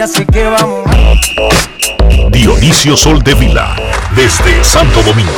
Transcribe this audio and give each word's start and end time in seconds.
Así 0.00 0.24
que 0.26 0.44
vamos. 0.44 0.84
Dionisio 2.30 2.96
Sol 2.96 3.20
de 3.22 3.34
Vila, 3.34 3.74
desde 4.14 4.62
Santo 4.62 5.02
Domingo. 5.02 5.32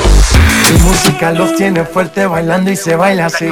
Mi 0.72 0.78
música 0.80 1.30
los 1.32 1.56
tiene 1.56 1.84
fuerte 1.84 2.26
bailando 2.26 2.70
y 2.70 2.76
se 2.76 2.94
baila 2.96 3.26
así. 3.26 3.48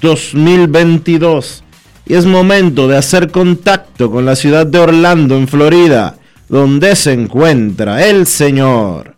2022 0.00 1.64
y 2.06 2.14
es 2.14 2.24
momento 2.24 2.88
de 2.88 2.96
hacer 2.96 3.30
contacto 3.30 4.10
con 4.10 4.24
la 4.24 4.34
ciudad 4.34 4.66
de 4.66 4.78
Orlando, 4.78 5.36
en 5.36 5.46
Florida, 5.46 6.16
donde 6.48 6.96
se 6.96 7.12
encuentra 7.12 8.06
el 8.06 8.26
señor 8.26 9.17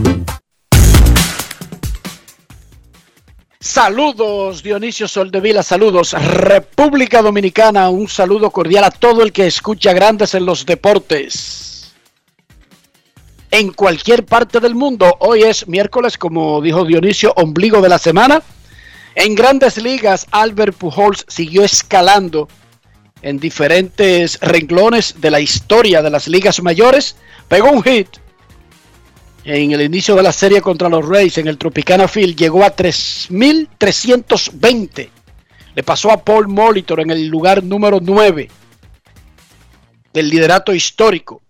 Saludos 3.63 4.63
Dionisio 4.63 5.07
Soldevila, 5.07 5.61
saludos 5.61 6.13
República 6.13 7.21
Dominicana, 7.21 7.91
un 7.91 8.07
saludo 8.07 8.49
cordial 8.49 8.85
a 8.85 8.89
todo 8.89 9.21
el 9.21 9.31
que 9.31 9.45
escucha 9.45 9.93
Grandes 9.93 10.33
en 10.33 10.47
los 10.47 10.65
Deportes. 10.65 11.93
En 13.51 13.71
cualquier 13.71 14.25
parte 14.25 14.59
del 14.59 14.73
mundo, 14.73 15.15
hoy 15.19 15.43
es 15.43 15.67
miércoles, 15.67 16.17
como 16.17 16.59
dijo 16.59 16.85
Dionisio, 16.85 17.33
ombligo 17.35 17.81
de 17.81 17.89
la 17.89 17.99
semana. 17.99 18.41
En 19.13 19.35
grandes 19.35 19.77
ligas, 19.77 20.25
Albert 20.31 20.75
Pujols 20.75 21.23
siguió 21.27 21.63
escalando 21.63 22.47
en 23.21 23.37
diferentes 23.37 24.39
renglones 24.41 25.21
de 25.21 25.29
la 25.29 25.39
historia 25.39 26.01
de 26.01 26.09
las 26.09 26.27
ligas 26.27 26.63
mayores. 26.63 27.15
Pegó 27.47 27.69
un 27.69 27.83
hit 27.83 28.07
en 29.43 29.71
el 29.71 29.81
inicio 29.81 30.15
de 30.15 30.23
la 30.23 30.31
serie 30.31 30.61
contra 30.61 30.89
los 30.89 31.07
Rays 31.07 31.37
en 31.37 31.47
el 31.47 31.57
Tropicana 31.57 32.07
Field. 32.07 32.35
Llegó 32.35 32.63
a 32.63 32.75
3.320. 32.75 35.09
Le 35.73 35.83
pasó 35.83 36.11
a 36.11 36.23
Paul 36.23 36.47
Molitor 36.47 36.99
en 36.99 37.11
el 37.11 37.27
lugar 37.27 37.63
número 37.63 37.99
9 38.01 38.49
del 40.13 40.29
liderato 40.29 40.73
histórico. 40.73 41.41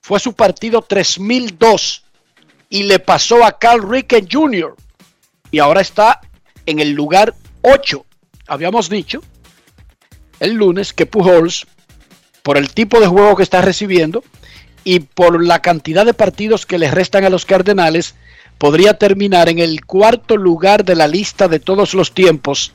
Fue 0.00 0.20
su 0.20 0.32
partido 0.32 0.82
3002 0.82 2.04
y 2.70 2.84
le 2.84 2.98
pasó 2.98 3.44
a 3.44 3.58
Carl 3.58 3.88
Ricken 3.88 4.28
Jr. 4.30 4.74
Y 5.50 5.58
ahora 5.58 5.80
está 5.80 6.20
en 6.66 6.78
el 6.78 6.92
lugar 6.92 7.34
8. 7.62 8.04
Habíamos 8.46 8.88
dicho 8.88 9.22
el 10.40 10.54
lunes 10.54 10.92
que 10.92 11.06
Pujols, 11.06 11.66
por 12.42 12.56
el 12.56 12.72
tipo 12.72 13.00
de 13.00 13.08
juego 13.08 13.36
que 13.36 13.42
está 13.42 13.60
recibiendo 13.60 14.22
y 14.88 15.00
por 15.00 15.44
la 15.44 15.60
cantidad 15.60 16.06
de 16.06 16.14
partidos 16.14 16.64
que 16.64 16.78
le 16.78 16.90
restan 16.90 17.22
a 17.22 17.28
los 17.28 17.44
Cardenales, 17.44 18.14
podría 18.56 18.94
terminar 18.94 19.50
en 19.50 19.58
el 19.58 19.84
cuarto 19.84 20.38
lugar 20.38 20.82
de 20.82 20.94
la 20.94 21.06
lista 21.06 21.46
de 21.46 21.60
todos 21.60 21.92
los 21.92 22.14
tiempos 22.14 22.72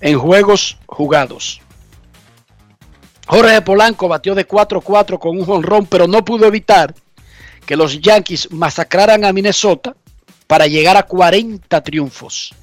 en 0.00 0.16
juegos 0.20 0.78
jugados. 0.86 1.60
Jorge 3.26 3.60
Polanco 3.62 4.06
batió 4.06 4.36
de 4.36 4.46
4-4 4.46 5.18
con 5.18 5.36
un 5.36 5.44
jonrón, 5.44 5.86
pero 5.86 6.06
no 6.06 6.24
pudo 6.24 6.46
evitar 6.46 6.94
que 7.66 7.74
los 7.74 8.00
Yankees 8.00 8.52
masacraran 8.52 9.24
a 9.24 9.32
Minnesota 9.32 9.96
para 10.46 10.68
llegar 10.68 10.96
a 10.96 11.02
40 11.02 11.80
triunfos. 11.80 12.54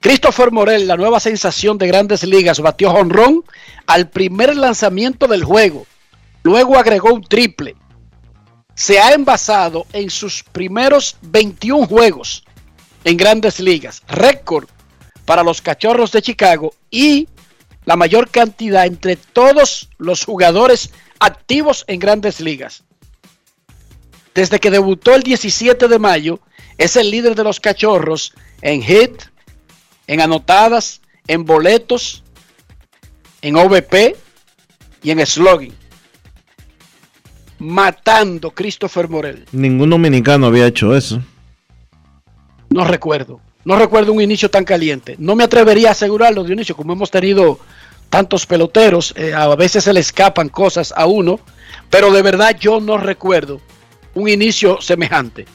Christopher 0.00 0.50
Morel, 0.50 0.88
la 0.88 0.96
nueva 0.96 1.20
sensación 1.20 1.76
de 1.76 1.88
grandes 1.88 2.24
ligas, 2.24 2.58
batió 2.60 2.90
jonrón 2.90 3.44
al 3.86 4.08
primer 4.08 4.56
lanzamiento 4.56 5.26
del 5.26 5.44
juego. 5.44 5.86
Luego 6.42 6.78
agregó 6.78 7.12
un 7.12 7.22
triple. 7.22 7.76
Se 8.78 9.00
ha 9.00 9.12
envasado 9.12 9.88
en 9.92 10.08
sus 10.08 10.44
primeros 10.44 11.16
21 11.22 11.88
juegos 11.88 12.44
en 13.02 13.16
grandes 13.16 13.58
ligas. 13.58 14.04
Récord 14.06 14.68
para 15.24 15.42
los 15.42 15.60
cachorros 15.60 16.12
de 16.12 16.22
Chicago 16.22 16.72
y 16.88 17.26
la 17.86 17.96
mayor 17.96 18.30
cantidad 18.30 18.86
entre 18.86 19.16
todos 19.16 19.88
los 19.98 20.24
jugadores 20.24 20.92
activos 21.18 21.84
en 21.88 21.98
grandes 21.98 22.38
ligas. 22.38 22.84
Desde 24.32 24.60
que 24.60 24.70
debutó 24.70 25.12
el 25.16 25.24
17 25.24 25.88
de 25.88 25.98
mayo, 25.98 26.38
es 26.76 26.94
el 26.94 27.10
líder 27.10 27.34
de 27.34 27.42
los 27.42 27.58
cachorros 27.58 28.32
en 28.62 28.80
hit, 28.80 29.22
en 30.06 30.20
anotadas, 30.20 31.00
en 31.26 31.44
boletos, 31.44 32.22
en 33.42 33.56
OVP 33.56 34.14
y 35.02 35.10
en 35.10 35.26
slogan. 35.26 35.72
Matando 37.58 38.50
Christopher 38.50 39.08
Morel. 39.08 39.44
Ningún 39.52 39.90
dominicano 39.90 40.46
había 40.46 40.66
hecho 40.66 40.94
eso. 40.94 41.22
No 42.70 42.84
recuerdo. 42.84 43.40
No 43.64 43.76
recuerdo 43.76 44.12
un 44.12 44.20
inicio 44.20 44.50
tan 44.50 44.64
caliente. 44.64 45.16
No 45.18 45.34
me 45.34 45.44
atrevería 45.44 45.88
a 45.88 45.92
asegurarlo, 45.92 46.44
Dionisio, 46.44 46.76
como 46.76 46.92
hemos 46.92 47.10
tenido 47.10 47.58
tantos 48.08 48.46
peloteros, 48.46 49.12
eh, 49.16 49.34
a 49.34 49.54
veces 49.56 49.84
se 49.84 49.92
le 49.92 50.00
escapan 50.00 50.48
cosas 50.48 50.94
a 50.96 51.06
uno, 51.06 51.40
pero 51.90 52.10
de 52.10 52.22
verdad 52.22 52.56
yo 52.58 52.80
no 52.80 52.96
recuerdo 52.96 53.60
un 54.14 54.28
inicio 54.28 54.80
semejante. 54.80 55.46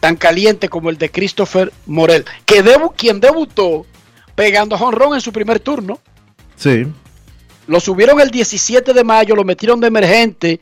Tan 0.00 0.16
caliente 0.16 0.68
como 0.68 0.90
el 0.90 0.98
de 0.98 1.10
Christopher 1.10 1.72
Morel, 1.86 2.24
que 2.44 2.62
debu 2.62 2.92
quien 2.96 3.20
debutó 3.20 3.86
pegando 4.34 4.76
jonrón 4.76 5.14
en 5.14 5.20
su 5.20 5.32
primer 5.32 5.60
turno. 5.60 6.00
Sí. 6.56 6.86
Lo 7.66 7.80
subieron 7.80 8.20
el 8.20 8.30
17 8.30 8.92
de 8.92 9.04
mayo, 9.04 9.36
lo 9.36 9.44
metieron 9.44 9.80
de 9.80 9.86
emergente 9.86 10.60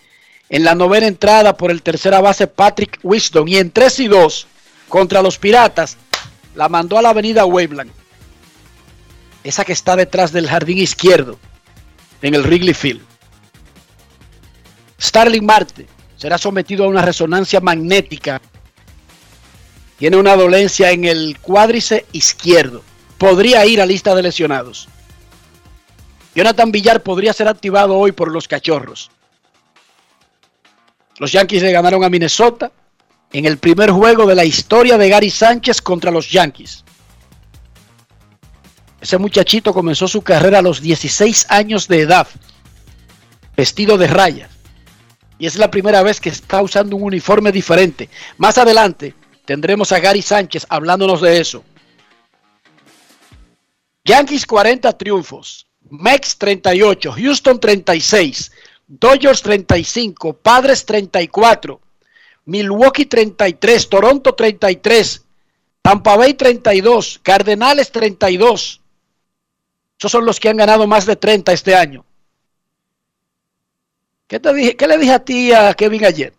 en 0.48 0.64
la 0.64 0.74
novena 0.74 1.06
entrada 1.06 1.56
por 1.56 1.70
el 1.70 1.82
tercera 1.82 2.20
base 2.20 2.46
Patrick 2.46 2.98
Wisdom 3.02 3.48
y 3.48 3.56
en 3.56 3.70
3 3.70 4.00
y 4.00 4.08
2 4.08 4.46
contra 4.88 5.22
los 5.22 5.38
Piratas 5.38 5.96
la 6.54 6.68
mandó 6.68 6.98
a 6.98 7.02
la 7.02 7.10
avenida 7.10 7.46
Waveland. 7.46 7.90
Esa 9.44 9.64
que 9.64 9.72
está 9.72 9.96
detrás 9.96 10.32
del 10.32 10.48
jardín 10.48 10.78
izquierdo 10.78 11.38
en 12.20 12.34
el 12.34 12.42
Wrigley 12.42 12.74
Field. 12.74 13.00
Starling 15.00 15.46
Marte 15.46 15.86
será 16.16 16.36
sometido 16.36 16.84
a 16.84 16.88
una 16.88 17.00
resonancia 17.00 17.60
magnética. 17.60 18.42
Tiene 19.98 20.18
una 20.18 20.36
dolencia 20.36 20.90
en 20.90 21.04
el 21.04 21.38
cuádrice 21.40 22.04
izquierdo. 22.12 22.82
Podría 23.16 23.64
ir 23.64 23.80
a 23.80 23.86
lista 23.86 24.14
de 24.14 24.22
lesionados. 24.22 24.88
Jonathan 26.34 26.70
Villar 26.70 27.02
podría 27.02 27.32
ser 27.32 27.48
activado 27.48 27.96
hoy 27.96 28.12
por 28.12 28.30
los 28.30 28.46
cachorros. 28.46 29.10
Los 31.18 31.32
Yankees 31.32 31.62
le 31.62 31.72
ganaron 31.72 32.04
a 32.04 32.08
Minnesota 32.08 32.72
en 33.32 33.44
el 33.44 33.58
primer 33.58 33.90
juego 33.90 34.26
de 34.26 34.34
la 34.34 34.44
historia 34.44 34.96
de 34.96 35.08
Gary 35.08 35.30
Sánchez 35.30 35.82
contra 35.82 36.10
los 36.10 36.30
Yankees. 36.30 36.84
Ese 39.00 39.18
muchachito 39.18 39.72
comenzó 39.72 40.08
su 40.08 40.22
carrera 40.22 40.58
a 40.58 40.62
los 40.62 40.80
16 40.80 41.46
años 41.48 41.88
de 41.88 42.00
edad, 42.00 42.28
vestido 43.56 43.98
de 43.98 44.06
rayas. 44.06 44.50
Y 45.38 45.46
es 45.46 45.56
la 45.56 45.70
primera 45.70 46.02
vez 46.02 46.20
que 46.20 46.28
está 46.28 46.60
usando 46.60 46.96
un 46.96 47.02
uniforme 47.02 47.50
diferente. 47.50 48.10
Más 48.36 48.58
adelante 48.58 49.14
tendremos 49.46 49.90
a 49.92 50.00
Gary 50.00 50.22
Sánchez 50.22 50.66
hablándonos 50.68 51.22
de 51.22 51.40
eso. 51.40 51.64
Yankees 54.04 54.46
40 54.46 54.92
triunfos, 54.98 55.66
Mex 55.90 56.38
38, 56.38 57.12
Houston 57.12 57.58
36, 57.58 58.52
Dodgers 58.86 59.42
35, 59.42 60.32
Padres 60.34 60.86
34, 60.86 61.80
Milwaukee 62.46 63.06
33, 63.06 63.88
Toronto 63.88 64.34
33, 64.34 65.24
Tampa 65.82 66.16
Bay 66.16 66.34
32, 66.34 67.20
Cardenales 67.22 67.90
32. 67.90 68.80
Esos 69.98 70.12
son 70.12 70.24
los 70.24 70.40
que 70.40 70.48
han 70.48 70.56
ganado 70.56 70.86
más 70.86 71.06
de 71.06 71.16
30 71.16 71.52
este 71.52 71.74
año. 71.74 72.04
¿Qué, 74.26 74.38
te 74.38 74.54
dije, 74.54 74.76
¿Qué 74.76 74.86
le 74.86 74.96
dije 74.96 75.12
a 75.12 75.24
ti 75.24 75.52
a 75.52 75.74
Kevin 75.74 76.04
ayer 76.04 76.32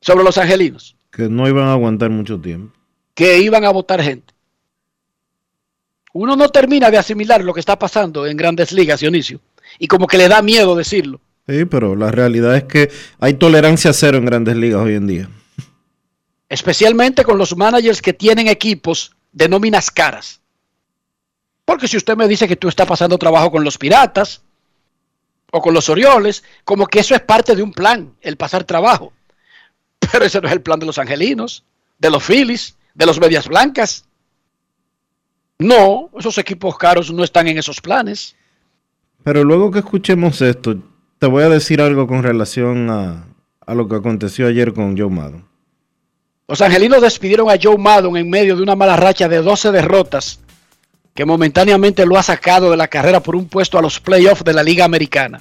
sobre 0.00 0.24
los 0.24 0.36
angelinos? 0.36 0.96
Que 1.12 1.28
no 1.28 1.48
iban 1.48 1.68
a 1.68 1.72
aguantar 1.72 2.10
mucho 2.10 2.40
tiempo. 2.40 2.76
Que 3.14 3.38
iban 3.38 3.64
a 3.64 3.70
votar 3.70 4.02
gente. 4.02 4.33
Uno 6.14 6.36
no 6.36 6.48
termina 6.48 6.90
de 6.90 6.98
asimilar 6.98 7.44
lo 7.44 7.52
que 7.52 7.60
está 7.60 7.78
pasando 7.78 8.26
en 8.26 8.36
grandes 8.36 8.72
ligas, 8.72 9.00
Dionisio. 9.00 9.40
Y 9.78 9.86
como 9.86 10.06
que 10.06 10.16
le 10.16 10.28
da 10.28 10.40
miedo 10.42 10.74
decirlo. 10.74 11.20
Sí, 11.46 11.64
pero 11.66 11.94
la 11.94 12.10
realidad 12.10 12.56
es 12.56 12.64
que 12.64 12.90
hay 13.20 13.34
tolerancia 13.34 13.92
cero 13.92 14.16
en 14.16 14.24
grandes 14.24 14.56
ligas 14.56 14.80
hoy 14.80 14.94
en 14.94 15.06
día. 15.06 15.28
Especialmente 16.48 17.24
con 17.24 17.36
los 17.36 17.56
managers 17.56 18.00
que 18.00 18.12
tienen 18.12 18.48
equipos 18.48 19.14
de 19.32 19.48
nóminas 19.48 19.90
caras. 19.90 20.40
Porque 21.64 21.88
si 21.88 21.96
usted 21.96 22.16
me 22.16 22.28
dice 22.28 22.48
que 22.48 22.56
tú 22.56 22.68
estás 22.68 22.86
pasando 22.86 23.18
trabajo 23.18 23.50
con 23.50 23.64
los 23.64 23.76
piratas, 23.76 24.42
o 25.56 25.62
con 25.62 25.72
los 25.72 25.88
Orioles, 25.88 26.42
como 26.64 26.88
que 26.88 26.98
eso 26.98 27.14
es 27.14 27.20
parte 27.20 27.54
de 27.54 27.62
un 27.62 27.72
plan, 27.72 28.12
el 28.20 28.36
pasar 28.36 28.64
trabajo. 28.64 29.12
Pero 30.00 30.24
ese 30.24 30.40
no 30.40 30.48
es 30.48 30.52
el 30.52 30.62
plan 30.62 30.80
de 30.80 30.86
los 30.86 30.98
Angelinos, 30.98 31.62
de 31.96 32.10
los 32.10 32.24
Phillies, 32.24 32.76
de 32.92 33.06
los 33.06 33.20
Medias 33.20 33.46
Blancas. 33.46 34.04
No, 35.58 36.10
esos 36.18 36.38
equipos 36.38 36.76
caros 36.76 37.12
no 37.12 37.24
están 37.24 37.48
en 37.48 37.58
esos 37.58 37.80
planes. 37.80 38.34
Pero 39.22 39.44
luego 39.44 39.70
que 39.70 39.78
escuchemos 39.78 40.40
esto, 40.40 40.76
te 41.18 41.26
voy 41.26 41.44
a 41.44 41.48
decir 41.48 41.80
algo 41.80 42.06
con 42.06 42.22
relación 42.22 42.90
a, 42.90 43.24
a 43.66 43.74
lo 43.74 43.88
que 43.88 43.96
aconteció 43.96 44.46
ayer 44.46 44.72
con 44.72 44.96
Joe 44.98 45.10
Maddon. 45.10 45.46
Los 46.46 46.60
angelinos 46.60 47.00
despidieron 47.00 47.48
a 47.50 47.58
Joe 47.60 47.78
Maddon 47.78 48.16
en 48.16 48.28
medio 48.28 48.56
de 48.56 48.62
una 48.62 48.76
mala 48.76 48.96
racha 48.96 49.28
de 49.28 49.40
12 49.40 49.72
derrotas 49.72 50.40
que 51.14 51.24
momentáneamente 51.24 52.04
lo 52.04 52.18
ha 52.18 52.22
sacado 52.22 52.70
de 52.70 52.76
la 52.76 52.88
carrera 52.88 53.20
por 53.20 53.36
un 53.36 53.48
puesto 53.48 53.78
a 53.78 53.82
los 53.82 54.00
playoffs 54.00 54.44
de 54.44 54.52
la 54.52 54.62
Liga 54.62 54.84
Americana. 54.84 55.40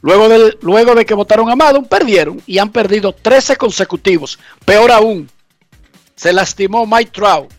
Luego 0.00 0.28
de, 0.28 0.58
luego 0.62 0.94
de 0.94 1.04
que 1.04 1.14
votaron 1.14 1.50
a 1.50 1.56
Maddon, 1.56 1.84
perdieron 1.84 2.42
y 2.46 2.58
han 2.58 2.70
perdido 2.70 3.12
13 3.12 3.56
consecutivos. 3.56 4.38
Peor 4.64 4.90
aún, 4.90 5.30
se 6.16 6.32
lastimó 6.32 6.86
Mike 6.86 7.10
Trout, 7.12 7.52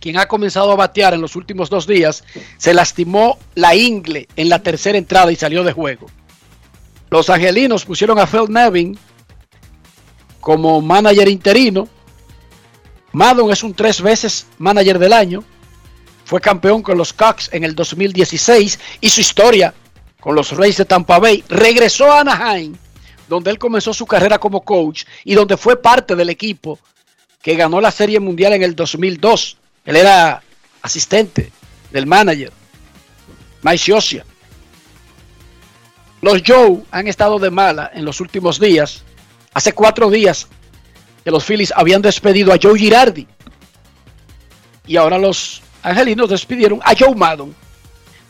quien 0.00 0.18
ha 0.18 0.26
comenzado 0.26 0.72
a 0.72 0.76
batear 0.76 1.14
en 1.14 1.20
los 1.20 1.36
últimos 1.36 1.70
dos 1.70 1.86
días. 1.86 2.24
Se 2.56 2.74
lastimó 2.74 3.38
la 3.54 3.74
ingle 3.74 4.28
en 4.36 4.48
la 4.48 4.60
tercera 4.60 4.98
entrada 4.98 5.30
y 5.30 5.36
salió 5.36 5.62
de 5.62 5.72
juego. 5.72 6.06
Los 7.10 7.28
angelinos 7.30 7.84
pusieron 7.84 8.18
a 8.18 8.26
Phil 8.26 8.46
Nevin 8.48 8.98
como 10.40 10.80
manager 10.80 11.28
interino. 11.28 11.88
Maddon 13.12 13.50
es 13.50 13.62
un 13.62 13.74
tres 13.74 14.00
veces 14.00 14.46
manager 14.58 14.98
del 14.98 15.12
año 15.12 15.44
fue 16.30 16.40
campeón 16.40 16.80
con 16.80 16.96
los 16.96 17.12
Cox 17.12 17.48
en 17.52 17.64
el 17.64 17.74
2016 17.74 18.78
y 19.00 19.10
su 19.10 19.20
historia 19.20 19.74
con 20.20 20.36
los 20.36 20.56
Rays 20.56 20.76
de 20.76 20.84
Tampa 20.84 21.18
Bay. 21.18 21.42
Regresó 21.48 22.12
a 22.12 22.20
Anaheim, 22.20 22.76
donde 23.28 23.50
él 23.50 23.58
comenzó 23.58 23.92
su 23.92 24.06
carrera 24.06 24.38
como 24.38 24.60
coach 24.60 25.02
y 25.24 25.34
donde 25.34 25.56
fue 25.56 25.82
parte 25.82 26.14
del 26.14 26.30
equipo 26.30 26.78
que 27.42 27.56
ganó 27.56 27.80
la 27.80 27.90
Serie 27.90 28.20
Mundial 28.20 28.52
en 28.52 28.62
el 28.62 28.76
2002. 28.76 29.58
Él 29.90 29.96
era 29.96 30.40
asistente 30.82 31.50
del 31.90 32.06
manager, 32.06 32.52
Mike. 33.62 34.22
Los 36.22 36.42
Joe 36.46 36.84
han 36.92 37.08
estado 37.08 37.40
de 37.40 37.50
mala 37.50 37.90
en 37.92 38.04
los 38.04 38.20
últimos 38.20 38.60
días. 38.60 39.02
Hace 39.52 39.72
cuatro 39.72 40.08
días 40.08 40.46
que 41.24 41.32
los 41.32 41.44
Phillies 41.44 41.72
habían 41.74 42.02
despedido 42.02 42.52
a 42.52 42.58
Joe 42.62 42.78
Girardi. 42.78 43.26
Y 44.86 44.96
ahora 44.96 45.18
los 45.18 45.60
Angelinos 45.82 46.30
despidieron 46.30 46.78
a 46.84 46.94
Joe 46.96 47.16
Maddon. 47.16 47.52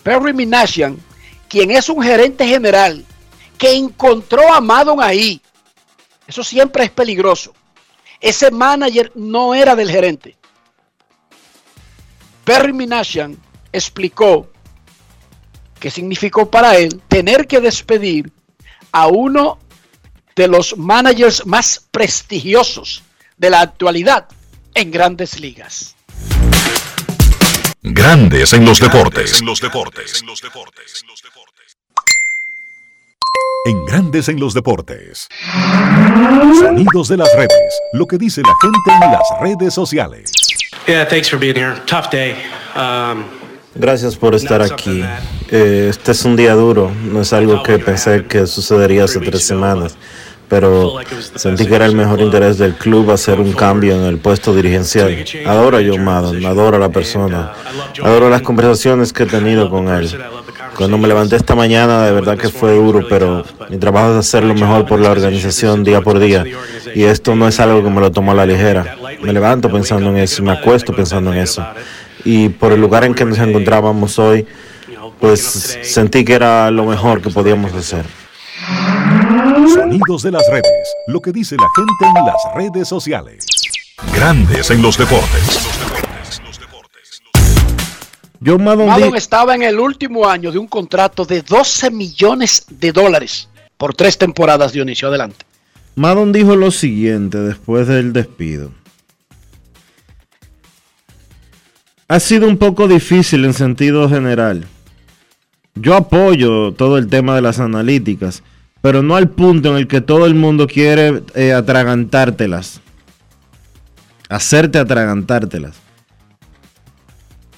Perry 0.02 0.32
Minasian, 0.32 0.98
quien 1.46 1.72
es 1.72 1.90
un 1.90 2.02
gerente 2.02 2.48
general 2.48 3.04
que 3.58 3.74
encontró 3.74 4.50
a 4.50 4.62
Maddon 4.62 5.02
ahí. 5.02 5.42
Eso 6.26 6.42
siempre 6.42 6.84
es 6.84 6.90
peligroso. 6.90 7.52
Ese 8.18 8.50
manager 8.50 9.12
no 9.14 9.54
era 9.54 9.76
del 9.76 9.90
gerente. 9.90 10.39
Perry 12.50 12.72
Minasian 12.72 13.38
explicó 13.72 14.50
que 15.78 15.88
significó 15.88 16.50
para 16.50 16.76
él 16.78 17.00
tener 17.06 17.46
que 17.46 17.60
despedir 17.60 18.32
a 18.90 19.06
uno 19.06 19.60
de 20.34 20.48
los 20.48 20.76
managers 20.76 21.46
más 21.46 21.86
prestigiosos 21.92 23.04
de 23.36 23.50
la 23.50 23.60
actualidad 23.60 24.26
en 24.74 24.90
grandes 24.90 25.38
ligas. 25.38 25.94
Grandes 27.82 28.52
en 28.52 28.64
los 28.64 28.80
deportes. 28.80 29.38
En 29.38 29.46
los 29.46 29.60
deportes. 29.60 30.24
En 33.64 33.84
Grandes 33.84 34.28
en 34.28 34.40
los 34.40 34.54
deportes. 34.54 35.28
Sonidos 36.58 37.06
de 37.06 37.16
las 37.16 37.32
redes. 37.36 37.80
Lo 37.92 38.06
que 38.06 38.18
dice 38.18 38.42
la 38.42 38.54
gente 38.60 39.04
en 39.04 39.12
las 39.12 39.40
redes 39.40 39.72
sociales. 39.72 40.32
Um, 42.76 43.24
Gracias 43.74 44.16
por 44.16 44.34
estar 44.34 44.60
aquí. 44.62 45.04
Eh, 45.50 45.86
este 45.90 46.12
es 46.12 46.24
un 46.24 46.36
día 46.36 46.54
duro. 46.54 46.90
No 47.04 47.20
es 47.20 47.32
algo 47.32 47.62
que 47.62 47.78
pensé 47.78 48.24
que 48.24 48.46
sucedería 48.46 49.04
hace 49.04 49.20
tres 49.20 49.46
semanas 49.46 49.96
pero 50.50 50.96
sentí 51.36 51.64
que 51.64 51.76
era 51.76 51.86
el 51.86 51.94
mejor 51.94 52.20
interés 52.20 52.58
del 52.58 52.74
club 52.74 53.12
hacer 53.12 53.40
un 53.40 53.52
cambio 53.52 53.94
en 53.94 54.02
el 54.02 54.18
puesto 54.18 54.52
dirigencial. 54.52 55.24
Adoro 55.46 55.78
a 55.78 55.80
John 55.80 56.04
Madden, 56.04 56.44
adoro 56.44 56.76
a 56.76 56.80
la 56.80 56.88
persona, 56.88 57.52
adoro 58.02 58.28
las 58.28 58.42
conversaciones 58.42 59.12
que 59.12 59.22
he 59.22 59.26
tenido 59.26 59.70
con 59.70 59.88
él. 59.88 60.10
Cuando 60.76 60.98
me 60.98 61.06
levanté 61.06 61.36
esta 61.36 61.54
mañana, 61.54 62.04
de 62.04 62.10
verdad 62.10 62.36
que 62.36 62.48
fue 62.48 62.74
duro, 62.74 63.06
pero 63.08 63.44
mi 63.68 63.78
trabajo 63.78 64.10
es 64.10 64.16
hacer 64.16 64.42
lo 64.42 64.54
mejor 64.54 64.86
por 64.86 64.98
la 64.98 65.12
organización 65.12 65.84
día 65.84 66.00
por 66.00 66.18
día. 66.18 66.44
Y 66.96 67.04
esto 67.04 67.36
no 67.36 67.46
es 67.46 67.60
algo 67.60 67.84
que 67.84 67.90
me 67.90 68.00
lo 68.00 68.10
tomo 68.10 68.32
a 68.32 68.34
la 68.34 68.44
ligera. 68.44 68.96
Me 69.22 69.32
levanto 69.32 69.70
pensando 69.70 70.10
en 70.10 70.16
eso, 70.16 70.42
me 70.42 70.50
acuesto 70.50 70.92
pensando 70.92 71.32
en 71.32 71.38
eso. 71.38 71.64
Y 72.24 72.48
por 72.48 72.72
el 72.72 72.80
lugar 72.80 73.04
en 73.04 73.14
que 73.14 73.24
nos 73.24 73.38
encontrábamos 73.38 74.18
hoy, 74.18 74.46
pues 75.20 75.78
sentí 75.82 76.24
que 76.24 76.34
era 76.34 76.72
lo 76.72 76.86
mejor 76.86 77.22
que 77.22 77.30
podíamos 77.30 77.72
hacer. 77.72 78.04
Sonidos 79.72 80.22
de 80.22 80.32
las 80.32 80.42
redes. 80.50 80.94
Lo 81.06 81.20
que 81.20 81.32
dice 81.32 81.56
la 81.56 81.68
gente 81.76 82.18
en 82.18 82.26
las 82.26 82.54
redes 82.54 82.88
sociales. 82.88 83.46
Grandes 84.14 84.70
en 84.70 84.82
los 84.82 84.98
deportes. 84.98 85.60
John 88.44 88.64
Madden 88.64 89.14
estaba 89.14 89.54
en 89.54 89.62
el 89.62 89.78
último 89.78 90.26
año 90.26 90.50
de 90.50 90.58
un 90.58 90.66
contrato 90.66 91.24
de 91.24 91.42
12 91.42 91.90
millones 91.90 92.64
de 92.70 92.90
dólares 92.90 93.48
por 93.76 93.94
tres 93.94 94.18
temporadas, 94.18 94.72
Dionisio. 94.72 95.08
Adelante. 95.08 95.46
Madon 95.94 96.32
dijo 96.32 96.56
lo 96.56 96.70
siguiente 96.70 97.38
después 97.38 97.86
del 97.86 98.12
despido. 98.12 98.72
Ha 102.08 102.20
sido 102.20 102.48
un 102.48 102.58
poco 102.58 102.88
difícil 102.88 103.44
en 103.44 103.54
sentido 103.54 104.08
general. 104.08 104.66
Yo 105.74 105.94
apoyo 105.94 106.72
todo 106.72 106.98
el 106.98 107.08
tema 107.08 107.34
de 107.36 107.42
las 107.42 107.60
analíticas, 107.60 108.42
pero 108.80 109.02
no 109.02 109.16
al 109.16 109.28
punto 109.28 109.70
en 109.70 109.76
el 109.76 109.86
que 109.86 110.00
todo 110.00 110.26
el 110.26 110.34
mundo 110.34 110.66
quiere 110.66 111.22
eh, 111.34 111.52
atragantártelas. 111.52 112.80
Hacerte 114.28 114.78
atragantártelas. 114.78 115.76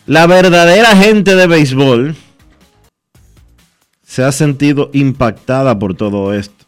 La 0.07 0.27
verdadera 0.27 0.97
gente 0.97 1.37
de 1.37 1.47
béisbol 1.47 2.17
se 4.03 4.25
ha 4.25 4.33
sentido 4.33 4.91
impactada 4.93 5.79
por 5.79 5.95
todo 5.95 6.35
esto. 6.35 6.67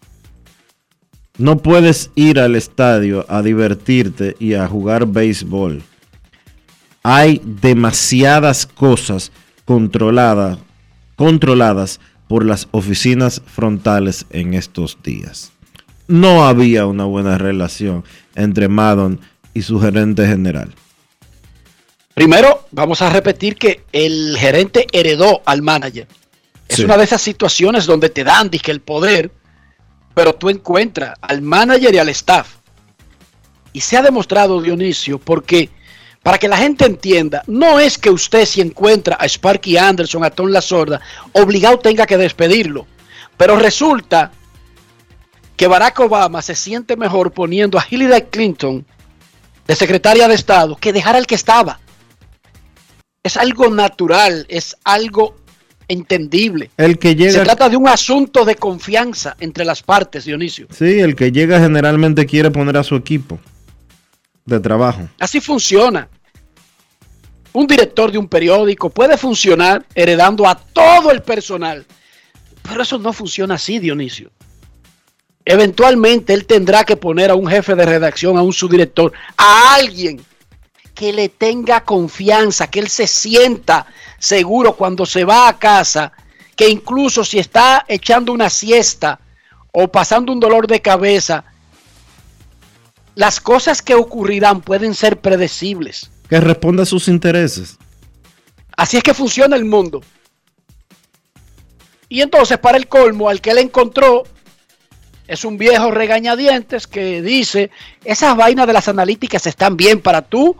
No 1.37 1.58
puedes 1.58 2.12
ir 2.14 2.38
al 2.38 2.54
estadio 2.54 3.26
a 3.28 3.42
divertirte 3.42 4.37
y 4.38 4.54
a 4.54 4.68
jugar 4.68 5.06
béisbol. 5.06 5.82
Hay 7.02 7.42
demasiadas 7.44 8.66
cosas 8.66 9.32
controladas, 9.64 10.58
controladas 11.16 11.99
por 12.28 12.45
las 12.45 12.69
oficinas 12.71 13.43
frontales 13.47 14.26
en 14.31 14.54
estos 14.54 14.99
días. 15.02 15.52
No 16.09 16.45
había 16.47 16.87
una 16.87 17.04
buena 17.04 17.38
relación 17.38 18.04
entre 18.35 18.69
Madon 18.69 19.21
y 19.54 19.62
su 19.62 19.81
gerente 19.81 20.26
general. 20.26 20.75
Primero, 22.14 22.66
vamos 22.71 23.02
a 23.02 23.11
repetir 23.11 23.57
que 23.57 23.83
el 23.93 24.37
gerente 24.38 24.87
heredó 24.93 25.43
al 25.47 25.62
manager. 25.62 26.07
Es 26.69 26.76
Sí. 26.76 26.85
una 26.85 26.97
de 26.97 27.04
esas 27.04 27.21
situaciones 27.21 27.87
donde 27.87 28.09
te 28.09 28.25
dan 28.25 28.50
dizque, 28.50 28.71
el 28.71 28.81
poder, 28.81 29.31
pero 30.14 30.35
tú 30.35 30.49
encuentras 30.49 31.16
al 31.21 31.43
manager 31.43 31.95
y 31.95 31.99
al 31.99 32.09
staff. 32.11 32.49
Y 33.73 33.81
se 33.81 33.97
ha 33.97 34.02
demostrado, 34.02 34.62
Dionisio, 34.62 35.19
porque 35.19 35.69
para 36.25 36.38
que 36.38 36.49
la 36.49 36.57
gente 36.57 36.87
entienda, 36.87 37.43
no 37.47 37.78
es 37.78 37.99
que 37.99 38.09
usted 38.09 38.47
si 38.47 38.62
encuentra 38.62 39.14
a 39.21 39.28
Sparky 39.28 39.76
Anderson, 39.76 40.25
a 40.25 40.31
Tom 40.31 40.49
La 40.49 40.62
Sorda, 40.62 41.02
obligado 41.33 41.78
tenga 41.78 42.07
que 42.07 42.16
despedirlo. 42.16 42.87
Pero 43.37 43.57
resulta 43.57 44.33
que 45.54 45.66
Barack 45.66 46.00
Obama 46.00 46.40
se 46.40 46.54
siente 46.54 46.97
mejor 46.97 47.33
poniendo 47.33 47.78
a 47.78 47.87
Hillary 47.88 48.23
Clinton 48.31 48.87
de 49.66 49.76
secretaria 49.76 50.26
de 50.26 50.35
Estado 50.35 50.76
que 50.76 50.95
dejar 50.95 51.14
al 51.14 51.26
que 51.26 51.35
estaba. 51.35 51.78
Es 53.23 53.37
algo 53.37 53.69
natural, 53.69 54.47
es 54.49 54.78
algo 54.83 55.37
entendible. 55.88 56.71
El 56.78 56.99
que 56.99 57.11
Se 57.11 57.16
llega, 57.16 57.45
trata 57.45 57.69
de 57.69 57.76
un 57.76 57.87
asunto 57.87 58.47
de 58.47 58.54
confianza 58.54 59.37
entre 59.40 59.66
las 59.66 59.83
partes, 59.83 60.25
Dionisio. 60.25 60.69
sí, 60.71 61.00
el 61.00 61.16
que 61.16 61.33
llega 61.33 61.61
generalmente 61.61 62.25
quiere 62.25 62.50
poner 62.50 62.78
a 62.78 62.83
su 62.83 62.97
equipo 62.97 63.38
de 64.47 64.59
trabajo. 64.61 65.07
Así 65.19 65.43
funciona. 65.43 66.09
Un 67.54 67.68
director 67.68 68.11
de 68.11 68.18
un 68.18 68.26
periódico 68.26 68.90
puede 68.90 69.16
funcionar 69.16 69.87
heredando 69.94 70.44
a 70.44 70.56
todo 70.56 71.12
el 71.12 71.23
personal, 71.23 71.87
pero 72.62 72.82
eso 72.82 72.99
no 72.99 73.12
funciona 73.12 73.54
así, 73.54 73.78
Dionisio. 73.78 74.32
Eventualmente 75.44 76.34
él 76.34 76.46
tendrá 76.46 76.82
que 76.82 76.96
poner 76.96 77.30
a 77.30 77.37
un 77.37 77.46
jefe 77.46 77.76
de 77.76 77.87
redacción, 77.87 78.37
a 78.37 78.42
un 78.42 78.52
subdirector, 78.52 79.12
a 79.37 79.76
alguien 79.76 80.20
que 80.96 81.12
le 81.12 81.28
tenga 81.28 81.84
confianza, 81.84 82.66
que 82.68 82.80
él 82.80 82.88
se 82.88 83.06
sienta 83.06 83.87
seguro 84.18 84.75
cuando 84.75 85.06
se 85.06 85.25
va 85.25 85.46
a 85.46 85.56
casa, 85.56 86.11
que 86.56 86.68
incluso 86.68 87.25
si 87.25 87.38
está 87.38 87.84
echando 87.87 88.32
una 88.32 88.50
siesta 88.50 89.20
o 89.70 89.87
pasando 89.87 90.32
un 90.32 90.40
dolor 90.40 90.66
de 90.66 90.82
cabeza, 90.82 91.44
las 93.14 93.38
cosas 93.38 93.80
que 93.80 93.94
ocurrirán 93.94 94.61
pueden 94.61 94.92
ser 94.92 95.20
predecibles. 95.20 96.11
Que 96.28 96.40
responda 96.40 96.83
a 96.83 96.87
sus 96.87 97.09
intereses. 97.09 97.78
Así 98.76 98.97
es 98.97 99.02
que 99.02 99.14
funciona 99.14 99.57
el 99.57 99.64
mundo. 99.64 100.00
Y 102.09 102.21
entonces, 102.21 102.59
para 102.59 102.76
el 102.76 102.88
colmo, 102.88 103.28
al 103.28 103.40
que 103.40 103.50
él 103.50 103.59
encontró 103.59 104.25
es 105.26 105.45
un 105.45 105.57
viejo 105.57 105.90
regañadientes 105.90 106.87
que 106.87 107.23
dice, 107.23 107.71
esas 108.04 108.37
vainas 108.37 108.66
de 108.66 108.73
las 108.73 108.88
analíticas 108.88 109.47
están 109.47 109.76
bien 109.76 110.00
para 110.00 110.23
tú 110.23 110.57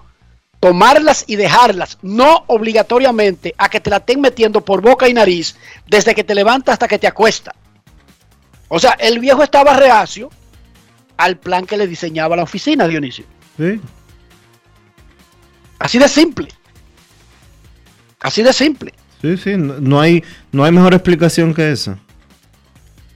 tomarlas 0.59 1.25
y 1.27 1.37
dejarlas, 1.37 1.99
no 2.01 2.45
obligatoriamente 2.47 3.55
a 3.59 3.69
que 3.69 3.81
te 3.81 3.91
la 3.91 3.99
estén 3.99 4.23
metiendo 4.23 4.65
por 4.65 4.81
boca 4.81 5.07
y 5.07 5.13
nariz 5.13 5.57
desde 5.87 6.15
que 6.15 6.25
te 6.25 6.35
levantas 6.35 6.75
hasta 6.75 6.89
que 6.89 6.99
te 6.99 7.07
acuestas. 7.07 7.55
O 8.69 8.79
sea, 8.79 8.93
el 8.93 9.19
viejo 9.19 9.43
estaba 9.43 9.77
reacio 9.77 10.31
al 11.19 11.37
plan 11.37 11.67
que 11.67 11.77
le 11.77 11.87
diseñaba 11.87 12.35
la 12.35 12.45
oficina, 12.45 12.89
Dionisio. 12.89 13.27
Sí. 13.59 13.79
Así 15.79 15.99
de 15.99 16.09
simple. 16.09 16.49
Así 18.21 18.43
de 18.43 18.53
simple. 18.53 18.95
Sí, 19.21 19.37
sí, 19.37 19.57
no, 19.57 19.75
no 19.81 20.01
hay, 20.01 20.23
no 20.53 20.65
hay 20.65 20.73
mejor 20.73 20.95
explicación 20.95 21.55
que 21.55 21.73
esa. 21.73 21.99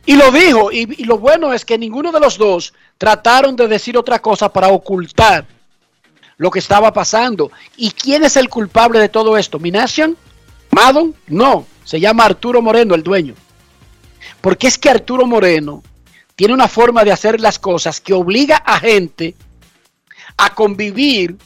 Y 0.07 0.17
lo 0.17 0.31
dijo, 0.33 0.73
y, 0.73 1.03
y 1.03 1.05
lo 1.05 1.19
bueno 1.19 1.53
es 1.53 1.65
que 1.65 1.77
ninguno 1.77 2.13
de 2.13 2.21
los 2.21 2.39
dos 2.39 2.73
trataron 2.97 3.57
de 3.57 3.69
decir 3.69 3.97
otra 3.97 4.19
cosa 4.21 4.51
para 4.51 4.69
ocultar 4.69 5.47
lo 6.39 6.51
que 6.51 6.61
estaba 6.61 6.93
pasando. 6.93 7.51
¿Y 7.77 7.91
quién 7.91 8.25
es 8.25 8.37
el 8.37 8.49
culpable 8.49 8.99
de 8.99 9.09
todo 9.09 9.37
esto? 9.37 9.59
¿Minasian? 9.59 10.17
¿Madon? 10.71 11.15
No, 11.27 11.67
se 11.85 12.01
llama 12.01 12.25
Arturo 12.25 12.63
Moreno, 12.63 12.95
el 12.95 13.03
dueño. 13.03 13.35
Porque 14.41 14.69
es 14.69 14.79
que 14.79 14.91
Arturo 14.91 15.27
Moreno 15.27 15.83
tiene 16.37 16.55
una 16.55 16.69
forma 16.69 17.05
de 17.05 17.13
hacer 17.13 17.41
las 17.41 17.59
cosas 17.59 18.01
que 18.01 18.15
obliga 18.15 18.57
a 18.57 18.79
gente 18.79 19.35
a 20.37 20.55
convivir 20.55 21.37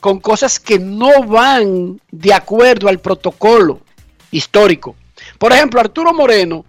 con 0.00 0.20
cosas 0.20 0.58
que 0.60 0.78
no 0.78 1.22
van 1.24 2.00
de 2.10 2.32
acuerdo 2.32 2.88
al 2.88 2.98
protocolo 3.00 3.80
histórico. 4.30 4.94
Por 5.38 5.52
ejemplo, 5.52 5.80
Arturo 5.80 6.12
Moreno 6.12 6.64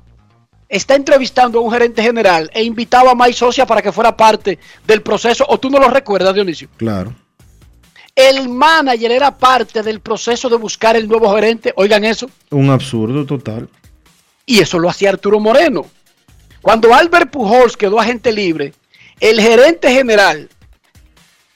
está 0.68 0.96
entrevistando 0.96 1.60
a 1.60 1.62
un 1.62 1.72
gerente 1.72 2.02
general 2.02 2.50
e 2.54 2.64
invitaba 2.64 3.12
a 3.12 3.16
Mike 3.16 3.34
Socia 3.34 3.66
para 3.66 3.82
que 3.82 3.92
fuera 3.92 4.16
parte 4.16 4.60
del 4.86 5.02
proceso, 5.02 5.46
o 5.48 5.60
tú 5.60 5.70
no 5.70 5.80
lo 5.80 5.90
recuerdas, 5.90 6.34
Dionisio. 6.34 6.70
Claro. 6.78 7.14
El 8.16 8.50
manager 8.50 9.12
era 9.12 9.38
parte 9.38 9.82
del 9.82 10.02
proceso 10.02 10.50
de 10.50 10.58
buscar 10.58 10.96
el 10.96 11.08
nuevo 11.08 11.34
gerente, 11.34 11.74
oigan 11.76 12.04
eso, 12.04 12.30
Un 12.50 12.70
absurdo 12.70 13.26
total. 13.26 13.70
y 14.46 14.60
eso 14.60 14.78
lo 14.80 14.90
hacía 14.90 15.10
Arturo 15.12 15.40
Moreno. 15.40 15.86
Cuando 16.62 16.94
Albert 16.94 17.32
Pujols 17.32 17.78
quedó 17.78 18.00
agente 18.00 18.32
libre, 18.34 18.74
el 19.22 19.40
gerente 19.40 19.92
general 19.92 20.50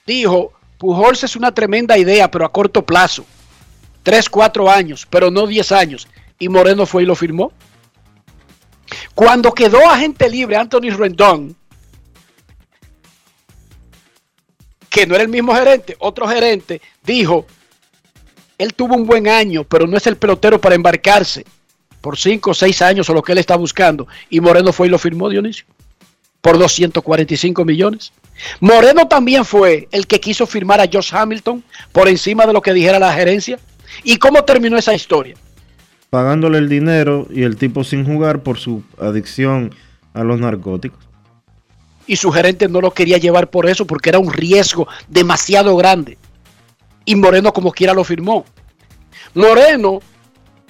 dijo, 0.08 0.52
Pujols 0.83 1.23
es 1.23 1.37
una 1.37 1.53
tremenda 1.53 1.97
idea, 1.97 2.29
pero 2.29 2.43
a 2.43 2.51
corto 2.51 2.85
plazo. 2.85 3.25
Tres, 4.03 4.27
cuatro 4.27 4.69
años, 4.69 5.07
pero 5.09 5.31
no 5.31 5.47
diez 5.47 5.71
años. 5.71 6.09
Y 6.37 6.49
Moreno 6.49 6.85
fue 6.85 7.03
y 7.03 7.05
lo 7.05 7.15
firmó. 7.15 7.53
Cuando 9.15 9.53
quedó 9.53 9.89
agente 9.89 10.29
libre 10.29 10.57
Anthony 10.57 10.89
Rendón, 10.89 11.55
que 14.89 15.07
no 15.07 15.15
era 15.15 15.23
el 15.23 15.29
mismo 15.29 15.55
gerente, 15.55 15.95
otro 15.99 16.27
gerente, 16.27 16.81
dijo, 17.01 17.45
él 18.57 18.73
tuvo 18.73 18.95
un 18.95 19.05
buen 19.05 19.29
año, 19.29 19.63
pero 19.63 19.87
no 19.87 19.95
es 19.95 20.05
el 20.05 20.17
pelotero 20.17 20.59
para 20.59 20.75
embarcarse 20.75 21.45
por 22.01 22.17
cinco 22.17 22.51
o 22.51 22.53
seis 22.53 22.81
años 22.81 23.09
o 23.09 23.13
lo 23.13 23.23
que 23.23 23.31
él 23.31 23.37
está 23.37 23.55
buscando. 23.55 24.05
Y 24.29 24.41
Moreno 24.41 24.73
fue 24.73 24.87
y 24.87 24.89
lo 24.89 24.99
firmó, 24.99 25.29
Dionisio, 25.29 25.65
por 26.43 26.59
245 26.59 27.63
millones. 27.63 28.12
Moreno 28.59 29.07
también 29.07 29.45
fue 29.45 29.88
el 29.91 30.05
que 30.07 30.19
quiso 30.19 30.45
firmar 30.45 30.81
a 30.81 30.89
Josh 30.91 31.15
Hamilton 31.15 31.63
por 31.93 32.09
encima 32.09 32.45
de 32.45 32.51
lo 32.51 32.62
que 32.62 32.73
dijera 32.73 33.00
la 33.00 33.13
gerencia. 33.13 33.57
¿Y 34.03 34.17
cómo 34.17 34.43
terminó 34.43 34.77
esa 34.77 34.93
historia? 34.93 35.35
Pagándole 36.09 36.57
el 36.57 36.67
dinero 36.67 37.27
y 37.31 37.43
el 37.43 37.55
tipo 37.55 37.85
sin 37.85 38.05
jugar 38.05 38.43
por 38.43 38.59
su 38.59 38.83
adicción 39.00 39.73
a 40.13 40.25
los 40.25 40.38
narcóticos. 40.38 41.00
Y 42.07 42.17
su 42.17 42.29
gerente 42.29 42.67
no 42.67 42.81
lo 42.81 42.91
quería 42.91 43.17
llevar 43.19 43.50
por 43.50 43.69
eso, 43.69 43.88
porque 43.88 44.09
era 44.09 44.19
un 44.19 44.33
riesgo 44.33 44.85
demasiado 45.07 45.77
grande. 45.77 46.17
Y 47.05 47.15
Moreno 47.15 47.53
como 47.53 47.71
quiera 47.71 47.93
lo 47.93 48.03
firmó. 48.03 48.43
Moreno 49.33 50.01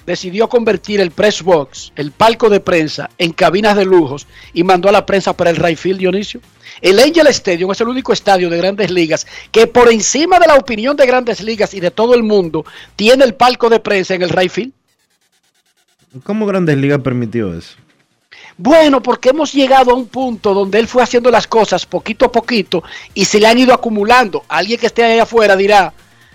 decidió 0.06 0.48
convertir 0.48 1.00
el 1.00 1.10
press 1.10 1.42
box, 1.42 1.92
el 1.96 2.12
palco 2.12 2.48
de 2.48 2.60
prensa, 2.60 3.10
en 3.18 3.32
cabinas 3.32 3.76
de 3.76 3.84
lujos 3.84 4.26
y 4.52 4.64
mandó 4.64 4.88
a 4.88 4.92
la 4.92 5.06
prensa 5.06 5.36
para 5.36 5.50
el 5.50 5.56
right 5.56 5.78
field, 5.78 5.98
Dionisio. 5.98 6.40
El 6.80 6.98
Angel 6.98 7.26
Stadium 7.28 7.70
es 7.72 7.80
el 7.80 7.88
único 7.88 8.12
estadio 8.12 8.50
de 8.50 8.58
grandes 8.58 8.90
ligas 8.90 9.26
que 9.52 9.66
por 9.66 9.90
encima 9.90 10.38
de 10.38 10.46
la 10.46 10.56
opinión 10.56 10.96
de 10.96 11.06
grandes 11.06 11.40
ligas 11.42 11.74
y 11.74 11.80
de 11.80 11.90
todo 11.90 12.14
el 12.14 12.22
mundo 12.22 12.64
tiene 12.96 13.24
el 13.24 13.34
palco 13.34 13.68
de 13.68 13.80
prensa 13.80 14.14
en 14.14 14.22
el 14.22 14.30
right 14.30 14.50
field. 14.50 14.72
¿Cómo 16.22 16.46
Grandes 16.46 16.76
Ligas 16.76 17.00
permitió 17.00 17.52
eso? 17.56 17.74
Bueno, 18.56 19.02
porque 19.02 19.30
hemos 19.30 19.52
llegado 19.52 19.90
a 19.90 19.94
un 19.94 20.06
punto 20.06 20.54
donde 20.54 20.78
él 20.78 20.86
fue 20.86 21.02
haciendo 21.02 21.28
las 21.30 21.48
cosas 21.48 21.86
poquito 21.86 22.26
a 22.26 22.32
poquito 22.32 22.84
y 23.12 23.24
se 23.24 23.40
le 23.40 23.48
han 23.48 23.58
ido 23.58 23.74
acumulando. 23.74 24.44
Alguien 24.48 24.78
que 24.78 24.86
esté 24.86 25.02
ahí 25.02 25.18
afuera 25.18 25.56
dirá, 25.56 25.92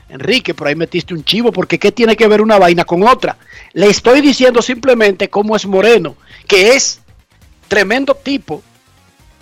Enrique, 0.10 0.54
por 0.54 0.68
ahí 0.68 0.76
metiste 0.76 1.14
un 1.14 1.24
chivo, 1.24 1.52
porque 1.54 1.80
¿qué 1.80 1.94
tiene 1.94 2.18
que 2.18 2.28
ver 2.28 2.42
una 2.42 2.60
vaina 2.60 2.84
con 2.84 3.04
otra? 3.04 3.38
Le 3.74 3.88
estoy 3.88 4.22
diciendo 4.22 4.62
simplemente 4.62 5.30
cómo 5.30 5.56
es 5.56 5.66
Moreno, 5.66 6.16
que 6.48 6.76
es 6.76 7.02
tremendo 7.68 8.16
tipo, 8.16 8.64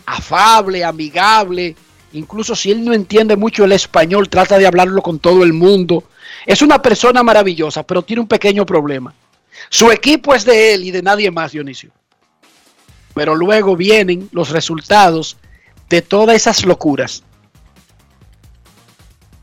afable, 0.05 0.83
amigable, 0.83 1.75
incluso 2.13 2.55
si 2.55 2.71
él 2.71 2.83
no 2.83 2.93
entiende 2.93 3.35
mucho 3.35 3.63
el 3.63 3.71
español, 3.71 4.29
trata 4.29 4.57
de 4.57 4.67
hablarlo 4.67 5.01
con 5.01 5.19
todo 5.19 5.43
el 5.43 5.53
mundo, 5.53 6.03
Es 6.45 6.61
una 6.61 6.81
persona 6.81 7.23
maravillosa, 7.23 7.83
pero 7.83 8.01
tiene 8.03 8.21
un 8.21 8.27
pequeño 8.27 8.65
problema. 8.65 9.13
Su 9.69 9.91
equipo 9.91 10.33
es 10.35 10.45
de 10.45 10.73
él 10.73 10.83
y 10.83 10.91
de 10.91 11.01
nadie 11.01 11.31
más, 11.31 11.51
Dionisio. 11.51 11.91
Pero 13.13 13.35
luego 13.35 13.75
vienen 13.75 14.29
los 14.31 14.49
resultados 14.49 15.37
de 15.89 16.01
todas 16.01 16.35
esas 16.35 16.65
locuras. 16.65 17.23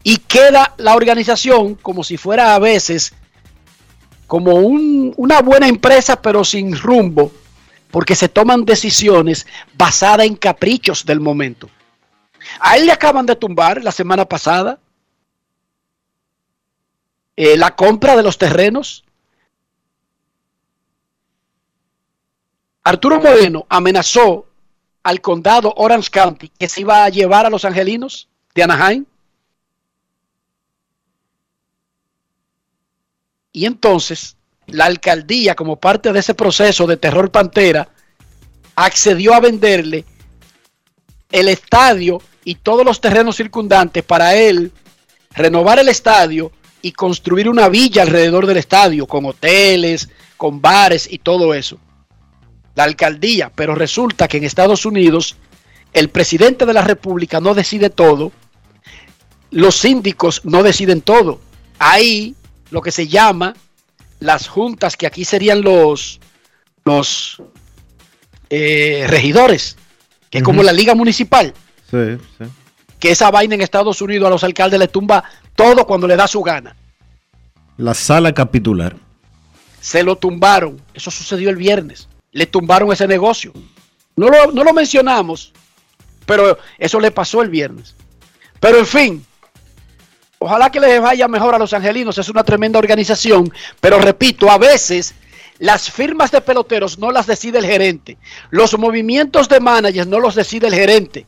Y 0.02 0.18
queda 0.18 0.74
la 0.76 0.94
organización 0.94 1.74
como 1.74 2.04
si 2.04 2.16
fuera 2.16 2.54
a 2.54 2.58
veces 2.58 3.14
como 4.26 4.54
una 4.54 5.42
buena 5.42 5.68
empresa, 5.68 6.20
pero 6.20 6.44
sin 6.44 6.76
rumbo, 6.76 7.32
porque 7.90 8.14
se 8.14 8.28
toman 8.28 8.64
decisiones 8.64 9.46
basadas 9.76 10.26
en 10.26 10.36
caprichos 10.36 11.04
del 11.04 11.20
momento. 11.20 11.68
A 12.60 12.76
él 12.76 12.86
le 12.86 12.92
acaban 12.92 13.26
de 13.26 13.36
tumbar 13.36 13.82
la 13.82 13.92
semana 13.92 14.24
pasada 14.24 14.78
eh, 17.36 17.56
la 17.56 17.74
compra 17.74 18.16
de 18.16 18.22
los 18.22 18.38
terrenos. 18.38 19.04
Arturo 22.84 23.20
Moreno 23.20 23.66
amenazó 23.68 24.46
al 25.02 25.20
condado 25.20 25.72
Orange 25.76 26.10
County 26.10 26.48
que 26.48 26.68
se 26.68 26.82
iba 26.82 27.04
a 27.04 27.08
llevar 27.08 27.46
a 27.46 27.50
los 27.50 27.64
angelinos 27.64 28.28
de 28.54 28.62
Anaheim. 28.62 29.04
Y 33.54 33.66
entonces 33.66 34.36
la 34.66 34.86
alcaldía, 34.86 35.54
como 35.54 35.76
parte 35.76 36.12
de 36.12 36.18
ese 36.18 36.34
proceso 36.34 36.88
de 36.88 36.96
terror 36.96 37.30
pantera, 37.30 37.88
accedió 38.74 39.32
a 39.32 39.40
venderle 39.40 40.04
el 41.30 41.48
estadio 41.48 42.20
y 42.44 42.56
todos 42.56 42.84
los 42.84 43.00
terrenos 43.00 43.36
circundantes 43.36 44.02
para 44.02 44.34
él 44.34 44.72
renovar 45.30 45.78
el 45.78 45.88
estadio 45.88 46.50
y 46.82 46.90
construir 46.92 47.48
una 47.48 47.68
villa 47.68 48.02
alrededor 48.02 48.46
del 48.46 48.56
estadio 48.56 49.06
con 49.06 49.24
hoteles, 49.24 50.08
con 50.36 50.60
bares 50.60 51.08
y 51.10 51.18
todo 51.18 51.54
eso. 51.54 51.78
La 52.74 52.82
alcaldía, 52.82 53.52
pero 53.54 53.76
resulta 53.76 54.26
que 54.26 54.38
en 54.38 54.44
Estados 54.44 54.84
Unidos 54.84 55.36
el 55.92 56.08
presidente 56.08 56.66
de 56.66 56.72
la 56.72 56.82
República 56.82 57.38
no 57.38 57.54
decide 57.54 57.88
todo, 57.88 58.32
los 59.52 59.76
síndicos 59.76 60.40
no 60.44 60.64
deciden 60.64 61.02
todo. 61.02 61.38
Hay 61.78 62.34
lo 62.70 62.80
que 62.80 62.90
se 62.90 63.08
llama 63.08 63.54
las 64.20 64.48
juntas, 64.48 64.96
que 64.96 65.06
aquí 65.06 65.24
serían 65.24 65.62
los, 65.62 66.20
los 66.84 67.42
eh, 68.50 69.06
regidores, 69.08 69.76
que 70.30 70.38
es 70.38 70.44
como 70.44 70.62
la 70.62 70.72
liga 70.72 70.94
municipal. 70.94 71.54
Sí, 71.90 72.16
sí. 72.38 72.44
Que 72.98 73.10
esa 73.10 73.30
vaina 73.30 73.54
en 73.54 73.60
Estados 73.60 74.00
Unidos 74.00 74.26
a 74.26 74.30
los 74.30 74.44
alcaldes 74.44 74.78
les 74.78 74.90
tumba 74.90 75.24
todo 75.54 75.86
cuando 75.86 76.06
le 76.06 76.16
da 76.16 76.26
su 76.26 76.42
gana. 76.42 76.74
La 77.76 77.94
sala 77.94 78.32
capitular. 78.32 78.96
Se 79.80 80.02
lo 80.02 80.16
tumbaron. 80.16 80.80
Eso 80.94 81.10
sucedió 81.10 81.50
el 81.50 81.56
viernes. 81.56 82.08
Le 82.32 82.46
tumbaron 82.46 82.90
ese 82.92 83.06
negocio. 83.06 83.52
No 84.16 84.28
lo, 84.28 84.52
no 84.52 84.64
lo 84.64 84.72
mencionamos, 84.72 85.52
pero 86.24 86.58
eso 86.78 87.00
le 87.00 87.10
pasó 87.10 87.42
el 87.42 87.50
viernes. 87.50 87.94
Pero 88.60 88.78
en 88.78 88.86
fin, 88.86 89.26
Ojalá 90.44 90.68
que 90.68 90.78
les 90.78 91.00
vaya 91.00 91.26
mejor 91.26 91.54
a 91.54 91.58
los 91.58 91.72
angelinos, 91.72 92.18
es 92.18 92.28
una 92.28 92.44
tremenda 92.44 92.78
organización, 92.78 93.50
pero 93.80 93.98
repito, 93.98 94.50
a 94.50 94.58
veces 94.58 95.14
las 95.58 95.90
firmas 95.90 96.30
de 96.32 96.42
peloteros 96.42 96.98
no 96.98 97.10
las 97.10 97.26
decide 97.26 97.60
el 97.60 97.64
gerente, 97.64 98.18
los 98.50 98.78
movimientos 98.78 99.48
de 99.48 99.58
managers 99.58 100.06
no 100.06 100.20
los 100.20 100.34
decide 100.34 100.66
el 100.66 100.74
gerente, 100.74 101.26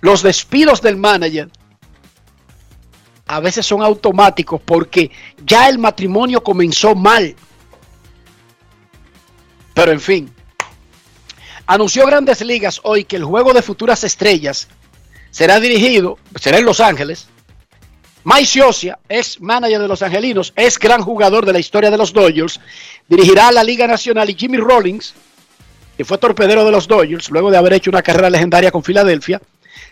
los 0.00 0.20
despidos 0.20 0.82
del 0.82 0.96
manager 0.96 1.48
a 3.28 3.38
veces 3.38 3.64
son 3.64 3.82
automáticos 3.82 4.60
porque 4.64 5.12
ya 5.46 5.68
el 5.68 5.78
matrimonio 5.78 6.42
comenzó 6.42 6.96
mal. 6.96 7.36
Pero 9.74 9.92
en 9.92 10.00
fin, 10.00 10.34
anunció 11.68 12.04
Grandes 12.04 12.40
Ligas 12.40 12.80
hoy 12.82 13.04
que 13.04 13.14
el 13.14 13.24
juego 13.24 13.52
de 13.52 13.62
futuras 13.62 14.02
estrellas 14.02 14.66
será 15.30 15.60
dirigido, 15.60 16.18
será 16.40 16.58
en 16.58 16.64
Los 16.64 16.80
Ángeles. 16.80 17.28
Mike 18.24 18.46
Siosia, 18.46 18.98
ex 19.08 19.40
manager 19.40 19.80
de 19.80 19.88
los 19.88 20.02
Angelinos, 20.02 20.52
es 20.54 20.78
gran 20.78 21.02
jugador 21.02 21.46
de 21.46 21.52
la 21.52 21.60
historia 21.60 21.90
de 21.90 21.96
los 21.96 22.12
Dodgers, 22.12 22.60
dirigirá 23.08 23.48
a 23.48 23.52
la 23.52 23.64
Liga 23.64 23.86
Nacional 23.86 24.28
y 24.28 24.34
Jimmy 24.34 24.58
Rollins, 24.58 25.14
que 25.96 26.04
fue 26.04 26.18
torpedero 26.18 26.64
de 26.64 26.70
los 26.70 26.86
Dodgers 26.86 27.30
luego 27.30 27.50
de 27.50 27.56
haber 27.56 27.72
hecho 27.72 27.90
una 27.90 28.02
carrera 28.02 28.28
legendaria 28.28 28.70
con 28.70 28.84
Filadelfia, 28.84 29.40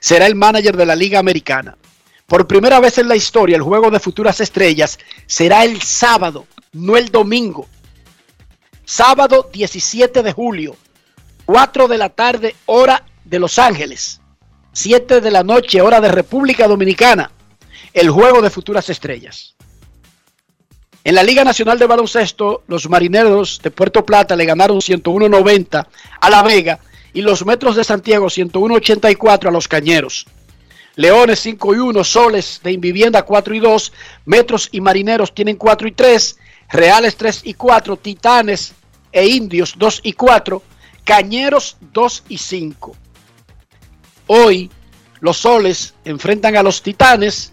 será 0.01 0.27
el 0.27 0.35
manager 0.35 0.77
de 0.77 0.87
la 0.87 0.95
Liga 0.95 1.19
Americana. 1.19 1.77
Por 2.27 2.47
primera 2.47 2.81
vez 2.81 2.99
en 2.99 3.09
la 3.09 3.17
historia, 3.17 3.57
el 3.57 3.63
juego 3.63 3.91
de 3.91 4.01
futuras 4.01 4.41
estrellas 4.41 4.99
será 5.27 5.65
el 5.65 5.81
sábado, 5.81 6.47
no 6.73 6.97
el 6.97 7.11
domingo. 7.11 7.67
Sábado 8.85 9.49
17 9.53 10.23
de 10.23 10.33
julio, 10.33 10.77
4 11.47 11.89
de 11.89 11.99
la 11.99 12.09
tarde, 12.09 12.55
hora 12.67 13.05
de 13.25 13.39
Los 13.39 13.59
Ángeles. 13.59 14.21
7 14.77 15.23
de 15.23 15.31
la 15.31 15.43
noche, 15.43 15.81
hora 15.81 16.03
de 16.03 16.09
República 16.13 16.69
Dominicana, 16.69 17.31
el 17.95 18.11
juego 18.11 18.43
de 18.43 18.51
futuras 18.51 18.91
estrellas. 18.91 19.57
En 21.03 21.15
la 21.15 21.23
Liga 21.23 21.45
Nacional 21.45 21.79
de 21.79 21.87
Baloncesto, 21.87 22.63
los 22.67 22.87
marineros 22.87 23.59
de 23.63 23.71
Puerto 23.71 24.05
Plata 24.05 24.37
le 24.37 24.45
ganaron 24.45 24.77
101.90 24.81 25.87
a 26.21 26.31
La 26.31 26.43
Vega 26.43 26.79
y 27.15 27.23
los 27.23 27.47
Metros 27.47 27.75
de 27.77 27.85
Santiago 27.85 28.27
101.84 28.27 29.49
a 29.49 29.51
los 29.51 29.67
Cañeros. 29.67 30.27
Leones 30.97 31.41
5 31.41 31.75
y 31.75 31.79
1, 31.79 32.05
Soles 32.05 32.61
de 32.63 32.73
Invivienda 32.73 33.23
4 33.23 33.55
y 33.55 33.61
2, 33.61 33.93
Metros 34.27 34.69
y 34.73 34.83
Marineros 34.83 35.35
tienen 35.35 35.57
4 35.57 35.89
y 35.89 35.93
3, 35.93 36.39
Reales 36.69 37.17
3 37.17 37.41
y 37.45 37.55
4, 37.55 37.97
Titanes 37.97 38.75
e 39.11 39.27
Indios 39.27 39.75
2 39.79 40.01
y 40.03 40.13
4, 40.13 40.63
Cañeros 41.03 41.79
2 41.95 42.25
y 42.29 42.37
5. 42.37 43.06
Hoy 44.27 44.71
los 45.21 45.39
soles 45.39 45.95
enfrentan 46.05 46.57
a 46.57 46.63
los 46.63 46.83
titanes 46.83 47.53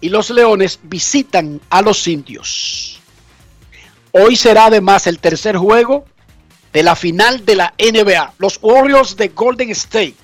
y 0.00 0.08
los 0.08 0.30
leones 0.30 0.78
visitan 0.82 1.60
a 1.70 1.82
los 1.82 2.06
indios. 2.06 3.00
Hoy 4.12 4.36
será 4.36 4.66
además 4.66 5.06
el 5.06 5.18
tercer 5.18 5.56
juego 5.56 6.04
de 6.72 6.82
la 6.82 6.96
final 6.96 7.44
de 7.44 7.56
la 7.56 7.74
NBA. 7.78 8.34
Los 8.38 8.58
Warriors 8.62 9.16
de 9.16 9.28
Golden 9.28 9.70
State 9.70 10.14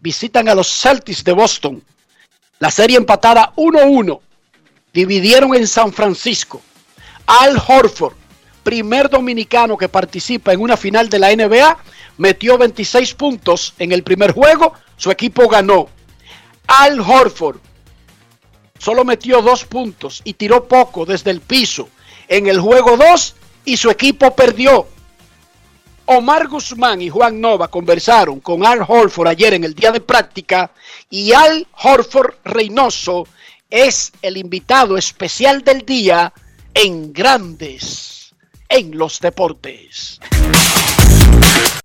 visitan 0.00 0.48
a 0.48 0.54
los 0.54 0.68
Celtics 0.68 1.24
de 1.24 1.32
Boston. 1.32 1.82
La 2.58 2.70
serie 2.70 2.96
empatada 2.96 3.52
1-1. 3.56 4.20
Dividieron 4.92 5.54
en 5.54 5.66
San 5.66 5.92
Francisco. 5.92 6.62
Al 7.26 7.56
Horford, 7.56 8.14
primer 8.62 9.08
dominicano 9.08 9.76
que 9.76 9.88
participa 9.88 10.52
en 10.52 10.60
una 10.60 10.76
final 10.76 11.08
de 11.08 11.18
la 11.18 11.34
NBA, 11.34 11.78
metió 12.18 12.58
26 12.58 13.14
puntos 13.14 13.74
en 13.78 13.92
el 13.92 14.02
primer 14.02 14.32
juego 14.32 14.74
su 15.02 15.10
equipo 15.10 15.48
ganó. 15.48 15.88
Al 16.68 17.00
Horford 17.00 17.58
solo 18.78 19.04
metió 19.04 19.42
dos 19.42 19.64
puntos 19.64 20.22
y 20.22 20.34
tiró 20.34 20.68
poco 20.68 21.04
desde 21.04 21.32
el 21.32 21.40
piso 21.40 21.88
en 22.28 22.46
el 22.46 22.60
juego 22.60 22.96
2 22.96 23.34
y 23.64 23.76
su 23.76 23.90
equipo 23.90 24.36
perdió. 24.36 24.86
Omar 26.06 26.46
Guzmán 26.46 27.02
y 27.02 27.08
Juan 27.08 27.40
Nova 27.40 27.66
conversaron 27.66 28.38
con 28.38 28.64
Al 28.64 28.84
Horford 28.86 29.26
ayer 29.26 29.54
en 29.54 29.64
el 29.64 29.74
día 29.74 29.90
de 29.90 30.00
práctica 30.00 30.70
y 31.10 31.32
Al 31.32 31.66
Horford 31.82 32.34
Reynoso 32.44 33.26
es 33.70 34.12
el 34.22 34.36
invitado 34.36 34.96
especial 34.96 35.64
del 35.64 35.84
día 35.84 36.32
en 36.74 37.12
Grandes 37.12 38.21
en 38.72 38.96
los 38.96 39.20
Deportes. 39.20 40.18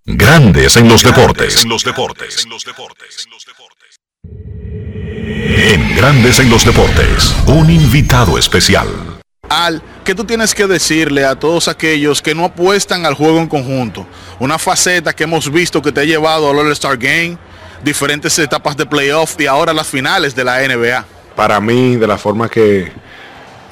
Grandes 0.06 0.78
en 0.78 0.88
los 0.88 1.04
deportes. 1.04 1.64
En 1.64 1.70
los 1.70 1.84
deportes. 1.84 2.48
En 5.50 5.96
Grandes 5.98 6.40
en 6.40 6.50
los 6.50 6.64
deportes. 6.64 7.36
Un 7.48 7.70
invitado 7.70 8.38
especial. 8.38 8.88
Al, 9.50 9.82
¿qué 10.06 10.16
tú 10.16 10.24
tienes 10.24 10.56
que 10.56 10.66
decirle 10.66 11.26
a 11.26 11.36
todos 11.36 11.68
aquellos 11.68 12.22
que 12.22 12.34
no 12.34 12.46
apuestan 12.46 13.06
al 13.06 13.16
juego 13.16 13.40
en 13.40 13.48
conjunto? 13.48 14.08
Una 14.40 14.58
faceta 14.58 15.14
que 15.14 15.26
hemos 15.26 15.52
visto 15.52 15.82
que 15.82 15.92
te 15.92 16.00
ha 16.00 16.06
llevado 16.06 16.50
al 16.50 16.58
All-Star 16.60 16.98
Game, 16.98 17.38
diferentes 17.84 18.40
etapas 18.40 18.78
de 18.78 18.86
playoff 18.86 19.36
y 19.38 19.46
ahora 19.46 19.74
las 19.74 19.88
finales 19.88 20.34
de 20.34 20.44
la 20.46 20.66
NBA. 20.66 21.06
Para 21.36 21.60
mí, 21.60 21.98
de 21.98 22.08
la 22.08 22.18
forma 22.18 22.48
que, 22.48 22.94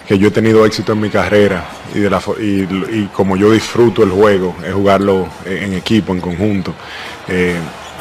que 0.08 0.20
yo 0.20 0.28
he 0.28 0.32
tenido 0.32 0.66
éxito 0.66 0.94
en 0.94 1.02
mi 1.02 1.10
carrera 1.10 1.66
y, 1.94 2.00
de 2.00 2.10
la, 2.10 2.22
y, 2.40 3.08
como 3.08 3.36
yo 3.36 3.52
disfruto 3.52 4.04
el 4.04 4.12
juego, 4.12 4.56
es 4.66 4.74
jugarlo 4.74 5.28
en 5.46 5.74
equipo, 5.74 6.14
en 6.14 6.22
conjunto. 6.22 6.74
Eh, 7.28 7.56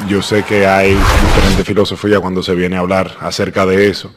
yo 0.09 0.21
sé 0.21 0.43
que 0.43 0.67
hay 0.67 0.91
diferentes 0.91 1.67
filosofías 1.67 2.21
cuando 2.21 2.43
se 2.43 2.55
viene 2.55 2.77
a 2.77 2.81
hablar 2.81 3.17
acerca 3.21 3.65
de 3.65 3.89
eso, 3.89 4.13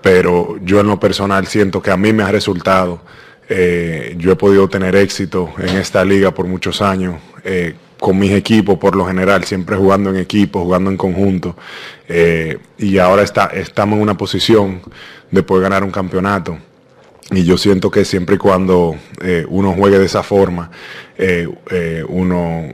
pero 0.00 0.56
yo 0.62 0.80
en 0.80 0.86
lo 0.86 1.00
personal 1.00 1.46
siento 1.46 1.82
que 1.82 1.90
a 1.90 1.96
mí 1.96 2.12
me 2.12 2.22
ha 2.22 2.30
resultado. 2.30 3.00
Eh, 3.48 4.14
yo 4.18 4.32
he 4.32 4.36
podido 4.36 4.68
tener 4.68 4.94
éxito 4.94 5.52
en 5.58 5.76
esta 5.76 6.04
liga 6.04 6.30
por 6.30 6.46
muchos 6.46 6.80
años. 6.80 7.16
Eh, 7.44 7.74
con 7.98 8.18
mis 8.18 8.32
equipos 8.32 8.78
por 8.78 8.96
lo 8.96 9.06
general, 9.06 9.44
siempre 9.44 9.76
jugando 9.76 10.10
en 10.10 10.16
equipo, 10.16 10.64
jugando 10.64 10.90
en 10.90 10.96
conjunto. 10.96 11.56
y 12.76 12.98
ahora 12.98 13.22
está, 13.22 13.46
estamos 13.46 13.96
en 13.96 14.02
una 14.02 14.16
posición 14.16 14.82
de 15.30 15.42
poder 15.44 15.62
ganar 15.62 15.84
un 15.84 15.92
campeonato 15.92 16.58
y 17.32 17.44
yo 17.44 17.56
siento 17.56 17.90
que 17.90 18.04
siempre 18.04 18.36
y 18.36 18.38
cuando 18.38 18.96
eh, 19.22 19.46
uno 19.48 19.72
juegue 19.72 19.98
de 19.98 20.06
esa 20.06 20.22
forma, 20.22 20.70
eh, 21.16 21.48
eh, 21.70 22.04
uno... 22.08 22.68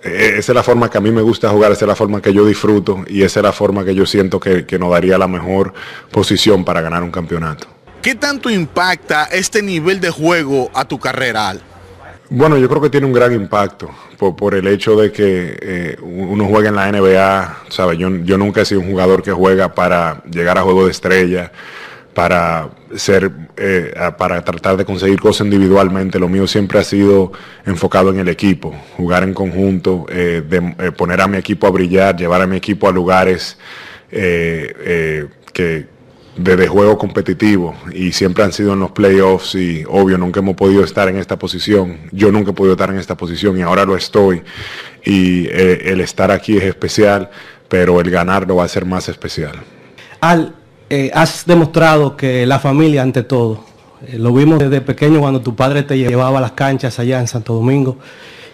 Esa 0.00 0.52
es 0.52 0.54
la 0.54 0.62
forma 0.62 0.88
que 0.88 0.96
a 0.96 1.00
mí 1.00 1.10
me 1.10 1.22
gusta 1.22 1.50
jugar, 1.50 1.72
esa 1.72 1.84
es 1.84 1.88
la 1.88 1.96
forma 1.96 2.22
que 2.22 2.32
yo 2.32 2.46
disfruto 2.46 3.04
y 3.08 3.24
esa 3.24 3.40
es 3.40 3.44
la 3.44 3.52
forma 3.52 3.84
que 3.84 3.96
yo 3.96 4.06
siento 4.06 4.38
que, 4.38 4.64
que 4.64 4.78
nos 4.78 4.92
daría 4.92 5.18
la 5.18 5.26
mejor 5.26 5.74
posición 6.12 6.64
para 6.64 6.80
ganar 6.80 7.02
un 7.02 7.10
campeonato. 7.10 7.66
¿Qué 8.00 8.14
tanto 8.14 8.48
impacta 8.48 9.24
este 9.24 9.60
nivel 9.60 10.00
de 10.00 10.10
juego 10.10 10.70
a 10.72 10.84
tu 10.86 11.00
carrera, 11.00 11.48
Al? 11.48 11.60
Bueno, 12.30 12.58
yo 12.58 12.68
creo 12.68 12.80
que 12.80 12.90
tiene 12.90 13.06
un 13.06 13.12
gran 13.12 13.32
impacto 13.32 13.90
por, 14.18 14.36
por 14.36 14.54
el 14.54 14.68
hecho 14.68 14.94
de 14.94 15.10
que 15.10 15.98
uno 16.00 16.46
juega 16.46 16.68
en 16.68 16.76
la 16.76 16.92
NBA, 16.92 17.64
¿sabes? 17.68 17.98
Yo, 17.98 18.08
yo 18.08 18.38
nunca 18.38 18.60
he 18.60 18.64
sido 18.64 18.80
un 18.80 18.90
jugador 18.90 19.24
que 19.24 19.32
juega 19.32 19.74
para 19.74 20.22
llegar 20.30 20.58
a 20.58 20.62
juego 20.62 20.84
de 20.84 20.92
estrella 20.92 21.50
para 22.14 22.70
ser, 22.96 23.30
eh, 23.56 23.92
para 24.18 24.42
tratar 24.42 24.76
de 24.76 24.84
conseguir 24.84 25.20
cosas 25.20 25.44
individualmente. 25.44 26.18
Lo 26.18 26.28
mío 26.28 26.46
siempre 26.46 26.78
ha 26.78 26.84
sido 26.84 27.32
enfocado 27.64 28.10
en 28.10 28.18
el 28.18 28.28
equipo, 28.28 28.74
jugar 28.96 29.22
en 29.22 29.34
conjunto, 29.34 30.06
eh, 30.08 30.42
de, 30.48 30.74
eh, 30.78 30.92
poner 30.92 31.20
a 31.20 31.28
mi 31.28 31.36
equipo 31.38 31.66
a 31.66 31.70
brillar, 31.70 32.16
llevar 32.16 32.42
a 32.42 32.46
mi 32.46 32.56
equipo 32.56 32.88
a 32.88 32.92
lugares 32.92 33.58
que 34.10 35.86
desde 36.34 36.66
juego 36.66 36.96
competitivo 36.96 37.76
y 37.92 38.12
siempre 38.12 38.42
han 38.42 38.52
sido 38.52 38.72
en 38.72 38.80
los 38.80 38.92
playoffs 38.92 39.54
y 39.54 39.84
obvio 39.86 40.16
nunca 40.16 40.40
hemos 40.40 40.56
podido 40.56 40.82
estar 40.82 41.08
en 41.08 41.18
esta 41.18 41.38
posición. 41.38 41.98
Yo 42.10 42.32
nunca 42.32 42.52
he 42.52 42.54
podido 42.54 42.72
estar 42.72 42.88
en 42.88 42.98
esta 42.98 43.16
posición 43.16 43.58
y 43.58 43.62
ahora 43.62 43.84
lo 43.84 43.96
estoy 43.96 44.42
y 45.04 45.46
el 45.48 46.00
estar 46.00 46.30
aquí 46.30 46.56
es 46.56 46.64
especial, 46.64 47.28
pero 47.68 48.00
el 48.00 48.10
ganar 48.10 48.48
lo 48.48 48.56
va 48.56 48.64
a 48.64 48.68
ser 48.68 48.86
más 48.86 49.10
especial. 49.10 49.52
Al, 50.20 50.54
eh, 50.90 51.10
has 51.12 51.44
demostrado 51.44 52.16
que 52.16 52.46
la 52.46 52.58
familia 52.58 53.02
ante 53.02 53.22
todo. 53.22 53.64
Eh, 54.06 54.18
lo 54.18 54.32
vimos 54.32 54.58
desde 54.58 54.80
pequeño 54.80 55.20
cuando 55.20 55.40
tu 55.40 55.54
padre 55.54 55.82
te 55.82 55.98
llevaba 55.98 56.38
a 56.38 56.40
las 56.40 56.52
canchas 56.52 56.98
allá 56.98 57.20
en 57.20 57.28
Santo 57.28 57.54
Domingo. 57.54 57.98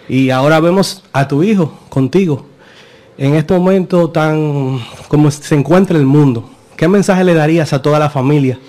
Y 0.09 0.29
ahora 0.31 0.59
vemos 0.59 1.03
a 1.13 1.27
tu 1.27 1.43
hijo 1.43 1.79
contigo 1.89 2.45
en 3.17 3.35
este 3.35 3.53
momento 3.53 4.09
tan 4.09 4.81
como 5.07 5.31
se 5.31 5.55
encuentra 5.55 5.97
el 5.97 6.05
mundo. 6.05 6.49
¿Qué 6.75 6.89
mensaje 6.89 7.23
le 7.23 7.33
darías 7.33 7.71
a 7.71 7.81
toda 7.81 7.99
la 7.99 8.09
familia? 8.09 8.59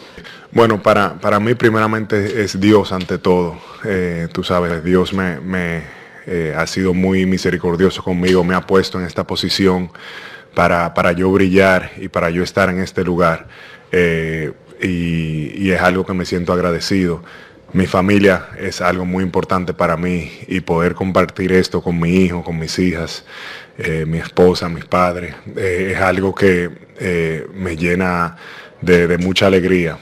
Bueno, 0.52 0.81
para, 0.81 1.14
para 1.14 1.40
mí 1.40 1.55
primeramente 1.55 2.42
es 2.44 2.61
Dios 2.61 2.92
ante 2.92 3.18
todo. 3.18 3.57
Eh, 3.85 4.29
tú 4.33 4.44
sabes, 4.44 4.85
Dios 4.85 5.12
me, 5.12 5.40
me 5.40 5.83
ha 6.57 6.66
sido 6.66 6.94
muy 6.94 7.26
misericordioso 7.26 8.02
conmigo, 8.02 8.44
me 8.44 8.55
ha 8.55 8.61
puesto 8.61 8.98
en 8.98 9.07
esta 9.07 9.24
posición 9.24 9.90
para, 10.57 10.95
para 10.95 11.12
yo 11.12 11.31
brillar 11.31 11.90
y 11.99 12.09
para 12.09 12.31
yo 12.31 12.42
estar 12.42 12.71
en 12.71 12.81
este 12.81 13.05
lugar. 13.05 13.47
Eh, 13.92 14.55
y, 14.81 15.71
es 15.71 15.81
algo 15.83 16.07
que 16.07 16.14
me 16.14 16.25
siento 16.25 16.55
agradecido. 16.55 17.23
Mi 17.75 17.87
familia 17.87 18.47
es 18.59 18.81
algo 18.81 19.05
muy 19.05 19.23
importante 19.23 19.75
para 19.75 19.99
mí 19.99 20.33
y 20.49 20.61
poder 20.61 20.95
compartir 20.95 21.53
esto 21.53 21.83
con 21.83 22.01
mi 22.01 22.25
hijo, 22.25 22.42
con 22.42 22.59
mis 22.59 22.79
hijas, 22.79 23.27
eh, 23.77 24.07
mi 24.07 24.16
esposa, 24.16 24.71
mis 24.71 24.87
padres, 24.87 25.35
eh, 25.57 25.92
es 25.95 26.01
algo 26.01 26.35
que 26.35 26.71
me 27.53 27.77
llena 27.77 28.37
de, 28.81 29.07
de 29.07 29.19
mucha 29.19 29.49
alegría. 29.49 29.99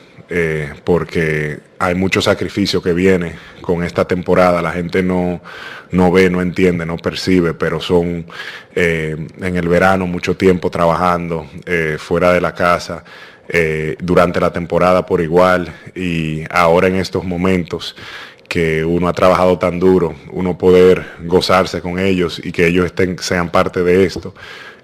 Porque 0.85 1.61
hay 1.79 1.95
mucho 1.95 2.23
sacrificio 2.23 2.83
que 2.83 2.93
viene 2.93 3.35
con 3.61 3.85
esta 3.85 4.07
temporada. 4.07 4.63
La 4.63 4.73
gente 4.73 5.03
no, 5.03 5.41
no 5.91 6.11
ve, 6.11 6.31
no 6.31 6.41
entiende, 6.41 6.87
no 6.87 6.97
percibe, 6.97 7.55
pero 7.55 7.81
son 7.81 8.27
eh, 8.75 9.17
en 9.41 9.57
el 9.57 9.69
verano 9.69 10.07
mucho 10.07 10.37
tiempo 10.37 10.71
trabajando 10.71 11.47
eh, 11.67 11.97
fuera 11.99 12.33
de 12.33 12.41
la 12.41 12.55
casa, 12.55 13.05
eh, 13.49 13.97
durante 14.01 14.41
la 14.41 14.53
temporada 14.53 15.05
por 15.05 15.21
igual 15.21 15.71
y 15.95 16.45
ahora 16.49 16.89
en 16.89 16.97
estos 16.97 17.25
momentos 17.25 17.95
que 18.49 18.83
uno 18.83 19.07
ha 19.07 19.13
trabajado 19.13 19.59
tan 19.59 19.79
duro, 19.79 20.15
uno 20.33 20.57
poder 20.57 21.05
gozarse 21.25 21.83
con 21.83 21.99
ellos 21.99 22.41
y 22.43 22.53
que 22.53 22.67
ellos 22.67 22.87
estén, 22.87 23.19
sean 23.19 23.51
parte 23.51 23.83
de 23.83 24.05
esto 24.05 24.35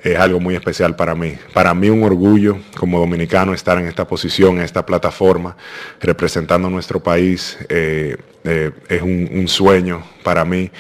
es 0.03 0.19
algo 0.19 0.41
muy 0.41 0.55
especial 0.55 0.97
para 0.97 1.15
mí. 1.15 1.35
Para 1.53 1.75
mí 1.75 1.91
un 1.91 2.03
orgullo 2.03 2.59
como 2.77 2.99
dominicano 2.99 3.53
estar 3.53 3.79
en 3.79 3.87
esta 3.87 4.07
posición, 4.07 4.59
en 4.59 4.65
esta 4.65 4.85
plataforma, 4.85 5.57
representando 6.01 6.69
a 6.69 6.71
nuestro 6.71 7.01
país. 7.01 7.59
Eh, 7.69 8.17
eh, 8.45 8.71
es 8.89 9.03
un, 9.03 9.47
sueño 9.49 10.03
para 10.23 10.45
mí. 10.45 10.71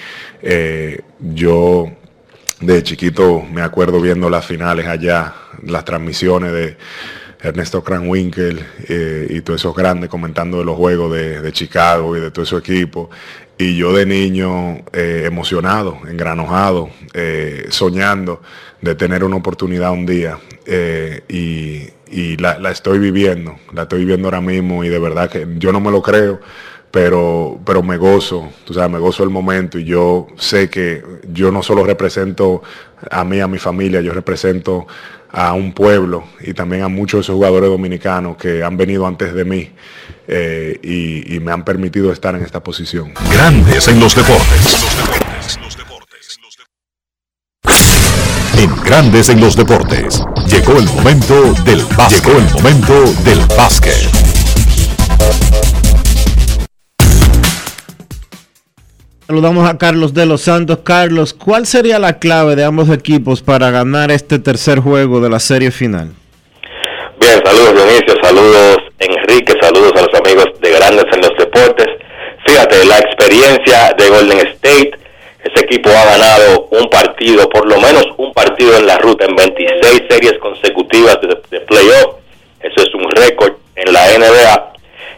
Eh, 0.42 1.00
yo 1.18 1.90
de 2.60 2.82
chiquito 2.82 3.42
me 3.42 3.62
acuerdo 3.62 4.00
viendo 4.00 4.30
las 4.30 4.46
finales 4.46 4.86
allá, 4.86 5.34
las 5.64 5.84
transmisiones 5.84 6.52
de 6.52 6.76
Ernesto 7.42 7.82
Kranwinkel 7.82 8.60
y 9.30 9.40
todos 9.40 9.60
esos 9.60 9.74
grandes 9.74 10.10
comentando 10.10 10.58
de 10.58 10.64
los 10.64 10.76
juegos 10.76 11.12
de, 11.14 11.40
de 11.40 11.52
Chicago 11.52 12.16
y 12.16 12.20
de 12.20 12.30
todo 12.30 12.44
su 12.44 12.58
equipo. 12.58 13.10
Y 13.60 13.76
yo 13.76 13.92
de 13.92 14.06
niño 14.06 14.78
eh, 14.90 15.24
emocionado, 15.26 15.98
engranojado, 16.08 16.88
eh, 17.12 17.66
soñando 17.68 18.40
de 18.80 18.94
tener 18.94 19.22
una 19.22 19.36
oportunidad 19.36 19.92
un 19.92 20.06
día. 20.06 20.38
Eh, 20.64 21.20
y, 21.28 22.38
la, 22.38 22.70
estoy 22.70 22.98
viviendo, 22.98 23.56
la 23.74 23.82
estoy 23.82 24.00
viviendo 24.00 24.28
ahora 24.28 24.40
mismo 24.40 24.82
y 24.82 24.88
de 24.88 24.98
verdad 24.98 25.30
que 25.30 25.46
yo 25.58 25.72
no 25.72 25.80
me 25.80 25.90
lo 25.90 26.00
creo, 26.00 26.40
pero, 26.90 27.60
pero 27.66 27.82
me 27.82 27.98
gozo, 27.98 28.48
tú 28.64 28.72
sabes, 28.72 28.90
me 28.90 28.98
gozo 28.98 29.24
el 29.24 29.30
momento 29.30 29.78
y 29.78 29.84
yo 29.84 30.26
sé 30.38 30.70
que 30.70 31.04
yo 31.30 31.52
no 31.52 31.62
solo 31.62 31.84
represento 31.84 32.62
a 33.10 33.24
mí, 33.24 33.40
a 33.40 33.46
mi 33.46 33.58
familia, 33.58 34.00
yo 34.00 34.14
represento 34.14 34.86
a 35.28 35.52
un 35.52 35.74
pueblo 35.74 36.24
y 36.40 36.54
también 36.54 36.82
a 36.82 36.88
muchos 36.88 37.18
de 37.18 37.22
esos 37.22 37.34
jugadores 37.34 37.68
dominicanos 37.68 38.38
que 38.38 38.64
han 38.64 38.78
venido 38.78 39.06
antes 39.06 39.34
de 39.34 39.44
mí 39.44 39.70
eh, 40.32 40.78
y, 40.80 41.34
y, 41.34 41.40
me 41.40 41.50
han 41.50 41.64
permitido 41.64 42.12
estar 42.12 42.36
en 42.36 42.44
esta 42.44 42.62
posición. 42.62 43.12
Grandes 43.32 43.88
en 43.88 43.98
los 43.98 44.14
deportes. 44.14 44.78
En 48.56 48.84
Grandes 48.84 49.28
en 49.28 49.40
los 49.40 49.56
deportes. 49.56 50.22
Llegó 50.46 50.78
el 50.78 50.84
momento 50.84 51.52
del 51.64 51.82
básquet. 51.96 52.24
Llegó 52.24 52.38
el 52.38 52.44
momento 52.52 53.12
del 53.24 53.40
básquet. 53.56 54.08
Saludamos 59.26 59.68
a 59.68 59.78
Carlos 59.78 60.14
de 60.14 60.26
los 60.26 60.42
Santos. 60.42 60.78
Carlos, 60.84 61.34
¿cuál 61.34 61.66
sería 61.66 61.98
la 61.98 62.20
clave 62.20 62.54
de 62.54 62.62
ambos 62.62 62.88
equipos 62.90 63.42
para 63.42 63.72
ganar 63.72 64.12
este 64.12 64.38
tercer 64.38 64.78
juego 64.78 65.20
de 65.20 65.28
la 65.28 65.40
serie 65.40 65.72
final? 65.72 66.12
Bien, 67.20 67.40
saludos 67.44 67.74
Dionisio, 67.74 68.14
saludos 68.22 68.89
Enrique, 69.00 69.54
saludos 69.60 69.92
a 69.96 70.06
los 70.06 70.20
amigos 70.20 70.46
de 70.60 70.70
Grandes 70.70 71.06
en 71.12 71.20
los 71.20 71.36
Deportes. 71.36 71.88
Fíjate, 72.46 72.84
la 72.84 72.98
experiencia 72.98 73.94
de 73.96 74.08
Golden 74.08 74.46
State, 74.46 74.92
ese 75.42 75.64
equipo 75.64 75.90
ha 75.90 76.04
ganado 76.04 76.68
un 76.70 76.88
partido, 76.88 77.48
por 77.48 77.66
lo 77.66 77.80
menos 77.80 78.04
un 78.18 78.32
partido 78.32 78.76
en 78.76 78.86
la 78.86 78.98
ruta, 78.98 79.24
en 79.24 79.34
26 79.34 80.02
series 80.08 80.38
consecutivas 80.38 81.18
de, 81.22 81.28
de 81.50 81.60
playoff. 81.60 82.16
Eso 82.60 82.82
es 82.82 82.94
un 82.94 83.10
récord 83.10 83.54
en 83.74 83.92
la 83.92 84.06
NBA. 84.06 84.72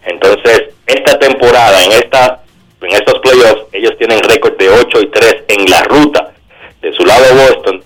Entonces, 0.06 0.62
esta 0.86 1.18
temporada, 1.18 1.84
en 1.84 1.92
esta 1.92 2.42
en 2.82 2.90
estos 2.90 3.20
playoffs 3.20 3.66
ellos 3.72 3.96
tienen 3.96 4.20
récord 4.24 4.56
de 4.58 4.68
8 4.68 5.00
y 5.02 5.06
3 5.06 5.36
en 5.48 5.70
la 5.70 5.82
ruta. 5.84 6.32
De 6.80 6.92
su 6.92 7.04
lado 7.04 7.24
Boston 7.34 7.82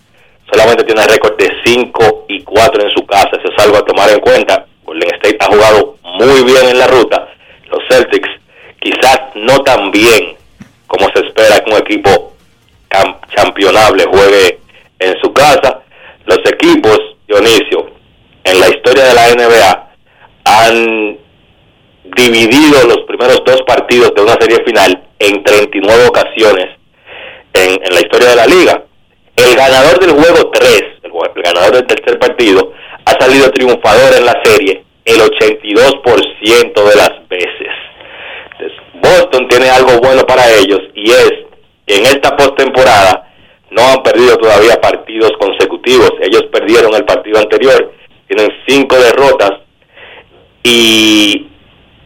solamente 0.51 0.85
tiene 0.85 1.07
récord 1.07 1.37
de 1.37 1.51
5 1.65 2.25
y 2.29 2.43
4 2.43 2.83
en 2.83 2.91
su 2.91 3.07
casa. 3.07 3.31
Eso 3.33 3.53
es 3.55 3.65
algo 3.65 3.77
a 3.77 3.85
tomar 3.85 4.11
en 4.11 4.21
cuenta. 4.21 4.67
Golden 4.97 5.15
State 5.17 5.37
ha 5.41 5.47
jugado 5.47 5.97
muy 6.03 6.43
bien 6.45 6.69
en 6.71 6.79
la 6.79 6.87
ruta. 6.87 7.29
Los 7.69 7.81
Celtics 7.91 8.31
quizás 8.81 9.21
no 9.35 9.59
tan 9.63 9.91
bien 9.91 10.37
como 10.87 11.07
se 11.15 11.27
espera 11.27 11.61
que 11.61 11.71
un 11.71 11.79
equipo 11.79 12.33
campeonable 13.35 14.05
juegue 14.11 14.59
en 14.99 15.21
su 15.21 15.33
casa. 15.35 15.83
Los 16.25 16.39
equipos, 16.51 16.99
Dionisio, 17.29 17.91
en 18.45 18.61
la 18.61 18.69
historia 18.69 19.05
de 19.05 19.15
la 19.15 19.35
NBA 19.35 19.89
han 20.45 21.19
dividido 22.17 22.87
los 22.87 23.01
primeros 23.07 23.43
dos 23.45 23.63
partidos 23.67 24.15
de 24.15 24.23
una 24.23 24.35
serie 24.41 24.65
final 24.65 25.03
en 25.19 25.43
39 25.43 26.07
ocasiones 26.07 26.71
en, 27.53 27.79
la 27.93 28.01
historia 28.01 28.31
de 28.31 28.37
la 28.37 28.47
liga. 28.47 28.83
El 29.37 29.55
ganador 29.55 30.01
del 30.01 30.13
juego 30.13 30.51
3, 30.53 30.83
el, 31.03 31.43
ganador 31.43 31.73
del 31.75 31.87
tercer 31.87 32.19
partido, 32.19 32.73
ha 33.05 33.13
salido 33.21 33.51
triunfador 33.51 34.17
en 34.17 34.25
la 34.25 34.41
serie 34.43 34.86
el 35.07 35.21
82% 35.21 36.75
de 36.75 36.97
las 36.97 37.29
veces. 37.29 37.73
Boston 38.95 39.49
tiene 39.49 39.71
algo 39.71 39.99
bueno 40.01 40.27
para 40.27 40.51
ellos 40.53 40.81
y 40.95 41.11
es 41.11 41.33
que 41.87 41.97
en 41.97 42.07
esta 42.07 42.37
postemporada 42.37 43.33
no 43.71 43.83
han 43.83 44.03
perdido 44.03 44.37
todavía 44.37 44.81
partidos 44.81 45.31
consecutivos. 45.39 46.11
Ellos 46.21 46.45
perdieron 46.53 46.95
el 46.95 47.05
partido 47.05 47.39
anterior, 47.39 47.93
tienen 48.27 48.51
cinco 48.67 48.97
derrotas 48.97 49.53
y 50.65 51.47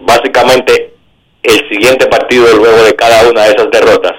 básicamente 0.00 0.94
el 1.42 1.68
siguiente 1.70 2.06
partido 2.06 2.54
luego 2.54 2.82
de 2.84 2.94
cada 2.94 3.28
una 3.30 3.44
de 3.44 3.50
esas 3.50 3.70
derrotas, 3.70 4.12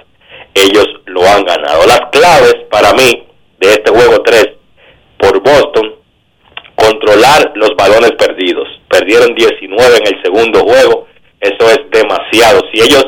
ellos 0.56 0.88
lo 1.06 1.22
han 1.28 1.46
ganado. 1.46 1.86
Las 1.86 2.02
claves 2.12 2.56
para 2.72 2.94
mí 2.94 3.28
de 3.60 3.70
este 3.70 3.92
juego 3.92 4.22
3 4.24 4.50
por 5.20 5.40
Boston, 5.42 5.91
controlar 6.82 7.52
los 7.56 7.76
balones 7.76 8.12
perdidos. 8.14 8.68
Perdieron 8.90 9.36
19 9.36 9.98
en 9.98 10.08
el 10.08 10.22
segundo 10.24 10.60
juego, 10.62 11.08
eso 11.40 11.70
es 11.70 11.80
demasiado. 11.92 12.62
Si 12.74 12.82
ellos 12.82 13.06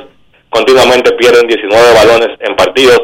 continuamente 0.50 1.12
pierden 1.14 1.48
19 1.48 1.94
balones 1.94 2.38
en 2.40 2.56
partidos, 2.56 3.02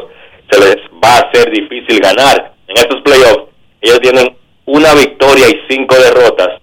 se 0.50 0.60
les 0.60 0.76
va 1.02 1.18
a 1.18 1.30
ser 1.32 1.50
difícil 1.50 2.00
ganar. 2.00 2.52
En 2.68 2.76
estos 2.76 3.02
playoffs, 3.02 3.50
ellos 3.80 4.00
tienen 4.00 4.36
una 4.66 4.94
victoria 4.94 5.48
y 5.48 5.60
cinco 5.68 5.96
derrotas 5.96 6.60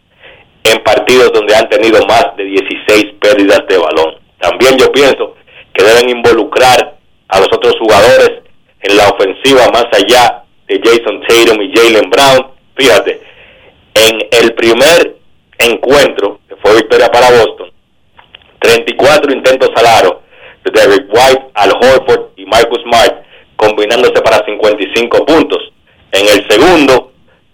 en 0.64 0.84
partidos 0.84 1.32
donde 1.34 1.56
han 1.56 1.70
tenido 1.70 2.06
más 2.06 2.26
de 2.38 2.46
16 2.46 3.16
pérdidas 3.20 3.64
de 3.68 3.78
balón. 3.78 4.16
También 4.40 4.78
yo 4.78 4.92
pienso 4.92 5.36
que 5.74 5.84
deben 5.84 6.10
involucrar 6.10 6.98
a 7.28 7.40
los 7.40 7.48
otros 7.52 7.76
jugadores 7.80 8.32
en 8.82 8.98
la 8.98 9.10
ofensiva 9.10 9.68
más 9.72 9.88
allá 9.92 10.44
de 10.68 10.80
Jason 10.84 11.22
Tatum 11.28 11.62
y 11.62 11.74
Jalen 11.74 12.10
Brown. 12.10 12.52
Fíjate, 12.76 13.27
en 14.08 14.28
el 14.32 14.54
primer 14.54 15.18
encuentro, 15.60 16.40
que 16.48 16.56
fue 16.58 16.76
victoria 16.76 17.10
para 17.10 17.30
Boston, 17.30 17.72
34 18.60 19.34
intentos 19.34 19.70
al 19.76 19.86
aro 19.86 20.22
de 20.64 20.72
Derek 20.72 21.08
White, 21.10 21.46
Al 21.54 21.72
Horford 21.72 22.32
y 22.36 22.46
Marcus 22.46 22.82
Smart, 22.84 23.24
combinándose 23.56 24.22
para 24.22 24.46
55 24.46 25.26
puntos. 25.26 25.72
En 26.12 26.26
el 26.28 26.48
segundo, 26.50 27.12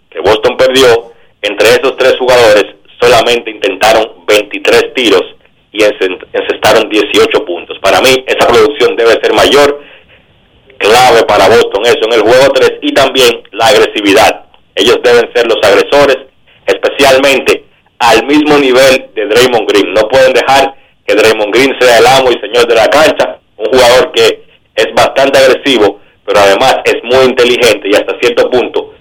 que 0.10 0.20
Boston 0.20 0.58
perdió, 0.58 1.14
entre 1.42 1.70
esos 1.70 1.98
tres 1.98 2.16
jugadores 2.18 2.66
solamente 3.02 3.52
intentaron 3.52 4.26
23 4.28 4.94
tiros 4.94 5.24
y 5.72 5.84
encestaron 5.84 6.88
18 6.90 7.46
puntos. 7.46 7.78
Para 7.80 8.00
mí 8.02 8.24
esa 8.28 8.48
producción 8.48 8.96
debe 8.96 9.20
ser 9.22 9.34
mayor, 9.34 9.82
clave 10.78 11.24
para 11.24 11.48
Boston 11.48 11.86
eso 11.86 12.06
en 12.06 12.14
el 12.14 12.22
juego 12.22 12.54
3 12.54 12.74
y 12.82 12.94
también 12.94 13.44
la 13.52 13.68
agresividad. 13.68 14.46
Ellos 14.76 15.00
deben 15.04 15.32
ser 15.34 15.48
los 15.48 15.58
agresores, 15.64 16.18
especialmente 16.66 17.66
al 18.00 18.26
mismo 18.26 18.58
nivel 18.58 19.10
de 19.16 19.26
Draymond 19.28 19.70
Green. 19.70 19.94
No 19.94 20.08
pueden 20.08 20.34
dejar 20.34 20.76
que 21.06 21.16
Draymond 21.16 21.54
Green 21.54 21.76
sea 21.80 21.98
el 22.00 22.08
amo 22.08 22.32
y 22.32 22.40
señor 22.40 22.68
de 22.68 22.76
la 22.76 22.88
cancha, 22.88 23.40
un 23.58 23.66
jugador 23.66 24.12
que 24.12 24.44
es 24.76 24.88
bastante 24.96 25.40
agresivo, 25.40 26.00
pero 26.26 26.40
además 26.40 26.78
es 26.86 27.04
muy 27.04 27.26
inteligente 27.26 27.90
y 27.90 27.96
hasta 27.96 28.18
cierto 28.20 28.50
punto 28.50 28.94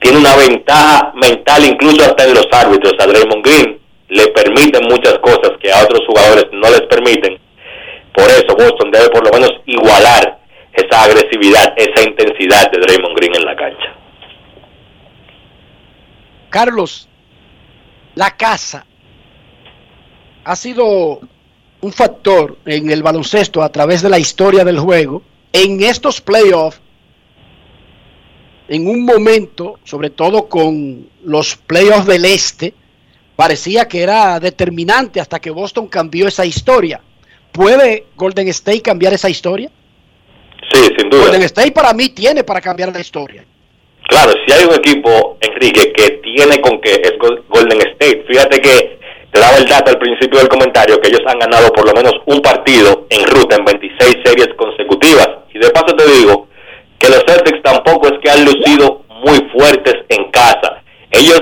tiene 0.00 0.18
una 0.18 0.34
ventaja 0.34 1.12
mental 1.14 1.64
incluso 1.64 2.02
hasta 2.02 2.24
en 2.24 2.34
los 2.34 2.48
árbitros. 2.50 2.94
A 2.98 3.06
Draymond 3.06 3.44
Green 3.44 3.78
le 4.08 4.26
permiten 4.28 4.82
muchas 4.88 5.18
cosas 5.18 5.52
que 5.62 5.70
a 5.70 5.84
otros 5.84 6.00
jugadores 6.06 6.46
no 6.52 6.68
les 6.70 6.82
permiten. 6.82 7.38
Por 8.12 8.24
eso 8.24 8.56
Boston 8.56 8.90
debe 8.90 9.08
por 9.10 9.24
lo 9.24 9.30
menos 9.30 9.52
igualar 9.66 10.38
esa 10.72 11.04
agresividad, 11.04 11.74
esa 11.76 12.02
intensidad 12.02 12.70
de 12.70 12.80
Draymond 12.80 13.16
Green 13.16 13.36
en 13.36 13.44
la 13.44 13.56
cancha. 13.56 13.99
Carlos, 16.50 17.08
la 18.14 18.36
casa 18.36 18.84
ha 20.44 20.56
sido 20.56 21.20
un 21.80 21.92
factor 21.92 22.58
en 22.66 22.90
el 22.90 23.02
baloncesto 23.02 23.62
a 23.62 23.70
través 23.70 24.02
de 24.02 24.10
la 24.10 24.18
historia 24.18 24.64
del 24.64 24.78
juego. 24.78 25.22
En 25.52 25.82
estos 25.82 26.20
playoffs, 26.20 26.80
en 28.68 28.86
un 28.86 29.04
momento, 29.04 29.78
sobre 29.84 30.10
todo 30.10 30.48
con 30.48 31.08
los 31.24 31.56
playoffs 31.56 32.06
del 32.06 32.24
este, 32.24 32.74
parecía 33.36 33.88
que 33.88 34.02
era 34.02 34.38
determinante 34.38 35.20
hasta 35.20 35.40
que 35.40 35.50
Boston 35.50 35.88
cambió 35.88 36.28
esa 36.28 36.44
historia. 36.44 37.00
¿Puede 37.52 38.06
Golden 38.16 38.48
State 38.48 38.82
cambiar 38.82 39.12
esa 39.12 39.28
historia? 39.28 39.70
Sí, 40.72 40.82
sin 40.96 41.10
duda. 41.10 41.22
Golden 41.22 41.42
State 41.42 41.72
para 41.72 41.92
mí 41.92 42.10
tiene 42.10 42.44
para 42.44 42.60
cambiar 42.60 42.92
la 42.92 43.00
historia. 43.00 43.44
Claro, 44.10 44.32
si 44.44 44.52
hay 44.52 44.64
un 44.64 44.74
equipo, 44.74 45.38
Enrique, 45.40 45.92
que 45.92 46.18
tiene 46.18 46.60
con 46.60 46.80
que 46.80 46.94
es 46.94 47.12
Golden 47.48 47.80
State. 47.92 48.24
Fíjate 48.26 48.60
que 48.60 48.98
te 49.30 49.38
daba 49.38 49.56
el 49.56 49.68
dato 49.68 49.92
al 49.92 49.98
principio 49.98 50.40
del 50.40 50.48
comentario 50.48 51.00
que 51.00 51.10
ellos 51.10 51.22
han 51.26 51.38
ganado 51.38 51.72
por 51.72 51.86
lo 51.86 51.94
menos 51.94 52.14
un 52.26 52.40
partido 52.40 53.06
en 53.08 53.24
ruta 53.26 53.54
en 53.54 53.64
26 53.64 54.16
series 54.24 54.48
consecutivas. 54.56 55.28
Y 55.54 55.60
de 55.60 55.70
paso 55.70 55.94
te 55.94 56.04
digo 56.10 56.48
que 56.98 57.08
los 57.08 57.22
Celtics 57.24 57.62
tampoco 57.62 58.08
es 58.08 58.18
que 58.20 58.30
han 58.30 58.44
lucido 58.44 59.02
muy 59.24 59.48
fuertes 59.52 59.94
en 60.08 60.28
casa. 60.32 60.82
Ellos 61.12 61.40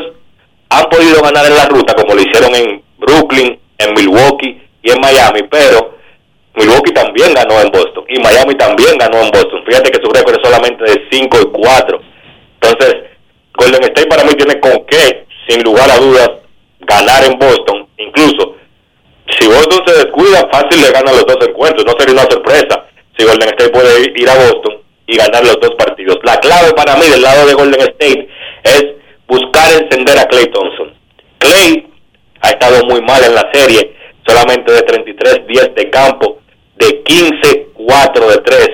han 0.68 0.90
podido 0.90 1.22
ganar 1.22 1.46
en 1.46 1.56
la 1.56 1.68
ruta 1.68 1.94
como 1.94 2.14
lo 2.14 2.20
hicieron 2.20 2.54
en 2.54 2.82
Brooklyn, 2.98 3.58
en 3.78 3.94
Milwaukee 3.94 4.60
y 4.82 4.90
en 4.90 5.00
Miami, 5.00 5.40
pero 5.50 5.94
Milwaukee 6.54 6.92
también 6.92 7.32
ganó 7.32 7.62
en 7.62 7.70
Boston 7.70 8.04
y 8.10 8.20
Miami 8.20 8.54
también 8.56 8.98
ganó 8.98 9.22
en 9.22 9.30
Boston. 9.30 9.62
Fíjate 9.66 9.90
que 9.90 10.04
su 10.04 10.10
récord 10.12 10.36
es 10.36 10.46
solamente 10.46 10.84
de 10.84 11.08
5 11.10 11.38
y 11.40 11.46
4. 11.46 12.07
Entonces, 12.60 12.94
Golden 13.54 13.82
State 13.84 14.08
para 14.08 14.24
mí 14.24 14.34
tiene 14.34 14.60
con 14.60 14.84
qué, 14.86 15.26
sin 15.48 15.62
lugar 15.62 15.90
a 15.90 15.98
dudas, 15.98 16.30
ganar 16.80 17.24
en 17.24 17.38
Boston. 17.38 17.88
Incluso, 17.98 18.56
si 19.38 19.46
Boston 19.46 19.82
se 19.86 20.04
descuida, 20.04 20.48
fácil 20.50 20.80
le 20.82 20.90
ganan 20.90 21.14
los 21.14 21.26
dos 21.26 21.38
encuentros. 21.46 21.84
No 21.84 21.94
sería 21.98 22.14
una 22.14 22.30
sorpresa 22.30 22.86
si 23.16 23.24
Golden 23.24 23.48
State 23.48 23.70
puede 23.70 24.12
ir 24.14 24.28
a 24.28 24.34
Boston 24.34 24.78
y 25.06 25.16
ganar 25.16 25.44
los 25.44 25.58
dos 25.60 25.74
partidos. 25.76 26.18
La 26.22 26.36
clave 26.38 26.72
para 26.74 26.96
mí 26.96 27.06
del 27.08 27.22
lado 27.22 27.46
de 27.46 27.54
Golden 27.54 27.80
State 27.80 28.28
es 28.64 28.84
buscar 29.26 29.72
encender 29.72 30.18
a 30.18 30.26
Clay 30.26 30.46
Thompson. 30.46 30.94
Clay 31.38 31.86
ha 32.40 32.50
estado 32.50 32.84
muy 32.86 33.00
mal 33.02 33.22
en 33.24 33.34
la 33.34 33.48
serie, 33.52 33.96
solamente 34.26 34.72
de 34.72 34.82
33 34.82 35.46
10 35.46 35.74
de 35.74 35.90
campo, 35.90 36.38
de 36.76 37.02
15 37.02 37.68
4 37.88 38.30
de 38.30 38.38
3, 38.38 38.68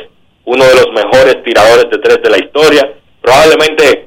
uno 0.46 0.64
de 0.64 0.74
los 0.74 0.88
mejores 0.92 1.42
tiradores 1.44 1.88
de 1.90 1.98
3 1.98 2.22
de 2.22 2.30
la 2.30 2.38
historia. 2.38 2.92
Probablemente 3.24 4.06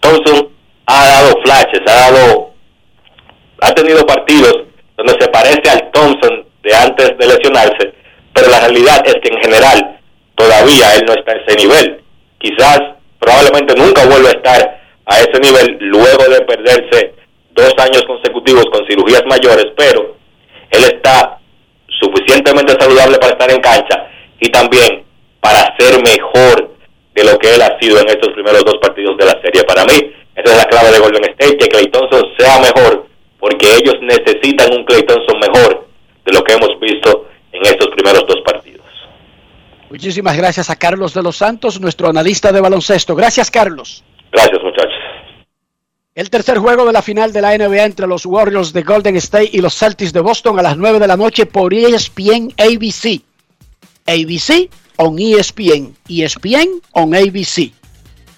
Thompson 0.00 0.48
ha 0.86 1.06
dado 1.06 1.40
flashes, 1.44 1.80
ha 1.86 2.10
dado 2.10 2.50
ha 3.60 3.72
tenido 3.72 4.04
partidos 4.04 4.52
donde 4.96 5.14
se 5.20 5.28
parece 5.28 5.70
al 5.70 5.92
Thompson 5.92 6.44
de 6.64 6.74
antes 6.74 7.16
de 7.18 7.26
lesionarse, 7.28 7.94
pero 8.34 8.50
la 8.50 8.58
realidad 8.58 9.00
es 9.06 9.14
que 9.22 9.32
en 9.32 9.40
general 9.40 10.00
todavía 10.34 10.92
él 10.96 11.04
no 11.06 11.12
está 11.14 11.32
en 11.32 11.40
ese 11.46 11.56
nivel. 11.56 12.02
Quizás 12.38 12.80
probablemente 13.20 13.76
nunca 13.76 14.04
vuelva 14.06 14.30
a 14.30 14.32
estar 14.32 14.80
a 15.06 15.20
ese 15.20 15.38
nivel 15.40 15.78
luego 15.78 16.24
de 16.24 16.40
perderse 16.40 17.14
dos 17.52 17.72
años 17.78 18.02
consecutivos 18.08 18.64
con 18.72 18.84
cirugías 18.88 19.22
mayores, 19.28 19.66
pero 19.76 20.16
él 20.68 20.82
está 20.82 21.38
suficientemente 21.86 22.74
saludable 22.76 23.18
para 23.18 23.34
estar 23.34 23.50
en 23.52 23.60
cancha 23.60 24.10
y 24.40 24.48
también 24.50 25.04
para 25.40 25.76
ser 25.78 26.02
mejor 26.02 26.72
de 27.14 27.24
lo 27.24 27.38
que 27.38 27.54
él 27.54 27.62
ha 27.62 27.78
sido 27.78 27.98
en 28.00 28.08
estos 28.08 28.32
primeros 28.32 28.64
dos 28.64 28.78
partidos 28.80 29.16
de 29.18 29.26
la 29.26 29.40
serie. 29.42 29.64
Para 29.64 29.84
mí, 29.84 30.12
esa 30.34 30.52
es 30.52 30.56
la 30.56 30.64
clave 30.64 30.92
de 30.92 30.98
Golden 30.98 31.24
State, 31.24 31.56
que 31.58 31.68
Clay 31.68 31.86
Thompson 31.88 32.24
sea 32.38 32.58
mejor, 32.60 33.06
porque 33.38 33.66
ellos 33.74 33.96
necesitan 34.00 34.72
un 34.72 34.84
Clay 34.84 35.02
Thompson 35.02 35.38
mejor 35.40 35.86
de 36.24 36.32
lo 36.32 36.42
que 36.42 36.54
hemos 36.54 36.80
visto 36.80 37.28
en 37.52 37.62
estos 37.62 37.88
primeros 37.88 38.24
dos 38.26 38.40
partidos. 38.44 38.86
Muchísimas 39.90 40.36
gracias 40.36 40.70
a 40.70 40.76
Carlos 40.76 41.12
de 41.12 41.22
los 41.22 41.36
Santos, 41.36 41.78
nuestro 41.78 42.08
analista 42.08 42.50
de 42.50 42.60
baloncesto. 42.60 43.14
Gracias, 43.14 43.50
Carlos. 43.50 44.02
Gracias, 44.32 44.62
muchachos. 44.62 44.94
El 46.14 46.30
tercer 46.30 46.58
juego 46.58 46.86
de 46.86 46.92
la 46.92 47.02
final 47.02 47.32
de 47.32 47.40
la 47.40 47.56
NBA 47.56 47.84
entre 47.84 48.06
los 48.06 48.24
Warriors 48.26 48.72
de 48.72 48.82
Golden 48.82 49.16
State 49.16 49.50
y 49.52 49.60
los 49.60 49.74
Celtics 49.74 50.12
de 50.12 50.20
Boston 50.20 50.58
a 50.58 50.62
las 50.62 50.76
9 50.76 50.98
de 50.98 51.06
la 51.06 51.16
noche 51.16 51.46
por 51.46 51.72
ESPN 51.74 52.52
ABC. 52.58 53.22
ABC 54.06 54.70
on 54.96 55.18
ESPN. 55.18 55.94
ESPN 56.08 56.80
on 56.92 57.14
ABC. 57.14 57.72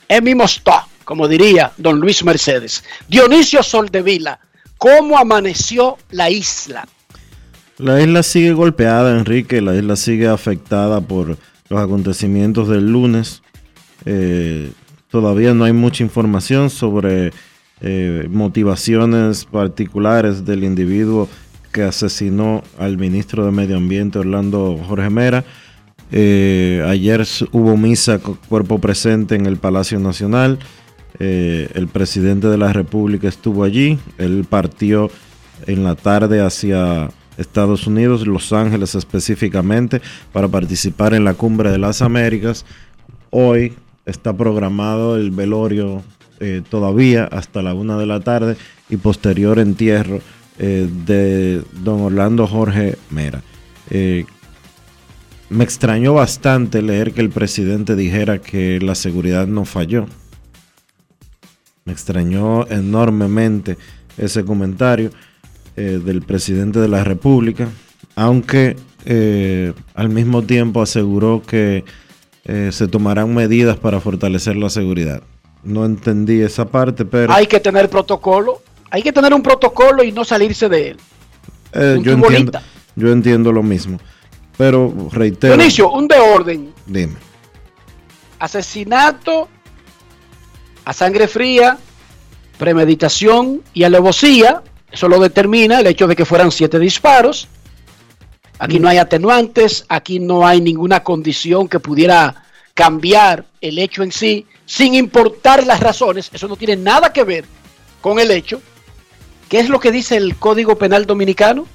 En 0.09 0.25
mismo 0.25 0.45
como 1.05 1.29
diría 1.29 1.73
don 1.77 2.01
Luis 2.01 2.25
Mercedes. 2.25 2.85
Dionisio 3.09 3.63
Soldevila, 3.63 4.41
¿cómo 4.79 5.19
amaneció 5.19 5.99
la 6.11 6.31
isla? 6.31 6.87
La 7.79 8.01
isla 8.01 8.23
sigue 8.23 8.53
golpeada, 8.53 9.19
Enrique. 9.19 9.61
La 9.61 9.75
isla 9.75 9.97
sigue 9.97 10.29
afectada 10.29 11.01
por 11.01 11.37
los 11.69 11.81
acontecimientos 11.81 12.69
del 12.69 12.91
lunes. 12.91 13.43
Eh, 14.05 14.71
todavía 15.11 15.55
no 15.55 15.65
hay 15.65 15.73
mucha 15.73 16.03
información 16.03 16.71
sobre 16.71 17.33
eh, 17.81 18.29
motivaciones 18.31 19.45
particulares 19.45 20.45
del 20.45 20.65
individuo 20.65 21.29
que 21.73 21.83
asesinó 21.83 22.63
al 22.79 22.97
ministro 22.99 23.45
de 23.45 23.51
Medio 23.51 23.77
Ambiente, 23.77 24.21
Orlando 24.21 24.81
Jorge 24.87 25.11
Mera. 25.11 25.45
Eh, 26.17 26.85
ayer 26.87 27.27
hubo 27.51 27.77
misa 27.77 28.21
cuerpo 28.21 28.79
presente 28.79 29.35
en 29.35 29.47
el 29.47 29.57
Palacio 29.57 29.99
Nacional. 29.99 30.59
el 31.19 31.89
presidente 31.93 32.49
de 32.49 32.59
la 32.59 32.73
República 32.73 33.29
estuvo 33.29 33.65
allí. 33.65 33.99
Él 34.19 34.47
partió 34.49 35.11
en 35.67 35.85
la 35.85 35.95
tarde 35.97 36.41
hacia 36.41 37.11
Estados 37.37 37.87
Unidos, 37.87 38.27
Los 38.27 38.53
Ángeles 38.53 38.95
específicamente, 38.95 40.01
para 40.33 40.49
participar 40.49 41.15
en 41.15 41.25
la 41.25 41.35
Cumbre 41.35 41.71
de 41.71 41.79
las 41.79 42.03
Américas. 42.03 42.65
Hoy 43.31 43.75
está 44.07 44.37
programado 44.37 45.17
el 45.17 45.31
velorio 45.31 46.03
eh, 46.41 46.63
todavía 46.69 47.25
hasta 47.25 47.63
la 47.63 47.75
una 47.75 47.97
de 47.97 48.07
la 48.07 48.21
tarde 48.21 48.57
y 48.91 48.97
posterior 48.97 49.59
entierro 49.59 50.21
eh, 50.59 50.89
de 51.07 51.63
don 51.83 52.01
Orlando 52.03 52.47
Jorge 52.47 52.97
Mera. 53.11 53.43
Eh, 53.91 54.25
me 55.55 55.65
extrañó 55.65 56.15
bastante 56.15 56.83
leer 56.83 57.13
que 57.13 57.21
el 57.21 57.31
presidente 57.31 57.97
dijera 57.97 58.39
que 58.39 58.81
la 58.81 58.95
seguridad 58.95 59.47
no 59.47 59.65
falló. 59.65 60.07
Me 61.85 61.93
extrañó 61.93 62.67
enormemente 62.69 63.77
ese 64.17 64.45
comentario. 64.45 65.11
Eh, 65.77 66.01
del 66.05 66.23
presidente 66.23 66.79
de 66.79 66.87
la 66.87 67.03
República. 67.03 67.69
aunque 68.15 68.77
eh, 69.07 69.73
al 69.97 70.09
mismo 70.09 70.43
tiempo 70.43 70.81
aseguró 70.81 71.43
que 71.45 71.85
eh, 72.45 72.69
se 72.71 72.87
tomarán 72.87 73.35
medidas 73.35 73.77
para 73.77 73.99
fortalecer 73.99 74.55
la 74.55 74.71
seguridad. 74.71 75.25
No 75.65 75.85
entendí 75.85 76.41
esa 76.43 76.67
parte, 76.67 77.05
pero... 77.05 77.33
Hay 77.33 77.49
que 77.49 77.59
tener 77.59 77.91
protocolo, 77.91 78.63
hay 78.89 79.03
que 79.03 79.13
tener 79.13 79.35
un 79.35 79.43
protocolo 79.43 80.05
y 80.05 80.13
no 80.13 80.25
salirse 80.25 80.69
de 80.69 80.91
él. 80.91 80.97
Yo, 82.05 82.13
entiendo, 82.13 82.61
yo 82.95 83.11
entiendo 83.11 83.51
lo 83.51 83.65
mismo, 83.65 83.99
pero 84.57 84.93
reitero... 85.11 85.57
Dionisio, 85.57 85.91
un 85.91 86.09
de 86.09 86.19
orden. 86.19 86.75
Dime. 86.87 87.15
Asesinato 88.39 89.49
a 90.85 90.93
sangre 90.93 91.29
fría, 91.29 91.79
premeditación 92.59 93.63
y 93.73 93.85
alevosía, 93.85 94.63
eso 94.91 95.09
lo 95.09 95.19
determina 95.19 95.81
el 95.81 95.87
hecho 95.87 96.07
de 96.07 96.15
que 96.15 96.25
fueran 96.25 96.53
siete 96.53 96.79
disparos. 96.79 97.49
Aquí 98.59 98.79
no 98.79 98.89
hay 98.89 98.99
atenuantes, 98.99 99.85
aquí 99.89 100.21
no 100.21 100.47
hay 100.47 100.61
ninguna 100.61 101.03
condición 101.03 101.69
que 101.69 101.81
pudiera 101.81 102.45
cambiar 102.75 103.47
el 103.61 103.79
hecho 103.79 104.03
en 104.03 104.13
sí, 104.13 104.47
sin 104.67 104.95
importar 104.95 105.67
las 105.67 105.81
razones. 105.81 106.31
Eso 106.33 106.49
no 106.49 106.57
tiene 106.57 106.77
nada 106.77 107.13
que 107.13 107.25
ver 107.25 107.45
con 108.01 108.19
el 108.19 108.31
hecho. 108.31 108.61
¿Qué 109.49 109.61
es 109.61 109.69
lo 109.69 109.81
que 109.81 109.91
dice 109.91 110.17
el 110.17 110.37
Código 110.37 110.77
Penal 110.77 111.07
Dominicano? 111.07 111.67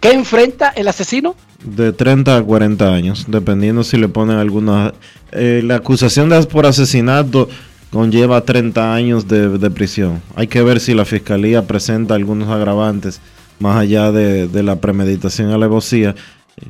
¿Qué 0.00 0.12
enfrenta 0.12 0.70
el 0.70 0.88
asesino? 0.88 1.36
De 1.62 1.92
30 1.92 2.38
a 2.38 2.42
40 2.42 2.92
años, 2.92 3.26
dependiendo 3.28 3.84
si 3.84 3.98
le 3.98 4.08
ponen 4.08 4.38
alguna... 4.38 4.94
Eh, 5.32 5.60
la 5.62 5.76
acusación 5.76 6.30
de, 6.30 6.42
por 6.44 6.64
asesinato 6.64 7.50
conlleva 7.90 8.40
30 8.40 8.94
años 8.94 9.28
de, 9.28 9.70
prisión. 9.70 10.22
Hay 10.36 10.46
que 10.46 10.62
ver 10.62 10.80
si 10.80 10.94
la 10.94 11.04
fiscalía 11.04 11.66
presenta 11.66 12.14
algunos 12.14 12.48
agravantes 12.48 13.20
más 13.58 13.76
allá 13.76 14.10
de, 14.10 14.62
la 14.62 14.76
premeditación 14.76 15.50
alevosía 15.50 16.14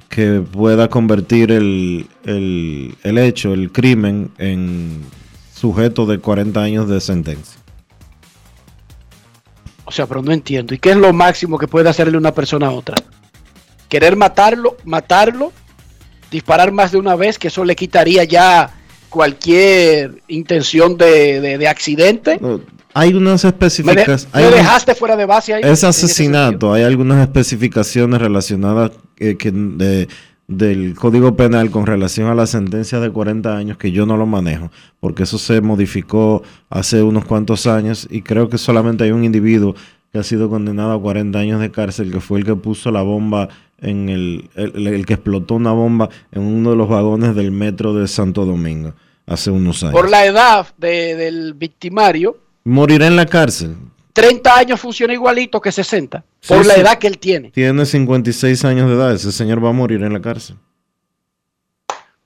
que 0.09 0.41
pueda 0.41 0.89
convertir 0.89 1.53
el, 1.53 2.09
el, 2.25 3.19
hecho, 3.19 3.55
el 3.55 3.71
crimen, 3.71 4.31
en 4.39 5.03
sujeto 5.55 6.05
de 6.07 6.19
40 6.19 6.61
años 6.61 6.89
de 6.89 7.01
sentencia. 7.01 7.61
O 9.85 9.93
sea, 9.93 10.07
pero 10.07 10.21
no 10.21 10.33
entiendo. 10.33 10.75
¿Y 10.75 10.79
qué 10.79 10.91
es 10.91 10.97
lo 10.97 11.13
máximo 11.13 11.59
que 11.59 11.69
puede 11.69 11.89
hacerle 11.89 12.17
una 12.19 12.33
persona 12.33 12.69
a 12.69 12.71
otra? 12.71 12.97
¿Querer 13.91 14.17
matarlo, 14.17 14.77
matarlo, 14.85 15.53
disparar 16.31 16.73
más 16.73 16.93
de 16.93 16.99
una 16.99 17.17
vez, 17.17 17.39
que 17.39 17.49
eso 17.49 17.65
le 17.65 17.77
quitaría 17.77 18.25
ya 18.25 18.73
cualquier 19.11 20.23
intención 20.29 20.97
de, 20.97 21.67
accidente. 21.69 22.41
hay 22.95 23.13
unas 23.13 23.45
especificaciones. 23.45 24.29
Me, 24.33 24.43
dejaste 24.43 24.95
fuera 24.95 25.17
de 25.17 25.27
base 25.27 25.55
ahí. 25.55 25.63
Es 25.65 25.85
asesinato. 25.85 26.73
Hay 26.73 26.85
algunas 26.85 27.21
especificaciones 27.21 28.21
relacionadas 28.21 28.93
eh, 29.19 29.37
que 29.37 30.07
del 30.47 30.95
Código 30.95 31.37
Penal 31.37 31.71
con 31.71 31.87
relación 31.87 32.29
a 32.29 32.35
la 32.35 32.47
sentencia 32.47 32.99
de 33.01 33.11
40 33.11 33.57
años 33.57 33.77
que 33.77 33.93
yo 33.93 34.07
no 34.07 34.17
lo 34.17 34.27
manejo, 34.27 34.71
porque 34.99 35.25
eso 35.25 35.39
se 35.39 35.61
modificó 35.61 36.43
hace 36.69 37.03
unos 37.03 37.25
cuantos 37.25 37.67
años 37.67 38.09
y 38.11 38.23
creo 38.23 38.49
que 38.49 38.59
solamente 38.59 39.05
hay 39.05 39.13
un 39.13 39.25
individuo 39.25 39.75
que 40.13 40.19
ha 40.19 40.25
sido 40.25 40.51
condenado 40.51 40.93
a 40.93 41.01
40 41.01 41.39
años 41.39 41.61
de 41.61 41.71
cárcel, 41.71 42.11
que 42.11 42.21
fue 42.21 42.41
el 42.41 42.45
que 42.45 42.57
puso 42.57 42.91
la 42.91 43.03
bomba 43.03 43.49
en 43.83 44.09
el, 44.09 44.51
el, 44.55 45.07
que 45.07 45.15
explotó 45.15 45.55
una 45.55 45.73
bomba 45.73 46.09
en 46.33 46.43
uno 46.43 46.71
de 46.71 46.77
los 46.77 46.89
vagones 46.89 47.35
del 47.35 47.51
metro 47.51 47.95
de 47.95 48.09
Santo 48.09 48.45
Domingo 48.45 48.95
hace 49.27 49.51
unos 49.51 49.83
años. 49.83 49.95
Por 49.95 50.11
la 50.11 50.27
edad 50.27 50.67
del 50.77 51.55
victimario. 51.55 52.39
Morirá 52.65 53.07
en 53.07 53.17
la 53.17 53.27
cárcel. 53.27 53.77
30 54.13 54.59
años 54.59 54.81
funciona 54.81 55.13
igualito 55.13 55.61
que 55.61 55.73
60. 55.73 56.25
Por 56.47 56.67
la 56.67 56.75
edad 56.75 56.99
que 56.99 57.07
él 57.07 57.19
tiene. 57.19 57.51
Tiene 57.51 57.87
56 57.87 58.65
años 58.65 58.89
de 58.89 58.97
edad. 58.97 59.15
Ese 59.15 59.33
señor 59.33 59.65
va 59.65 59.71
a 59.71 59.73
morir 59.73 60.03
en 60.03 60.13
la 60.13 60.21
cárcel. 60.21 60.57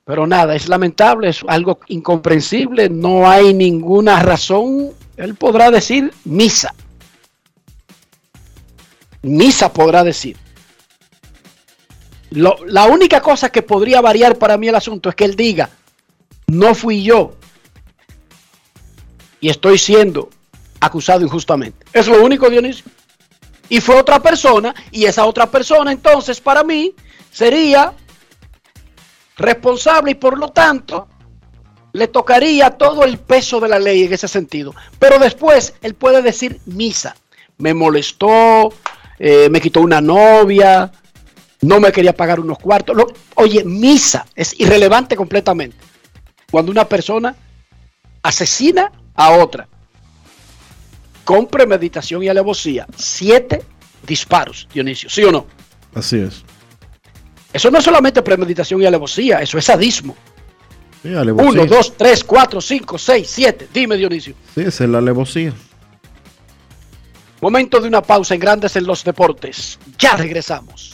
Pero 0.05 0.27
nada, 0.27 0.55
es 0.55 0.69
lamentable, 0.69 1.29
es 1.29 1.41
algo 1.47 1.79
incomprensible. 1.89 2.89
No 2.89 3.29
hay 3.29 3.55
ninguna 3.55 4.21
razón. 4.21 4.91
Él 5.17 5.35
podrá 5.35 5.71
decir 5.71 6.13
misa. 6.25 6.75
Misa 9.23 9.73
podrá 9.73 10.05
decir 10.05 10.37
la 12.41 12.87
única 12.87 13.21
cosa 13.21 13.51
que 13.51 13.63
podría 13.63 14.01
variar 14.01 14.37
para 14.37 14.57
mí 14.57 14.69
el 14.69 14.75
asunto 14.75 15.09
es 15.09 15.15
que 15.15 15.25
él 15.25 15.37
diga, 15.37 15.71
no 16.47 16.75
fui 16.75 17.03
yo 17.03 17.35
y 19.41 19.51
estoy 19.51 19.79
siendo 19.79 20.31
acusado 20.81 21.23
injustamente. 21.23 21.85
Es 21.93 22.07
lo 22.07 22.23
único, 22.23 22.49
Dionisio. 22.49 22.85
Y 23.69 23.81
fue 23.81 23.97
otra 23.97 24.21
persona 24.21 24.75
y 24.91 25.07
esa 25.07 25.27
otra 25.27 25.51
persona 25.51 25.93
entonces 25.93 26.41
para 26.41 26.63
mí 26.63 26.95
sería 27.31 27.93
responsable 29.37 30.13
y 30.13 30.15
por 30.15 30.39
lo 30.39 30.49
tanto 30.49 31.09
le 31.93 32.09
tocaría 32.09 32.71
todo 32.71 33.05
el 33.05 33.19
peso 33.19 33.61
de 33.61 33.69
la 33.69 33.79
ley 33.79 34.05
en 34.05 34.13
ese 34.13 34.29
sentido. 34.29 34.75
Pero 34.99 35.19
después 35.19 35.75
él 35.83 35.95
puede 35.95 36.23
decir 36.23 36.61
misa. 36.67 37.17
Me 37.59 37.73
molestó, 37.73 38.73
eh, 39.19 39.49
me 39.51 39.61
quitó 39.61 39.81
una 39.81 40.01
novia, 40.01 40.91
no 41.65 41.81
me 41.81 41.93
quería 41.93 42.15
pagar 42.15 42.41
unos 42.41 42.59
cuartos. 42.59 42.97
oye, 43.37 43.65
misa 43.65 44.27
es 44.35 44.59
irrelevante 44.61 45.17
completamente. 45.17 45.77
Cuando 46.51 46.71
una 46.71 46.87
persona 46.87 47.35
asesina 48.23 48.93
a 49.15 49.31
otra 49.33 49.67
con 51.25 51.47
premeditación 51.47 52.23
y 52.23 52.29
alevosía, 52.29 52.87
siete 52.97 53.63
disparos, 54.07 54.69
Dionisio, 54.73 55.09
¿sí 55.09 55.25
o 55.25 55.33
no? 55.33 55.47
Así 55.95 56.19
es. 56.19 56.45
Eso 57.53 57.71
no 57.71 57.79
es 57.79 57.85
solamente 57.85 58.21
premeditación 58.21 58.83
y 58.83 58.87
alevosía, 58.87 59.41
eso 59.41 59.57
es 59.57 59.65
sadismo. 59.65 60.15
Uno, 61.03 61.67
dos, 61.67 61.97
tres, 61.97 62.25
cuatro, 62.25 62.61
cinco, 62.61 62.99
seis, 62.99 63.29
siete. 63.31 63.69
Dime, 63.73 63.97
Dionisio. 63.97 64.35
Sí, 64.55 64.63
esa 64.63 64.85
es 64.85 64.91
la 64.91 64.99
alevosía. 64.99 65.53
Momento 67.41 67.81
de 67.81 67.89
una 67.89 68.03
pausa 68.03 68.35
en 68.35 68.41
Grandes 68.41 68.75
en 68.77 68.87
los 68.87 69.05
Deportes. 69.05 69.79
Ya 69.99 70.17
regresamos. 70.17 70.94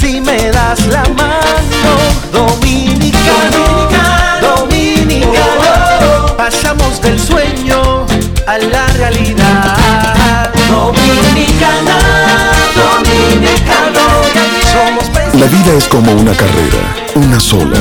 si 0.00 0.20
me 0.20 0.50
das 0.50 0.86
la 0.86 1.02
mano, 1.14 1.92
dominicano, 2.32 3.88
dominicano, 4.40 6.36
pasamos 6.36 7.00
del 7.02 7.20
sueño 7.20 8.06
a 8.46 8.58
la 8.58 8.86
realidad. 8.94 10.50
Dominicana, 10.68 11.98
dominicano, 12.74 14.04
somos 14.72 15.10
La 15.34 15.46
vida 15.46 15.74
es 15.76 15.86
como 15.88 16.12
una 16.12 16.32
carrera, 16.32 16.82
una 17.16 17.38
sola, 17.38 17.78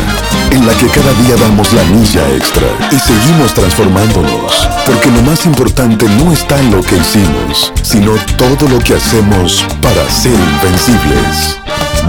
en 0.51 0.67
la 0.67 0.73
que 0.73 0.87
cada 0.87 1.13
día 1.23 1.35
damos 1.37 1.71
la 1.71 1.83
milla 1.83 2.27
extra 2.35 2.67
y 2.91 2.99
seguimos 2.99 3.53
transformándonos, 3.53 4.67
porque 4.85 5.09
lo 5.11 5.21
más 5.21 5.45
importante 5.45 6.05
no 6.21 6.33
está 6.33 6.59
en 6.59 6.71
lo 6.71 6.81
que 6.81 6.97
hicimos, 6.97 7.71
sino 7.81 8.11
todo 8.37 8.67
lo 8.67 8.79
que 8.79 8.95
hacemos 8.95 9.65
para 9.81 10.09
ser 10.09 10.33
invencibles. 10.33 11.59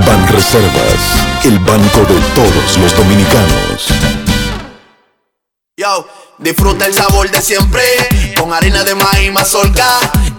Ban 0.07 0.28
Reservas, 0.28 1.45
el 1.45 1.59
banco 1.59 2.01
de 2.01 2.20
todos 2.34 2.78
los 2.78 2.97
dominicanos. 2.97 3.88
Yo, 5.76 6.07
disfruta 6.38 6.86
el 6.86 6.95
sabor 6.95 7.30
de 7.30 7.41
siempre, 7.41 7.82
con 8.38 8.53
harina 8.53 8.84
de 8.84 8.95
maíz 8.95 9.32
mazorca 9.32 9.99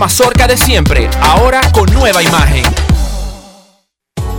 mazorca 0.00 0.46
de 0.46 0.56
siempre, 0.56 1.10
ahora 1.20 1.60
con 1.72 1.84
nueva 1.92 2.22
imagen. 2.22 2.64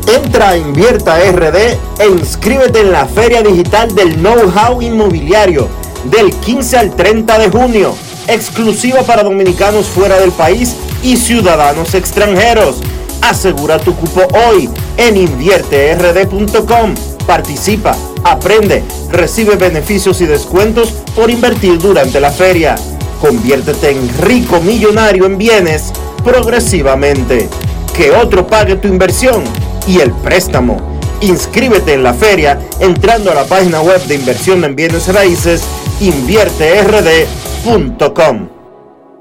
Entra 0.08 0.50
a 0.50 0.58
Invierta 0.58 1.20
RD 1.20 1.56
e 2.00 2.08
inscríbete 2.10 2.80
en 2.80 2.92
la 2.92 3.06
Feria 3.06 3.44
Digital 3.44 3.94
del 3.94 4.16
Know-How 4.16 4.82
Inmobiliario 4.82 5.70
del 6.06 6.34
15 6.34 6.78
al 6.80 6.96
30 6.96 7.38
de 7.38 7.50
junio, 7.52 7.96
exclusiva 8.28 9.04
para 9.04 9.22
dominicanos 9.22 9.86
fuera 9.86 10.18
del 10.20 10.32
país 10.32 10.76
y 11.04 11.16
ciudadanos 11.16 11.94
extranjeros. 11.94 12.78
Asegura 13.22 13.78
tu 13.78 13.96
cupo 13.96 14.28
hoy 14.48 14.68
en 14.98 15.16
invierterd.com. 15.16 16.96
Participa, 17.28 17.96
aprende, 18.24 18.84
recibe 19.12 19.58
beneficios 19.58 20.22
y 20.22 20.26
descuentos 20.26 20.90
por 21.16 21.30
invertir 21.30 21.78
durante 21.78 22.20
la 22.20 22.32
feria. 22.32 22.76
Conviértete 23.22 23.92
en 23.92 24.10
rico 24.18 24.60
millonario 24.62 25.26
en 25.26 25.38
bienes 25.38 25.94
progresivamente. 26.24 27.50
Que 27.96 28.12
otro 28.12 28.48
pague 28.48 28.76
tu 28.76 28.88
inversión 28.88 29.44
y 29.88 30.00
el 30.00 30.12
préstamo. 30.12 30.78
Inscríbete 31.22 31.94
en 31.94 32.04
la 32.04 32.16
feria 32.16 32.60
entrando 32.80 33.32
a 33.32 33.36
la 33.36 33.46
página 33.46 33.82
web 33.82 34.04
de 34.08 34.16
inversión 34.16 34.64
en 34.64 34.76
bienes 34.76 35.14
raíces 35.14 35.62
invierterd.com. 36.00 38.61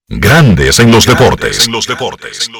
Grandes 0.08 0.78
en 0.78 0.90
los 0.90 1.06
deportes. 1.06 1.66
En 1.66 1.72
los 1.72 1.86
deportes. 1.86 2.50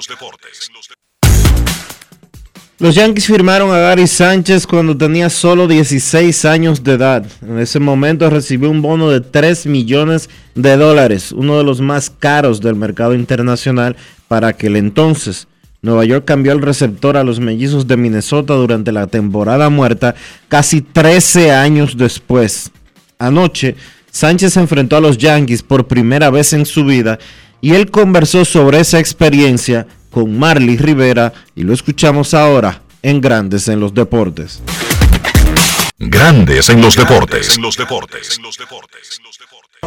Los 2.79 2.95
Yankees 2.97 3.27
firmaron 3.27 3.71
a 3.71 3.79
Gary 3.79 4.09
Sánchez 4.09 4.67
cuando 4.67 4.97
tenía 4.97 5.31
solo 5.31 5.69
16 5.69 6.45
años 6.47 6.83
de 6.83 6.95
edad. 6.95 7.25
En 7.41 7.61
ese 7.61 7.79
momento 7.79 8.29
recibió 8.29 8.71
un 8.71 8.83
bono 8.83 9.09
de 9.11 9.21
3 9.21 9.67
millones 9.67 10.29
de 10.57 10.77
dólares, 10.77 11.31
uno 11.31 11.59
de 11.59 11.65
los 11.65 11.81
más 11.81 12.11
caros 12.11 12.61
del 12.61 12.75
mercado 12.75 13.15
internacional 13.15 13.97
para 14.27 14.49
aquel 14.49 14.75
entonces. 14.75 15.47
Nueva 15.85 16.05
York 16.05 16.25
cambió 16.25 16.53
el 16.53 16.63
receptor 16.63 17.17
a 17.17 17.25
los 17.25 17.41
mellizos 17.41 17.89
de 17.89 17.97
Minnesota 17.97 18.55
durante 18.55 18.93
la 18.93 19.09
temporada 19.09 19.69
muerta 19.69 20.15
casi 20.47 20.81
13 20.81 21.51
años 21.51 21.97
después. 21.97 22.71
Anoche, 23.19 23.75
Sánchez 24.09 24.53
se 24.53 24.61
enfrentó 24.61 24.97
a 24.97 25.01
los 25.01 25.19
Yankees 25.19 25.65
por 25.65 25.89
primera 25.89 26.31
vez 26.31 26.53
en 26.53 26.67
su 26.67 26.85
vida 26.85 27.19
y 27.61 27.73
él 27.75 27.91
conversó 27.91 28.45
sobre 28.45 28.79
esa 28.79 29.01
experiencia 29.01 29.89
con 30.13 30.39
Marley 30.39 30.77
Rivera 30.77 31.33
y 31.57 31.65
lo 31.65 31.73
escuchamos 31.73 32.33
ahora 32.33 32.83
en 33.03 33.21
Grandes 33.21 33.67
en 33.67 33.81
los 33.81 33.93
Deportes. 33.93 34.63
Grandes 35.99 36.69
en 36.69 36.81
los 36.81 36.95
deportes. 36.95 37.59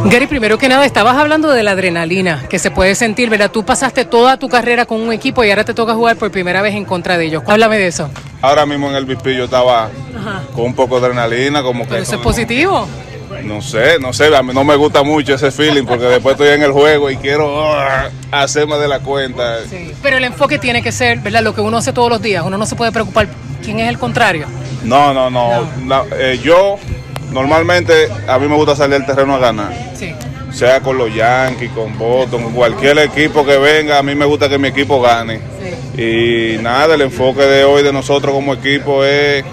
Gary, 0.04 0.28
primero 0.28 0.58
que 0.58 0.68
nada, 0.68 0.86
estabas 0.86 1.16
hablando 1.18 1.50
de 1.52 1.64
la 1.64 1.72
adrenalina 1.72 2.46
que 2.50 2.60
se 2.60 2.70
puede 2.70 2.96
sentir, 2.96 3.30
¿verdad? 3.30 3.50
Tú 3.50 3.64
pasaste 3.66 4.04
toda 4.06 4.38
tu 4.38 4.50
carrera 4.50 4.86
con 4.86 5.02
un 5.02 5.12
equipo 5.14 5.44
y 5.44 5.50
ahora 5.50 5.64
te 5.64 5.74
toca 5.74 5.94
jugar 5.96 6.18
por 6.18 6.30
primera 6.32 6.62
vez 6.62 6.76
en 6.76 6.84
contra 6.86 7.18
de 7.18 7.26
ellos. 7.26 7.44
Háblame 7.48 7.78
de 7.78 7.88
eso. 7.88 8.10
Ahora 8.42 8.66
mismo 8.66 8.90
en 8.90 8.96
el 8.98 9.08
yo 9.08 9.46
estaba 9.46 9.86
Ajá. 10.16 10.44
con 10.54 10.66
un 10.66 10.76
poco 10.76 11.00
de 11.00 11.08
adrenalina, 11.08 11.64
como 11.64 11.84
que... 11.86 11.90
Pero 11.92 12.04
eso 12.04 12.16
es 12.16 12.22
positivo. 12.22 12.88
No 13.44 13.62
sé, 13.62 13.98
no 14.00 14.12
sé, 14.14 14.36
a 14.36 14.44
mí 14.44 14.54
no 14.54 14.64
me 14.64 14.76
gusta 14.76 15.02
mucho 15.02 15.34
ese 15.36 15.50
feeling 15.50 15.86
porque 15.86 16.06
después 16.06 16.34
estoy 16.34 16.50
en 16.50 16.62
el 16.62 16.72
juego 16.72 17.10
y 17.10 17.16
quiero 17.18 17.66
ah, 17.74 18.10
hacer 18.32 18.68
más 18.68 18.80
de 18.80 18.88
la 18.88 19.00
cuenta. 19.00 19.60
Pero 20.04 20.18
el 20.18 20.24
enfoque 20.26 20.60
tiene 20.60 20.84
que 20.84 20.92
ser, 20.92 21.20
¿verdad? 21.20 21.42
Lo 21.42 21.56
que 21.56 21.62
uno 21.62 21.78
hace 21.78 21.94
todos 21.94 22.10
los 22.10 22.22
días. 22.22 22.44
Uno 22.46 22.58
no 22.58 22.66
se 22.66 22.76
puede 22.76 22.92
preocupar 22.92 23.28
quién 23.64 23.80
es 23.80 23.90
el 23.90 23.98
contrario. 23.98 24.46
No, 24.84 25.14
no, 25.14 25.30
no. 25.30 25.68
la- 25.88 26.06
eh, 26.18 26.40
yo 26.44 26.78
normalmente 27.36 28.08
a 28.28 28.40
mí 28.40 28.48
me 28.48 28.56
gusta 28.56 28.78
salir 28.78 28.96
al 28.96 29.06
terreno 29.06 29.36
a 29.36 29.40
ganar. 29.40 29.74
Sí. 29.94 30.16
Sea 30.54 30.80
con 30.80 30.98
los 30.98 31.14
Yankees, 31.14 31.70
con 31.72 31.98
Boston, 32.00 32.44
con 32.44 32.54
cualquier 32.54 32.98
equipo 33.00 33.46
que 33.46 33.58
venga, 33.58 34.00
a 34.00 34.04
mí 34.04 34.16
me 34.16 34.24
gusta 34.24 34.48
que 34.48 34.58
mi 34.58 34.70
equipo 34.70 35.02
gane. 35.02 35.42
Y 35.98 36.58
nada, 36.62 36.96
el 36.96 37.02
enfoque 37.02 37.42
de 37.42 37.66
hoy 37.66 37.84
de 37.84 37.92
nosotros 37.92 38.34
como 38.34 38.54
equipo 38.54 39.04
es 39.04 39.44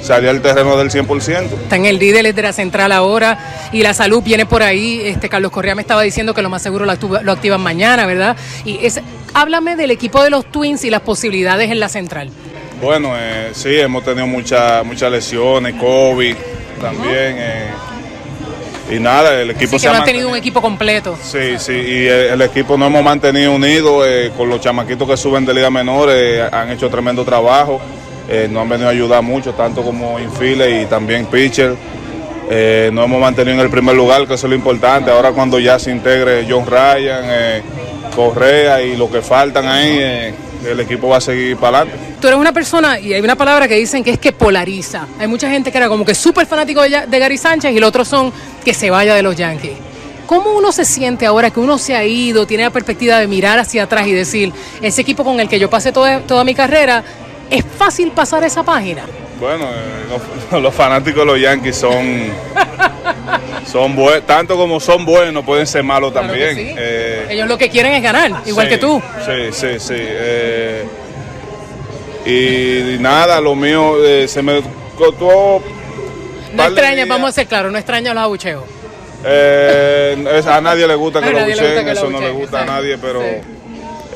salir 0.00 0.28
al 0.28 0.40
terreno 0.40 0.76
del 0.76 0.90
100%. 0.90 1.42
Está 1.64 1.74
en 1.74 1.86
el 1.86 1.98
líder 1.98 2.32
de 2.32 2.42
la 2.42 2.52
central 2.52 2.92
ahora 2.92 3.36
y 3.72 3.82
la 3.82 3.94
salud 3.94 4.22
viene 4.22 4.46
por 4.46 4.62
ahí. 4.62 5.00
Este 5.04 5.28
Carlos 5.28 5.50
Correa 5.50 5.74
me 5.74 5.82
estaba 5.82 6.02
diciendo 6.02 6.34
que 6.34 6.42
lo 6.42 6.50
más 6.50 6.62
seguro 6.62 6.84
lo, 6.86 7.32
activan 7.32 7.60
mañana, 7.60 8.06
¿verdad? 8.06 8.36
Y 8.64 8.78
es, 8.86 9.00
háblame 9.34 9.74
del 9.74 9.90
equipo 9.90 10.22
de 10.22 10.30
los 10.30 10.46
Twins 10.52 10.84
y 10.84 10.90
las 10.90 11.00
posibilidades 11.00 11.68
en 11.72 11.80
la 11.80 11.88
central. 11.88 12.30
Bueno, 12.80 13.14
eh, 13.18 13.50
sí, 13.54 13.76
hemos 13.76 14.04
tenido 14.04 14.28
muchas 14.28 14.84
muchas 14.84 15.10
lesiones, 15.10 15.74
COVID 15.74 16.36
también. 16.78 17.36
eh, 17.38 17.70
y 18.90 18.98
nada, 18.98 19.38
el 19.42 19.50
equipo 19.50 19.76
Así 19.76 19.80
se 19.80 19.82
que 19.82 19.88
ha 19.88 19.90
no 19.90 19.94
han 19.96 20.00
mantenido. 20.00 20.04
tenido 20.24 20.28
un 20.30 20.36
equipo 20.36 20.62
completo. 20.62 21.18
Sí, 21.22 21.58
sí, 21.58 21.72
y 21.74 22.06
el, 22.06 22.30
el 22.32 22.42
equipo 22.42 22.78
nos 22.78 22.88
hemos 22.88 23.02
mantenido 23.02 23.52
unidos 23.52 24.04
eh, 24.08 24.30
con 24.36 24.48
los 24.48 24.60
chamaquitos 24.62 25.06
que 25.06 25.16
suben 25.18 25.44
de 25.44 25.52
Liga 25.52 25.68
Menor, 25.70 26.08
eh, 26.10 26.48
han 26.50 26.70
hecho 26.70 26.88
tremendo 26.88 27.22
trabajo, 27.22 27.80
eh, 28.30 28.48
nos 28.50 28.62
han 28.62 28.68
venido 28.70 28.88
a 28.88 28.92
ayudar 28.92 29.22
mucho, 29.22 29.52
tanto 29.52 29.82
como 29.82 30.18
infield 30.18 30.82
y 30.82 30.86
también 30.86 31.26
pitcher. 31.26 31.74
Eh, 32.50 32.88
nos 32.94 33.04
hemos 33.04 33.20
mantenido 33.20 33.56
en 33.56 33.60
el 33.60 33.68
primer 33.70 33.94
lugar, 33.94 34.26
que 34.26 34.32
eso 34.34 34.46
es 34.46 34.50
lo 34.50 34.56
importante. 34.56 35.10
Ahora 35.10 35.32
cuando 35.32 35.58
ya 35.58 35.78
se 35.78 35.90
integre 35.90 36.46
John 36.48 36.64
Ryan, 36.64 37.24
eh, 37.26 37.62
Correa 38.16 38.80
y 38.80 38.96
lo 38.96 39.10
que 39.10 39.20
faltan 39.20 39.66
ahí, 39.68 39.98
eh, 40.00 40.34
el 40.66 40.80
equipo 40.80 41.08
va 41.10 41.18
a 41.18 41.20
seguir 41.20 41.58
para 41.58 41.80
adelante. 41.80 42.07
Tú 42.20 42.26
eres 42.26 42.38
una 42.40 42.52
persona, 42.52 42.98
y 42.98 43.14
hay 43.14 43.20
una 43.20 43.36
palabra 43.36 43.68
que 43.68 43.76
dicen 43.76 44.02
que 44.02 44.10
es 44.10 44.18
que 44.18 44.32
polariza. 44.32 45.06
Hay 45.20 45.28
mucha 45.28 45.48
gente 45.48 45.70
que 45.70 45.78
era 45.78 45.88
como 45.88 46.04
que 46.04 46.14
súper 46.14 46.46
fanático 46.46 46.82
de, 46.82 47.18
Gary 47.18 47.38
Sánchez 47.38 47.72
y 47.72 47.76
el 47.76 47.84
otro 47.84 48.04
son 48.04 48.32
que 48.64 48.74
se 48.74 48.90
vaya 48.90 49.14
de 49.14 49.22
los 49.22 49.36
Yankees. 49.36 49.74
¿Cómo 50.26 50.52
uno 50.52 50.72
se 50.72 50.84
siente 50.84 51.26
ahora 51.26 51.50
que 51.50 51.60
uno 51.60 51.78
se 51.78 51.94
ha 51.94 52.04
ido, 52.04 52.46
tiene 52.46 52.64
la 52.64 52.70
perspectiva 52.70 53.18
de 53.18 53.26
mirar 53.28 53.58
hacia 53.60 53.84
atrás 53.84 54.06
y 54.08 54.12
decir, 54.12 54.52
ese 54.82 55.00
equipo 55.00 55.24
con 55.24 55.38
el 55.40 55.48
que 55.48 55.58
yo 55.58 55.70
pasé 55.70 55.92
toda, 55.92 56.20
toda 56.20 56.44
mi 56.44 56.54
carrera, 56.54 57.02
es 57.48 57.64
fácil 57.64 58.10
pasar 58.10 58.42
esa 58.44 58.62
página? 58.64 59.04
Bueno, 59.40 59.64
eh, 59.66 60.18
los, 60.50 60.62
los 60.62 60.74
fanáticos 60.74 61.20
de 61.20 61.24
los 61.26 61.40
Yankees 61.40 61.76
son, 61.76 62.32
son 63.70 63.94
buenos, 63.94 64.26
tanto 64.26 64.56
como 64.56 64.80
son 64.80 65.04
buenos, 65.04 65.44
pueden 65.44 65.66
ser 65.66 65.84
malos 65.84 66.10
Claro 66.12 66.26
también. 66.28 66.56
sí. 66.56 66.74
Eh, 66.76 67.26
Ellos 67.30 67.46
lo 67.48 67.56
que 67.56 67.70
quieren 67.70 67.92
es 67.92 68.02
ganar, 68.02 68.42
igual 68.44 68.66
sí, 68.66 68.70
que 68.72 68.78
tú. 68.78 69.00
Sí, 69.24 69.52
sí, 69.52 69.78
sí. 69.78 69.94
eh, 69.96 70.84
y, 72.26 72.96
nada, 73.00 73.40
lo 73.40 73.54
mío 73.54 74.04
eh, 74.04 74.26
se 74.28 74.42
me 74.42 74.60
costó. 74.96 75.62
No 76.54 76.64
extraña, 76.64 77.04
vamos 77.06 77.30
a 77.30 77.32
ser 77.32 77.46
claros, 77.46 77.70
no 77.72 77.78
extraña 77.78 78.14
los 78.14 78.22
abucheos. 78.22 78.64
Eh, 79.24 80.42
a 80.46 80.60
nadie 80.60 80.86
le 80.86 80.94
gusta 80.94 81.20
que 81.20 81.30
lo 81.30 81.40
nadie 81.40 81.54
le 81.56 81.60
gusta 81.62 81.64
bucheen, 81.68 81.86
que 81.86 81.94
lo 81.94 81.98
eso 82.00 82.10
no 82.10 82.20
le 82.20 82.30
gusta 82.30 82.62
a 82.62 82.64
nadie, 82.64 82.98
pero 82.98 83.20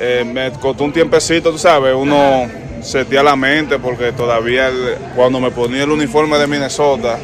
eh, 0.00 0.24
me 0.24 0.52
costó 0.52 0.84
un 0.84 0.92
tiempecito, 0.92 1.50
tú 1.50 1.58
sabes, 1.58 1.94
uno 1.94 2.48
setía 2.82 3.22
la 3.22 3.36
mente 3.36 3.78
porque 3.78 4.12
todavía 4.12 4.68
el- 4.68 4.96
cuando 5.14 5.40
me 5.40 5.50
ponía 5.50 5.82
el 5.84 5.90
uniforme 5.90 6.38
de 6.38 6.46
Minnesota, 6.46 7.18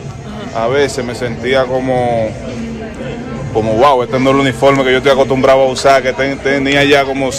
a 0.54 0.66
veces 0.68 1.04
me 1.04 1.14
sentía 1.14 1.64
como, 1.64 2.28
como 3.52 3.74
wow, 3.74 4.02
este 4.02 4.18
no 4.18 4.30
es 4.30 4.34
el 4.36 4.40
uniforme 4.42 4.84
que 4.84 4.90
yo 4.92 4.96
estoy 4.98 5.12
acostumbrado 5.12 5.62
a 5.62 5.66
usar, 5.66 6.02
que 6.02 6.12
ten- 6.12 6.38
tenía 6.38 6.84
ya 6.84 7.04
como 7.04 7.30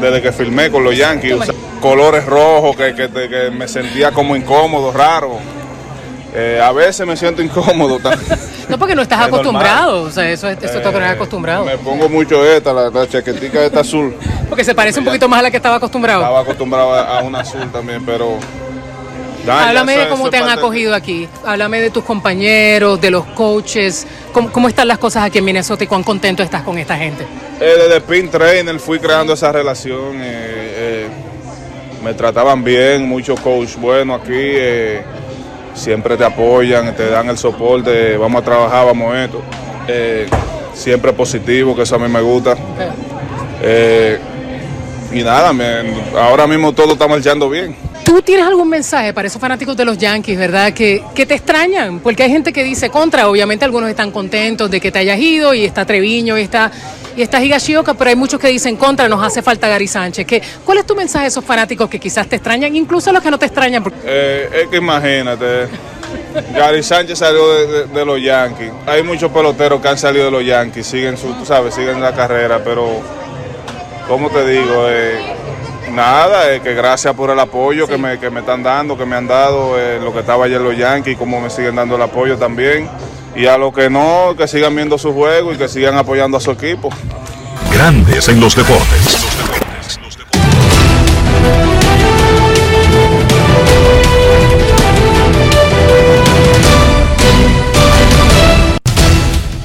desde 0.00 0.22
que 0.22 0.32
filmé 0.32 0.70
con 0.70 0.84
los 0.84 0.96
Yankees, 0.96 1.36
colores 1.80 2.24
rojos, 2.26 2.76
que, 2.76 2.94
que, 2.94 3.08
que 3.08 3.50
me 3.50 3.68
sentía 3.68 4.12
como 4.12 4.36
incómodo, 4.36 4.92
raro. 4.92 5.38
Eh, 6.34 6.60
a 6.62 6.70
veces 6.72 7.06
me 7.06 7.16
siento 7.16 7.42
incómodo. 7.42 7.98
No, 8.68 8.78
porque 8.80 8.96
no 8.96 9.02
estás 9.02 9.20
Es 9.20 9.26
acostumbrado. 9.28 10.02
O 10.02 10.10
sea, 10.10 10.28
eso, 10.28 10.48
eso 10.48 10.58
te 10.58 10.88
has 10.88 11.12
acostumbrado. 11.12 11.64
Me 11.64 11.78
pongo 11.78 12.08
mucho 12.08 12.44
esta, 12.44 12.72
la, 12.72 12.90
la 12.90 13.08
chaquetica 13.08 13.64
esta 13.64 13.78
azul. 13.78 14.16
Porque 14.48 14.64
se 14.64 14.74
parece 14.74 14.98
un 14.98 15.04
poquito 15.04 15.28
más 15.28 15.38
a 15.38 15.42
la 15.44 15.50
que 15.52 15.58
estaba 15.58 15.76
acostumbrado. 15.76 16.20
Estaba 16.20 16.40
acostumbrado 16.40 16.92
a, 16.92 17.20
a 17.20 17.22
una 17.22 17.40
azul 17.40 17.70
también, 17.70 18.04
pero... 18.04 18.38
Háblame 19.50 19.92
de 19.92 20.08
cómo 20.08 20.30
te 20.30 20.36
han 20.38 20.42
acogido 20.58 20.94
aquí. 20.94 21.28
Háblame 21.44 21.80
de 21.80 21.90
tus 21.90 22.04
compañeros, 22.04 23.00
de 23.00 23.10
los 23.10 23.24
coaches. 23.26 24.06
¿Cómo, 24.32 24.50
cómo 24.52 24.68
están 24.68 24.88
las 24.88 24.98
cosas 24.98 25.24
aquí 25.24 25.38
en 25.38 25.44
Minnesota 25.44 25.84
y 25.84 25.86
cuán 25.86 26.02
contento 26.02 26.42
estás 26.42 26.62
con 26.62 26.78
esta 26.78 26.96
gente? 26.96 27.24
Eh, 27.60 27.74
desde 27.78 28.00
Pin 28.00 28.28
Trainer 28.30 28.78
fui 28.78 28.98
creando 28.98 29.32
esa 29.32 29.50
relación. 29.52 30.16
eh, 30.16 30.20
eh, 30.24 31.06
me 32.04 32.14
trataban 32.14 32.62
bien, 32.62 33.08
muchos 33.08 33.38
coach 33.40 33.76
buenos 33.76 34.20
aquí. 34.20 34.52
siempre 35.74 36.16
te 36.16 36.24
apoyan, 36.24 36.94
te 36.96 37.08
dan 37.10 37.28
el 37.28 37.36
soporte. 37.38 38.16
Vamos 38.16 38.42
a 38.42 38.44
trabajar, 38.44 38.86
vamos 38.86 39.12
a 39.14 39.24
esto. 39.24 39.42
Siempre 40.74 41.12
positivo, 41.12 41.74
que 41.74 41.82
eso 41.82 41.96
a 41.96 41.98
mí 41.98 42.08
me 42.08 42.20
gusta. 42.20 42.56
Y 45.12 45.22
nada, 45.22 45.52
me- 45.52 45.82
ahora 46.18 46.46
mismo 46.46 46.72
todo 46.72 46.92
está 46.92 47.06
marchando 47.08 47.48
bien. 47.48 47.74
¿Tú 48.06 48.22
tienes 48.22 48.46
algún 48.46 48.68
mensaje 48.68 49.12
para 49.12 49.26
esos 49.26 49.40
fanáticos 49.40 49.76
de 49.76 49.84
los 49.84 49.98
Yankees, 49.98 50.38
verdad? 50.38 50.72
Que, 50.72 51.02
que 51.12 51.26
te 51.26 51.34
extrañan, 51.34 51.98
porque 51.98 52.22
hay 52.22 52.30
gente 52.30 52.52
que 52.52 52.62
dice 52.62 52.88
contra, 52.88 53.28
obviamente 53.28 53.64
algunos 53.64 53.90
están 53.90 54.12
contentos 54.12 54.70
de 54.70 54.80
que 54.80 54.92
te 54.92 55.00
hayas 55.00 55.18
ido 55.18 55.52
y 55.52 55.64
está 55.64 55.84
Treviño 55.84 56.38
y 56.38 56.42
está, 56.42 56.70
y 57.16 57.22
está 57.22 57.42
Higashioka, 57.42 57.94
pero 57.94 58.10
hay 58.10 58.14
muchos 58.16 58.38
que 58.38 58.46
dicen 58.46 58.76
contra, 58.76 59.08
nos 59.08 59.20
hace 59.24 59.42
falta 59.42 59.66
Gary 59.66 59.88
Sánchez. 59.88 60.24
¿Qué, 60.24 60.40
¿Cuál 60.64 60.78
es 60.78 60.86
tu 60.86 60.94
mensaje 60.94 61.24
a 61.24 61.28
esos 61.28 61.44
fanáticos 61.44 61.90
que 61.90 61.98
quizás 61.98 62.28
te 62.28 62.36
extrañan, 62.36 62.76
incluso 62.76 63.10
a 63.10 63.12
los 63.12 63.22
que 63.24 63.30
no 63.30 63.38
te 63.40 63.46
extrañan? 63.46 63.82
Eh, 64.04 64.50
es 64.62 64.68
que 64.68 64.76
imagínate, 64.76 65.66
Gary 66.54 66.84
Sánchez 66.84 67.18
salió 67.18 67.52
de, 67.54 67.86
de- 67.86 68.04
los 68.04 68.22
Yankees. 68.22 68.70
Hay 68.86 69.02
muchos 69.02 69.32
peloteros 69.32 69.80
que 69.82 69.88
han 69.88 69.98
salido 69.98 70.26
de 70.26 70.30
los 70.30 70.46
Yankees, 70.46 70.86
siguen 70.86 71.16
su, 71.16 71.44
sabes, 71.44 71.74
siguen 71.74 72.00
la 72.00 72.14
carrera, 72.14 72.60
pero, 72.62 73.00
¿cómo 74.06 74.30
te 74.30 74.46
digo? 74.46 74.86
Eh, 74.88 75.18
nada, 75.92 76.52
eh, 76.52 76.60
que 76.60 76.74
gracias 76.74 77.14
por 77.14 77.30
el 77.30 77.38
apoyo 77.38 77.86
que, 77.86 77.98
me, 77.98 78.18
que 78.18 78.30
me 78.30 78.40
están 78.40 78.62
dando, 78.62 78.96
que 78.96 79.04
me 79.04 79.16
han 79.16 79.26
dado, 79.26 79.78
eh, 79.78 79.98
lo 80.02 80.12
que 80.12 80.20
estaba 80.20 80.44
ayer 80.44 80.60
los 80.60 80.76
Yankees, 80.76 81.16
cómo 81.16 81.40
me 81.40 81.50
siguen 81.50 81.76
dando 81.76 81.96
el 81.96 82.02
apoyo 82.02 82.36
también. 82.36 82.88
Y 83.34 83.46
a 83.46 83.58
los 83.58 83.74
que 83.74 83.90
no, 83.90 84.34
que 84.36 84.48
sigan 84.48 84.74
viendo 84.74 84.96
su 84.96 85.12
juego 85.12 85.52
y 85.52 85.56
que 85.56 85.68
sigan 85.68 85.96
apoyando 85.96 86.38
a 86.38 86.40
su 86.40 86.50
equipo. 86.50 86.88
Grandes 87.70 88.28
en 88.28 88.40
los 88.40 88.56
deportes. 88.56 89.26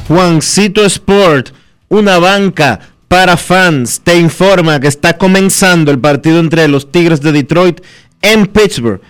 Juancito 0.07 0.83
Sport, 0.83 1.51
una 1.87 2.19
banca 2.19 2.90
para 3.11 3.35
fans, 3.35 3.99
te 4.01 4.17
informa 4.17 4.79
que 4.79 4.87
está 4.87 5.17
comenzando 5.17 5.91
el 5.91 5.99
partido 5.99 6.39
entre 6.39 6.65
los 6.69 6.93
Tigres 6.93 7.19
de 7.19 7.33
Detroit 7.33 7.81
en 8.21 8.47
Pittsburgh. 8.47 9.01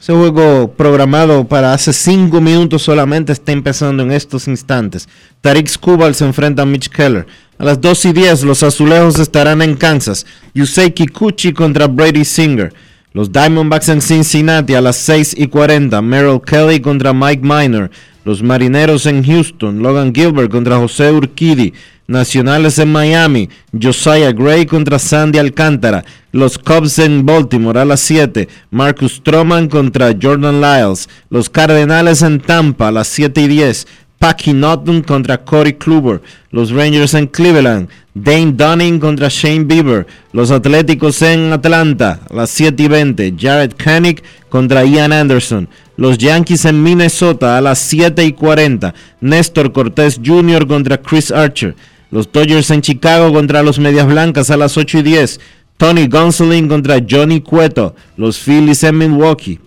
Ese 0.00 0.14
juego 0.14 0.72
programado 0.74 1.46
para 1.46 1.74
hace 1.74 1.92
5 1.92 2.40
minutos 2.40 2.80
solamente 2.80 3.34
está 3.34 3.52
empezando 3.52 4.02
en 4.02 4.12
estos 4.12 4.48
instantes. 4.48 5.10
Tarik 5.42 5.68
Skubal 5.68 6.14
se 6.14 6.24
enfrenta 6.24 6.62
a 6.62 6.64
Mitch 6.64 6.88
Keller. 6.88 7.26
A 7.58 7.66
las 7.66 7.78
2 7.82 8.06
y 8.06 8.12
10 8.14 8.44
los 8.44 8.62
azulejos 8.62 9.18
estarán 9.18 9.60
en 9.60 9.76
Kansas. 9.76 10.24
Yusei 10.54 10.92
Kikuchi 10.92 11.52
contra 11.52 11.86
Brady 11.86 12.24
Singer. 12.24 12.72
Los 13.12 13.30
Diamondbacks 13.30 13.90
en 13.90 14.00
Cincinnati 14.00 14.74
a 14.74 14.80
las 14.80 14.96
6 14.96 15.34
y 15.36 15.48
40. 15.48 16.00
Merrill 16.00 16.40
Kelly 16.40 16.80
contra 16.80 17.12
Mike 17.12 17.42
Minor. 17.42 17.90
Los 18.24 18.42
Marineros 18.42 19.04
en 19.04 19.22
Houston. 19.22 19.82
Logan 19.82 20.14
Gilbert 20.14 20.50
contra 20.50 20.78
José 20.78 21.12
Urquidi. 21.12 21.74
Nacionales 22.06 22.78
en 22.78 22.92
Miami. 22.92 23.48
Josiah 23.72 24.32
Gray 24.32 24.66
contra 24.66 24.98
Sandy 24.98 25.38
Alcántara. 25.38 26.04
Los 26.32 26.58
Cubs 26.58 26.98
en 26.98 27.24
Baltimore 27.24 27.80
a 27.80 27.84
las 27.84 28.00
7. 28.00 28.48
Marcus 28.70 29.14
Stroman 29.14 29.68
contra 29.68 30.14
Jordan 30.20 30.60
Lyles. 30.60 31.08
Los 31.30 31.48
Cardenales 31.48 32.22
en 32.22 32.40
Tampa 32.40 32.88
a 32.88 32.92
las 32.92 33.08
7 33.08 33.40
y 33.40 33.48
10. 33.48 33.86
Packy 34.18 34.52
Naughton 34.52 35.02
contra 35.02 35.38
Corey 35.38 35.74
Kluber. 35.74 36.20
Los 36.50 36.70
Rangers 36.70 37.14
en 37.14 37.26
Cleveland. 37.26 37.88
Dane 38.14 38.52
Dunning 38.52 38.98
contra 38.98 39.28
Shane 39.28 39.64
Bieber. 39.64 40.06
Los 40.32 40.50
Atléticos 40.50 41.20
en 41.22 41.52
Atlanta 41.52 42.20
a 42.30 42.34
las 42.34 42.50
7 42.50 42.82
y 42.82 42.88
20. 42.88 43.34
Jared 43.38 43.72
Koenig 43.82 44.22
contra 44.48 44.84
Ian 44.84 45.12
Anderson. 45.12 45.68
Los 45.96 46.18
Yankees 46.18 46.64
en 46.64 46.82
Minnesota 46.82 47.56
a 47.56 47.60
las 47.60 47.78
7 47.78 48.24
y 48.24 48.32
40. 48.32 48.94
Néstor 49.20 49.72
Cortés 49.72 50.20
Jr. 50.24 50.66
contra 50.66 50.98
Chris 50.98 51.30
Archer. 51.30 51.74
Los 52.14 52.30
Dodgers 52.30 52.70
en 52.70 52.80
Chicago 52.80 53.32
contra 53.32 53.64
los 53.64 53.80
Medias 53.80 54.06
Blancas 54.06 54.48
a 54.48 54.56
las 54.56 54.76
8 54.78 54.98
y 54.98 55.02
10. 55.02 55.40
Tony 55.76 56.06
Gonsolin 56.06 56.68
contra 56.68 57.04
Johnny 57.10 57.40
Cueto. 57.40 57.96
Los 58.16 58.38
Phillies 58.38 58.84
en 58.84 58.98
Milwaukee. 58.98 59.58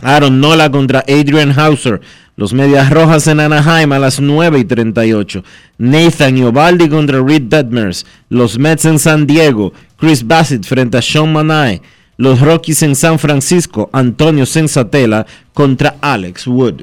Aaron 0.00 0.40
Nola 0.40 0.72
contra 0.72 1.04
Adrian 1.06 1.56
Hauser. 1.56 2.00
Los 2.34 2.52
Medias 2.52 2.90
Rojas 2.90 3.28
en 3.28 3.38
Anaheim 3.38 3.92
a 3.92 4.00
las 4.00 4.18
9 4.18 4.58
y 4.58 4.64
38. 4.64 5.44
Nathan 5.78 6.38
Iovaldi 6.38 6.88
contra 6.88 7.22
Reed 7.22 7.42
Detmers. 7.42 8.04
Los 8.28 8.58
Mets 8.58 8.84
en 8.84 8.98
San 8.98 9.24
Diego. 9.24 9.72
Chris 9.98 10.26
Bassett 10.26 10.64
frente 10.64 10.98
a 10.98 11.00
Sean 11.00 11.32
Manai. 11.32 11.80
Los 12.16 12.40
Rockies 12.40 12.82
en 12.82 12.96
San 12.96 13.20
Francisco. 13.20 13.88
Antonio 13.92 14.46
Sensatela 14.46 15.26
contra 15.54 15.94
Alex 16.00 16.48
Wood. 16.48 16.82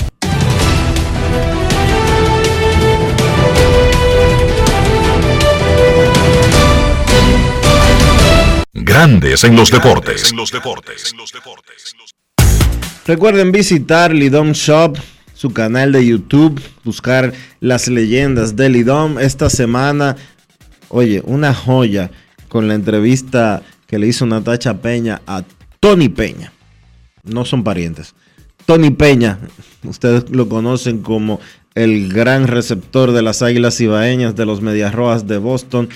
Grandes 9.01 9.43
en 9.43 9.55
los 9.55 9.71
deportes. 9.71 10.31
Recuerden 13.07 13.51
visitar 13.51 14.13
Lidom 14.13 14.51
Shop, 14.51 14.95
su 15.33 15.51
canal 15.53 15.91
de 15.91 16.05
YouTube, 16.05 16.61
buscar 16.83 17.33
las 17.61 17.87
leyendas 17.87 18.55
de 18.55 18.69
Lidom. 18.69 19.17
Esta 19.17 19.49
semana, 19.49 20.17
oye, 20.89 21.23
una 21.25 21.51
joya 21.51 22.11
con 22.47 22.67
la 22.67 22.75
entrevista 22.75 23.63
que 23.87 23.97
le 23.97 24.05
hizo 24.05 24.27
Natacha 24.27 24.83
Peña 24.83 25.23
a 25.25 25.41
Tony 25.79 26.09
Peña. 26.09 26.53
No 27.23 27.43
son 27.43 27.63
parientes. 27.63 28.13
Tony 28.67 28.91
Peña, 28.91 29.39
ustedes 29.83 30.29
lo 30.29 30.47
conocen 30.47 31.01
como 31.01 31.39
el 31.73 32.13
gran 32.13 32.47
receptor 32.47 33.13
de 33.13 33.23
las 33.23 33.41
Águilas 33.41 33.81
Ibaeñas 33.81 34.35
de 34.35 34.45
los 34.45 34.61
Medias 34.61 34.93
Rojas 34.93 35.25
de 35.25 35.39
Boston 35.39 35.89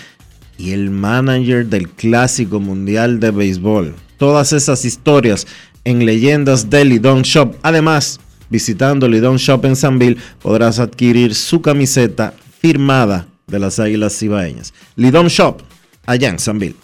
y 0.58 0.72
el 0.72 0.90
manager 0.90 1.66
del 1.66 1.90
Clásico 1.90 2.60
Mundial 2.60 3.20
de 3.20 3.32
Béisbol. 3.32 3.96
Todas 4.18 4.54
esas 4.54 4.86
historias 4.86 5.48
en 5.84 6.06
leyendas 6.06 6.70
de 6.70 6.86
Lidon 6.86 7.22
Shop. 7.24 7.56
Además, 7.62 8.20
visitando 8.50 9.08
Lidon 9.08 9.38
Shop 9.38 9.66
en 9.66 9.76
Sanville 9.76 10.18
podrás 10.42 10.80
adquirir 10.80 11.36
su 11.36 11.62
camiseta 11.62 12.34
firmada 12.60 13.28
de 13.48 13.60
las 13.60 13.80
Águilas 13.80 14.18
Cibaeñas. 14.18 14.74
Lidon 14.96 15.28
Shop, 15.28 15.62
allá 16.06 16.30
en 16.30 16.40
Sanville. 16.40 16.76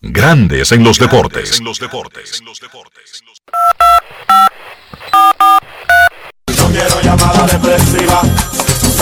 Grandes 0.00 0.72
en 0.72 0.82
los 0.82 0.98
deportes. 0.98 1.60
No 1.62 1.72
quiero 6.70 7.00
llamada. 7.02 7.46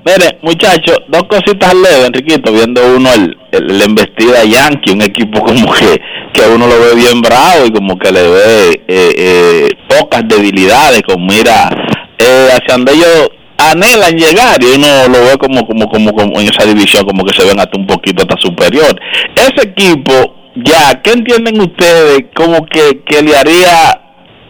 Mire, 0.03 0.39
muchachos, 0.41 0.97
dos 1.09 1.23
cositas 1.23 1.73
leves, 1.75 2.07
Enriquito, 2.07 2.51
viendo 2.51 2.81
uno 2.95 3.13
el, 3.13 3.37
el, 3.51 3.77
la 3.77 3.85
embestida 3.85 4.43
Yankee, 4.43 4.93
un 4.93 5.03
equipo 5.03 5.41
como 5.41 5.71
que, 5.73 6.01
que 6.33 6.41
uno 6.47 6.65
lo 6.65 6.79
ve 6.79 6.95
bien 6.95 7.21
bravo 7.21 7.67
y 7.67 7.71
como 7.71 7.99
que 7.99 8.11
le 8.11 8.23
ve 8.23 8.81
eh, 8.87 9.13
eh, 9.17 9.69
pocas 9.87 10.27
debilidades, 10.27 11.03
con 11.03 11.23
mira 11.23 11.69
eh, 12.17 12.49
hacia 12.51 12.77
donde 12.77 12.93
ellos 12.93 13.29
anhelan 13.59 14.17
llegar 14.17 14.57
y 14.63 14.75
uno 14.75 15.07
lo 15.07 15.23
ve 15.23 15.37
como, 15.37 15.67
como, 15.67 15.87
como, 15.87 16.13
como 16.13 16.39
en 16.39 16.49
esa 16.49 16.65
división, 16.65 17.05
como 17.05 17.23
que 17.23 17.39
se 17.39 17.45
ven 17.45 17.59
hasta 17.59 17.77
un 17.77 17.85
poquito 17.85 18.23
hasta 18.23 18.41
superior. 18.41 18.99
Ese 19.35 19.69
equipo, 19.69 20.35
ya, 20.55 20.99
¿qué 21.03 21.11
entienden 21.11 21.61
ustedes? 21.61 22.25
Como 22.35 22.65
que, 22.65 23.03
que 23.05 23.21
le 23.21 23.35
haría 23.35 24.00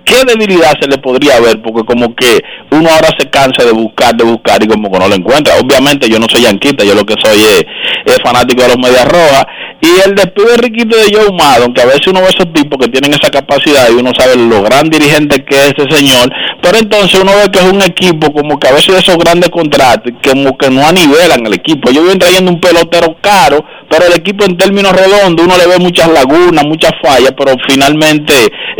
¿qué 0.03 0.23
debilidad 0.25 0.73
se 0.79 0.87
le 0.87 0.97
podría 0.97 1.39
ver? 1.39 1.61
Porque 1.61 1.85
como 1.85 2.15
que 2.15 2.39
uno 2.71 2.89
ahora 2.89 3.09
se 3.17 3.29
cansa 3.29 3.63
de 3.63 3.71
buscar, 3.71 4.15
de 4.15 4.23
buscar 4.23 4.63
y 4.63 4.67
como 4.67 4.91
que 4.91 4.99
no 4.99 5.07
lo 5.07 5.15
encuentra. 5.15 5.55
Obviamente 5.55 6.09
yo 6.09 6.19
no 6.19 6.27
soy 6.29 6.43
yanquita, 6.43 6.83
yo 6.83 6.95
lo 6.95 7.05
que 7.05 7.15
soy 7.21 7.39
es, 7.39 7.65
es 8.05 8.17
fanático 8.23 8.61
de 8.63 8.69
los 8.69 8.77
Medias 8.77 9.07
Rojas. 9.07 9.45
Y 9.81 10.07
el 10.07 10.15
despido 10.15 10.49
de 10.49 10.57
Riquito 10.57 10.95
de 10.95 11.11
Joe 11.11 11.31
Maddon, 11.31 11.73
que 11.73 11.81
a 11.81 11.85
veces 11.85 12.07
uno 12.07 12.21
ve 12.21 12.27
esos 12.27 12.53
tipos 12.53 12.77
que 12.77 12.91
tienen 12.91 13.13
esa 13.13 13.31
capacidad 13.31 13.89
y 13.89 13.93
uno 13.93 14.11
sabe 14.15 14.35
lo 14.35 14.61
gran 14.61 14.89
dirigente 14.89 15.43
que 15.43 15.55
es 15.55 15.73
ese 15.75 15.89
señor, 15.89 16.31
pero 16.61 16.77
entonces 16.77 17.19
uno 17.19 17.31
ve 17.35 17.49
que 17.51 17.59
es 17.59 17.65
un 17.65 17.81
equipo 17.81 18.31
como 18.31 18.59
que 18.59 18.67
a 18.67 18.73
veces 18.73 18.99
esos 18.99 19.17
grandes 19.17 19.49
contratos 19.49 20.13
como 20.23 20.55
que 20.57 20.69
no 20.69 20.85
anivelan 20.85 21.45
el 21.47 21.53
equipo. 21.53 21.89
Ellos 21.89 22.03
vienen 22.03 22.19
trayendo 22.19 22.51
un 22.51 22.59
pelotero 22.59 23.17
caro, 23.21 23.65
pero 23.89 24.05
el 24.05 24.13
equipo 24.13 24.45
en 24.45 24.55
términos 24.55 24.93
redondos 24.93 25.45
uno 25.45 25.57
le 25.57 25.67
ve 25.67 25.79
muchas 25.79 26.09
lagunas, 26.09 26.63
muchas 26.65 26.91
fallas, 27.03 27.33
pero 27.35 27.55
finalmente 27.67 28.33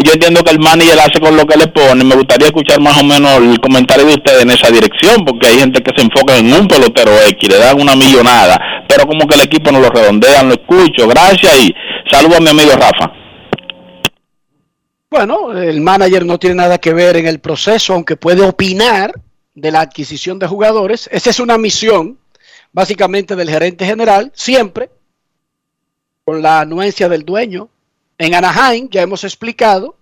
yo 0.04 0.14
entiendo 0.14 0.44
que 0.44 0.52
el 0.52 0.60
manager 0.60 1.00
hace 1.00 1.20
con 1.20 1.36
lo 1.36 1.46
que 1.46 1.58
le 1.58 1.68
pone. 1.68 2.04
Me 2.04 2.16
gustaría 2.16 2.48
escuchar 2.48 2.80
más 2.80 2.98
o 3.02 3.04
menos 3.04 3.38
el 3.38 3.60
comentario 3.60 4.06
de 4.06 4.14
ustedes 4.14 4.44
en 4.44 4.52
esa 4.52 4.70
dirección, 4.70 5.26
porque 5.26 5.48
hay 5.48 5.60
gente 5.60 5.82
que 5.82 5.92
se 5.96 6.04
enfoca 6.04 6.38
en 6.38 6.54
un 6.54 6.68
pelotero 6.68 7.12
X, 7.28 7.50
le 7.50 7.58
dan 7.58 7.82
una 7.82 7.96
millonada, 7.96 8.60
pero 8.88 9.06
como 9.08 9.28
que 9.28 9.36
el 9.36 9.42
equipo 9.42 9.72
no 9.72 9.80
lo 9.80 9.90
redondean, 9.90 10.48
lo 10.48 10.54
Gracias 10.98 11.60
y 11.60 11.74
saludo 12.10 12.38
a 12.38 12.40
mi 12.40 12.50
amigo 12.50 12.72
Rafa. 12.74 13.12
Bueno, 15.10 15.52
el 15.58 15.82
manager 15.82 16.26
no 16.26 16.40
tiene 16.40 16.56
nada 16.56 16.78
que 16.78 16.94
ver 16.94 17.18
en 17.18 17.28
el 17.28 17.40
proceso, 17.40 17.94
aunque 17.94 18.16
puede 18.16 18.44
opinar 18.44 19.14
de 19.54 19.72
la 19.72 19.82
adquisición 19.82 20.40
de 20.40 20.48
jugadores. 20.48 21.10
Esa 21.12 21.30
es 21.30 21.40
una 21.40 21.58
misión, 21.58 22.18
básicamente, 22.72 23.36
del 23.36 23.50
gerente 23.50 23.86
general, 23.86 24.32
siempre 24.34 24.90
con 26.24 26.42
la 26.42 26.62
anuencia 26.62 27.10
del 27.10 27.26
dueño. 27.26 27.70
En 28.18 28.36
Anaheim 28.36 28.88
ya 28.90 29.02
hemos 29.02 29.24
explicado 29.24 29.96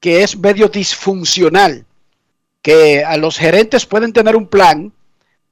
que 0.00 0.22
es 0.22 0.36
medio 0.36 0.68
disfuncional, 0.68 1.86
que 2.60 3.04
a 3.04 3.16
los 3.16 3.38
gerentes 3.38 3.86
pueden 3.86 4.12
tener 4.12 4.36
un 4.36 4.46
plan 4.46 4.92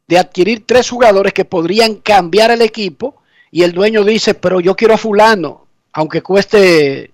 de 0.07 0.19
adquirir 0.19 0.67
tres 0.67 0.91
jugadores 0.91 1.33
que 1.33 1.45
podrían 1.45 1.95
cambiar 1.95 2.51
el 2.51 2.61
equipo 2.61 3.22
y 3.55 3.63
el 3.63 3.73
dueño 3.73 4.03
dice, 4.03 4.33
pero 4.33 4.61
yo 4.61 4.75
quiero 4.75 4.95
a 4.95 4.99
fulano, 4.99 5.67
aunque 5.93 6.23
cueste 6.23 7.13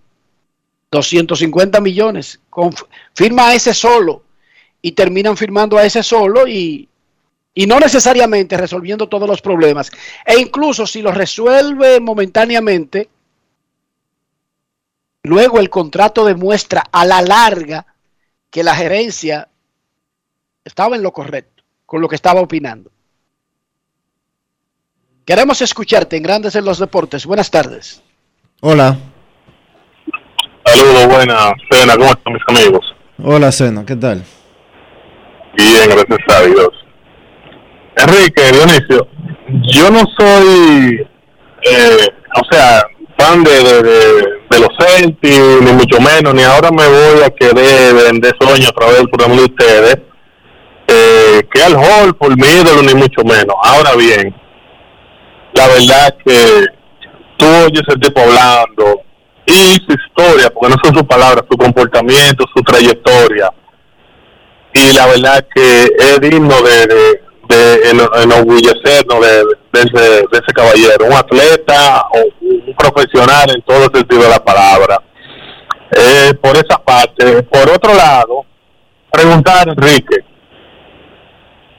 250 0.88 1.80
millones. 1.80 2.40
Firma 3.12 3.48
a 3.48 3.54
ese 3.54 3.74
solo 3.74 4.22
y 4.80 4.92
terminan 4.92 5.36
firmando 5.36 5.76
a 5.76 5.84
ese 5.84 6.04
solo 6.04 6.46
y, 6.46 6.88
y 7.54 7.66
no 7.66 7.80
necesariamente 7.80 8.56
resolviendo 8.56 9.08
todos 9.08 9.28
los 9.28 9.42
problemas. 9.42 9.90
E 10.24 10.38
incluso 10.38 10.86
si 10.86 11.02
los 11.02 11.16
resuelve 11.16 11.98
momentáneamente, 11.98 13.08
luego 15.24 15.58
el 15.58 15.68
contrato 15.70 16.24
demuestra 16.24 16.84
a 16.92 17.04
la 17.04 17.20
larga 17.20 17.84
que 18.48 18.62
la 18.62 18.76
gerencia 18.76 19.48
estaba 20.64 20.94
en 20.94 21.02
lo 21.02 21.12
correcto 21.12 21.64
con 21.84 22.00
lo 22.00 22.08
que 22.08 22.14
estaba 22.14 22.40
opinando. 22.40 22.92
Queremos 25.28 25.60
escucharte 25.60 26.16
en 26.16 26.22
Grandes 26.22 26.56
en 26.56 26.64
los 26.64 26.78
Deportes. 26.78 27.26
Buenas 27.26 27.50
tardes. 27.50 28.02
Hola. 28.62 28.96
Saludos, 30.64 31.06
buenas, 31.06 31.52
Cena, 31.70 31.96
¿cómo 31.98 32.12
están 32.12 32.32
mis 32.32 32.42
amigos? 32.48 32.86
Hola, 33.22 33.52
Sena, 33.52 33.84
¿qué 33.84 33.94
tal? 33.94 34.24
Bien, 35.54 35.90
gracias 35.90 36.34
a 36.34 36.40
Dios. 36.46 36.70
Enrique, 37.96 38.52
Dionisio, 38.52 39.06
yo 39.70 39.90
no 39.90 40.00
soy, 40.18 41.06
eh, 41.62 42.08
o 42.34 42.50
sea, 42.50 42.86
fan 43.18 43.44
de, 43.44 43.50
de, 43.50 43.82
de, 43.82 44.22
de 44.48 44.58
los 44.58 44.70
Celtics, 44.80 45.60
ni 45.60 45.72
mucho 45.72 46.00
menos, 46.00 46.32
ni 46.32 46.42
ahora 46.42 46.70
me 46.70 46.88
voy 46.88 47.22
a 47.22 47.28
querer 47.38 47.92
vender 47.92 48.34
sueños 48.40 48.70
a 48.70 48.72
través 48.72 48.96
del 48.96 49.10
programa 49.10 49.34
de 49.34 49.44
ustedes, 49.44 49.98
eh, 50.86 51.42
que 51.52 51.62
al 51.62 51.76
Hall 51.76 52.16
por 52.16 52.34
mi 52.34 52.46
ídolo, 52.46 52.80
ni 52.80 52.94
mucho 52.94 53.22
menos. 53.24 53.54
Ahora 53.62 53.94
bien, 53.94 54.34
la 55.58 55.66
verdad 55.66 56.14
que 56.24 56.64
tú 57.36 57.46
oyes 57.46 57.82
el 57.88 58.00
tipo 58.00 58.20
hablando 58.20 59.02
y 59.44 59.74
su 59.86 59.92
historia, 59.92 60.50
porque 60.50 60.74
no 60.74 60.76
son 60.84 60.94
sus 60.94 61.02
palabras, 61.04 61.44
su 61.50 61.56
comportamiento, 61.56 62.44
su 62.54 62.62
trayectoria. 62.62 63.50
Y 64.72 64.92
la 64.96 65.06
verdad 65.06 65.44
que 65.54 65.88
es 65.98 66.20
digno 66.20 66.54
de, 66.62 66.86
de, 66.86 67.22
de 67.48 67.90
eno- 67.90 68.10
enorgullecernos 68.22 69.20
de, 69.20 69.80
ese, 69.80 70.02
de 70.30 70.38
ese 70.40 70.52
caballero, 70.54 71.06
un 71.06 71.14
atleta 71.14 72.02
o 72.14 72.18
un 72.42 72.74
profesional 72.76 73.50
en 73.50 73.62
todo 73.62 73.88
sentido 73.92 74.22
de 74.22 74.28
la 74.28 74.44
palabra. 74.44 75.02
Eh, 75.90 76.34
por 76.40 76.54
esa 76.54 76.78
parte. 76.84 77.42
Por 77.44 77.70
otro 77.70 77.94
lado, 77.94 78.44
preguntar, 79.10 79.66
Enrique, 79.68 80.18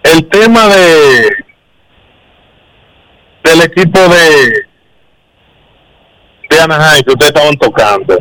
el 0.03 0.27
tema 0.27 0.67
de 0.67 1.29
del 3.49 3.61
equipo 3.61 3.99
de 3.99 4.65
de 6.49 6.59
Anaheim 6.61 7.03
que 7.03 7.11
ustedes 7.11 7.29
estaban 7.33 7.55
tocando. 7.57 8.17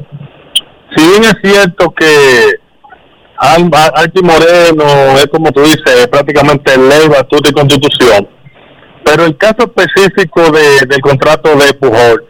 Si 0.94 1.06
bien 1.08 1.24
es 1.24 1.34
cierto 1.42 1.90
que 1.92 2.60
Al- 3.38 3.70
Al- 3.72 3.92
Archie 3.94 4.22
Moreno 4.22 5.16
es 5.16 5.26
como 5.28 5.50
tú 5.52 5.60
dices, 5.62 6.08
prácticamente 6.08 6.76
ley, 6.76 7.08
batuta 7.08 7.48
y 7.48 7.52
constitución, 7.52 8.28
pero 9.04 9.24
el 9.24 9.36
caso 9.38 9.58
específico 9.74 10.50
de, 10.50 10.80
del 10.86 11.00
contrato 11.00 11.54
de 11.56 11.72
Pujol, 11.74 12.24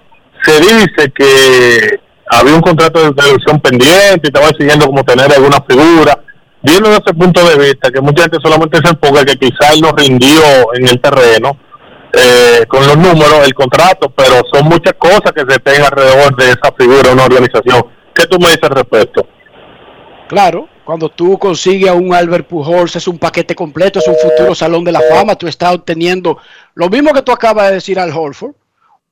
se 0.44 0.60
dice 0.60 1.12
que 1.16 1.98
había 2.30 2.54
un 2.54 2.60
contrato 2.60 3.02
de 3.02 3.12
televisión 3.14 3.58
pendiente 3.60 4.20
y 4.22 4.26
estaban 4.28 4.52
siguiendo 4.58 4.86
como 4.86 5.02
tener 5.02 5.32
alguna 5.32 5.58
figura. 5.68 6.18
Viendo 6.62 6.90
desde 6.90 7.02
ese 7.06 7.14
punto 7.14 7.42
de 7.48 7.56
vista, 7.56 7.90
que 7.90 8.00
mucha 8.00 8.22
gente 8.24 8.38
solamente 8.42 8.78
se 8.84 8.88
enfoca 8.90 9.24
que 9.24 9.36
quizá 9.36 9.72
él 9.72 9.80
no 9.80 9.92
rindió 9.92 10.42
en 10.74 10.86
el 10.88 11.00
terreno, 11.00 11.56
eh, 12.12 12.64
con 12.66 12.86
los 12.86 12.96
números, 12.96 13.46
el 13.46 13.54
contrato, 13.54 14.10
pero 14.10 14.42
son 14.52 14.66
muchas 14.66 14.94
cosas 14.94 15.32
que 15.32 15.44
se 15.48 15.58
tengan 15.58 15.84
alrededor 15.84 16.36
de 16.36 16.50
esa 16.50 16.72
figura, 16.76 17.12
una 17.12 17.24
organización. 17.24 17.84
¿Qué 18.14 18.26
tú 18.26 18.38
me 18.38 18.46
dices 18.46 18.62
al 18.62 18.70
respecto? 18.70 19.26
Claro, 20.28 20.68
cuando 20.84 21.08
tú 21.10 21.38
consigues 21.38 21.90
a 21.90 21.94
un 21.94 22.14
Albert 22.14 22.48
Pujols 22.48 22.96
es 22.96 23.06
un 23.08 23.18
paquete 23.18 23.54
completo, 23.54 23.98
es 23.98 24.08
un 24.08 24.16
futuro 24.16 24.54
salón 24.54 24.84
de 24.84 24.92
la 24.92 25.00
fama, 25.00 25.36
tú 25.36 25.46
estás 25.46 25.74
obteniendo 25.74 26.38
lo 26.74 26.88
mismo 26.88 27.12
que 27.12 27.22
tú 27.22 27.32
acabas 27.32 27.68
de 27.68 27.74
decir 27.74 27.98
al 27.98 28.10
Holford, 28.10 28.54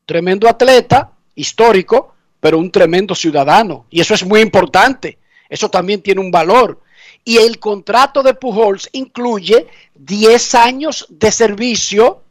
tremendo 0.06 0.48
atleta, 0.48 1.12
histórico, 1.34 2.14
pero 2.40 2.58
un 2.58 2.70
tremendo 2.70 3.14
ciudadano. 3.14 3.86
Y 3.90 4.00
eso 4.00 4.14
es 4.14 4.24
muy 4.24 4.40
importante, 4.40 5.18
eso 5.48 5.68
también 5.68 6.02
tiene 6.02 6.20
un 6.20 6.30
valor. 6.30 6.80
Y 7.24 7.38
el 7.38 7.58
contrato 7.58 8.22
de 8.22 8.34
Pujols 8.34 8.88
incluye 8.92 9.66
10 9.96 10.54
años 10.54 11.06
de 11.08 11.32
servicio 11.32 12.22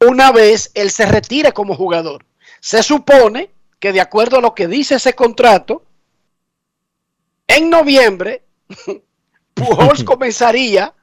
una 0.00 0.32
vez 0.32 0.70
él 0.74 0.90
se 0.90 1.06
retire 1.06 1.52
como 1.52 1.74
jugador. 1.74 2.24
Se 2.60 2.82
supone 2.82 3.50
que 3.78 3.92
de 3.92 4.00
acuerdo 4.00 4.38
a 4.38 4.40
lo 4.40 4.54
que 4.54 4.66
dice 4.66 4.96
ese 4.96 5.14
contrato, 5.14 5.82
en 7.46 7.70
noviembre, 7.70 8.42
Pujols 9.54 10.04
comenzaría 10.04 10.94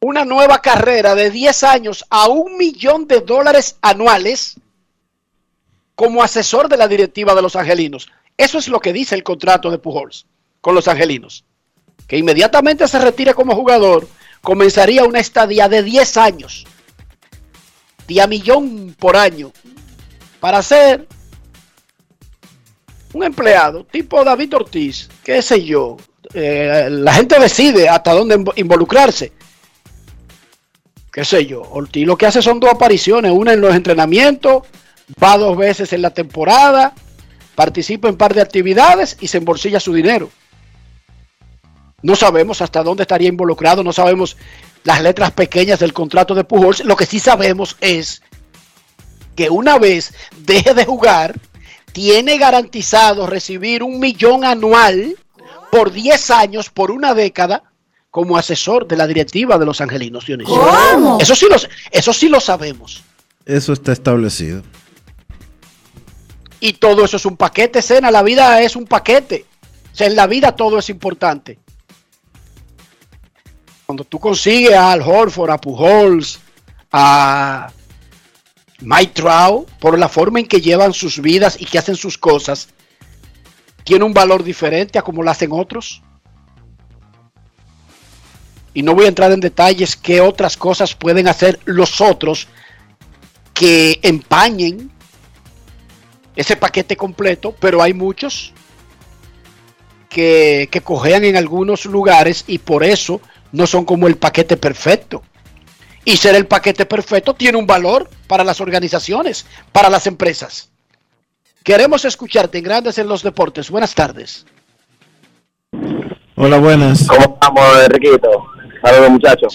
una 0.00 0.24
nueva 0.24 0.60
carrera 0.60 1.14
de 1.14 1.30
10 1.30 1.64
años 1.64 2.04
a 2.08 2.28
un 2.28 2.56
millón 2.56 3.06
de 3.06 3.20
dólares 3.20 3.76
anuales 3.82 4.56
como 5.94 6.22
asesor 6.22 6.68
de 6.68 6.78
la 6.78 6.88
directiva 6.88 7.34
de 7.34 7.42
los 7.42 7.56
angelinos. 7.56 8.10
Eso 8.36 8.56
es 8.58 8.68
lo 8.68 8.80
que 8.80 8.94
dice 8.94 9.14
el 9.14 9.22
contrato 9.22 9.70
de 9.70 9.78
Pujols. 9.78 10.26
con 10.62 10.74
los 10.74 10.88
angelinos. 10.88 11.44
Que 12.06 12.16
inmediatamente 12.18 12.88
se 12.88 12.98
retire 12.98 13.34
como 13.34 13.54
jugador, 13.54 14.08
comenzaría 14.40 15.04
una 15.04 15.20
estadía 15.20 15.68
de 15.68 15.82
10 15.82 16.16
años, 16.16 16.66
de 18.14 18.26
millón 18.26 18.94
por 18.98 19.16
año, 19.16 19.52
para 20.40 20.62
ser 20.62 21.06
un 23.12 23.24
empleado 23.24 23.84
tipo 23.84 24.22
David 24.24 24.54
Ortiz, 24.54 25.08
qué 25.24 25.42
sé 25.42 25.64
yo. 25.64 25.96
eh, 26.34 26.88
la 26.90 27.12
gente 27.14 27.38
decide 27.40 27.88
hasta 27.88 28.12
dónde 28.12 28.38
invo- 28.38 28.52
involucrarse. 28.56 29.32
Qué 31.12 31.24
sé 31.24 31.44
yo. 31.44 31.62
Ortiz 31.62 32.06
lo 32.06 32.16
que 32.16 32.26
hace 32.26 32.40
son 32.40 32.60
dos 32.60 32.70
apariciones, 32.70 33.32
una 33.32 33.52
en 33.52 33.60
los 33.60 33.74
entrenamientos, 33.74 34.62
va 35.22 35.36
dos 35.36 35.56
veces 35.56 35.92
en 35.92 36.02
la 36.02 36.10
temporada, 36.10 36.94
participa 37.56 38.08
en 38.08 38.16
par 38.16 38.32
de 38.32 38.42
actividades 38.42 39.16
y 39.20 39.26
se 39.26 39.38
embolsilla 39.38 39.80
su 39.80 39.92
dinero. 39.92 40.30
No 42.02 42.14
sabemos 42.14 42.62
hasta 42.62 42.82
dónde 42.84 43.02
estaría 43.02 43.28
involucrado, 43.28 43.82
no 43.82 43.92
sabemos 43.92 44.36
las 44.84 45.02
letras 45.02 45.32
pequeñas 45.32 45.78
del 45.78 45.92
contrato 45.92 46.34
de 46.34 46.44
Pujols. 46.44 46.84
Lo 46.84 46.96
que 46.96 47.06
sí 47.06 47.18
sabemos 47.18 47.76
es 47.80 48.22
que 49.36 49.50
una 49.50 49.78
vez 49.78 50.12
deje 50.38 50.74
de 50.74 50.84
jugar, 50.84 51.38
tiene 51.92 52.38
garantizado 52.38 53.26
recibir 53.26 53.82
un 53.82 53.98
millón 53.98 54.44
anual 54.44 55.16
por 55.70 55.92
10 55.92 56.30
años, 56.30 56.70
por 56.70 56.90
una 56.90 57.14
década, 57.14 57.64
como 58.10 58.36
asesor 58.36 58.86
de 58.88 58.96
la 58.96 59.06
directiva 59.06 59.56
de 59.58 59.66
los 59.66 59.80
angelinos. 59.80 60.26
Dionisio. 60.26 60.54
¿Cómo? 60.54 61.18
Eso 61.20 61.34
sí, 61.34 61.46
lo, 61.48 61.56
eso 61.90 62.12
sí 62.12 62.28
lo 62.28 62.40
sabemos. 62.40 63.02
Eso 63.46 63.72
está 63.72 63.92
establecido. 63.92 64.62
Y 66.58 66.74
todo 66.74 67.04
eso 67.04 67.16
es 67.16 67.24
un 67.24 67.36
paquete, 67.36 67.82
Cena. 67.82 68.10
La 68.10 68.22
vida 68.22 68.60
es 68.60 68.76
un 68.76 68.84
paquete. 68.84 69.46
O 69.92 69.96
sea, 69.96 70.06
en 70.06 70.16
la 70.16 70.26
vida 70.26 70.52
todo 70.52 70.78
es 70.78 70.90
importante. 70.90 71.58
Cuando 73.90 74.04
tú 74.04 74.20
consigues 74.20 74.72
a 74.72 74.92
Al 74.92 75.02
Horford, 75.02 75.50
a 75.50 75.60
Pujols, 75.60 76.38
a 76.92 77.72
Mike 78.78 79.14
Trout, 79.14 79.68
por 79.80 79.98
la 79.98 80.08
forma 80.08 80.38
en 80.38 80.46
que 80.46 80.60
llevan 80.60 80.92
sus 80.92 81.20
vidas 81.20 81.56
y 81.58 81.64
que 81.64 81.76
hacen 81.76 81.96
sus 81.96 82.16
cosas, 82.16 82.68
tiene 83.82 84.04
un 84.04 84.14
valor 84.14 84.44
diferente 84.44 84.96
a 84.96 85.02
como 85.02 85.24
lo 85.24 85.30
hacen 85.32 85.50
otros. 85.50 86.02
Y 88.74 88.84
no 88.84 88.94
voy 88.94 89.06
a 89.06 89.08
entrar 89.08 89.32
en 89.32 89.40
detalles 89.40 89.96
qué 89.96 90.20
otras 90.20 90.56
cosas 90.56 90.94
pueden 90.94 91.26
hacer 91.26 91.58
los 91.64 92.00
otros 92.00 92.46
que 93.52 93.98
empañen 94.04 94.92
ese 96.36 96.54
paquete 96.54 96.96
completo, 96.96 97.56
pero 97.58 97.82
hay 97.82 97.92
muchos 97.92 98.52
que, 100.08 100.68
que 100.70 100.80
cojean 100.80 101.24
en 101.24 101.36
algunos 101.36 101.86
lugares 101.86 102.44
y 102.46 102.58
por 102.58 102.84
eso 102.84 103.20
no 103.52 103.66
son 103.66 103.84
como 103.84 104.06
el 104.06 104.16
paquete 104.16 104.56
perfecto. 104.56 105.22
Y 106.04 106.16
ser 106.16 106.34
el 106.34 106.46
paquete 106.46 106.86
perfecto 106.86 107.34
tiene 107.34 107.58
un 107.58 107.66
valor 107.66 108.08
para 108.26 108.42
las 108.44 108.60
organizaciones, 108.60 109.46
para 109.72 109.90
las 109.90 110.06
empresas. 110.06 110.70
Queremos 111.62 112.04
escucharte 112.04 112.58
en 112.58 112.64
Grandes 112.64 112.98
en 112.98 113.06
los 113.06 113.22
Deportes. 113.22 113.70
Buenas 113.70 113.94
tardes. 113.94 114.46
Hola, 116.36 116.58
buenas. 116.58 117.06
¿Cómo 117.06 117.34
estamos, 117.34 117.84
Enriquito? 117.84 118.46
Saludos, 118.82 119.10
muchachos. 119.10 119.54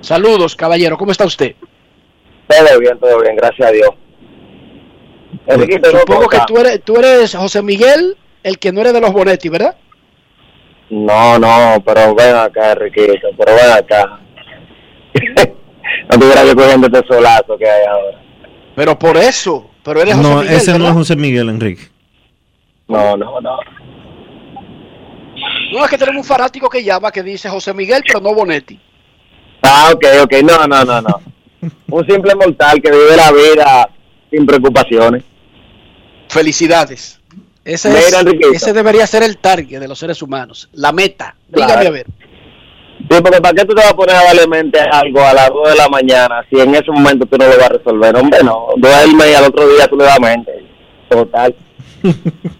Saludos, 0.00 0.56
caballero. 0.56 0.96
¿Cómo 0.96 1.12
está 1.12 1.26
usted? 1.26 1.54
Todo 2.48 2.78
bien, 2.78 2.98
todo 2.98 3.20
bien, 3.20 3.36
gracias 3.36 3.68
a 3.68 3.72
Dios. 3.72 3.90
Enriquito, 5.46 5.90
Supongo 5.90 6.28
que 6.28 6.38
tú 6.46 6.58
eres, 6.58 6.82
tú 6.82 6.96
eres 6.96 7.34
José 7.34 7.62
Miguel, 7.62 8.16
el 8.42 8.58
que 8.58 8.72
no 8.72 8.80
eres 8.80 8.94
de 8.94 9.00
los 9.00 9.12
Bonetti, 9.12 9.48
¿verdad? 9.50 9.76
No, 10.90 11.38
no, 11.38 11.82
pero 11.84 12.14
ven 12.14 12.34
acá, 12.34 12.72
Enriquito, 12.72 13.28
pero 13.38 13.54
ven 13.54 13.70
acá. 13.70 14.18
no 16.10 16.18
tuviera 16.18 16.42
que 16.42 16.54
cogiendo 16.54 16.86
este 16.88 17.06
solazo 17.06 17.56
que 17.56 17.68
hay 17.68 17.86
ahora. 17.86 18.20
Pero 18.74 18.98
por 18.98 19.16
eso, 19.16 19.70
pero 19.84 20.02
eres 20.02 20.16
José 20.16 20.28
No, 20.28 20.40
Miguel, 20.40 20.54
ese 20.56 20.78
no 20.78 20.88
es 20.88 20.92
José 20.92 21.16
Miguel, 21.16 21.48
Enrique. 21.48 21.88
No, 22.88 23.16
no, 23.16 23.40
no. 23.40 23.58
No, 25.72 25.84
es 25.84 25.90
que 25.90 25.98
tenemos 25.98 26.22
un 26.22 26.28
fanático 26.28 26.68
que 26.68 26.82
llama 26.82 27.12
que 27.12 27.22
dice 27.22 27.48
José 27.48 27.72
Miguel, 27.72 28.02
pero 28.04 28.20
no 28.20 28.34
Bonetti. 28.34 28.78
Ah, 29.62 29.90
ok, 29.94 30.04
ok, 30.24 30.32
no, 30.42 30.66
no, 30.66 30.84
no, 30.84 31.00
no. 31.00 31.20
Un 31.88 32.06
simple 32.06 32.34
mortal 32.34 32.80
que 32.82 32.90
vive 32.90 33.16
la 33.16 33.30
vida 33.30 33.90
sin 34.30 34.44
preocupaciones. 34.44 35.22
Felicidades. 36.28 37.19
Ese, 37.74 37.88
es- 37.90 38.14
ese 38.54 38.72
debería 38.72 39.06
ser 39.06 39.22
el 39.22 39.38
target 39.38 39.78
de 39.80 39.86
los 39.88 39.98
seres 39.98 40.20
humanos, 40.22 40.68
la 40.72 40.92
meta. 40.92 41.36
Claro. 41.52 41.70
Dígame 41.72 41.86
a 41.86 41.90
ver. 41.90 42.06
Sí, 43.10 43.16
porque 43.22 43.40
¿para 43.40 43.54
qué 43.54 43.64
tú 43.64 43.74
te 43.74 43.82
vas 43.82 43.90
a 43.92 43.96
poner 43.96 44.14
a 44.16 44.24
darle 44.24 44.46
mente 44.46 44.78
a 44.80 45.00
algo 45.00 45.20
a 45.24 45.32
las 45.32 45.48
2 45.48 45.70
de 45.70 45.76
la 45.76 45.88
mañana 45.88 46.44
si 46.50 46.60
en 46.60 46.74
ese 46.74 46.90
momento 46.90 47.26
tú 47.26 47.36
no 47.38 47.46
lo 47.46 47.56
vas 47.56 47.66
a 47.70 47.72
resolver? 47.74 48.16
Hombre, 48.16 48.40
no. 48.44 48.66
Duerme 48.76 49.30
y 49.30 49.34
al 49.34 49.44
otro 49.44 49.68
día 49.68 49.86
tú 49.88 49.96
le 49.96 50.04
das 50.04 50.20
mente. 50.20 50.52
Total. 51.08 51.54
Eh, 52.02 52.12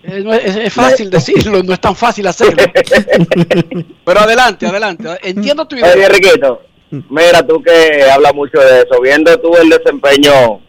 es, 0.04 0.44
es- 0.44 0.56
es 0.56 0.72
fácil 0.72 1.10
decirlo, 1.18 1.62
no 1.62 1.72
es 1.72 1.80
tan 1.80 1.94
fácil 1.96 2.26
hacerlo. 2.26 2.62
Pero 4.04 4.20
adelante, 4.20 4.66
adelante. 4.66 5.08
Entiendo 5.22 5.66
tu 5.66 5.76
idea. 5.76 5.92
Oye, 5.94 6.06
Enriquito, 6.06 6.62
mira 7.10 7.46
tú 7.46 7.62
que 7.62 8.02
hablas 8.10 8.34
mucho 8.34 8.58
de 8.60 8.78
eso, 8.82 9.00
viendo 9.02 9.38
tú 9.40 9.54
el 9.56 9.68
desempeño 9.68 10.60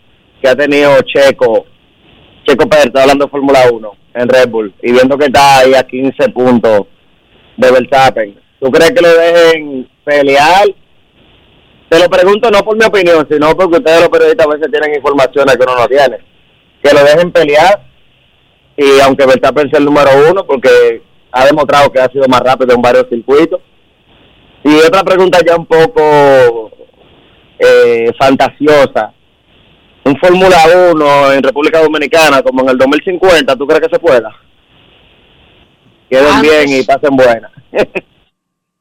que 0.42 0.50
ha 0.50 0.56
tenido 0.56 0.98
Checo, 1.04 1.66
Checo 2.46 2.68
Pérez, 2.68 2.86
estoy 2.86 3.02
hablando 3.02 3.26
de 3.26 3.32
Fórmula 3.32 3.60
1 3.72 3.92
en 4.14 4.30
Red 4.30 4.50
Bull, 4.50 4.74
y 4.82 4.92
viendo 4.92 5.18
que 5.18 5.26
está 5.26 5.60
ahí 5.60 5.74
a 5.74 5.84
15 5.84 6.30
puntos 6.30 6.88
de 7.58 7.72
Verstappen, 7.72 8.40
¿tú 8.60 8.72
crees 8.72 8.92
que 8.92 9.02
lo 9.02 9.10
dejen 9.10 9.90
pelear? 10.04 10.66
Te 11.90 12.00
lo 12.00 12.10
pregunto 12.10 12.50
no 12.50 12.64
por 12.64 12.78
mi 12.78 12.86
opinión, 12.86 13.28
sino 13.30 13.56
porque 13.56 13.78
ustedes 13.78 14.00
los 14.00 14.10
periodistas 14.10 14.48
a 14.48 14.50
veces 14.50 14.72
tienen 14.72 14.96
informaciones 14.96 15.56
que 15.56 15.64
uno 15.64 15.76
no 15.76 15.88
tiene. 15.88 16.18
Que 16.82 16.94
lo 16.94 17.04
dejen 17.04 17.32
pelear, 17.32 17.84
y 18.78 19.00
aunque 19.02 19.26
Verstappen 19.26 19.70
sea 19.70 19.80
el 19.80 19.86
número 19.86 20.10
uno, 20.30 20.46
porque 20.46 21.02
ha 21.32 21.46
demostrado 21.46 21.92
que 21.92 22.00
ha 22.00 22.10
sido 22.10 22.28
más 22.28 22.42
rápido 22.42 22.74
en 22.74 22.82
varios 22.82 23.08
circuitos, 23.10 23.62
y 24.64 24.76
otra 24.76 25.04
pregunta 25.04 25.40
ya 25.46 25.56
un 25.56 25.66
poco 25.66 26.72
eh, 27.60 28.12
fantasiosa. 28.18 29.14
Un 30.04 30.18
Fórmula 30.18 30.58
1 30.92 31.34
en 31.34 31.44
República 31.44 31.82
Dominicana 31.82 32.42
como 32.42 32.62
en 32.64 32.70
el 32.70 32.78
2050, 32.78 33.56
¿tú 33.56 33.68
crees 33.68 33.82
que 33.82 33.90
se 33.96 34.00
pueda? 34.00 34.32
Queden 36.10 36.26
Antes. 36.28 36.68
bien 36.68 36.80
y 36.82 36.84
pasen 36.84 37.16
buenas. 37.16 37.52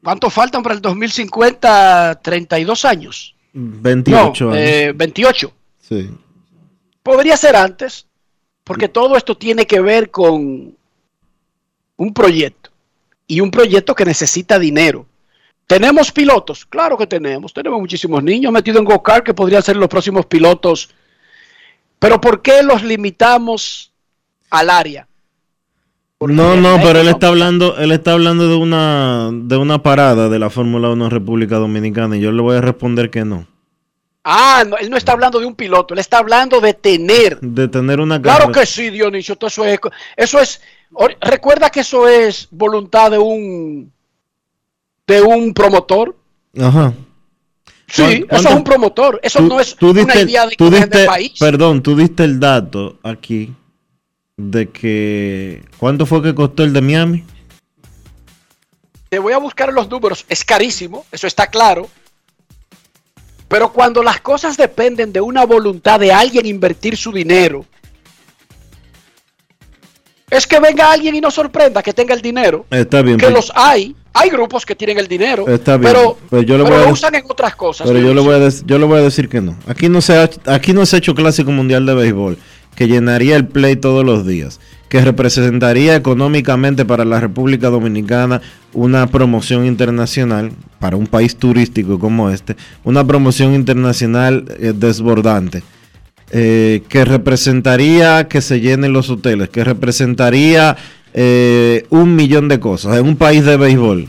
¿Cuánto 0.03 0.31
faltan 0.31 0.63
para 0.63 0.75
el 0.75 0.81
2050? 0.81 2.21
32 2.23 2.85
años. 2.87 3.35
28 3.53 4.45
no, 4.45 4.51
años. 4.53 4.63
eh, 4.65 4.93
28. 4.95 5.53
Sí. 5.81 6.11
Podría 7.03 7.37
ser 7.37 7.55
antes, 7.57 8.07
porque 8.65 8.89
todo 8.89 9.17
esto 9.17 9.37
tiene 9.37 9.67
que 9.67 9.81
ver 9.81 10.11
con 10.11 10.75
un 11.97 12.15
proyecto 12.15 12.71
y 13.27 13.41
un 13.41 13.51
proyecto 13.51 13.95
que 13.95 14.05
necesita 14.05 14.59
dinero. 14.59 15.07
¿Tenemos 15.67 16.11
pilotos? 16.11 16.65
Claro 16.67 16.97
que 16.97 17.07
tenemos. 17.07 17.53
Tenemos 17.53 17.79
muchísimos 17.79 18.23
niños 18.25 18.53
metidos 18.53 18.81
en 18.81 18.87
go-kart 18.87 19.25
que 19.25 19.35
podrían 19.35 19.63
ser 19.63 19.77
los 19.77 19.89
próximos 19.89 20.27
pilotos. 20.27 20.91
Pero 22.01 22.21
¿por 22.21 22.43
qué 22.43 22.63
los 22.65 22.83
limitamos 22.83 23.93
al 24.51 24.71
área? 24.71 25.07
No, 26.19 26.55
no, 26.57 26.79
pero 26.83 27.01
él 27.01 27.09
está 27.09 27.29
hablando, 27.29 27.79
él 27.79 27.93
está 27.93 28.13
hablando 28.13 28.47
de 28.49 28.55
una 28.57 29.31
de 29.33 29.57
una 29.57 29.83
parada 29.83 30.29
de 30.29 30.39
la 30.39 30.51
Fórmula 30.51 30.91
1 30.91 31.05
en 31.07 31.11
República 31.11 31.57
Dominicana 31.57 32.17
y 32.17 32.21
yo 32.21 32.31
le 32.33 32.43
voy 32.43 32.57
a 32.57 32.61
responder 32.61 33.09
que 33.11 33.25
no. 33.25 33.47
Ah, 34.23 34.65
no, 34.69 34.77
él 34.77 34.91
no 34.91 34.99
está 34.99 35.13
hablando 35.13 35.41
de 35.41 35.47
un 35.47 35.55
piloto, 35.55 35.95
él 35.95 36.01
está 36.01 36.19
hablando 36.19 36.61
de 36.61 36.75
tener. 36.75 37.41
De 37.41 37.69
tener 37.69 38.01
una 38.01 38.21
Claro 38.21 38.47
carrera- 38.47 38.61
que 38.61 38.67
sí, 38.67 38.91
Dionisio, 38.91 39.37
todo 39.37 39.49
eso 39.49 39.65
es, 39.65 39.81
eso 40.15 40.41
es, 40.41 40.61
recuerda 41.23 41.71
que 41.71 41.81
eso 41.81 42.07
es 42.07 42.49
voluntad 42.51 43.11
de 43.13 43.19
un, 43.19 43.91
de 45.07 45.23
un 45.23 45.55
promotor. 45.55 46.15
Ajá. 46.61 46.93
Sí, 47.91 48.03
¿Cuán- 48.29 48.41
eso 48.41 48.49
es 48.51 48.55
un 48.55 48.65
promotor, 48.65 49.19
eso 49.23 49.41
Tú- 49.41 49.47
no 49.49 49.61
es 49.61 49.75
tú 49.75 49.91
una 49.91 50.15
idea 50.17 50.47
de 50.47 50.55
tú 50.57 50.71
diste- 50.71 50.87
del 50.99 51.07
país. 51.07 51.33
Perdón, 51.39 51.83
tú 51.83 51.97
diste 51.97 52.23
el 52.25 52.39
dato 52.39 52.99
aquí 53.03 53.53
de 54.37 54.69
que 54.71 55.63
¿cuánto 55.77 56.07
fue 56.07 56.23
que 56.23 56.35
costó 56.35 56.63
el 56.63 56.73
de 56.73 56.81
Miami? 56.81 57.25
Te 59.09 59.19
voy 59.19 59.33
a 59.33 59.39
buscar 59.39 59.73
los 59.73 59.89
números, 59.91 60.25
es 60.29 60.45
carísimo, 60.45 61.05
eso 61.11 61.27
está 61.27 61.49
claro. 61.49 61.89
Pero 63.49 63.73
cuando 63.73 64.05
las 64.05 64.21
cosas 64.21 64.57
dependen 64.57 65.13
de 65.13 65.21
una 65.21 65.45
voluntad 65.45 65.99
de 65.99 66.13
alguien 66.13 66.47
invertir 66.47 66.97
su 66.97 67.11
dinero, 67.11 67.67
es 70.31 70.47
que 70.47 70.61
venga 70.61 70.93
alguien 70.93 71.15
y 71.15 71.21
nos 71.21 71.35
sorprenda 71.35 71.83
que 71.83 71.93
tenga 71.93 72.15
el 72.15 72.23
dinero. 72.23 72.67
Está 72.71 73.03
bien. 73.03 73.17
que 73.19 73.27
pues- 73.27 73.35
los 73.35 73.53
hay. 73.55 73.95
Hay 74.13 74.29
grupos 74.29 74.67
que 74.67 74.75
tienen 74.75 74.99
el 74.99 75.07
dinero, 75.07 75.47
Está 75.47 75.77
bien, 75.77 75.93
pero, 75.93 76.19
pero 76.29 76.43
yo 76.43 76.59
le 76.59 76.65
pero 76.65 76.75
voy 76.75 76.83
a 76.85 76.87
lo 76.89 76.93
usan 76.95 77.15
en 77.15 77.23
otras 77.29 77.55
cosas. 77.55 77.87
Pero 77.87 78.01
yo 78.01 78.13
le 78.13 78.21
voy 78.21 78.35
a 78.35 78.39
dec- 78.41 78.65
yo 78.67 78.77
le 78.77 78.85
voy 78.85 78.99
a 78.99 79.03
decir 79.03 79.29
que 79.29 79.41
no. 79.41 79.55
Aquí 79.69 79.89
no 79.89 80.01
se 80.01 80.17
ha, 80.17 80.29
aquí 80.47 80.73
no 80.73 80.85
se 80.85 80.97
ha 80.97 80.99
hecho 80.99 81.15
clásico 81.15 81.53
mundial 81.53 81.87
de 81.87 81.95
béisbol 81.95 82.37
que 82.75 82.89
llenaría 82.89 83.37
el 83.37 83.47
play 83.47 83.77
todos 83.77 84.05
los 84.05 84.27
días, 84.27 84.59
que 84.89 85.01
representaría 85.01 85.95
económicamente 85.95 86.85
para 86.85 87.05
la 87.05 87.21
República 87.21 87.69
Dominicana 87.69 88.41
una 88.73 89.07
promoción 89.07 89.65
internacional, 89.65 90.53
para 90.79 90.97
un 90.97 91.07
país 91.07 91.37
turístico 91.37 91.99
como 91.99 92.31
este, 92.31 92.57
una 92.85 93.07
promoción 93.07 93.55
internacional 93.55 94.45
eh, 94.59 94.73
desbordante. 94.75 95.63
Eh, 96.33 96.83
que 96.89 97.05
representaría 97.05 98.29
que 98.29 98.41
se 98.41 98.61
llenen 98.61 98.93
los 98.93 99.11
hoteles, 99.11 99.49
que 99.49 99.65
representaría 99.65 100.77
eh, 101.13 101.87
un 101.91 102.15
millón 102.15 102.49
de 102.49 102.61
cosas 102.61 102.99
en 102.99 103.07
un 103.07 103.17
país 103.17 103.45
de 103.45 103.57
béisbol 103.57 104.09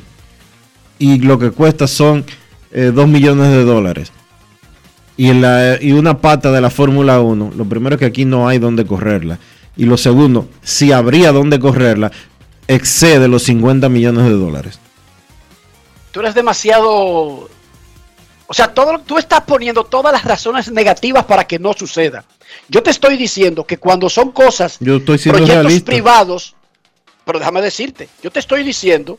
y 1.00 1.20
lo 1.20 1.40
que 1.40 1.50
cuesta 1.52 1.88
son 1.88 2.24
eh, 2.72 2.92
dos 2.94 3.08
millones 3.08 3.50
de 3.50 3.64
dólares 3.64 4.12
y, 5.18 5.30
en 5.30 5.42
la, 5.42 5.78
y 5.82 5.92
una 5.92 6.20
pata 6.20 6.52
de 6.52 6.62
la 6.62 6.70
Fórmula 6.70 7.20
1, 7.20 7.54
lo 7.56 7.66
primero 7.66 7.96
es 7.96 8.00
que 8.00 8.06
aquí 8.06 8.26
no 8.26 8.48
hay 8.48 8.60
donde 8.60 8.86
correrla. 8.86 9.40
Y 9.78 9.86
lo 9.86 9.98
segundo, 9.98 10.50
si 10.64 10.92
habría 10.92 11.32
donde 11.32 11.60
correrla, 11.60 12.12
excede 12.68 13.28
los 13.28 13.44
50 13.44 13.88
millones 13.90 14.24
de 14.24 14.32
dólares. 14.32 14.80
Tú 16.12 16.22
eres 16.22 16.34
demasiado... 16.34 17.50
O 18.52 18.54
sea, 18.54 18.74
todo, 18.74 19.00
tú 19.00 19.18
estás 19.18 19.40
poniendo 19.46 19.86
todas 19.86 20.12
las 20.12 20.26
razones 20.26 20.70
negativas 20.70 21.24
para 21.24 21.48
que 21.48 21.58
no 21.58 21.72
suceda. 21.72 22.26
Yo 22.68 22.84
te 22.84 22.90
estoy 22.90 23.16
diciendo 23.16 23.64
que 23.64 23.78
cuando 23.78 24.10
son 24.10 24.34
cosas, 24.34 24.76
Yo 24.82 24.98
estoy 24.98 25.20
siendo 25.20 25.38
proyectos 25.38 25.64
realista. 25.64 25.86
privados, 25.90 26.56
pero 27.24 27.40
déjame 27.40 27.62
decirte, 27.62 28.10
yo 28.22 28.30
te 28.30 28.42
estoy 28.42 28.64
diciendo 28.64 29.18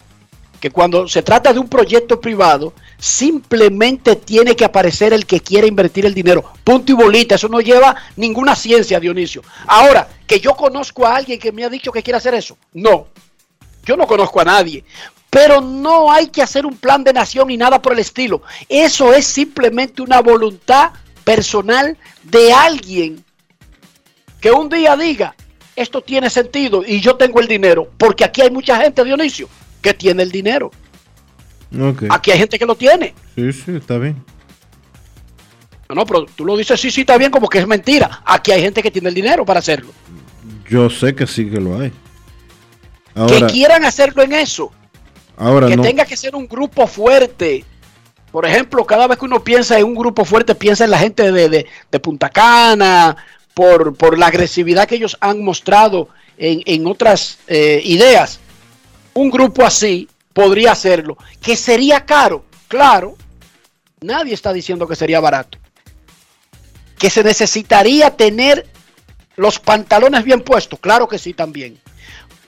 que 0.61 0.71
cuando 0.71 1.09
se 1.09 1.23
trata 1.23 1.51
de 1.51 1.61
un 1.61 1.67
proyecto 1.67 2.21
privado, 2.21 2.75
simplemente 2.99 4.17
tiene 4.17 4.55
que 4.55 4.67
aparecer 4.67 5.15
el 5.15 5.25
que 5.25 5.41
quiere 5.41 5.67
invertir 5.67 6.05
el 6.05 6.13
dinero. 6.13 6.45
Punto 6.63 6.93
y 6.93 6.95
bolita, 6.95 7.37
eso 7.37 7.49
no 7.49 7.63
lleva 7.63 7.97
ninguna 8.17 8.55
ciencia, 8.55 9.01
Dionisio. 9.01 9.43
Ahora, 9.67 10.09
que 10.27 10.41
yo 10.41 10.55
conozco 10.55 11.07
a 11.07 11.17
alguien 11.17 11.39
que 11.39 11.53
me 11.53 11.65
ha 11.65 11.71
dicho 11.71 11.91
que 11.91 12.03
quiere 12.03 12.19
hacer 12.19 12.35
eso. 12.35 12.59
No, 12.75 13.07
yo 13.85 13.97
no 13.97 14.07
conozco 14.07 14.41
a 14.41 14.45
nadie. 14.45 14.85
Pero 15.33 15.63
no 15.63 16.13
hay 16.13 16.27
que 16.27 16.43
hacer 16.43 16.67
un 16.67 16.77
plan 16.77 17.03
de 17.03 17.11
nación 17.11 17.51
y 17.51 17.57
nada 17.57 17.81
por 17.81 17.95
el 17.95 18.01
estilo. 18.01 18.43
Eso 18.69 19.15
es 19.15 19.25
simplemente 19.25 20.03
una 20.03 20.21
voluntad 20.21 20.93
personal 21.25 21.97
de 22.23 22.53
alguien 22.53 23.25
que 24.43 24.51
un 24.51 24.69
día 24.69 24.95
diga, 24.95 25.35
esto 25.75 26.03
tiene 26.03 26.29
sentido 26.29 26.83
y 26.87 27.01
yo 27.01 27.17
tengo 27.17 27.41
el 27.41 27.49
dinero. 27.49 27.89
Porque 27.97 28.25
aquí 28.25 28.43
hay 28.43 28.51
mucha 28.51 28.77
gente, 28.77 29.03
Dionisio, 29.03 29.49
que 29.81 29.95
tiene 29.95 30.23
el 30.23 30.31
dinero. 30.31 30.71
Aquí 32.11 32.31
hay 32.31 32.39
gente 32.39 32.59
que 32.59 32.67
lo 32.67 32.75
tiene. 32.75 33.15
Sí, 33.35 33.55
sí, 33.55 33.77
está 33.77 33.97
bien. 33.97 34.23
No, 35.89 35.95
no, 35.95 36.05
pero 36.05 36.27
tú 36.27 36.45
lo 36.45 36.59
dices, 36.59 36.79
sí, 36.79 36.91
sí, 36.91 37.01
está 37.01 37.17
bien, 37.17 37.31
como 37.31 37.49
que 37.49 37.59
es 37.59 37.67
mentira. 37.67 38.21
Aquí 38.27 38.53
hay 38.53 38.61
gente 38.61 38.83
que 38.83 38.91
tiene 38.91 39.09
el 39.09 39.15
dinero 39.15 39.47
para 39.47 39.61
hacerlo. 39.61 39.93
Yo 40.69 40.91
sé 40.91 41.15
que 41.15 41.27
sí 41.27 41.49
que 41.49 41.59
lo 41.59 41.81
hay. 41.81 41.89
que 41.89 41.97
Ahora, 43.15 43.47
quieran 43.47 43.87
hacerlo 43.87 44.23
en 44.23 44.35
eso. 44.35 44.71
Ahora 45.43 45.69
que 45.69 45.77
no. 45.77 45.83
tenga 45.83 46.05
que 46.05 46.17
ser 46.17 46.35
un 46.35 46.47
grupo 46.49 46.87
fuerte. 46.87 47.65
Por 48.31 48.47
ejemplo, 48.47 48.85
cada 48.87 49.07
vez 49.07 49.19
que 49.19 49.27
uno 49.27 49.45
piensa 49.45 49.79
en 49.79 49.85
un 49.85 49.95
grupo 49.95 50.25
fuerte, 50.25 50.55
piensa 50.55 50.85
en 50.85 50.91
la 50.91 50.99
gente 50.99 51.31
de, 51.31 51.49
de- 51.49 51.67
de 51.91 52.01
Punta 52.01 52.31
Cana, 52.31 53.17
por, 53.53 53.95
por 53.95 54.19
la 54.19 54.29
agresividad 54.29 54.89
que 54.89 54.95
ellos 54.95 55.17
han 55.21 55.45
mostrado 55.45 56.09
en, 56.39 56.63
en 56.65 56.87
otras 56.87 57.39
eh, 57.47 57.83
ideas. 57.85 58.41
Un 59.13 59.31
grupo 59.31 59.65
así 59.67 60.09
podría 60.33 60.73
hacerlo. 60.73 61.19
¿Que 61.43 61.57
sería 61.57 62.07
caro? 62.07 62.45
Claro. 62.69 63.17
Nadie 64.01 64.33
está 64.33 64.53
diciendo 64.53 64.89
que 64.89 64.97
sería 64.97 65.21
barato. 65.21 65.59
¿Que 66.99 67.11
se 67.11 67.23
necesitaría 67.23 68.11
tener 68.17 68.67
los 69.37 69.59
pantalones 69.59 70.25
bien 70.25 70.41
puestos? 70.41 70.79
Claro 70.81 71.07
que 71.07 71.19
sí 71.19 71.35
también. 71.35 71.79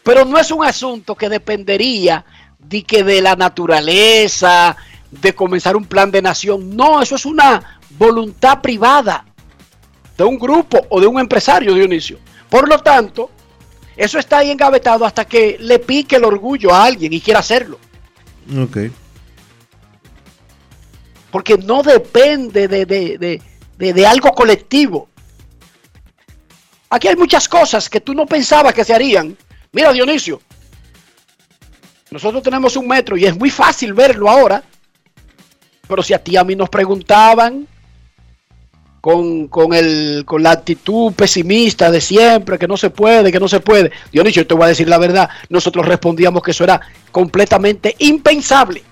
Pero 0.03 0.25
no 0.25 0.39
es 0.39 0.51
un 0.51 0.65
asunto 0.65 1.15
que 1.15 1.29
dependería 1.29 2.25
de 2.69 2.83
que 2.83 3.05
de 3.05 3.21
la 3.21 3.37
naturaleza, 3.37 4.77
de 5.11 5.35
comenzar 5.35 5.77
un 5.77 5.85
plan 5.85 6.11
de 6.11 6.23
nación. 6.23 6.75
No, 6.77 7.01
eso 7.03 7.15
es 7.17 7.25
una 7.27 7.79
voluntad 7.99 8.61
privada 8.61 9.25
de 10.17 10.25
un 10.25 10.39
grupo 10.39 10.85
o 10.91 11.01
de 11.01 11.07
un 11.07 11.19
empresario, 11.21 11.75
Dionisio. 11.75 12.19
Por 12.49 12.69
lo 12.69 12.79
tanto, 12.81 13.31
eso 13.97 14.19
está 14.19 14.39
ahí 14.39 14.51
engavetado 14.51 15.05
hasta 15.05 15.25
que 15.25 15.57
le 15.61 15.79
pique 15.79 16.17
el 16.17 16.25
orgullo 16.25 16.73
a 16.75 16.85
alguien 16.85 17.13
y 17.13 17.21
quiera 17.21 17.41
hacerlo. 17.41 17.79
Ok. 18.61 18.79
Porque 21.31 21.59
no 21.59 21.83
depende 21.83 22.69
de, 22.69 22.87
de- 22.87 23.19
de- 23.19 23.43
de- 23.79 23.93
de 23.93 24.07
algo 24.07 24.31
colectivo. 24.33 25.09
Aquí 26.91 27.09
hay 27.09 27.17
muchas 27.17 27.49
cosas 27.49 27.89
que 27.91 28.01
tú 28.01 28.15
no 28.15 28.25
pensabas 28.27 28.73
que 28.73 28.85
se 28.85 28.95
harían. 28.95 29.37
Mira, 29.73 29.93
Dionisio, 29.93 30.41
nosotros 32.15 32.45
tenemos 32.45 32.77
un 32.77 32.87
metro 32.87 33.17
y 33.17 33.25
es 33.25 33.37
muy 33.37 33.51
fácil 33.51 33.93
verlo 33.93 34.31
ahora. 34.31 34.63
Pero 35.89 36.01
si 36.01 36.15
a 36.15 36.23
ti 36.23 36.37
a 36.37 36.45
mí 36.45 36.55
nos 36.55 36.69
preguntaban 36.69 37.67
con, 39.01 39.49
con 39.49 39.75
el, 39.75 40.23
con 40.25 40.41
la 40.41 40.53
actitud 40.53 41.13
pesimista 41.15 41.91
de 41.91 42.01
siempre, 42.01 42.57
que 42.57 42.69
no 42.69 42.77
se 42.77 42.91
puede, 42.91 43.33
que 43.33 43.41
no 43.41 43.49
se 43.49 43.59
puede. 43.59 43.91
Dionisio, 44.13 44.43
yo 44.43 44.47
te 44.47 44.55
voy 44.55 44.67
a 44.67 44.69
decir 44.69 44.89
la 44.89 44.99
verdad. 44.99 45.29
Nosotros 45.49 45.87
respondíamos 45.87 46.41
que 46.45 46.53
eso 46.53 46.63
era 46.63 46.81
completamente 47.11 47.97
impensable. 47.99 48.85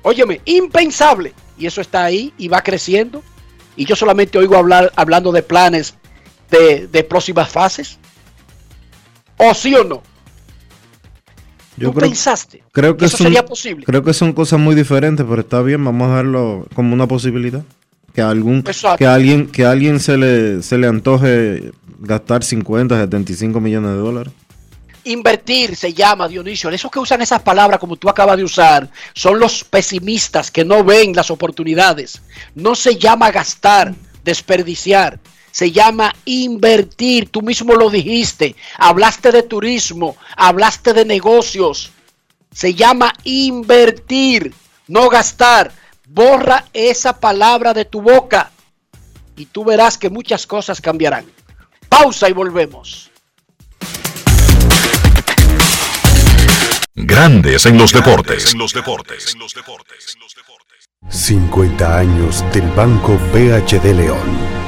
Óyeme, 0.00 0.40
impensable. 0.46 1.34
Y 1.58 1.66
eso 1.66 1.82
está 1.82 2.02
ahí 2.02 2.32
y 2.38 2.48
va 2.48 2.62
creciendo. 2.62 3.22
Y 3.76 3.84
yo 3.84 3.94
solamente 3.94 4.38
oigo 4.38 4.56
hablar 4.56 4.90
hablando 4.96 5.32
de 5.32 5.42
planes 5.42 5.96
de, 6.50 6.86
de 6.86 7.04
próximas 7.04 7.50
fases. 7.50 7.98
¿O 9.36 9.52
sí 9.52 9.74
o 9.74 9.84
no? 9.84 10.07
Yo 11.78 11.90
¿Tú 11.92 12.00
pensaste 12.00 12.62
creo 12.72 12.96
que 12.96 13.06
eso 13.06 13.16
son- 13.16 13.26
sería 13.26 13.44
posible? 13.46 13.84
Creo 13.86 14.02
que 14.02 14.12
son 14.12 14.32
cosas 14.32 14.58
muy 14.58 14.74
diferentes, 14.74 15.24
pero 15.28 15.40
está 15.40 15.62
bien, 15.62 15.84
vamos 15.84 16.10
a 16.10 16.16
darlo 16.16 16.66
como 16.74 16.94
una 16.94 17.06
posibilidad. 17.06 17.62
Que 18.14 18.22
a 18.22 18.30
algún 18.30 18.58
Exacto. 18.66 18.98
que 18.98 19.06
alguien 19.06 19.46
que 19.46 19.64
alguien 19.64 20.00
se 20.00 20.16
le 20.16 20.62
se 20.62 20.76
le 20.78 20.86
antoje 20.88 21.72
gastar 22.00 22.42
50, 22.42 22.98
75 22.98 23.60
millones 23.60 23.90
de 23.92 23.96
dólares. 23.96 24.32
Invertir 25.04 25.74
se 25.76 25.94
llama, 25.94 26.28
Dionisio. 26.28 26.68
Esos 26.70 26.90
que 26.90 26.98
usan 26.98 27.22
esas 27.22 27.40
palabras 27.42 27.78
como 27.78 27.96
tú 27.96 28.08
acabas 28.08 28.36
de 28.36 28.44
usar 28.44 28.90
son 29.14 29.38
los 29.38 29.64
pesimistas 29.64 30.50
que 30.50 30.64
no 30.64 30.84
ven 30.84 31.12
las 31.14 31.30
oportunidades. 31.30 32.20
No 32.54 32.74
se 32.74 32.96
llama 32.96 33.30
gastar, 33.30 33.94
desperdiciar. 34.24 35.18
Se 35.50 35.72
llama 35.72 36.14
invertir. 36.24 37.30
Tú 37.30 37.42
mismo 37.42 37.74
lo 37.74 37.90
dijiste. 37.90 38.56
Hablaste 38.76 39.32
de 39.32 39.42
turismo, 39.42 40.16
hablaste 40.36 40.92
de 40.92 41.04
negocios. 41.04 41.92
Se 42.52 42.74
llama 42.74 43.12
invertir, 43.24 44.54
no 44.86 45.08
gastar. 45.08 45.72
Borra 46.06 46.64
esa 46.72 47.20
palabra 47.20 47.74
de 47.74 47.84
tu 47.84 48.00
boca 48.00 48.50
y 49.36 49.46
tú 49.46 49.64
verás 49.64 49.98
que 49.98 50.10
muchas 50.10 50.46
cosas 50.46 50.80
cambiarán. 50.80 51.26
Pausa 51.88 52.28
y 52.28 52.32
volvemos. 52.32 53.10
Grandes 56.94 57.64
en 57.66 57.78
los 57.78 57.92
deportes. 57.92 58.54
50 61.08 61.98
años 61.98 62.44
del 62.52 62.68
Banco 62.70 63.16
BHD 63.32 63.94
León. 63.94 64.67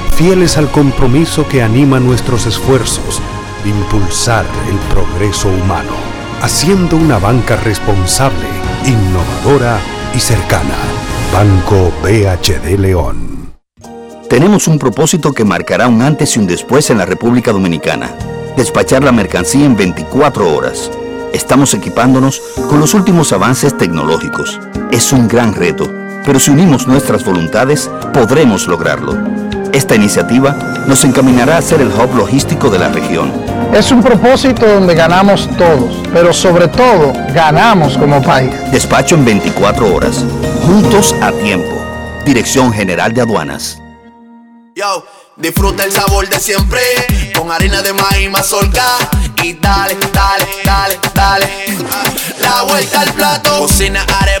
fieles 0.11 0.57
al 0.57 0.69
compromiso 0.69 1.47
que 1.47 1.63
anima 1.63 1.99
nuestros 1.99 2.45
esfuerzos 2.45 3.21
de 3.63 3.69
impulsar 3.69 4.45
el 4.69 4.77
progreso 4.93 5.49
humano, 5.49 5.93
haciendo 6.41 6.97
una 6.97 7.17
banca 7.19 7.55
responsable, 7.57 8.47
innovadora 8.85 9.79
y 10.15 10.19
cercana. 10.19 10.75
Banco 11.33 11.91
BHD 12.03 12.77
León. 12.77 13.53
Tenemos 14.29 14.67
un 14.67 14.79
propósito 14.79 15.33
que 15.33 15.45
marcará 15.45 15.87
un 15.87 16.01
antes 16.01 16.35
y 16.35 16.39
un 16.39 16.47
después 16.47 16.89
en 16.89 16.97
la 16.97 17.05
República 17.05 17.51
Dominicana. 17.51 18.15
Despachar 18.55 19.03
la 19.03 19.11
mercancía 19.11 19.65
en 19.65 19.75
24 19.75 20.53
horas. 20.53 20.91
Estamos 21.33 21.73
equipándonos 21.73 22.41
con 22.69 22.79
los 22.79 22.93
últimos 22.93 23.31
avances 23.31 23.77
tecnológicos. 23.77 24.59
Es 24.91 25.11
un 25.13 25.27
gran 25.27 25.53
reto, 25.53 25.89
pero 26.25 26.39
si 26.39 26.51
unimos 26.51 26.87
nuestras 26.87 27.23
voluntades, 27.23 27.89
podremos 28.13 28.67
lograrlo. 28.67 29.17
Esta 29.73 29.95
iniciativa 29.95 30.51
nos 30.85 31.05
encaminará 31.05 31.57
a 31.57 31.61
ser 31.61 31.79
el 31.79 31.87
hub 31.87 32.13
logístico 32.15 32.69
de 32.69 32.79
la 32.79 32.89
región, 32.89 33.31
Es 33.73 33.89
un 33.91 34.03
propósito 34.03 34.67
donde 34.67 34.93
ganamos 34.93 35.47
todos, 35.57 35.95
pero 36.11 36.33
sobre 36.33 36.67
todo 36.67 37.13
ganamos 37.33 37.97
como 37.97 38.21
país. 38.21 38.51
Despacho 38.69 39.15
en 39.15 39.23
24 39.23 39.95
horas. 39.95 40.25
Juntos 40.65 41.15
a 41.21 41.31
tiempo. 41.31 41.71
Dirección 42.25 42.73
General 42.73 43.13
de 43.13 43.21
Aduanas. 43.21 43.81
Yo, 44.75 45.05
disfruta 45.37 45.85
el 45.85 45.91
sabor 45.93 46.27
de 46.27 46.37
siempre 46.37 46.81
con 47.37 47.49
harina 47.49 47.81
de 47.81 47.93
maíz 47.93 48.29
mazorca 48.29 48.83
y 49.41 49.53
dale, 49.53 49.97
dale, 50.13 50.45
dale, 50.65 50.99
dale. 51.13 51.49
La 52.41 52.63
vuelta 52.63 53.01
al 53.01 53.13
plato, 53.13 53.59
cocina 53.59 54.05
arepa, 54.19 54.40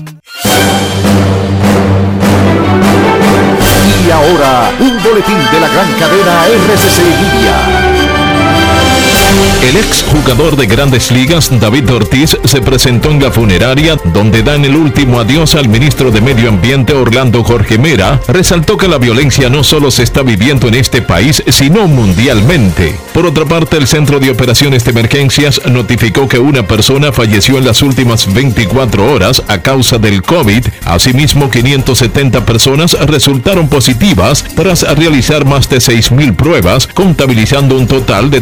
Y 4.04 4.10
ahora, 4.10 4.70
un 4.80 5.00
boletín 5.02 5.38
de 5.52 5.60
la 5.60 5.68
gran 5.68 5.92
cadena 5.92 6.44
RCC 6.46 6.98
Libia. 6.98 7.91
El 9.62 9.76
ex 9.76 10.02
jugador 10.02 10.56
de 10.56 10.66
grandes 10.66 11.10
ligas, 11.12 11.48
David 11.60 11.90
Ortiz, 11.92 12.36
se 12.44 12.60
presentó 12.60 13.10
en 13.10 13.22
la 13.22 13.30
funeraria 13.30 13.96
donde 14.12 14.42
dan 14.42 14.64
el 14.64 14.74
último 14.74 15.20
adiós 15.20 15.54
al 15.54 15.68
ministro 15.68 16.10
de 16.10 16.20
Medio 16.20 16.48
Ambiente 16.48 16.92
Orlando 16.92 17.42
Jorge 17.44 17.78
Mera. 17.78 18.20
Resaltó 18.28 18.76
que 18.76 18.88
la 18.88 18.98
violencia 18.98 19.48
no 19.48 19.62
solo 19.62 19.90
se 19.90 20.02
está 20.02 20.22
viviendo 20.22 20.68
en 20.68 20.74
este 20.74 21.00
país, 21.00 21.42
sino 21.48 21.86
mundialmente. 21.86 22.98
Por 23.14 23.24
otra 23.24 23.44
parte, 23.44 23.76
el 23.76 23.86
Centro 23.86 24.18
de 24.18 24.30
Operaciones 24.30 24.84
de 24.84 24.90
Emergencias 24.90 25.60
notificó 25.66 26.28
que 26.28 26.38
una 26.38 26.66
persona 26.66 27.12
falleció 27.12 27.58
en 27.58 27.64
las 27.64 27.82
últimas 27.82 28.32
24 28.32 29.12
horas 29.12 29.42
a 29.48 29.62
causa 29.62 29.98
del 29.98 30.22
COVID. 30.22 30.66
Asimismo, 30.84 31.50
570 31.50 32.44
personas 32.44 32.92
resultaron 33.06 33.68
positivas 33.68 34.44
tras 34.56 34.82
realizar 34.96 35.44
más 35.44 35.68
de 35.68 35.78
6.000 35.78 36.34
pruebas, 36.34 36.88
contabilizando 36.88 37.76
un 37.76 37.86
total 37.86 38.30
de 38.30 38.40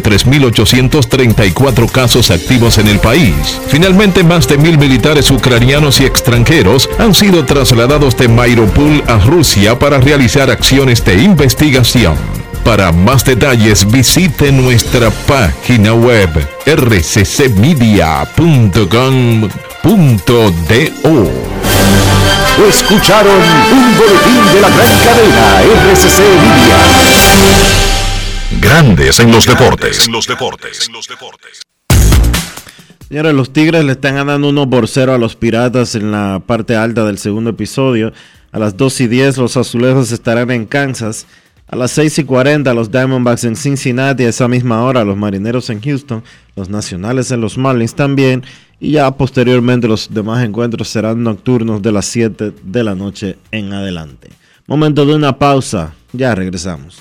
3.834 0.90 1.90
casos 1.90 2.30
activos 2.30 2.78
en 2.78 2.88
el 2.88 2.98
país. 2.98 3.34
Finalmente, 3.68 4.24
más 4.24 4.48
de 4.48 4.58
mil 4.58 4.76
militares 4.78 5.30
ucranianos 5.30 6.00
y 6.00 6.04
extranjeros 6.04 6.88
han 6.98 7.14
sido 7.14 7.44
trasladados 7.44 8.16
de 8.16 8.28
Mariupol 8.28 9.02
a 9.06 9.18
Rusia 9.18 9.78
para 9.78 9.98
realizar 10.00 10.50
acciones 10.50 11.04
de 11.04 11.22
investigación. 11.22 12.16
Para 12.64 12.92
más 12.92 13.24
detalles 13.24 13.90
visite 13.90 14.52
nuestra 14.52 15.10
página 15.10 15.94
web 15.94 16.30
rccmedia.com.do. 16.66 17.90
Escucharon 22.68 23.40
un 23.72 23.96
boletín 23.96 24.44
de 24.52 24.60
la 24.60 24.68
gran 24.68 24.98
cadena 24.98 25.62
RCC 25.92 26.18
Media. 26.18 26.76
Grandes 28.70 29.18
en 29.18 29.32
los 29.32 29.46
deportes. 29.46 30.08
los 30.08 30.28
deportes. 30.28 30.88
Señores, 33.08 33.34
los 33.34 33.52
Tigres 33.52 33.84
le 33.84 33.90
están 33.90 34.14
ganando 34.14 34.48
1 34.48 34.70
por 34.70 34.86
0 34.86 35.12
a 35.12 35.18
los 35.18 35.34
Piratas 35.34 35.96
en 35.96 36.12
la 36.12 36.40
parte 36.46 36.76
alta 36.76 37.04
del 37.04 37.18
segundo 37.18 37.50
episodio. 37.50 38.12
A 38.52 38.60
las 38.60 38.76
2 38.76 39.00
y 39.00 39.08
10 39.08 39.38
los 39.38 39.56
Azulejos 39.56 40.12
estarán 40.12 40.52
en 40.52 40.66
Kansas. 40.66 41.26
A 41.66 41.74
las 41.74 41.90
6 41.90 42.20
y 42.20 42.24
40 42.24 42.72
los 42.72 42.92
Diamondbacks 42.92 43.42
en 43.42 43.56
Cincinnati. 43.56 44.22
A 44.22 44.28
esa 44.28 44.46
misma 44.46 44.84
hora 44.84 45.02
los 45.02 45.16
Marineros 45.16 45.68
en 45.70 45.80
Houston. 45.82 46.22
Los 46.54 46.68
Nacionales 46.68 47.32
en 47.32 47.40
los 47.40 47.58
Marlins 47.58 47.96
también. 47.96 48.44
Y 48.78 48.92
ya 48.92 49.10
posteriormente 49.10 49.88
los 49.88 50.14
demás 50.14 50.44
encuentros 50.44 50.88
serán 50.88 51.24
nocturnos 51.24 51.82
de 51.82 51.90
las 51.90 52.06
7 52.06 52.52
de 52.62 52.84
la 52.84 52.94
noche 52.94 53.36
en 53.50 53.72
adelante. 53.72 54.28
Momento 54.68 55.04
de 55.06 55.16
una 55.16 55.36
pausa. 55.36 55.92
Ya 56.12 56.36
regresamos. 56.36 57.00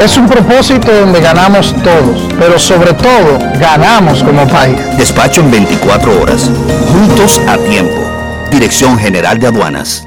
Es 0.00 0.16
un 0.18 0.28
propósito 0.28 0.92
donde 0.92 1.20
ganamos 1.20 1.74
todos, 1.82 2.28
pero 2.38 2.58
sobre 2.58 2.92
todo 2.92 3.38
ganamos 3.58 4.22
como 4.22 4.46
país. 4.46 4.76
Despacho 4.98 5.40
en 5.40 5.50
24 5.50 6.22
horas, 6.22 6.50
juntos 6.92 7.40
a 7.48 7.56
tiempo. 7.56 7.96
Dirección 8.50 8.98
General 8.98 9.38
de 9.40 9.46
Aduanas. 9.46 10.06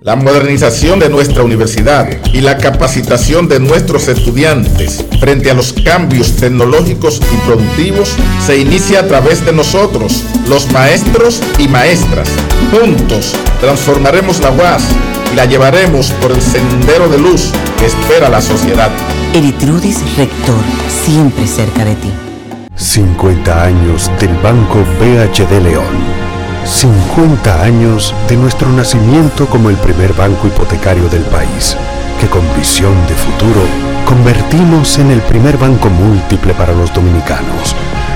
La 0.00 0.16
modernización 0.16 1.00
de 1.00 1.08
nuestra 1.08 1.42
universidad 1.42 2.06
y 2.32 2.40
la 2.40 2.56
capacitación 2.56 3.48
de 3.48 3.58
nuestros 3.58 4.06
estudiantes 4.08 5.04
frente 5.18 5.50
a 5.50 5.54
los 5.54 5.72
cambios 5.72 6.36
tecnológicos 6.36 7.20
y 7.32 7.36
productivos 7.46 8.14
se 8.46 8.58
inicia 8.58 9.00
a 9.00 9.06
través 9.08 9.44
de 9.44 9.52
nosotros, 9.52 10.22
los 10.48 10.70
maestros 10.72 11.42
y 11.58 11.68
maestras. 11.68 12.28
Juntos 12.74 13.32
transformaremos 13.60 14.40
la 14.40 14.50
UAS 14.50 14.82
y 15.32 15.36
la 15.36 15.44
llevaremos 15.44 16.10
por 16.20 16.32
el 16.32 16.42
sendero 16.42 17.08
de 17.08 17.18
luz 17.18 17.52
que 17.78 17.86
espera 17.86 18.28
la 18.28 18.40
sociedad. 18.40 18.90
Eritrudis 19.32 20.00
Rector, 20.16 20.60
siempre 21.04 21.46
cerca 21.46 21.84
de 21.84 21.94
ti. 21.94 22.10
50 22.74 23.62
años 23.62 24.10
del 24.18 24.34
Banco 24.42 24.80
BHD 24.98 25.62
León 25.62 26.24
50 26.64 27.62
años 27.62 28.14
de 28.26 28.36
nuestro 28.36 28.68
nacimiento 28.70 29.46
como 29.46 29.68
el 29.68 29.76
primer 29.76 30.14
banco 30.14 30.46
hipotecario 30.46 31.08
del 31.08 31.22
país, 31.24 31.76
que 32.20 32.26
con 32.26 32.42
visión 32.56 32.94
de 33.06 33.14
futuro 33.14 33.60
convertimos 34.06 34.98
en 34.98 35.10
el 35.10 35.20
primer 35.20 35.58
banco 35.58 35.90
múltiple 35.90 36.54
para 36.54 36.72
los 36.72 36.92
dominicanos. 36.92 37.76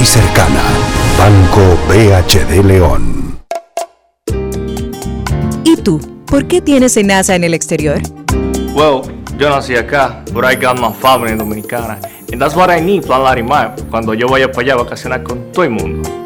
y 0.00 0.04
cercana. 0.04 0.62
Banco 1.18 1.78
BHD 1.88 2.64
León. 2.64 3.40
¿Y 5.64 5.76
tú? 5.76 6.00
¿Por 6.26 6.46
qué 6.46 6.60
tienes 6.60 6.96
NASA 7.04 7.34
en 7.34 7.44
el 7.44 7.54
exterior? 7.54 8.00
Well, 8.74 9.02
yo 9.38 9.48
nací 9.48 9.76
acá, 9.76 10.22
but 10.32 10.44
I 10.44 10.54
got 10.56 10.78
my 10.78 10.92
family 10.92 11.36
dominicana. 11.36 11.98
And 12.32 12.40
that's 12.40 12.54
what 12.54 12.70
I 12.70 12.80
need, 12.80 13.04
Plan 13.04 13.22
Larimar, 13.22 13.74
cuando 13.90 14.12
yo 14.12 14.28
vaya 14.28 14.50
para 14.50 14.62
allá 14.62 14.74
a 14.74 14.76
vacacionar 14.84 15.22
con 15.22 15.52
todo 15.52 15.64
el 15.64 15.70
mundo. 15.70 16.25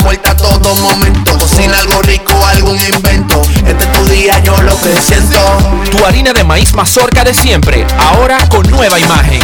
vuelta 0.03 0.31
a 0.31 0.37
todo 0.37 0.75
momento. 0.75 1.37
Cocina 1.37 1.77
algo 1.79 2.01
rico, 2.01 2.33
algún 2.45 2.77
invento. 2.93 3.41
Este 3.65 3.83
es 3.83 3.91
tu 3.91 4.05
día, 4.05 4.39
yo 4.43 4.55
lo 4.61 4.79
que 4.81 4.95
siento. 5.01 5.39
Tu 5.89 6.05
harina 6.05 6.33
de 6.33 6.43
maíz 6.43 6.73
mazorca 6.73 7.23
de 7.23 7.33
siempre, 7.33 7.85
ahora 7.97 8.37
con 8.49 8.69
nueva 8.69 8.99
imagen. 8.99 9.41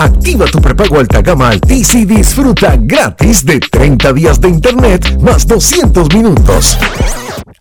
Activa 0.00 0.46
tu 0.46 0.60
prepago 0.60 1.00
alta 1.00 1.22
gama 1.22 1.48
Altis 1.48 1.94
y 1.94 2.04
disfruta 2.04 2.76
gratis 2.78 3.44
de 3.44 3.58
30 3.58 4.12
días 4.12 4.40
de 4.40 4.48
internet 4.48 5.18
más 5.20 5.46
200 5.46 6.14
minutos. 6.14 6.78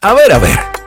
A 0.02 0.14
ver, 0.14 0.32
a 0.32 0.38
ver. 0.38 0.87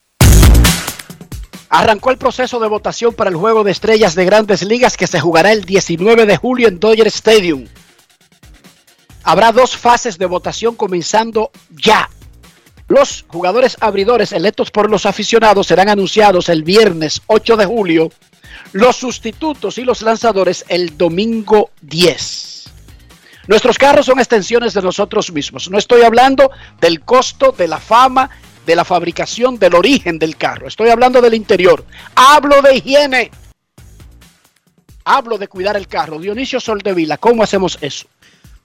Arrancó 1.73 2.11
el 2.11 2.17
proceso 2.17 2.59
de 2.59 2.67
votación 2.67 3.13
para 3.13 3.29
el 3.29 3.37
juego 3.37 3.63
de 3.63 3.71
estrellas 3.71 4.13
de 4.13 4.25
grandes 4.25 4.61
ligas 4.61 4.97
que 4.97 5.07
se 5.07 5.21
jugará 5.21 5.53
el 5.53 5.63
19 5.63 6.25
de 6.25 6.35
julio 6.35 6.67
en 6.67 6.81
Dodger 6.81 7.07
Stadium. 7.07 7.65
Habrá 9.23 9.53
dos 9.53 9.77
fases 9.77 10.17
de 10.17 10.25
votación 10.25 10.75
comenzando 10.75 11.49
ya. 11.69 12.09
Los 12.89 13.23
jugadores 13.29 13.77
abridores 13.79 14.33
electos 14.33 14.69
por 14.69 14.89
los 14.89 15.05
aficionados 15.05 15.67
serán 15.67 15.87
anunciados 15.87 16.49
el 16.49 16.63
viernes 16.63 17.21
8 17.27 17.55
de 17.55 17.65
julio, 17.65 18.11
los 18.73 18.97
sustitutos 18.97 19.77
y 19.77 19.85
los 19.85 20.01
lanzadores 20.01 20.65
el 20.67 20.97
domingo 20.97 21.69
10. 21.83 22.65
Nuestros 23.47 23.77
carros 23.77 24.07
son 24.07 24.19
extensiones 24.19 24.73
de 24.73 24.81
nosotros 24.81 25.31
mismos. 25.31 25.69
No 25.69 25.77
estoy 25.77 26.01
hablando 26.01 26.51
del 26.81 26.99
costo, 26.99 27.55
de 27.57 27.69
la 27.69 27.79
fama, 27.79 28.29
de 28.65 28.75
la 28.75 28.85
fabricación, 28.85 29.57
del 29.57 29.75
origen 29.75 30.19
del 30.19 30.35
carro. 30.35 30.67
Estoy 30.67 30.89
hablando 30.89 31.21
del 31.21 31.33
interior. 31.33 31.85
Hablo 32.15 32.61
de 32.61 32.75
higiene. 32.75 33.31
Hablo 35.03 35.37
de 35.37 35.47
cuidar 35.47 35.75
el 35.75 35.87
carro. 35.87 36.19
Dionisio 36.19 36.59
Soldevila, 36.59 37.17
¿cómo 37.17 37.43
hacemos 37.43 37.77
eso? 37.81 38.05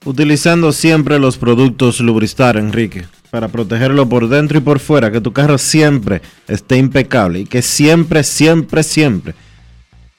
Utilizando 0.05 0.71
siempre 0.71 1.19
los 1.19 1.37
productos 1.37 1.99
Lubristar, 1.99 2.57
Enrique, 2.57 3.05
para 3.31 3.47
protegerlo 3.47 4.07
por 4.07 4.29
dentro 4.29 4.59
y 4.59 4.61
por 4.61 4.79
fuera, 4.79 5.11
que 5.11 5.19
tu 5.19 5.33
carro 5.33 5.57
siempre 5.57 6.21
esté 6.47 6.77
impecable 6.77 7.39
y 7.39 7.45
que 7.45 7.61
siempre, 7.61 8.23
siempre, 8.23 8.83
siempre 8.83 9.33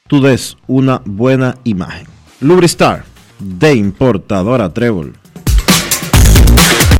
tú 0.08 0.20
des 0.20 0.56
una 0.66 1.00
buena 1.04 1.56
imagen. 1.62 2.08
Lubristar, 2.40 3.04
de 3.38 3.74
importadora 3.74 4.72
Trébol. 4.72 5.14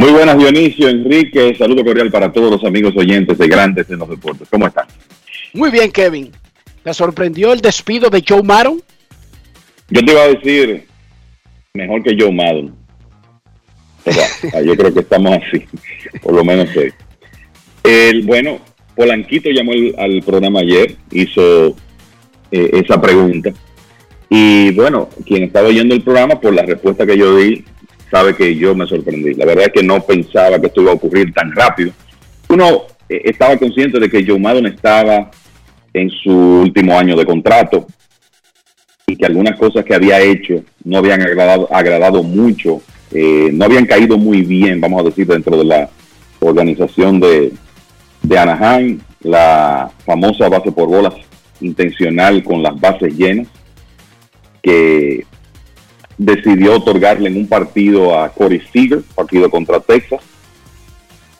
Muy 0.00 0.12
buenas, 0.12 0.38
Dionisio, 0.38 0.88
Enrique. 0.88 1.54
Saludo 1.58 1.84
cordial 1.84 2.10
para 2.10 2.32
todos 2.32 2.50
los 2.50 2.64
amigos 2.64 2.94
oyentes 2.96 3.36
de 3.36 3.46
Grandes 3.46 3.90
en 3.90 3.98
los 3.98 4.08
Deportes. 4.08 4.48
¿Cómo 4.48 4.66
están? 4.66 4.86
Muy 5.52 5.70
bien, 5.70 5.92
Kevin. 5.92 6.32
¿Te 6.82 6.94
sorprendió 6.94 7.52
el 7.52 7.60
despido 7.60 8.08
de 8.08 8.24
Joe 8.26 8.42
Maron? 8.42 8.80
Yo 9.90 10.02
te 10.02 10.12
iba 10.12 10.22
a 10.22 10.28
decir 10.28 10.86
mejor 11.74 12.02
que 12.02 12.16
Joe. 12.18 12.34
Pero, 14.02 14.20
ah, 14.54 14.62
yo 14.64 14.74
creo 14.74 14.94
que 14.94 15.00
estamos 15.00 15.36
así, 15.36 15.66
por 16.22 16.32
lo 16.32 16.46
menos 16.46 16.74
hoy. 16.74 16.94
El, 17.84 18.22
bueno, 18.22 18.58
Polanquito 18.96 19.50
llamó 19.50 19.72
al 19.98 20.22
programa 20.22 20.60
ayer, 20.60 20.96
hizo 21.10 21.76
eh, 22.50 22.70
esa 22.72 22.98
pregunta. 22.98 23.50
Y 24.30 24.70
bueno, 24.70 25.10
quien 25.26 25.42
estaba 25.42 25.68
oyendo 25.68 25.94
el 25.94 26.00
programa, 26.00 26.40
por 26.40 26.54
la 26.54 26.62
respuesta 26.62 27.04
que 27.04 27.18
yo 27.18 27.36
di, 27.36 27.66
sabe 28.10 28.34
que 28.34 28.56
yo 28.56 28.74
me 28.74 28.86
sorprendí. 28.86 29.34
La 29.34 29.44
verdad 29.44 29.66
es 29.66 29.72
que 29.72 29.82
no 29.82 30.00
pensaba 30.00 30.58
que 30.58 30.66
esto 30.66 30.82
iba 30.82 30.92
a 30.92 30.94
ocurrir 30.94 31.32
tan 31.32 31.52
rápido. 31.52 31.92
Uno 32.48 32.82
eh, 33.08 33.22
estaba 33.24 33.56
consciente 33.56 33.98
de 34.00 34.10
que 34.10 34.24
Joe 34.26 34.38
Maddon 34.38 34.66
estaba 34.66 35.30
en 35.92 36.10
su 36.10 36.30
último 36.30 36.98
año 36.98 37.16
de 37.16 37.24
contrato 37.26 37.86
y 39.06 39.16
que 39.16 39.26
algunas 39.26 39.58
cosas 39.58 39.84
que 39.84 39.94
había 39.94 40.20
hecho 40.20 40.62
no 40.84 40.98
habían 40.98 41.20
agradado, 41.22 41.68
agradado 41.72 42.22
mucho, 42.22 42.80
eh, 43.12 43.50
no 43.52 43.64
habían 43.64 43.86
caído 43.86 44.16
muy 44.16 44.42
bien, 44.42 44.80
vamos 44.80 45.00
a 45.00 45.04
decir, 45.08 45.26
dentro 45.26 45.56
de 45.56 45.64
la 45.64 45.90
organización 46.38 47.18
de, 47.18 47.52
de 48.22 48.38
Anaheim, 48.38 49.00
la 49.22 49.90
famosa 50.04 50.48
base 50.48 50.70
por 50.72 50.88
bolas 50.88 51.14
intencional 51.60 52.42
con 52.42 52.62
las 52.62 52.78
bases 52.80 53.16
llenas, 53.16 53.48
que 54.62 55.26
decidió 56.20 56.76
otorgarle 56.76 57.30
en 57.30 57.36
un 57.36 57.46
partido 57.46 58.18
a 58.18 58.28
Corey 58.28 58.60
Seager, 58.70 59.00
partido 59.14 59.50
contra 59.50 59.80
Texas, 59.80 60.20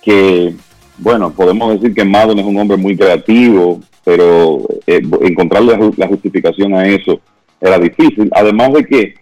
que, 0.02 0.55
bueno, 0.97 1.31
podemos 1.32 1.74
decir 1.74 1.94
que 1.94 2.05
Madden 2.05 2.39
es 2.39 2.47
un 2.47 2.59
hombre 2.59 2.78
muy 2.78 2.97
creativo, 2.97 3.81
pero 4.02 4.66
eh, 4.86 5.02
encontrarle 5.20 5.78
la 5.97 6.09
justificación 6.09 6.74
a 6.74 6.89
eso 6.89 7.20
era 7.61 7.78
difícil. 7.78 8.31
Además 8.32 8.73
de 8.73 8.86
que 8.86 9.15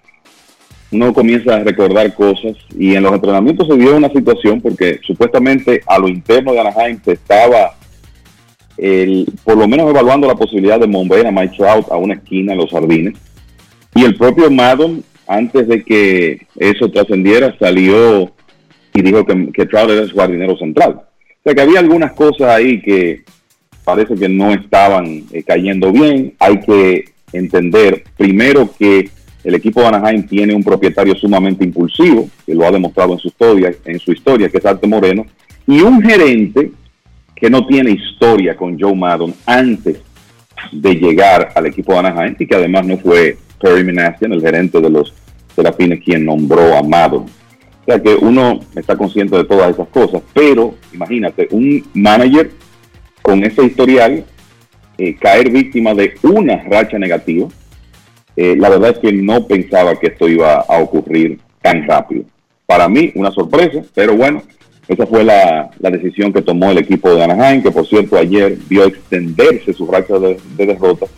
uno 0.92 1.12
comienza 1.12 1.56
a 1.56 1.64
recordar 1.64 2.14
cosas 2.14 2.54
y 2.78 2.94
en 2.94 3.02
los 3.02 3.12
entrenamientos 3.12 3.66
se 3.66 3.76
dio 3.76 3.96
una 3.96 4.10
situación 4.10 4.60
porque 4.60 5.00
supuestamente 5.04 5.82
a 5.86 5.98
lo 5.98 6.08
interno 6.08 6.52
de 6.52 6.60
Anaheim 6.60 7.00
se 7.04 7.12
estaba 7.12 7.74
el, 8.76 9.26
por 9.42 9.56
lo 9.56 9.66
menos 9.66 9.90
evaluando 9.90 10.28
la 10.28 10.36
posibilidad 10.36 10.78
de 10.78 10.86
mover 10.86 11.26
a 11.26 11.32
Mike 11.32 11.56
Trout 11.56 11.90
a 11.90 11.96
una 11.96 12.14
esquina 12.14 12.52
en 12.52 12.58
los 12.58 12.70
jardines. 12.70 13.14
Y 13.98 14.04
el 14.04 14.14
propio 14.16 14.48
Madden, 14.48 15.02
antes 15.28 15.68
de 15.68 15.84
que 15.84 16.46
eso 16.56 16.90
trascendiera, 16.90 17.56
salió 17.58 18.32
y 18.94 19.02
dijo 19.02 19.24
que, 19.24 19.50
que 19.52 19.66
Trout 19.66 19.90
era 19.90 20.06
su 20.06 20.16
jardinero 20.16 20.56
central. 20.56 20.92
O 20.92 21.42
sea 21.44 21.54
que 21.54 21.60
había 21.60 21.80
algunas 21.80 22.12
cosas 22.12 22.48
ahí 22.48 22.80
que 22.80 23.22
parece 23.84 24.14
que 24.16 24.28
no 24.28 24.52
estaban 24.52 25.24
eh, 25.32 25.42
cayendo 25.42 25.92
bien. 25.92 26.34
Hay 26.40 26.60
que 26.60 27.04
entender 27.32 28.04
primero 28.16 28.70
que 28.78 29.10
el 29.44 29.54
equipo 29.54 29.80
de 29.80 29.86
Anaheim 29.86 30.26
tiene 30.26 30.54
un 30.54 30.62
propietario 30.62 31.14
sumamente 31.14 31.64
impulsivo, 31.64 32.28
que 32.44 32.54
lo 32.54 32.66
ha 32.66 32.70
demostrado 32.70 33.12
en 33.12 33.18
su 33.18 33.28
historia, 33.28 33.72
en 33.84 33.98
su 33.98 34.12
historia 34.12 34.48
que 34.48 34.58
es 34.58 34.66
Arte 34.66 34.86
Moreno, 34.86 35.24
y 35.66 35.80
un 35.80 36.02
gerente 36.02 36.72
que 37.34 37.48
no 37.48 37.66
tiene 37.66 37.92
historia 37.92 38.56
con 38.56 38.78
Joe 38.78 38.94
Maddon 38.94 39.34
antes 39.46 39.98
de 40.72 40.94
llegar 40.94 41.52
al 41.54 41.66
equipo 41.66 41.92
de 41.92 42.00
Anaheim 42.00 42.36
y 42.38 42.46
que 42.46 42.56
además 42.56 42.86
no 42.86 42.98
fue 42.98 43.38
Terry 43.60 43.84
Minassian, 43.84 44.32
el 44.32 44.40
gerente 44.40 44.80
de 44.80 44.90
los 44.90 45.14
Serafines, 45.54 46.02
quien 46.04 46.24
nombró 46.24 46.76
a 46.76 46.82
Maddon. 46.82 47.24
O 47.24 47.84
sea 47.86 48.00
que 48.00 48.14
uno 48.14 48.60
está 48.76 48.96
consciente 48.96 49.36
de 49.36 49.44
todas 49.44 49.70
esas 49.70 49.88
cosas, 49.88 50.22
pero 50.34 50.74
imagínate, 50.92 51.48
un 51.50 51.82
manager 51.94 52.50
con 53.22 53.42
ese 53.44 53.64
historial 53.64 54.24
eh, 54.98 55.14
caer 55.14 55.50
víctima 55.50 55.94
de 55.94 56.14
una 56.22 56.62
racha 56.64 56.98
negativa, 56.98 57.48
eh, 58.36 58.56
la 58.56 58.68
verdad 58.68 58.90
es 58.90 58.98
que 58.98 59.12
no 59.12 59.46
pensaba 59.46 59.94
que 59.96 60.08
esto 60.08 60.28
iba 60.28 60.60
a 60.60 60.78
ocurrir 60.80 61.40
tan 61.62 61.86
rápido. 61.86 62.24
Para 62.66 62.88
mí, 62.88 63.12
una 63.14 63.30
sorpresa, 63.30 63.82
pero 63.94 64.16
bueno, 64.16 64.42
esa 64.88 65.06
fue 65.06 65.22
la, 65.22 65.70
decisión 65.78 66.32
que 66.32 66.42
tomó 66.42 66.70
el 66.70 66.78
equipo 66.78 67.14
de 67.14 67.22
Anaheim, 67.22 67.62
que 67.62 67.70
por 67.70 67.86
cierto 67.86 68.16
ayer 68.16 68.56
vio 68.68 68.84
extenderse 68.84 69.72
su 69.72 69.86
racha 69.86 70.18
de, 70.18 70.38
de 70.56 70.66
derrotas. 70.66 71.10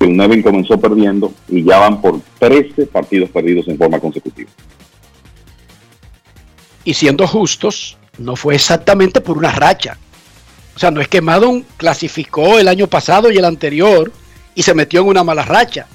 El 0.00 0.16
Nevin 0.16 0.42
comenzó 0.42 0.78
perdiendo 0.78 1.32
y 1.48 1.64
ya 1.64 1.78
van 1.78 2.00
por 2.00 2.20
13 2.38 2.86
partidos 2.86 3.30
perdidos 3.30 3.66
en 3.68 3.78
forma 3.78 3.98
consecutiva. 3.98 4.50
Y 6.84 6.94
siendo 6.94 7.26
justos, 7.26 7.98
no 8.18 8.36
fue 8.36 8.54
exactamente 8.54 9.20
por 9.20 9.36
una 9.36 9.52
racha. 9.52 9.98
O 10.74 10.78
sea, 10.78 10.90
no 10.90 11.00
es 11.00 11.08
que 11.08 11.20
Madon 11.20 11.64
clasificó 11.76 12.58
el 12.58 12.68
año 12.68 12.86
pasado 12.86 13.30
y 13.30 13.36
el 13.36 13.44
anterior 13.44 14.12
y 14.54 14.62
se 14.62 14.74
metió 14.74 15.00
en 15.00 15.08
una 15.08 15.24
mala 15.24 15.42
racha. 15.42 15.86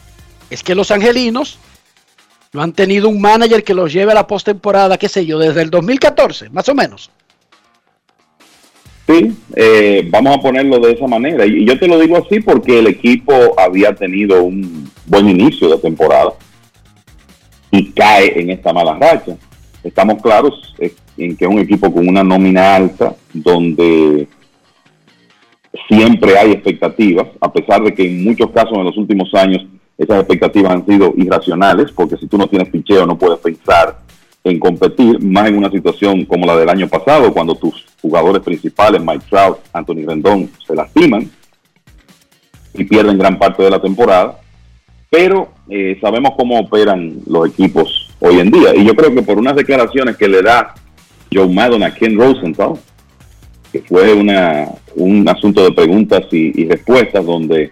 Es 0.50 0.62
que 0.62 0.76
los 0.76 0.92
angelinos 0.92 1.58
no 2.52 2.62
han 2.62 2.74
tenido 2.74 3.10
un 3.10 3.20
manager 3.20 3.64
que 3.64 3.74
los 3.74 3.92
lleve 3.92 4.12
a 4.12 4.16
la 4.16 4.28
postemporada, 4.28 4.98
qué 4.98 5.10
sé 5.10 5.26
yo, 5.26 5.40
desde 5.40 5.62
el 5.62 5.70
2014, 5.70 6.50
más 6.50 6.68
o 6.70 6.76
menos. 6.76 7.10
Sí, 9.08 9.36
eh, 9.56 10.08
vamos 10.10 10.38
a 10.38 10.42
ponerlo 10.42 10.80
de 10.80 10.94
esa 10.94 11.08
manera. 11.08 11.46
Y 11.46 11.66
yo 11.66 11.78
te 11.78 11.88
lo 11.88 12.00
digo 12.00 12.18
así 12.18 12.40
porque 12.40 12.80
el 12.80 12.88
equipo 12.88 13.34
había 13.58 13.94
tenido 13.94 14.44
un 14.44 14.90
buen 15.06 15.28
inicio 15.28 15.70
de 15.70 15.78
temporada 15.78 16.34
y 17.70 17.92
cae 17.92 18.40
en 18.40 18.52
esta 18.52 18.72
mala 18.72 18.96
racha. 18.96 19.36
Estamos 19.84 20.22
claros 20.22 20.74
en 21.18 21.36
que 21.36 21.46
es 21.46 21.52
un 21.52 21.60
equipo 21.60 21.92
con 21.94 22.08
una 22.08 22.24
nómina 22.24 22.76
alta, 22.76 23.16
donde 23.34 24.28
siempre 25.88 26.38
hay 26.38 26.52
expectativas, 26.52 27.28
a 27.42 27.52
pesar 27.52 27.84
de 27.84 27.94
que 27.94 28.08
en 28.08 28.24
muchos 28.24 28.52
casos 28.52 28.78
en 28.78 28.86
los 28.86 28.98
últimos 28.98 29.34
años 29.34 29.66
esas 29.98 30.20
expectativas 30.20 30.72
han 30.72 30.86
sido 30.86 31.14
irracionales, 31.18 31.92
porque 31.92 32.18
si 32.18 32.28
tú 32.28 32.38
no 32.38 32.48
tienes 32.48 32.70
picheo 32.70 33.06
no 33.06 33.18
puedes 33.18 33.40
pensar 33.40 34.00
en 34.44 34.60
competir, 34.60 35.20
más 35.22 35.48
en 35.48 35.58
una 35.58 35.72
situación 35.72 36.26
como 36.26 36.46
la 36.46 36.58
del 36.58 36.70
año 36.70 36.88
pasado, 36.88 37.34
cuando 37.34 37.56
tus 37.56 37.86
jugadores 38.04 38.44
principales, 38.44 39.02
Mike 39.02 39.26
Trout, 39.30 39.60
Anthony 39.72 40.06
Rendón, 40.06 40.50
se 40.68 40.76
lastiman 40.76 41.32
y 42.74 42.84
pierden 42.84 43.18
gran 43.18 43.40
parte 43.40 43.64
de 43.64 43.70
la 43.70 43.82
temporada. 43.82 44.40
Pero 45.10 45.54
eh, 45.70 45.98
sabemos 46.02 46.34
cómo 46.38 46.60
operan 46.60 47.20
los 47.26 47.48
equipos 47.48 48.14
hoy 48.20 48.40
en 48.40 48.52
día. 48.52 48.76
Y 48.76 48.86
yo 48.86 48.94
creo 48.94 49.16
que 49.16 49.22
por 49.22 49.38
unas 49.38 49.56
declaraciones 49.56 50.18
que 50.18 50.28
le 50.28 50.42
da 50.42 50.74
Joe 51.34 51.48
Maddon 51.48 51.84
a 51.84 51.94
Ken 51.94 52.18
Rosenthal, 52.18 52.74
que 53.72 53.82
fue 53.82 54.14
una, 54.14 54.68
un 54.96 55.28
asunto 55.28 55.64
de 55.64 55.72
preguntas 55.72 56.26
y, 56.32 56.66
respuestas 56.68 57.26
donde 57.26 57.72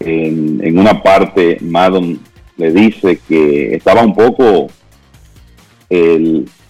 en, 0.00 0.76
una 0.76 1.02
parte 1.02 1.58
Madden 1.60 2.18
le 2.56 2.72
dice 2.72 3.20
que 3.28 3.76
estaba 3.76 4.02
un 4.02 4.14
poco 4.14 4.66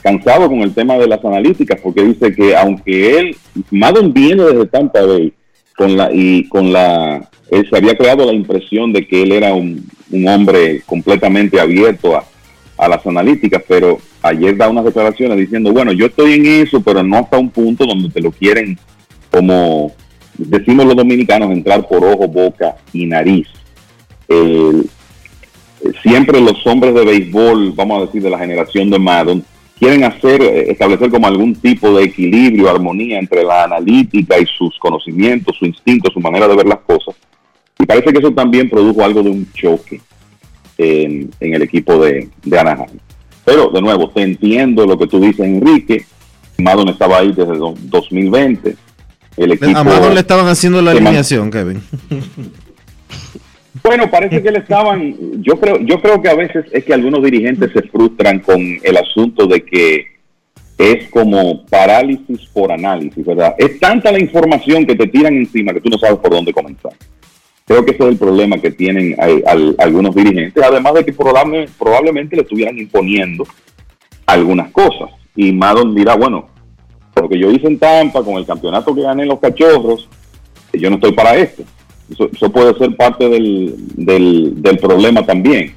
cansado 0.02 0.48
con 0.48 0.60
el 0.60 0.74
tema 0.74 0.96
de 0.98 1.06
las 1.06 1.24
analíticas 1.24 1.80
porque 1.82 2.04
dice 2.04 2.34
que 2.34 2.56
aunque 2.56 3.18
él, 3.18 3.36
Madden 3.70 4.12
viene 4.12 4.44
desde 4.44 4.66
Tampa 4.66 5.02
Bay 5.02 5.32
con 5.76 5.96
la, 5.96 6.10
y 6.12 6.48
con 6.48 6.72
la, 6.72 7.28
él 7.50 7.66
se 7.68 7.76
había 7.76 7.96
creado 7.96 8.26
la 8.26 8.32
impresión 8.32 8.92
de 8.92 9.06
que 9.06 9.22
él 9.22 9.32
era 9.32 9.54
un, 9.54 9.86
un 10.10 10.28
hombre 10.28 10.82
completamente 10.86 11.60
abierto 11.60 12.16
a, 12.16 12.24
a 12.80 12.88
las 12.88 13.06
analíticas, 13.06 13.62
pero 13.68 13.98
ayer 14.22 14.56
da 14.56 14.68
unas 14.68 14.86
declaraciones 14.86 15.36
diciendo, 15.36 15.72
bueno, 15.72 15.92
yo 15.92 16.06
estoy 16.06 16.34
en 16.34 16.46
eso, 16.46 16.80
pero 16.80 17.02
no 17.02 17.18
hasta 17.18 17.38
un 17.38 17.50
punto 17.50 17.84
donde 17.84 18.08
te 18.08 18.20
lo 18.20 18.30
quieren, 18.30 18.78
como 19.30 19.92
decimos 20.38 20.86
los 20.86 20.96
dominicanos, 20.96 21.50
entrar 21.50 21.86
por 21.86 22.02
ojo, 22.04 22.26
boca 22.26 22.76
y 22.92 23.06
nariz. 23.06 23.48
siempre 26.02 26.40
los 26.40 26.66
hombres 26.66 26.94
de 26.94 27.04
béisbol, 27.04 27.72
vamos 27.72 27.98
a 27.98 28.06
decir, 28.06 28.22
de 28.22 28.30
la 28.30 28.38
generación 28.38 28.90
de 28.90 28.98
Madden, 28.98 29.44
quieren 29.80 30.04
hacer, 30.04 30.42
eh, 30.42 30.70
establecer 30.70 31.10
como 31.10 31.26
algún 31.26 31.54
tipo 31.54 31.92
de 31.96 32.04
equilibrio, 32.04 32.70
armonía 32.70 33.18
entre 33.18 33.42
la 33.42 33.64
analítica 33.64 34.38
y 34.38 34.44
sus 34.46 34.78
conocimientos, 34.78 35.56
su 35.58 35.64
instinto, 35.64 36.10
su 36.12 36.20
manera 36.20 36.46
de 36.46 36.54
ver 36.54 36.66
las 36.66 36.80
cosas. 36.80 37.16
Y 37.78 37.86
parece 37.86 38.12
que 38.12 38.18
eso 38.18 38.30
también 38.30 38.68
produjo 38.68 39.02
algo 39.02 39.22
de 39.22 39.30
un 39.30 39.50
choque 39.52 40.02
en, 40.76 41.30
el 41.40 41.62
equipo 41.62 42.04
de, 42.04 42.28
de, 42.44 42.58
Anaheim. 42.58 42.98
Pero, 43.44 43.70
de 43.70 43.80
nuevo, 43.80 44.10
te 44.10 44.22
entiendo 44.22 44.84
lo 44.84 44.98
que 44.98 45.06
tú 45.06 45.18
dices, 45.18 45.46
Enrique. 45.46 46.04
Madon 46.58 46.90
estaba 46.90 47.18
ahí 47.18 47.32
desde 47.32 47.56
2020. 47.56 48.76
El 49.38 49.52
equipo 49.52 49.78
a 49.78 49.82
Madon 49.84 50.12
le 50.12 50.20
estaban 50.20 50.46
haciendo 50.46 50.82
la 50.82 50.90
alineación, 50.90 51.50
Kevin. 51.50 51.82
Bueno, 53.90 54.08
parece 54.08 54.40
que 54.40 54.52
le 54.52 54.60
estaban, 54.60 55.42
yo 55.42 55.58
creo, 55.58 55.80
yo 55.80 56.00
creo 56.00 56.22
que 56.22 56.28
a 56.28 56.36
veces 56.36 56.64
es 56.70 56.84
que 56.84 56.94
algunos 56.94 57.24
dirigentes 57.24 57.72
se 57.72 57.82
frustran 57.82 58.38
con 58.38 58.60
el 58.84 58.96
asunto 58.96 59.48
de 59.48 59.64
que 59.64 60.06
es 60.78 61.10
como 61.10 61.66
parálisis 61.66 62.46
por 62.52 62.70
análisis, 62.70 63.26
¿verdad? 63.26 63.56
Es 63.58 63.80
tanta 63.80 64.12
la 64.12 64.20
información 64.20 64.86
que 64.86 64.94
te 64.94 65.08
tiran 65.08 65.34
encima 65.34 65.72
que 65.72 65.80
tú 65.80 65.88
no 65.88 65.98
sabes 65.98 66.20
por 66.20 66.30
dónde 66.30 66.52
comenzar. 66.52 66.92
Creo 67.66 67.84
que 67.84 67.90
ese 67.90 68.04
es 68.04 68.10
el 68.10 68.16
problema 68.16 68.58
que 68.58 68.70
tienen 68.70 69.16
algunos 69.76 70.14
dirigentes, 70.14 70.62
además 70.62 70.94
de 70.94 71.04
que 71.06 71.12
probablemente, 71.12 71.72
probablemente 71.76 72.36
le 72.36 72.42
estuvieran 72.42 72.78
imponiendo 72.78 73.44
algunas 74.24 74.70
cosas. 74.70 75.10
y 75.34 75.50
Madon 75.50 75.96
dirá, 75.96 76.14
bueno, 76.14 76.46
lo 77.20 77.28
que 77.28 77.40
yo 77.40 77.50
hice 77.50 77.66
en 77.66 77.80
Tampa 77.80 78.22
con 78.22 78.36
el 78.36 78.46
campeonato 78.46 78.94
que 78.94 79.02
gané 79.02 79.24
en 79.24 79.30
los 79.30 79.40
cachorros, 79.40 80.08
yo 80.74 80.90
no 80.90 80.94
estoy 80.94 81.10
para 81.10 81.34
esto. 81.34 81.64
Eso, 82.10 82.50
puede 82.50 82.76
ser 82.76 82.96
parte 82.96 83.28
del, 83.28 83.74
del, 83.96 84.78
problema 84.78 85.24
también. 85.24 85.74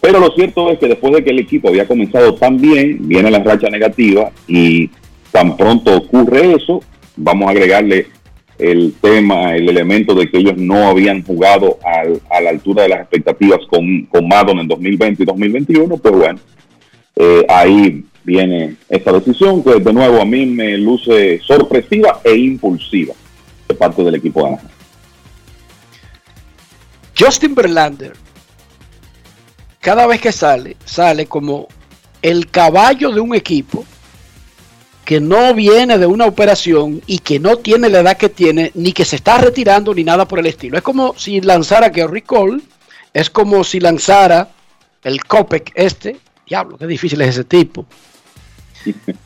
Pero 0.00 0.20
lo 0.20 0.30
cierto 0.32 0.70
es 0.70 0.78
que 0.78 0.88
después 0.88 1.14
de 1.14 1.24
que 1.24 1.30
el 1.30 1.38
equipo 1.38 1.68
había 1.68 1.88
comenzado 1.88 2.34
tan 2.34 2.60
bien, 2.60 2.98
viene 3.00 3.30
la 3.30 3.38
racha 3.38 3.68
negativa 3.68 4.30
y 4.46 4.90
tan 5.32 5.56
pronto 5.56 5.96
ocurre 5.96 6.54
eso, 6.54 6.82
vamos 7.16 7.48
a 7.48 7.52
agregarle 7.52 8.06
el 8.58 8.94
tema, 9.00 9.56
el 9.56 9.68
elemento 9.68 10.14
de 10.14 10.30
que 10.30 10.38
ellos 10.38 10.56
no 10.56 10.88
habían 10.88 11.24
jugado 11.24 11.78
a 12.30 12.40
la 12.40 12.50
altura 12.50 12.84
de 12.84 12.90
las 12.90 13.00
expectativas 13.00 13.60
con, 13.68 14.04
con 14.06 14.28
Madon 14.28 14.60
en 14.60 14.68
2020 14.68 15.22
y 15.22 15.26
2021, 15.26 15.96
pues 15.96 16.14
bueno, 16.14 16.38
eh, 17.16 17.44
ahí 17.48 18.04
viene 18.24 18.76
esta 18.88 19.12
decisión 19.12 19.62
que 19.62 19.74
de 19.80 19.92
nuevo 19.92 20.20
a 20.20 20.24
mí 20.24 20.46
me 20.46 20.76
luce 20.78 21.40
sorpresiva 21.40 22.20
e 22.24 22.36
impulsiva 22.36 23.14
de 23.68 23.74
parte 23.74 24.02
del 24.02 24.16
equipo 24.16 24.42
de 24.42 24.48
Anaheim. 24.48 24.73
Justin 27.18 27.54
Verlander, 27.54 28.12
cada 29.80 30.06
vez 30.06 30.20
que 30.20 30.32
sale, 30.32 30.76
sale 30.84 31.26
como 31.26 31.68
el 32.22 32.50
caballo 32.50 33.10
de 33.10 33.20
un 33.20 33.34
equipo 33.34 33.84
que 35.04 35.20
no 35.20 35.52
viene 35.54 35.98
de 35.98 36.06
una 36.06 36.24
operación 36.26 37.02
y 37.06 37.18
que 37.18 37.38
no 37.38 37.58
tiene 37.58 37.90
la 37.90 38.00
edad 38.00 38.16
que 38.16 38.30
tiene, 38.30 38.70
ni 38.74 38.92
que 38.92 39.04
se 39.04 39.16
está 39.16 39.38
retirando, 39.38 39.94
ni 39.94 40.02
nada 40.02 40.26
por 40.26 40.38
el 40.38 40.46
estilo. 40.46 40.78
Es 40.78 40.82
como 40.82 41.14
si 41.16 41.40
lanzara 41.40 41.90
Gary 41.90 42.22
Cole, 42.22 42.62
es 43.12 43.28
como 43.28 43.62
si 43.62 43.80
lanzara 43.80 44.48
el 45.02 45.22
Copec 45.24 45.72
este. 45.74 46.16
Diablo, 46.46 46.78
qué 46.78 46.86
difícil 46.86 47.20
es 47.20 47.28
ese 47.30 47.44
tipo. 47.44 47.86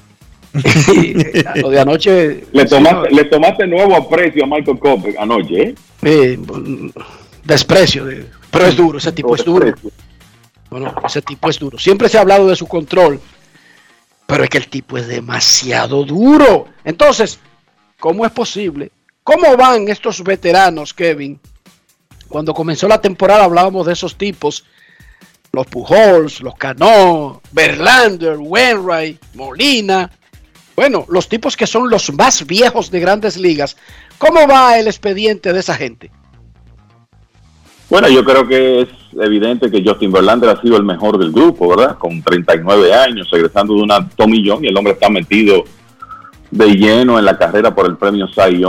Y, 0.94 1.14
lo 1.60 1.68
de 1.68 1.78
anoche. 1.78 2.44
Le 2.52 2.62
sí, 2.62 2.68
tomaste, 2.68 3.14
le 3.14 3.24
tomaste 3.26 3.66
nuevo 3.66 3.94
aprecio 3.94 4.44
a 4.44 4.46
Michael 4.46 4.78
Cope 4.78 5.14
anoche, 5.18 5.62
¿eh? 5.62 5.74
Eh, 6.02 6.38
desprecio, 7.48 8.04
de- 8.04 8.26
pero 8.50 8.66
es 8.66 8.76
duro, 8.76 8.98
ese 8.98 9.10
tipo 9.10 9.34
es 9.34 9.44
duro. 9.44 9.74
Bueno, 10.70 10.94
ese 11.04 11.22
tipo 11.22 11.48
es 11.48 11.58
duro. 11.58 11.78
Siempre 11.78 12.08
se 12.08 12.18
ha 12.18 12.20
hablado 12.20 12.46
de 12.46 12.54
su 12.54 12.66
control, 12.66 13.20
pero 14.26 14.44
es 14.44 14.50
que 14.50 14.58
el 14.58 14.68
tipo 14.68 14.98
es 14.98 15.08
demasiado 15.08 16.04
duro. 16.04 16.66
Entonces, 16.84 17.38
¿cómo 17.98 18.26
es 18.26 18.32
posible? 18.32 18.92
¿Cómo 19.24 19.56
van 19.56 19.88
estos 19.88 20.22
veteranos, 20.22 20.92
Kevin? 20.92 21.40
Cuando 22.28 22.52
comenzó 22.52 22.86
la 22.86 23.00
temporada 23.00 23.44
hablábamos 23.44 23.86
de 23.86 23.94
esos 23.94 24.16
tipos, 24.16 24.66
los 25.52 25.66
Pujols, 25.66 26.42
los 26.42 26.54
Cano, 26.56 27.40
Verlander, 27.52 28.36
Wainwright, 28.38 29.18
Molina. 29.34 30.10
Bueno, 30.76 31.06
los 31.08 31.28
tipos 31.30 31.56
que 31.56 31.66
son 31.66 31.88
los 31.88 32.12
más 32.12 32.46
viejos 32.46 32.90
de 32.90 33.00
grandes 33.00 33.38
ligas. 33.38 33.76
¿Cómo 34.18 34.46
va 34.46 34.78
el 34.78 34.86
expediente 34.86 35.52
de 35.54 35.60
esa 35.60 35.74
gente? 35.74 36.10
Bueno, 37.90 38.08
yo 38.08 38.22
creo 38.22 38.46
que 38.46 38.82
es 38.82 38.88
evidente 39.18 39.70
que 39.70 39.82
Justin 39.82 40.12
Verlander 40.12 40.50
ha 40.50 40.60
sido 40.60 40.76
el 40.76 40.84
mejor 40.84 41.18
del 41.18 41.32
grupo, 41.32 41.68
¿verdad? 41.68 41.96
Con 41.96 42.22
39 42.22 42.92
años, 42.92 43.30
regresando 43.30 43.74
de 43.74 43.82
una 43.82 44.06
tomillón 44.10 44.62
y 44.62 44.68
el 44.68 44.76
hombre 44.76 44.92
está 44.92 45.08
metido 45.08 45.64
de 46.50 46.66
lleno 46.66 47.18
en 47.18 47.24
la 47.24 47.38
carrera 47.38 47.74
por 47.74 47.86
el 47.86 47.96
premio 47.96 48.28
Cy 48.28 48.62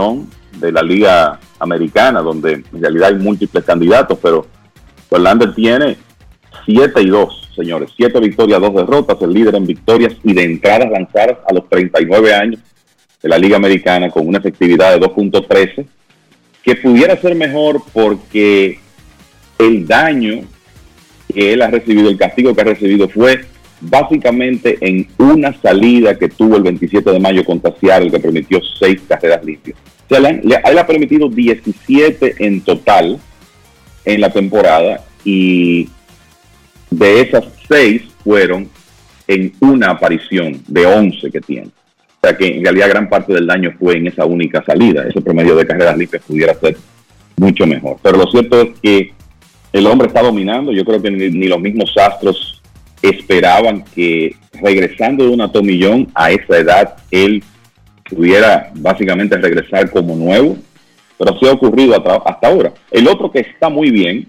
de 0.58 0.72
la 0.72 0.82
Liga 0.82 1.38
Americana, 1.58 2.22
donde 2.22 2.64
en 2.72 2.80
realidad 2.80 3.10
hay 3.10 3.16
múltiples 3.16 3.62
candidatos, 3.62 4.18
pero 4.22 4.46
Verlander 5.10 5.54
tiene 5.54 5.98
7 6.64 7.02
y 7.02 7.08
2, 7.08 7.50
señores, 7.54 7.90
7 7.96 8.20
victorias, 8.20 8.60
2 8.60 8.74
derrotas, 8.74 9.20
el 9.20 9.34
líder 9.34 9.54
en 9.54 9.66
victorias 9.66 10.14
y 10.24 10.32
de 10.32 10.44
entradas 10.44 10.90
lanzadas 10.90 11.38
a 11.46 11.52
los 11.52 11.68
39 11.68 12.34
años 12.34 12.60
de 13.22 13.28
la 13.28 13.36
Liga 13.36 13.56
Americana 13.56 14.10
con 14.10 14.26
una 14.26 14.38
efectividad 14.38 14.98
de 14.98 15.06
2.13, 15.06 15.86
que 16.62 16.74
pudiera 16.76 17.16
ser 17.16 17.34
mejor 17.34 17.82
porque 17.92 18.79
el 19.60 19.86
daño 19.86 20.42
que 21.32 21.52
él 21.52 21.62
ha 21.62 21.68
recibido, 21.68 22.08
el 22.08 22.16
castigo 22.16 22.54
que 22.54 22.60
ha 22.60 22.64
recibido 22.64 23.08
fue 23.08 23.44
básicamente 23.80 24.78
en 24.80 25.06
una 25.18 25.58
salida 25.60 26.18
que 26.18 26.28
tuvo 26.28 26.56
el 26.56 26.62
27 26.62 27.10
de 27.10 27.20
mayo 27.20 27.44
contra 27.44 27.74
Seattle 27.80 28.10
que 28.10 28.20
permitió 28.20 28.60
seis 28.78 29.00
carreras 29.08 29.44
limpias. 29.44 29.78
O 30.06 30.14
sea, 30.14 30.20
le, 30.20 30.40
él 30.42 30.78
ha 30.78 30.86
permitido 30.86 31.28
17 31.28 32.34
en 32.38 32.60
total 32.62 33.18
en 34.04 34.20
la 34.20 34.30
temporada 34.30 35.04
y 35.24 35.88
de 36.90 37.20
esas 37.20 37.44
seis 37.68 38.02
fueron 38.24 38.68
en 39.28 39.52
una 39.60 39.90
aparición 39.90 40.60
de 40.66 40.86
11 40.86 41.30
que 41.30 41.40
tiene. 41.40 41.68
O 41.68 42.26
sea 42.26 42.36
que 42.36 42.48
en 42.48 42.64
realidad 42.64 42.88
gran 42.88 43.08
parte 43.08 43.32
del 43.32 43.46
daño 43.46 43.72
fue 43.78 43.96
en 43.96 44.08
esa 44.08 44.26
única 44.26 44.62
salida. 44.64 45.06
Ese 45.08 45.20
promedio 45.20 45.54
de 45.56 45.66
carreras 45.66 45.96
limpias 45.96 46.22
pudiera 46.26 46.54
ser 46.54 46.76
mucho 47.36 47.66
mejor. 47.66 47.96
Pero 48.02 48.18
lo 48.18 48.30
cierto 48.30 48.60
es 48.60 48.68
que 48.82 49.12
el 49.72 49.86
hombre 49.86 50.08
está 50.08 50.22
dominando. 50.22 50.72
Yo 50.72 50.84
creo 50.84 51.00
que 51.00 51.10
ni, 51.10 51.28
ni 51.30 51.46
los 51.46 51.60
mismos 51.60 51.96
astros 51.96 52.60
esperaban 53.02 53.84
que 53.94 54.34
regresando 54.60 55.24
de 55.24 55.30
una 55.30 55.50
tomillón 55.50 56.08
a 56.14 56.30
esa 56.30 56.58
edad, 56.58 56.96
él 57.10 57.42
pudiera 58.08 58.70
básicamente 58.74 59.36
regresar 59.36 59.90
como 59.90 60.16
nuevo. 60.16 60.56
Pero 61.18 61.38
sí 61.38 61.46
ha 61.46 61.52
ocurrido 61.52 61.94
hasta, 61.94 62.48
ahora. 62.48 62.72
El 62.90 63.06
otro 63.06 63.30
que 63.30 63.40
está 63.40 63.68
muy 63.68 63.90
bien, 63.90 64.26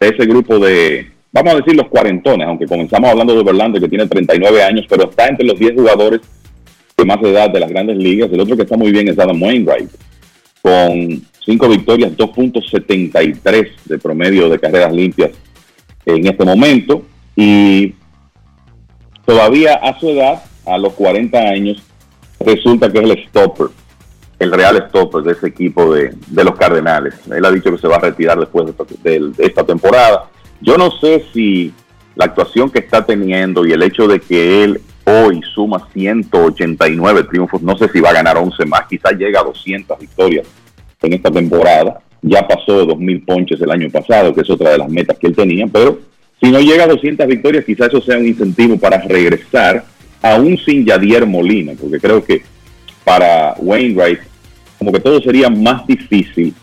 de 0.00 0.08
ese 0.08 0.24
grupo 0.26 0.58
de, 0.58 1.10
vamos 1.30 1.52
a 1.52 1.56
decir 1.56 1.76
los 1.76 1.88
cuarentones, 1.88 2.46
aunque 2.48 2.66
comenzamos 2.66 3.10
hablando 3.10 3.36
de 3.36 3.44
Verlander 3.44 3.82
que 3.82 3.88
tiene 3.88 4.06
39 4.06 4.62
años, 4.62 4.86
pero 4.88 5.10
está 5.10 5.28
entre 5.28 5.46
los 5.46 5.58
10 5.58 5.74
jugadores 5.74 6.22
de 6.96 7.04
más 7.04 7.22
edad 7.22 7.50
de 7.50 7.60
las 7.60 7.70
grandes 7.70 7.98
ligas. 7.98 8.30
El 8.32 8.40
otro 8.40 8.56
que 8.56 8.62
está 8.62 8.76
muy 8.78 8.90
bien 8.90 9.08
es 9.08 9.18
Adam 9.18 9.42
Wainwright, 9.42 9.90
con 10.62 11.22
5 11.44 11.68
victorias, 11.68 12.12
2.73 12.12 13.68
de 13.84 13.98
promedio 13.98 14.48
de 14.48 14.58
carreras 14.58 14.92
limpias 14.92 15.30
en 16.06 16.26
este 16.26 16.44
momento. 16.44 17.02
Y 17.34 17.94
todavía 19.24 19.74
a 19.74 19.98
su 19.98 20.10
edad, 20.10 20.42
a 20.66 20.78
los 20.78 20.92
40 20.94 21.38
años, 21.38 21.82
resulta 22.40 22.90
que 22.90 22.98
es 22.98 23.04
el 23.04 23.24
stopper, 23.28 23.68
el 24.38 24.52
real 24.52 24.84
stopper 24.88 25.22
de 25.22 25.32
ese 25.32 25.48
equipo 25.48 25.92
de, 25.92 26.14
de 26.28 26.44
los 26.44 26.56
Cardenales. 26.56 27.14
Él 27.30 27.44
ha 27.44 27.50
dicho 27.50 27.70
que 27.70 27.78
se 27.78 27.88
va 27.88 27.96
a 27.96 28.00
retirar 28.00 28.38
después 28.38 28.66
de 28.66 28.70
esta, 28.72 28.84
de 29.42 29.46
esta 29.46 29.64
temporada. 29.64 30.30
Yo 30.60 30.76
no 30.76 30.90
sé 30.92 31.24
si 31.32 31.72
la 32.14 32.26
actuación 32.26 32.70
que 32.70 32.78
está 32.78 33.04
teniendo 33.04 33.66
y 33.66 33.72
el 33.72 33.82
hecho 33.82 34.06
de 34.06 34.20
que 34.20 34.62
él 34.62 34.80
hoy 35.04 35.40
suma 35.54 35.88
189 35.92 37.24
triunfos, 37.24 37.62
no 37.62 37.76
sé 37.76 37.88
si 37.88 38.00
va 38.00 38.10
a 38.10 38.14
ganar 38.14 38.36
11 38.36 38.64
más, 38.66 38.86
quizás 38.86 39.14
llega 39.14 39.40
a 39.40 39.44
200 39.44 39.98
victorias 39.98 40.46
en 41.02 41.14
esta 41.14 41.30
temporada. 41.30 42.00
Ya 42.22 42.46
pasó 42.46 42.78
de 42.78 42.92
2.000 42.92 43.24
ponches 43.24 43.60
el 43.60 43.70
año 43.70 43.90
pasado, 43.90 44.34
que 44.34 44.42
es 44.42 44.50
otra 44.50 44.70
de 44.70 44.78
las 44.78 44.88
metas 44.88 45.18
que 45.18 45.26
él 45.26 45.34
tenía, 45.34 45.66
pero 45.66 45.98
si 46.40 46.50
no 46.50 46.60
llega 46.60 46.84
a 46.84 46.88
200 46.88 47.26
victorias, 47.26 47.64
quizás 47.64 47.88
eso 47.88 48.00
sea 48.00 48.18
un 48.18 48.26
incentivo 48.26 48.76
para 48.76 49.00
regresar, 49.00 49.84
aún 50.20 50.58
sin 50.58 50.84
Yadier 50.84 51.26
Molina, 51.26 51.72
porque 51.80 52.00
creo 52.00 52.24
que 52.24 52.42
para 53.04 53.54
Wainwright, 53.58 54.20
como 54.78 54.92
que 54.92 55.00
todo 55.00 55.20
sería 55.20 55.48
más 55.48 55.86
difícil 55.86 56.54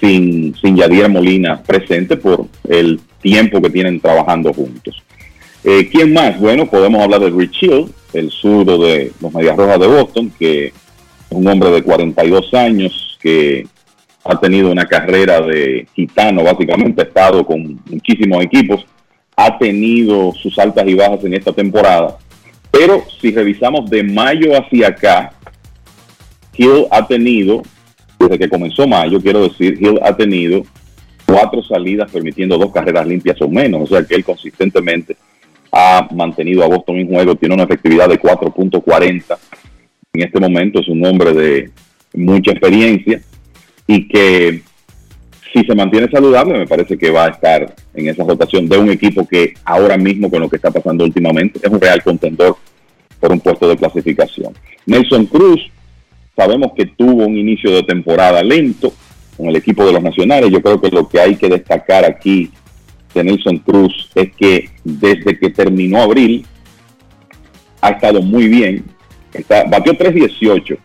sin, 0.00 0.54
sin 0.54 0.76
Yadier 0.76 1.08
Molina 1.08 1.60
presente 1.62 2.16
por 2.16 2.46
el 2.68 3.00
tiempo 3.20 3.60
que 3.60 3.70
tienen 3.70 4.00
trabajando 4.00 4.52
juntos. 4.52 5.02
Eh, 5.64 5.88
¿Quién 5.90 6.12
más? 6.12 6.38
Bueno, 6.38 6.66
podemos 6.66 7.02
hablar 7.02 7.20
de 7.20 7.30
Rich 7.30 7.62
Hill, 7.62 7.86
el 8.12 8.30
zurdo 8.30 8.78
de 8.78 9.12
los 9.20 9.32
Medias 9.32 9.56
Rojas 9.56 9.80
de 9.80 9.86
Boston, 9.86 10.32
que 10.38 10.66
es 10.66 10.72
un 11.30 11.46
hombre 11.46 11.70
de 11.70 11.82
42 11.82 12.54
años 12.54 13.07
que 13.20 13.66
ha 14.24 14.38
tenido 14.38 14.70
una 14.70 14.86
carrera 14.86 15.40
de 15.40 15.86
gitano, 15.94 16.44
básicamente 16.44 17.02
ha 17.02 17.04
estado 17.04 17.44
con 17.44 17.80
muchísimos 17.86 18.44
equipos, 18.44 18.84
ha 19.36 19.56
tenido 19.56 20.32
sus 20.32 20.58
altas 20.58 20.86
y 20.86 20.94
bajas 20.94 21.24
en 21.24 21.34
esta 21.34 21.52
temporada, 21.52 22.18
pero 22.70 23.04
si 23.20 23.30
revisamos 23.30 23.88
de 23.88 24.02
mayo 24.02 24.52
hacia 24.58 24.88
acá, 24.88 25.32
Hill 26.54 26.86
ha 26.90 27.06
tenido, 27.06 27.62
desde 28.18 28.38
que 28.38 28.48
comenzó 28.48 28.86
mayo, 28.86 29.20
quiero 29.20 29.48
decir, 29.48 29.78
Hill 29.80 30.00
ha 30.02 30.14
tenido 30.16 30.62
cuatro 31.24 31.62
salidas 31.62 32.10
permitiendo 32.10 32.58
dos 32.58 32.72
carreras 32.72 33.06
limpias 33.06 33.40
o 33.40 33.48
menos, 33.48 33.82
o 33.82 33.86
sea 33.86 34.04
que 34.04 34.14
él 34.14 34.24
consistentemente 34.24 35.16
ha 35.70 36.08
mantenido 36.14 36.64
a 36.64 36.68
Boston 36.68 36.96
en 36.96 37.08
juego, 37.08 37.36
tiene 37.36 37.54
una 37.54 37.64
efectividad 37.64 38.08
de 38.08 38.20
4.40 38.20 39.38
en 40.12 40.22
este 40.22 40.40
momento, 40.40 40.80
es 40.80 40.88
un 40.88 41.04
hombre 41.04 41.32
de 41.32 41.70
mucha 42.18 42.52
experiencia 42.52 43.20
y 43.86 44.08
que 44.08 44.62
si 45.52 45.64
se 45.64 45.74
mantiene 45.74 46.10
saludable 46.10 46.58
me 46.58 46.66
parece 46.66 46.98
que 46.98 47.10
va 47.10 47.26
a 47.26 47.30
estar 47.30 47.74
en 47.94 48.08
esa 48.08 48.24
rotación 48.24 48.68
de 48.68 48.78
un 48.78 48.90
equipo 48.90 49.26
que 49.26 49.54
ahora 49.64 49.96
mismo 49.96 50.30
con 50.30 50.40
lo 50.40 50.48
que 50.48 50.56
está 50.56 50.70
pasando 50.70 51.04
últimamente 51.04 51.58
es 51.62 51.72
un 51.72 51.80
real 51.80 52.02
contendor 52.02 52.56
por 53.18 53.32
un 53.32 53.40
puesto 53.40 53.68
de 53.68 53.76
clasificación. 53.76 54.54
Nelson 54.86 55.26
Cruz, 55.26 55.60
sabemos 56.36 56.72
que 56.76 56.86
tuvo 56.86 57.26
un 57.26 57.36
inicio 57.36 57.70
de 57.72 57.82
temporada 57.82 58.42
lento 58.42 58.92
con 59.36 59.46
el 59.46 59.56
equipo 59.56 59.84
de 59.84 59.92
los 59.92 60.02
nacionales, 60.02 60.50
yo 60.50 60.60
creo 60.60 60.80
que 60.80 60.90
lo 60.90 61.08
que 61.08 61.20
hay 61.20 61.36
que 61.36 61.48
destacar 61.48 62.04
aquí 62.04 62.50
de 63.14 63.24
Nelson 63.24 63.58
Cruz 63.58 64.10
es 64.14 64.34
que 64.34 64.68
desde 64.84 65.38
que 65.38 65.50
terminó 65.50 66.02
abril 66.02 66.44
ha 67.80 67.90
estado 67.90 68.20
muy 68.20 68.48
bien. 68.48 68.84
Está, 69.32 69.64
batió 69.64 69.92
3.18 69.94 70.78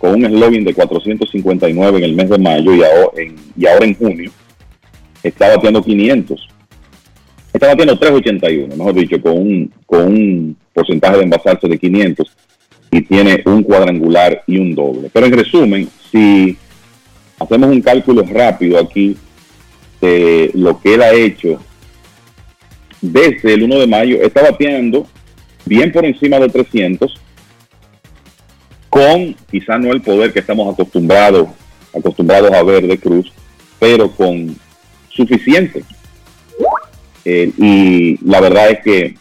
con 0.00 0.14
un 0.14 0.24
eslogan 0.24 0.64
de 0.64 0.74
459 0.74 1.98
en 1.98 2.04
el 2.04 2.14
mes 2.14 2.30
de 2.30 2.38
mayo 2.38 2.74
y 2.74 2.82
ahora 2.82 3.10
en, 3.16 3.36
y 3.56 3.66
ahora 3.66 3.84
en 3.84 3.94
junio 3.94 4.30
está 5.22 5.54
bateando 5.54 5.82
500. 5.84 6.48
Está 7.52 7.66
bateando 7.68 7.98
381, 7.98 8.76
mejor 8.76 8.94
dicho, 8.94 9.20
con 9.20 9.38
un, 9.38 9.72
con 9.84 10.06
un 10.06 10.56
porcentaje 10.72 11.18
de 11.18 11.24
envasarse 11.24 11.68
de 11.68 11.78
500 11.78 12.36
y 12.92 13.02
tiene 13.02 13.42
un 13.44 13.62
cuadrangular 13.62 14.42
y 14.46 14.58
un 14.58 14.74
doble. 14.74 15.10
Pero 15.12 15.26
en 15.26 15.32
resumen, 15.32 15.88
si 16.10 16.56
hacemos 17.38 17.70
un 17.70 17.82
cálculo 17.82 18.22
rápido 18.22 18.78
aquí 18.78 19.16
de 20.00 20.50
lo 20.54 20.80
que 20.80 20.94
él 20.94 21.02
ha 21.02 21.12
hecho 21.12 21.60
desde 23.02 23.54
el 23.54 23.64
1 23.64 23.80
de 23.80 23.86
mayo, 23.86 24.22
está 24.22 24.42
bateando 24.42 25.06
bien 25.66 25.92
por 25.92 26.06
encima 26.06 26.38
de 26.38 26.48
300, 26.48 27.20
con 28.90 29.34
quizá 29.50 29.78
no 29.78 29.92
el 29.92 30.02
poder 30.02 30.32
que 30.32 30.40
estamos 30.40 30.74
acostumbrados, 30.74 31.48
acostumbrados 31.96 32.52
a 32.52 32.62
ver 32.62 32.86
de 32.86 32.98
Cruz, 32.98 33.32
pero 33.78 34.10
con 34.10 34.54
suficiente. 35.08 35.82
Eh, 37.24 37.52
y 37.56 38.28
la 38.28 38.40
verdad 38.40 38.70
es 38.70 38.80
que 38.82 39.14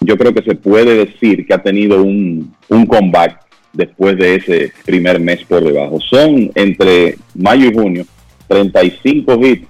yo 0.00 0.16
creo 0.16 0.34
que 0.34 0.42
se 0.42 0.54
puede 0.54 1.06
decir 1.06 1.46
que 1.46 1.54
ha 1.54 1.62
tenido 1.62 2.02
un, 2.02 2.54
un 2.68 2.86
comeback 2.86 3.40
después 3.72 4.16
de 4.16 4.36
ese 4.36 4.72
primer 4.84 5.20
mes 5.20 5.44
por 5.44 5.62
debajo. 5.62 6.00
Son 6.00 6.50
entre 6.54 7.18
mayo 7.34 7.68
y 7.68 7.74
junio 7.74 8.06
35 8.48 9.46
hits 9.46 9.68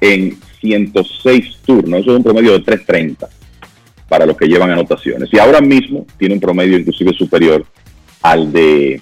en 0.00 0.36
106 0.60 1.58
turnos. 1.64 2.00
Eso 2.00 2.10
es 2.10 2.16
un 2.16 2.22
promedio 2.22 2.52
de 2.52 2.60
330 2.60 3.28
para 4.08 4.26
los 4.26 4.36
que 4.36 4.46
llevan 4.46 4.70
anotaciones. 4.70 5.28
Y 5.32 5.38
ahora 5.38 5.60
mismo 5.60 6.06
tiene 6.18 6.34
un 6.34 6.40
promedio 6.40 6.78
inclusive 6.78 7.12
superior 7.12 7.64
al 8.22 8.52
de 8.52 9.00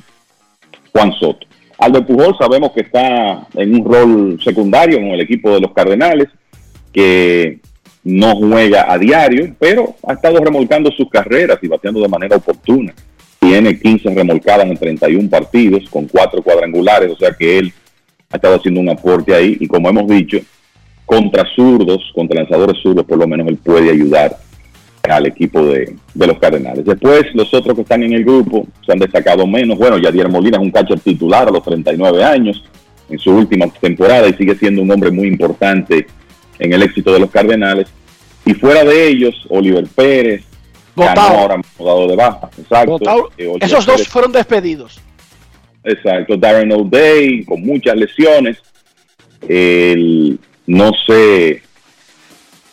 Juan 0.93 1.13
Soto. 1.13 1.47
Al 1.79 1.93
de 1.93 2.03
Pujol 2.03 2.37
sabemos 2.39 2.73
que 2.73 2.81
está 2.81 3.47
en 3.55 3.75
un 3.75 3.85
rol 3.85 4.41
secundario 4.43 4.99
con 4.99 5.09
el 5.09 5.21
equipo 5.21 5.51
de 5.51 5.61
los 5.61 5.73
Cardenales, 5.73 6.29
que 6.93 7.61
no 8.03 8.37
juega 8.37 8.93
a 8.93 8.99
diario, 8.99 9.55
pero 9.59 9.95
ha 10.07 10.15
estado 10.15 10.39
remolcando 10.39 10.91
sus 10.91 11.09
carreras 11.09 11.59
y 11.63 11.69
bateando 11.69 12.01
de 12.01 12.09
manera 12.09 12.37
oportuna. 12.37 12.95
Tiene 13.39 13.79
15 13.79 14.15
remolcadas 14.15 14.67
en 14.67 14.77
31 14.77 15.31
partidos 15.31 15.89
con 15.89 16.07
4 16.07 16.43
cuadrangulares, 16.43 17.13
o 17.13 17.17
sea 17.17 17.33
que 17.33 17.59
él 17.59 17.73
ha 18.31 18.37
estado 18.37 18.57
haciendo 18.57 18.81
un 18.81 18.89
aporte 18.89 19.35
ahí 19.35 19.57
y 19.61 19.69
como 19.69 19.89
hemos 19.89 20.09
dicho, 20.09 20.39
contra 21.07 21.45
zurdos, 21.55 22.11
contra 22.15 22.41
lanzadores 22.41 22.83
zurdos, 22.83 23.07
por 23.07 23.19
lo 23.19 23.29
menos 23.29 23.47
él 23.47 23.57
puede 23.57 23.91
ayudar 23.91 24.37
al 25.11 25.27
equipo 25.27 25.65
de, 25.65 25.97
los 26.15 26.39
Cardenales. 26.39 26.85
Después, 26.85 27.27
los 27.35 27.53
otros 27.55 27.75
que 27.75 27.83
están 27.83 28.03
en 28.03 28.13
el 28.13 28.25
grupo 28.25 28.67
se 28.85 28.93
han 28.93 28.99
destacado 28.99 29.47
menos. 29.47 29.79
Bueno, 29.79 29.99
Yadier 29.99 30.29
Molina 30.29 30.59
es 30.59 30.63
un 30.63 30.71
catcher 30.71 31.01
titular 31.01 31.49
a 31.49 31.51
los 31.51 31.63
39 31.63 32.25
años 32.25 32.65
en 33.09 33.19
su 33.19 33.31
última 33.31 33.67
temporada 33.69 34.29
y 34.29 34.35
sigue 34.35 34.55
siendo 34.57 34.83
un 34.83 34.91
hombre 34.91 35.11
muy 35.11 35.29
importante 35.29 36.07
en 36.59 36.73
el 36.73 36.83
éxito 36.83 37.13
de 37.13 37.21
los 37.21 37.31
Cardenales. 37.31 37.89
Y 38.45 38.55
fuera 38.55 38.85
de 38.85 39.09
ellos, 39.09 39.35
Oliver 39.49 39.87
Pérez, 39.95 40.45
ganó 40.97 41.21
ahora 41.21 41.61
dado 41.79 42.09
de 42.09 42.17
baja. 42.17 42.51
Exacto. 42.59 43.31
Eh, 43.37 43.53
Esos 43.61 43.87
dos 43.87 44.07
fueron 44.09 44.33
despedidos. 44.33 45.01
Exacto. 45.85 46.37
Darren 46.37 46.73
O'Day 46.73 47.45
con 47.45 47.63
muchas 47.63 47.97
lesiones. 47.97 48.59
El, 49.49 50.39
no 50.67 50.91
sé 51.07 51.63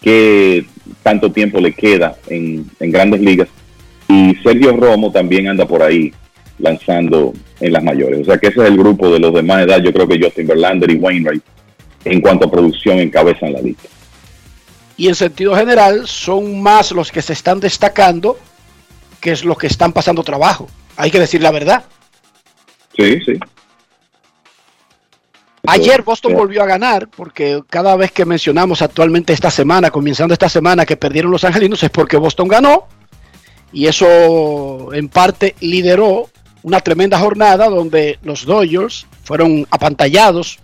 qué 0.02 0.66
tanto 1.04 1.32
tiempo 1.32 1.60
le 1.60 1.74
queda 1.74 2.16
en, 2.28 2.70
grandes 2.80 3.22
ligas. 3.22 3.48
Y 4.08 4.36
Sergio 4.44 4.76
Romo 4.76 5.12
también 5.12 5.48
anda 5.48 5.68
por 5.68 5.82
ahí 5.82 6.14
lanzando 6.60 7.34
en 7.60 7.74
las 7.74 7.84
mayores. 7.84 8.22
O 8.22 8.26
sea 8.26 8.38
que 8.38 8.48
ese 8.48 8.62
es 8.62 8.68
el 8.68 8.78
grupo 8.78 9.12
de 9.12 9.20
los 9.20 9.34
de 9.34 9.42
más 9.42 9.66
edad. 9.66 9.82
Yo 9.82 9.92
creo 9.92 10.08
que 10.08 10.20
Justin 10.22 10.48
Verlander 10.48 10.92
y 10.92 10.96
Wainwright 10.96 11.44
en 12.06 12.22
cuanto 12.22 12.46
a 12.46 12.52
producción 12.52 13.00
encabezan 13.00 13.54
la 13.54 13.62
lista. 13.62 13.90
Y 14.98 15.08
en 15.08 15.16
sentido 15.16 15.56
general 15.56 16.08
son 16.08 16.62
más 16.62 16.92
los 16.92 17.12
que 17.12 17.22
se 17.22 17.34
están 17.34 17.60
destacando 17.60 18.38
que 19.20 19.32
es 19.32 19.44
los 19.44 19.58
que 19.58 19.68
están 19.68 19.92
pasando 19.92 20.24
trabajo. 20.24 20.68
Hay 20.96 21.10
que 21.10 21.20
decir 21.20 21.42
la 21.42 21.52
verdad. 21.52 21.84
Sí, 22.96 23.20
sí. 23.26 23.34
Ayer 25.68 26.02
Boston 26.02 26.34
volvió 26.34 26.64
a 26.64 26.66
ganar 26.66 27.08
porque 27.10 27.64
cada 27.70 27.96
vez 27.96 28.12
que 28.12 28.26
mencionamos 28.26 28.82
actualmente 28.82 29.34
esta 29.34 29.52
semana, 29.52 29.92
comenzando 29.92 30.34
esta 30.34 30.50
semana 30.50 30.86
que 30.86 30.98
perdieron 30.98 31.32
los 31.32 31.44
angelinos, 31.44 31.82
es 31.84 31.90
porque 31.90 32.18
Boston 32.18 32.48
ganó. 32.48 32.88
Y 33.72 33.88
eso 33.88 34.94
en 34.94 35.10
parte 35.10 35.56
lideró 35.60 36.30
una 36.64 36.80
tremenda 36.80 37.20
jornada 37.20 37.70
donde 37.70 38.20
los 38.24 38.46
Dodgers 38.46 39.08
fueron 39.24 39.68
apantallados 39.70 40.60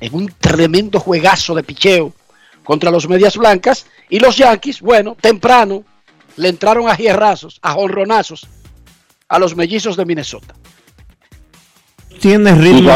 en 0.00 0.14
un 0.14 0.32
tremendo 0.38 1.00
juegazo 1.00 1.54
de 1.54 1.62
picheo 1.62 2.12
contra 2.64 2.90
los 2.90 3.08
Medias 3.08 3.36
Blancas. 3.36 3.86
Y 4.08 4.20
los 4.20 4.36
Yankees, 4.36 4.80
bueno, 4.80 5.16
temprano 5.20 5.84
le 6.36 6.48
entraron 6.48 6.88
a 6.88 6.96
hierrazos, 6.96 7.58
a 7.62 7.72
jonronazos 7.72 8.46
a 9.28 9.38
los 9.38 9.54
mellizos 9.54 9.96
de 9.96 10.06
Minnesota 10.06 10.54
tiene 12.18 12.54
ritmo. 12.54 12.90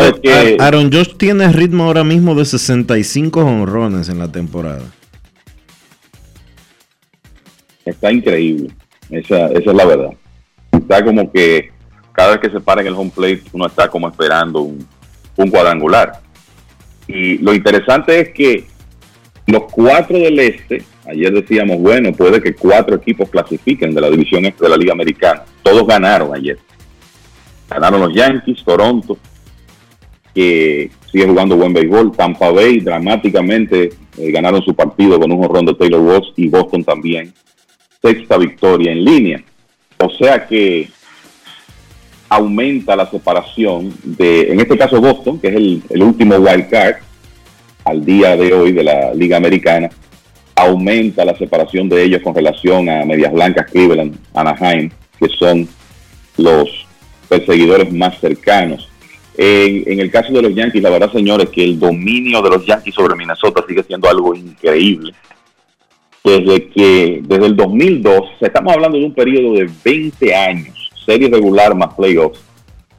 Aaron 0.59 0.93
Josh 0.93 1.17
tiene 1.17 1.51
ritmo 1.53 1.85
ahora 1.85 2.05
mismo 2.05 2.35
de 2.35 2.45
65 2.45 3.41
honrones 3.41 4.09
en 4.09 4.19
la 4.19 4.31
temporada. 4.31 4.85
Está 7.85 8.13
increíble. 8.13 8.71
Esa, 9.11 9.47
esa 9.47 9.71
es 9.71 9.77
la 9.77 9.85
verdad. 9.85 10.11
Está 10.73 11.05
como 11.05 11.31
que 11.31 11.71
cada 12.13 12.33
vez 12.33 12.41
que 12.41 12.51
se 12.51 12.61
para 12.61 12.81
en 12.83 12.89
el 12.89 12.95
home 12.95 13.13
plate, 13.15 13.43
uno 13.53 13.67
está 13.67 13.89
como 13.89 14.09
esperando 14.09 14.61
un, 14.61 14.87
un 15.37 15.51
cuadrangular. 15.51 16.21
Y 17.09 17.39
lo 17.39 17.55
interesante 17.55 18.21
es 18.21 18.29
que 18.31 18.67
los 19.47 19.65
cuatro 19.65 20.19
del 20.19 20.39
este, 20.39 20.83
ayer 21.07 21.33
decíamos, 21.33 21.79
bueno, 21.79 22.13
puede 22.13 22.41
que 22.41 22.55
cuatro 22.55 22.97
equipos 22.97 23.29
clasifiquen 23.29 23.95
de 23.95 24.01
la 24.01 24.11
división 24.11 24.45
este 24.45 24.65
de 24.65 24.71
la 24.71 24.77
Liga 24.77 24.93
Americana. 24.93 25.43
Todos 25.63 25.87
ganaron 25.87 26.35
ayer. 26.35 26.59
Ganaron 27.73 28.01
los 28.01 28.15
Yankees, 28.15 28.63
Toronto, 28.65 29.19
que 30.35 30.91
sigue 31.11 31.27
jugando 31.27 31.57
buen 31.57 31.73
béisbol. 31.73 32.13
Tampa 32.13 32.51
Bay 32.51 32.81
dramáticamente 32.81 33.91
eh, 34.19 34.31
ganaron 34.31 34.63
su 34.63 34.75
partido 34.75 35.19
con 35.19 35.31
un 35.33 35.39
jorrón 35.39 35.67
de 35.67 35.75
Taylor 35.75 36.05
Ross 36.05 36.33
y 36.37 36.49
Boston 36.49 36.85
también. 36.85 37.33
Sexta 38.01 38.39
victoria 38.39 38.93
en 38.93 39.05
línea. 39.05 39.45
O 39.99 40.11
sea 40.11 40.47
que 40.47 40.89
aumenta 42.29 42.97
la 42.97 43.11
separación 43.11 43.93
de, 44.03 44.53
en 44.53 44.61
este 44.61 44.79
caso 44.79 45.01
Boston, 45.01 45.39
que 45.39 45.49
es 45.49 45.55
el, 45.55 45.83
el 45.91 46.03
último 46.03 46.37
wild 46.37 46.69
card 46.69 46.97
al 47.85 48.05
día 48.05 48.37
de 48.37 48.53
hoy 48.55 48.73
de 48.73 48.85
la 48.85 49.15
Liga 49.15 49.37
Americana, 49.37 49.91
aumenta 50.55 51.25
la 51.25 51.37
separación 51.37 51.89
de 51.89 52.03
ellos 52.03 52.23
con 52.23 52.35
relación 52.35 52.89
a 52.89 53.05
Medias 53.05 53.33
Blancas, 53.33 53.71
Cleveland, 53.71 54.17
Anaheim, 54.35 54.91
que 55.19 55.29
son 55.29 55.69
los 56.37 56.82
perseguidores 57.33 57.91
más 57.91 58.21
cercanos. 58.21 58.91
En, 59.39 59.99
el 59.99 60.11
caso 60.11 60.33
de 60.35 60.43
los 60.43 60.55
Yankees, 60.55 60.83
la 60.83 60.91
verdad, 60.91 61.11
señores, 61.11 61.49
que 61.49 61.65
el 61.65 61.79
dominio 61.79 62.43
de 62.43 62.51
los 62.51 62.67
Yankees 62.67 62.95
sobre 62.95 63.17
Minnesota 63.17 63.65
sigue 63.67 63.83
siendo 63.85 64.09
algo 64.09 64.35
increíble. 64.35 65.15
Desde 66.23 66.69
que, 66.69 67.21
desde 67.25 67.47
el 67.47 67.57
2002, 67.57 68.23
estamos 68.43 68.75
hablando 68.75 68.99
de 68.99 69.07
un 69.07 69.15
periodo 69.15 69.55
de 69.55 69.71
20 69.83 70.35
años, 70.35 70.91
serie 71.07 71.31
regular 71.31 71.75
más 71.75 71.95
playoffs. 71.95 72.41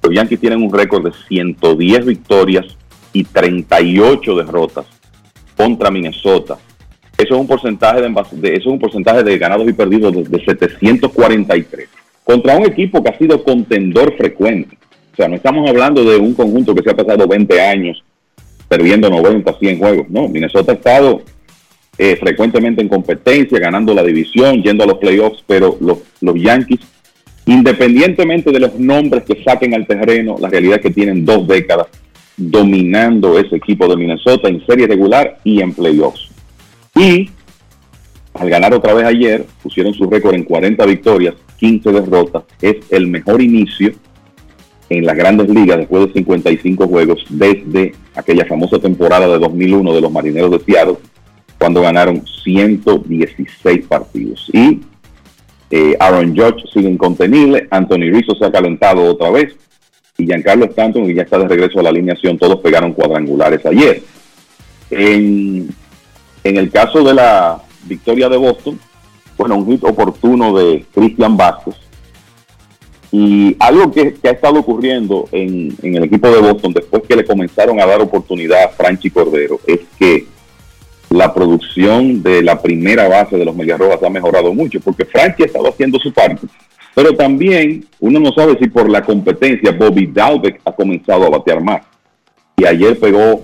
Los 0.02 0.14
Yankees 0.14 0.40
tienen 0.40 0.64
un 0.64 0.74
récord 0.74 1.06
de 1.06 1.12
110 1.28 2.06
victorias 2.06 2.66
y 3.14 3.24
38 3.24 4.36
derrotas 4.36 4.88
contra 5.56 5.92
Minnesota. 5.92 6.58
Eso 7.16 7.36
es 7.36 7.40
un 7.40 7.48
porcentaje 7.48 8.02
de, 8.02 8.10
eso 8.10 8.60
es 8.60 8.66
un 8.66 8.80
porcentaje 8.80 9.24
de 9.24 9.38
ganados 9.38 9.70
y 9.70 9.74
perdidos 9.74 10.12
de, 10.12 10.24
de 10.24 10.44
743 10.44 12.03
contra 12.24 12.58
un 12.58 12.66
equipo 12.66 13.04
que 13.04 13.10
ha 13.10 13.18
sido 13.18 13.44
contendor 13.44 14.16
frecuente. 14.18 14.78
O 15.14 15.16
sea, 15.16 15.28
no 15.28 15.36
estamos 15.36 15.70
hablando 15.70 16.04
de 16.04 16.18
un 16.18 16.34
conjunto 16.34 16.74
que 16.74 16.84
se 16.84 16.90
ha 16.90 16.96
pasado 16.96 17.28
20 17.28 17.62
años 17.62 18.04
perdiendo 18.68 19.10
90, 19.10 19.60
100 19.60 19.78
juegos. 19.78 20.10
No, 20.10 20.28
Minnesota 20.28 20.72
ha 20.72 20.76
estado 20.76 21.22
eh, 21.98 22.16
frecuentemente 22.16 22.82
en 22.82 22.90
competencia, 22.90 23.60
ganando 23.60 23.94
la 23.94 24.04
división, 24.04 24.64
yendo 24.64 24.84
a 24.84 24.88
los 24.88 24.98
playoffs, 24.98 25.44
pero 25.46 25.78
los, 25.80 26.00
los 26.22 26.36
Yankees, 26.36 26.80
independientemente 27.46 28.52
de 28.52 28.60
los 28.60 28.80
nombres 28.80 29.24
que 29.24 29.44
saquen 29.44 29.76
al 29.76 29.86
terreno, 29.86 30.38
la 30.40 30.50
realidad 30.50 30.78
es 30.78 30.82
que 30.82 30.92
tienen 30.92 31.24
dos 31.24 31.48
décadas 31.48 31.88
dominando 32.36 33.38
ese 33.38 33.58
equipo 33.58 33.88
de 33.88 33.96
Minnesota 33.96 34.50
en 34.50 34.66
serie 34.66 34.88
regular 34.88 35.38
y 35.44 35.62
en 35.62 35.74
playoffs. 35.74 36.30
Y 36.96 37.30
al 38.34 38.50
ganar 38.50 38.74
otra 38.74 38.94
vez 38.94 39.06
ayer, 39.06 39.46
pusieron 39.62 39.94
su 39.94 40.10
récord 40.10 40.34
en 40.34 40.44
40 40.44 40.86
victorias, 40.88 41.36
15 41.64 41.92
derrotas. 41.94 42.44
Es 42.62 42.76
el 42.90 43.08
mejor 43.08 43.42
inicio 43.42 43.94
en 44.90 45.06
las 45.06 45.16
grandes 45.16 45.48
ligas 45.48 45.78
después 45.78 46.08
de 46.08 46.14
55 46.14 46.88
juegos 46.88 47.26
desde 47.30 47.94
aquella 48.16 48.46
famosa 48.46 48.80
temporada 48.80 49.30
de 49.30 49.40
2001 49.40 49.94
de 49.94 50.02
los 50.02 50.12
Marineros 50.12 50.52
de 50.52 50.60
Seattle, 50.60 50.98
cuando 51.58 51.82
ganaron 51.82 52.22
116 52.44 53.88
partidos. 53.88 54.50
Y 54.52 54.82
Eh, 55.76 55.96
Aaron 56.00 56.36
Judge 56.36 56.66
sigue 56.72 56.88
incontenible, 56.88 57.68
Anthony 57.72 58.12
Rizzo 58.14 58.36
se 58.36 58.46
ha 58.46 58.52
calentado 58.52 59.06
otra 59.06 59.32
vez 59.32 59.56
y 60.20 60.26
Giancarlo 60.28 60.66
Stanton, 60.66 61.08
que 61.08 61.16
ya 61.16 61.24
está 61.24 61.40
de 61.40 61.48
regreso 61.48 61.80
a 61.80 61.84
la 61.84 61.90
alineación, 61.90 62.38
todos 62.38 62.60
pegaron 62.60 62.94
cuadrangulares 62.94 63.66
ayer. 63.66 64.04
En, 64.92 65.68
en 66.44 66.58
el 66.58 66.70
caso 66.70 67.04
de 67.04 67.16
la 67.16 67.60
victoria 67.86 68.30
de 68.30 68.38
Boston, 68.38 68.80
bueno, 69.38 69.56
un 69.58 69.68
hit 69.68 69.84
oportuno 69.84 70.58
de 70.58 70.86
Christian 70.94 71.38
Vázquez. 71.38 71.76
Y 73.12 73.56
algo 73.60 73.92
que, 73.92 74.16
ha 74.24 74.30
estado 74.30 74.60
ocurriendo 74.60 75.28
en, 75.32 75.76
en, 75.84 75.96
el 75.96 76.04
equipo 76.06 76.30
de 76.30 76.42
Boston 76.42 76.74
después 76.74 77.04
que 77.08 77.16
le 77.16 77.26
comenzaron 77.26 77.80
a 77.80 77.86
dar 77.86 78.02
oportunidad 78.02 78.64
a 78.64 78.70
Franchi 78.70 79.12
Cordero 79.12 79.60
es 79.68 79.82
que 80.00 80.26
la 81.14 81.32
producción 81.32 82.24
de 82.24 82.42
la 82.42 82.60
primera 82.60 83.08
base 83.08 83.38
de 83.38 83.46
los 83.46 83.56
Medias 83.56 83.78
Rojas 83.78 84.02
ha 84.02 84.10
mejorado 84.10 84.52
mucho, 84.52 84.80
porque 84.80 85.06
Franchi 85.06 85.44
ha 85.44 85.46
estado 85.46 85.70
haciendo 85.70 86.00
su 86.00 86.12
parte. 86.12 86.48
Pero 86.96 87.16
también 87.16 87.86
uno 88.00 88.20
no 88.20 88.32
sabe 88.34 88.58
si 88.58 88.68
por 88.68 88.90
la 88.90 89.04
competencia 89.04 89.72
Bobby 89.72 90.08
Dalbeck 90.08 90.62
ha 90.66 90.72
comenzado 90.72 91.26
a 91.26 91.30
batear 91.30 91.62
más. 91.62 91.84
Y 92.58 92.66
ayer 92.66 93.00
pegó, 93.00 93.44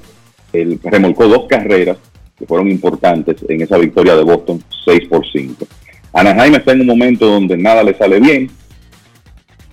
el, 0.52 0.80
remolcó 0.84 1.28
dos 1.28 1.46
carreras 1.48 1.98
que 2.40 2.46
fueron 2.46 2.72
importantes 2.72 3.38
en 3.48 3.62
esa 3.62 3.78
victoria 3.78 4.16
de 4.16 4.24
Boston 4.24 4.64
6 4.86 5.08
por 5.10 5.30
5. 5.30 5.68
Anaheim 6.14 6.56
está 6.56 6.72
en 6.72 6.82
un 6.82 6.88
momento 6.88 7.28
donde 7.28 7.58
nada 7.58 7.84
le 7.84 7.94
sale 7.94 8.20
bien, 8.20 8.50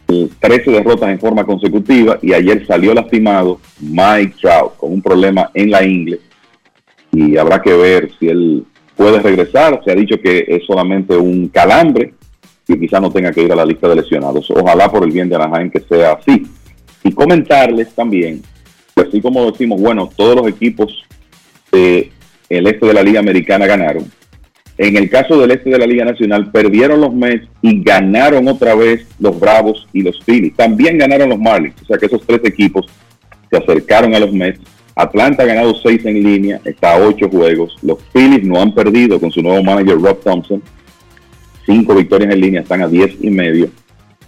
13 0.07 0.71
derrotas 0.71 1.09
en 1.09 1.19
forma 1.19 1.45
consecutiva 1.45 2.19
y 2.23 2.33
ayer 2.33 2.67
salió 2.67 2.95
lastimado 2.95 3.61
Mike 3.81 4.35
Trout 4.41 4.77
con 4.77 4.93
un 4.93 5.03
problema 5.03 5.51
en 5.55 5.71
la 5.71 5.85
ingle 5.85 6.21
y 7.13 7.37
habrá 7.37 7.61
que 7.61 7.73
ver 7.73 8.11
si 8.19 8.29
él 8.29 8.65
puede 8.95 9.21
regresar. 9.21 9.81
Se 9.85 9.91
ha 9.91 9.95
dicho 9.95 10.21
que 10.21 10.45
es 10.47 10.65
solamente 10.67 11.17
un 11.17 11.49
calambre 11.49 12.15
y 12.69 12.79
quizá 12.79 13.01
no 13.01 13.11
tenga 13.11 13.33
que 13.33 13.43
ir 13.43 13.53
a 13.53 13.57
la 13.57 13.65
lista 13.65 13.89
de 13.89 13.97
lesionados. 13.97 14.51
Ojalá 14.51 14.91
por 14.91 15.05
el 15.05 15.11
bien 15.11 15.29
de 15.29 15.37
Anaheim 15.37 15.71
que 15.71 15.81
sea 15.81 16.13
así. 16.13 16.47
Y 17.03 17.13
comentarles 17.13 17.95
también, 17.95 18.43
así 18.97 19.21
como 19.21 19.51
decimos, 19.51 19.81
bueno, 19.81 20.11
todos 20.15 20.37
los 20.37 20.49
equipos 20.49 21.05
del 22.49 22.67
este 22.67 22.87
de 22.87 22.95
la 22.95 23.03
Liga 23.03 23.21
Americana 23.21 23.67
ganaron. 23.67 24.11
En 24.79 24.97
el 24.97 25.09
caso 25.09 25.41
del 25.41 25.53
este 25.53 25.71
de 25.71 25.79
la 25.79 25.87
Liga 25.87 26.05
Nacional, 26.05 26.51
perdieron 26.51 27.01
los 27.01 27.15
Mets 27.15 27.49
y 27.63 27.83
ganaron 27.83 28.47
otra 28.47 28.75
vez 28.75 29.07
los 29.19 29.39
Bravos 29.41 29.89
y 29.93 30.03
los 30.03 30.23
Phillies. 30.23 30.55
También 30.55 30.99
ganaron 30.99 31.31
los 31.31 31.39
Marlins. 31.39 31.81
O 31.83 31.87
sea 31.87 31.97
que 31.97 32.07
esos 32.07 32.23
tres 32.27 32.41
equipos 32.45 32.87
se 33.51 33.57
acercaron 33.57 34.15
a 34.15 34.19
los 34.19 34.33
Mets. 34.33 34.61
Atlanta 34.95 35.43
ha 35.43 35.47
ganado 35.47 35.75
seis 35.83 36.05
en 36.05 36.23
línea, 36.23 36.61
está 36.65 36.95
a 36.95 36.99
ocho 36.99 37.29
juegos. 37.29 37.77
Los 37.83 37.99
Phillies 38.13 38.45
no 38.45 38.61
han 38.61 38.75
perdido 38.75 39.19
con 39.19 39.31
su 39.31 39.43
nuevo 39.43 39.63
manager 39.63 39.99
Rob 39.99 40.23
Thompson. 40.23 40.63
Cinco 41.65 41.95
victorias 41.95 42.33
en 42.33 42.41
línea, 42.41 42.61
están 42.61 42.83
a 42.83 42.89
diez 42.89 43.15
y 43.21 43.31
medio. 43.31 43.71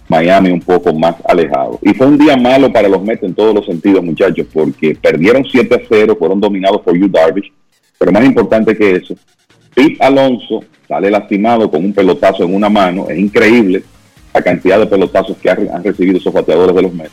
Miami 0.07 0.49
un 0.49 0.61
poco 0.61 0.93
más 0.93 1.15
alejado. 1.25 1.79
Y 1.83 1.93
fue 1.93 2.07
un 2.07 2.17
día 2.17 2.35
malo 2.35 2.73
para 2.73 2.89
los 2.89 3.03
Mets 3.03 3.21
en 3.21 3.35
todos 3.35 3.53
los 3.53 3.67
sentidos, 3.67 4.03
muchachos, 4.03 4.47
porque 4.51 4.97
perdieron 4.99 5.45
7 5.45 5.75
a 5.75 5.81
0, 5.87 6.15
fueron 6.17 6.39
dominados 6.39 6.81
por 6.81 6.97
Yu 6.97 7.07
Darvish. 7.07 7.51
Pero 7.99 8.11
más 8.11 8.25
importante 8.25 8.75
que 8.75 8.95
eso, 8.95 9.15
Pete 9.75 9.97
Alonso 9.99 10.63
sale 10.87 11.11
lastimado 11.11 11.69
con 11.69 11.85
un 11.85 11.93
pelotazo 11.93 12.43
en 12.43 12.55
una 12.55 12.69
mano. 12.69 13.07
Es 13.09 13.19
increíble 13.19 13.83
la 14.33 14.41
cantidad 14.41 14.79
de 14.79 14.87
pelotazos 14.87 15.37
que 15.37 15.49
han 15.49 15.83
recibido 15.83 16.17
esos 16.17 16.33
bateadores 16.33 16.75
de 16.75 16.81
los 16.81 16.93
Mets. 16.93 17.11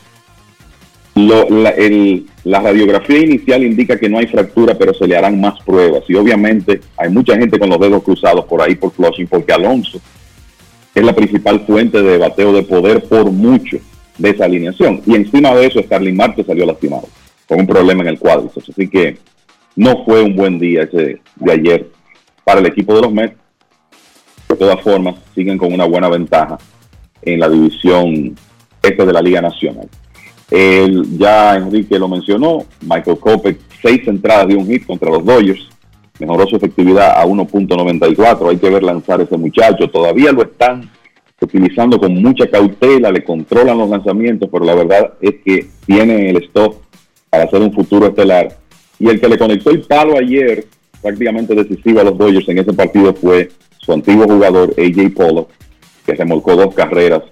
La, 1.17 2.61
radiografía 2.61 3.19
inicial 3.19 3.63
indica 3.63 3.97
que 3.97 4.07
no 4.07 4.19
hay 4.19 4.27
fractura, 4.27 4.77
pero 4.77 4.93
se 4.93 5.07
le 5.07 5.17
harán 5.17 5.41
más 5.41 5.59
pruebas. 5.63 6.03
Y 6.07 6.15
obviamente 6.15 6.79
hay 6.95 7.09
mucha 7.09 7.35
gente 7.35 7.57
con 7.57 7.69
los 7.69 7.79
dedos 7.79 8.03
cruzados 8.03 8.45
por 8.45 8.61
ahí 8.61 8.75
por 8.75 8.91
Flushing, 8.91 9.27
porque 9.27 9.51
Alonso 9.51 9.99
es 10.93 11.03
la 11.03 11.13
principal 11.13 11.61
fuente 11.65 12.01
de 12.01 12.17
bateo 12.17 12.53
de 12.53 12.63
poder 12.63 13.03
por 13.03 13.31
mucho 13.31 13.77
de 14.17 14.29
esa 14.29 14.45
alineación. 14.45 15.01
Y 15.05 15.15
encima 15.15 15.53
de 15.55 15.65
eso, 15.65 15.81
Starling 15.81 16.15
Marte 16.15 16.43
salió 16.43 16.65
lastimado 16.65 17.07
con 17.47 17.59
un 17.59 17.67
problema 17.67 18.03
en 18.03 18.09
el 18.09 18.19
cuádriceps. 18.19 18.69
Así 18.69 18.87
que 18.87 19.17
no 19.77 20.03
fue 20.03 20.23
un 20.23 20.35
buen 20.35 20.59
día 20.59 20.83
ese 20.83 21.21
de 21.35 21.51
ayer 21.51 21.87
para 22.43 22.59
el 22.59 22.65
equipo 22.65 22.95
de 22.95 23.01
los 23.03 23.13
Mets. 23.13 23.37
De 24.49 24.55
todas 24.55 24.81
formas, 24.81 25.15
siguen 25.35 25.57
con 25.57 25.71
una 25.71 25.85
buena 25.85 26.09
ventaja 26.09 26.57
en 27.21 27.39
la 27.39 27.47
división 27.47 28.35
este 28.81 29.05
de 29.05 29.13
la 29.13 29.21
Liga 29.21 29.41
Nacional. 29.41 29.87
El, 30.49 31.17
ya 31.17 31.55
Enrique 31.55 31.99
lo 31.99 32.07
mencionó, 32.07 32.65
Michael 32.81 33.19
Kopech, 33.19 33.59
seis 33.81 34.07
entradas 34.07 34.47
de 34.47 34.55
un 34.55 34.65
hit 34.65 34.85
contra 34.85 35.11
los 35.11 35.23
Dodgers, 35.23 35.67
mejoró 36.19 36.47
su 36.47 36.55
efectividad 36.55 37.19
a 37.19 37.25
1.94, 37.25 38.49
hay 38.49 38.57
que 38.57 38.69
ver 38.69 38.81
lanzar 38.81 39.21
ese 39.21 39.37
muchacho, 39.37 39.89
todavía 39.89 40.31
lo 40.31 40.43
están 40.43 40.89
utilizando 41.39 41.99
con 41.99 42.15
mucha 42.15 42.49
cautela, 42.49 43.11
le 43.11 43.23
controlan 43.23 43.77
los 43.77 43.89
lanzamientos, 43.89 44.49
pero 44.51 44.65
la 44.65 44.73
verdad 44.73 45.13
es 45.21 45.35
que 45.45 45.67
tiene 45.85 46.29
el 46.29 46.37
stop 46.37 46.77
para 47.29 47.43
hacer 47.43 47.61
un 47.61 47.73
futuro 47.73 48.07
estelar. 48.07 48.57
Y 48.99 49.09
el 49.09 49.19
que 49.19 49.29
le 49.29 49.37
conectó 49.37 49.69
el 49.69 49.81
palo 49.81 50.17
ayer, 50.17 50.65
prácticamente 51.01 51.53
decisivo 51.55 51.99
a 51.99 52.03
los 52.03 52.17
Dodgers 52.17 52.49
en 52.49 52.59
ese 52.59 52.73
partido, 52.73 53.13
fue 53.13 53.49
su 53.77 53.93
antiguo 53.93 54.25
jugador 54.25 54.73
AJ 54.77 55.13
Pollock, 55.15 55.49
que 56.05 56.15
remolcó 56.15 56.55
dos 56.55 56.73
carreras 56.73 57.23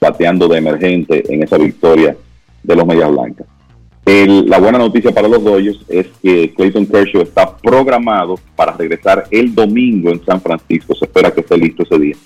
bateando 0.00 0.48
de 0.48 0.58
emergente 0.58 1.22
en 1.32 1.42
esa 1.42 1.58
victoria 1.58 2.16
de 2.62 2.76
los 2.76 2.86
Medias 2.86 3.10
Blancas. 3.10 3.46
La 4.06 4.60
buena 4.60 4.78
noticia 4.78 5.10
para 5.10 5.26
los 5.26 5.42
Dodgers 5.42 5.78
es 5.88 6.06
que 6.22 6.54
Clayton 6.54 6.86
Kershaw 6.86 7.22
está 7.22 7.56
programado 7.56 8.38
para 8.54 8.72
regresar 8.72 9.24
el 9.30 9.52
domingo 9.54 10.10
en 10.10 10.24
San 10.24 10.40
Francisco. 10.40 10.94
Se 10.94 11.06
espera 11.06 11.32
que 11.32 11.40
esté 11.40 11.56
listo 11.58 11.82
ese 11.82 11.98
día 11.98 12.16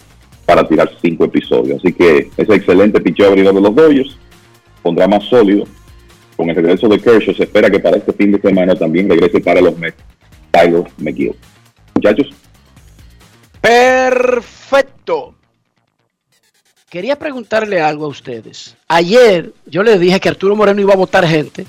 para 0.45 0.67
tirar 0.69 0.91
cinco 1.01 1.25
episodios. 1.25 1.79
Así 1.79 1.93
que 1.93 2.29
ese 2.37 2.55
excelente 2.55 3.01
picheo 3.01 3.29
abridor 3.29 3.55
de 3.55 3.61
los 3.63 3.75
Dodgers 3.75 4.19
pondrá 4.83 5.09
más 5.09 5.25
sólido. 5.25 5.65
Con 6.41 6.49
el 6.49 6.57
regreso 6.57 6.89
de 6.89 6.99
Kershaw 6.99 7.35
se 7.35 7.43
espera 7.43 7.69
que 7.69 7.81
para 7.81 7.99
este 7.99 8.15
fin 8.15 8.33
de 8.33 8.41
semana 8.41 8.75
también 8.75 9.11
regrese 9.11 9.41
para 9.41 9.61
los 9.61 9.77
Mets 9.77 9.99
Tyler 10.51 10.85
McGill. 10.97 11.35
Muchachos. 11.95 12.29
Perfecto. 13.61 15.35
Quería 16.89 17.19
preguntarle 17.19 17.83
algo 17.83 18.07
a 18.07 18.09
ustedes. 18.09 18.75
Ayer 18.89 19.53
yo 19.67 19.83
les 19.83 20.01
dije 20.01 20.19
que 20.19 20.31
Arturo 20.31 20.57
Moreno 20.57 20.81
iba 20.81 20.95
a 20.95 20.97
votar 20.97 21.27
gente. 21.27 21.67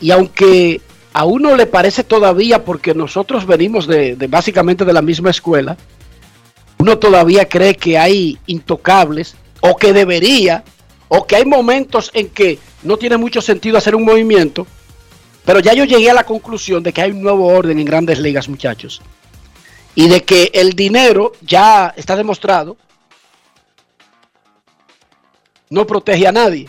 Y 0.00 0.12
aunque 0.12 0.80
a 1.12 1.24
uno 1.24 1.56
le 1.56 1.66
parece 1.66 2.04
todavía, 2.04 2.64
porque 2.64 2.94
nosotros 2.94 3.44
venimos 3.44 3.88
de, 3.88 4.14
de, 4.14 4.26
básicamente 4.28 4.84
de 4.84 4.92
la 4.92 5.02
misma 5.02 5.30
escuela, 5.30 5.76
uno 6.78 6.96
todavía 6.96 7.48
cree 7.48 7.74
que 7.74 7.98
hay 7.98 8.38
intocables, 8.46 9.34
o 9.62 9.74
que 9.74 9.92
debería, 9.92 10.62
o 11.08 11.26
que 11.26 11.34
hay 11.34 11.44
momentos 11.44 12.12
en 12.14 12.28
que 12.28 12.60
no 12.82 12.96
tiene 12.96 13.16
mucho 13.16 13.40
sentido 13.40 13.78
hacer 13.78 13.94
un 13.94 14.04
movimiento. 14.04 14.66
Pero 15.44 15.60
ya 15.60 15.74
yo 15.74 15.84
llegué 15.84 16.10
a 16.10 16.14
la 16.14 16.24
conclusión 16.24 16.82
de 16.82 16.92
que 16.92 17.02
hay 17.02 17.10
un 17.10 17.22
nuevo 17.22 17.46
orden 17.48 17.78
en 17.78 17.84
grandes 17.84 18.18
ligas, 18.18 18.48
muchachos. 18.48 19.02
Y 19.94 20.08
de 20.08 20.22
que 20.22 20.50
el 20.54 20.72
dinero 20.72 21.32
ya 21.42 21.92
está 21.96 22.16
demostrado 22.16 22.76
no 25.68 25.86
protege 25.86 26.26
a 26.26 26.32
nadie. 26.32 26.68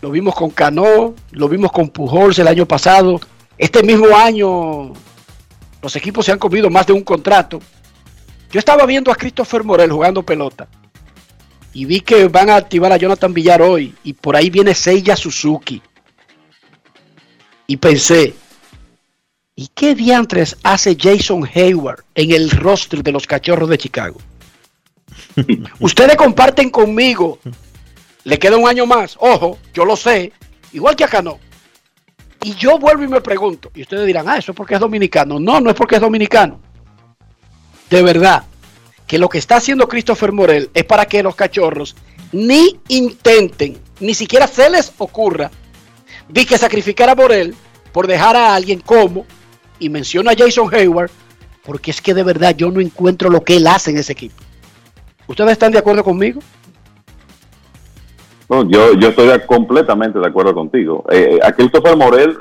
Lo 0.00 0.10
vimos 0.10 0.34
con 0.34 0.50
Cano, 0.50 1.14
lo 1.30 1.48
vimos 1.48 1.72
con 1.72 1.88
Pujols 1.88 2.38
el 2.38 2.48
año 2.48 2.66
pasado. 2.66 3.20
Este 3.56 3.82
mismo 3.82 4.16
año 4.16 4.92
los 5.80 5.96
equipos 5.96 6.26
se 6.26 6.32
han 6.32 6.38
comido 6.38 6.70
más 6.70 6.86
de 6.86 6.92
un 6.92 7.02
contrato. 7.02 7.60
Yo 8.50 8.58
estaba 8.58 8.84
viendo 8.84 9.10
a 9.10 9.14
Christopher 9.14 9.64
Morel 9.64 9.92
jugando 9.92 10.22
pelota 10.22 10.68
y 11.72 11.84
vi 11.84 12.00
que 12.00 12.28
van 12.28 12.50
a 12.50 12.56
activar 12.56 12.92
a 12.92 12.96
Jonathan 12.96 13.32
Villar 13.32 13.62
hoy 13.62 13.94
y 14.04 14.12
por 14.12 14.36
ahí 14.36 14.50
viene 14.50 14.74
Seiya 14.74 15.16
Suzuki. 15.16 15.82
Y 17.66 17.76
pensé, 17.76 18.34
¿y 19.54 19.68
qué 19.68 19.94
diantres 19.94 20.56
hace 20.62 20.96
Jason 20.98 21.48
Hayward 21.54 22.04
en 22.14 22.32
el 22.32 22.50
roster 22.50 23.02
de 23.02 23.12
los 23.12 23.26
Cachorros 23.26 23.68
de 23.68 23.78
Chicago? 23.78 24.18
Ustedes 25.80 26.16
comparten 26.16 26.70
conmigo 26.70 27.38
le 28.28 28.38
queda 28.38 28.58
un 28.58 28.68
año 28.68 28.84
más. 28.84 29.16
Ojo, 29.20 29.58
yo 29.72 29.86
lo 29.86 29.96
sé. 29.96 30.32
Igual 30.72 30.94
que 30.94 31.04
acá 31.04 31.22
no. 31.22 31.38
Y 32.42 32.54
yo 32.54 32.78
vuelvo 32.78 33.02
y 33.04 33.08
me 33.08 33.22
pregunto. 33.22 33.70
Y 33.74 33.80
ustedes 33.80 34.06
dirán, 34.06 34.28
ah, 34.28 34.36
eso 34.36 34.52
es 34.52 34.56
porque 34.56 34.74
es 34.74 34.80
dominicano. 34.80 35.40
No, 35.40 35.60
no 35.60 35.70
es 35.70 35.76
porque 35.76 35.94
es 35.94 36.00
dominicano. 36.02 36.60
De 37.88 38.02
verdad, 38.02 38.44
que 39.08 39.18
lo 39.18 39.28
que 39.28 39.38
está 39.38 39.56
haciendo 39.56 39.88
Christopher 39.88 40.32
Morel 40.32 40.70
es 40.74 40.84
para 40.84 41.06
que 41.06 41.22
los 41.22 41.34
cachorros 41.34 41.96
ni 42.30 42.78
intenten, 42.88 43.78
ni 44.00 44.12
siquiera 44.12 44.46
se 44.46 44.68
les 44.68 44.92
ocurra, 44.98 45.50
vi 46.28 46.44
que 46.44 46.58
sacrificar 46.58 47.08
a 47.08 47.14
Morel 47.14 47.54
por 47.90 48.06
dejar 48.06 48.36
a 48.36 48.54
alguien 48.54 48.80
como, 48.80 49.26
y 49.80 49.88
menciona 49.88 50.32
a 50.32 50.36
Jason 50.36 50.72
Hayward, 50.72 51.10
porque 51.64 51.90
es 51.90 52.02
que 52.02 52.12
de 52.12 52.22
verdad 52.22 52.54
yo 52.54 52.70
no 52.70 52.80
encuentro 52.80 53.30
lo 53.30 53.42
que 53.42 53.56
él 53.56 53.66
hace 53.66 53.90
en 53.90 53.96
ese 53.96 54.12
equipo. 54.12 54.36
¿Ustedes 55.26 55.52
están 55.52 55.72
de 55.72 55.78
acuerdo 55.78 56.04
conmigo? 56.04 56.40
No, 58.50 58.68
yo, 58.68 58.92
yo 58.94 59.08
estoy 59.08 59.28
completamente 59.46 60.18
de 60.18 60.26
acuerdo 60.26 60.54
contigo. 60.54 61.04
Eh, 61.10 61.38
a 61.42 61.52
Christopher 61.52 61.96
Morel 61.96 62.38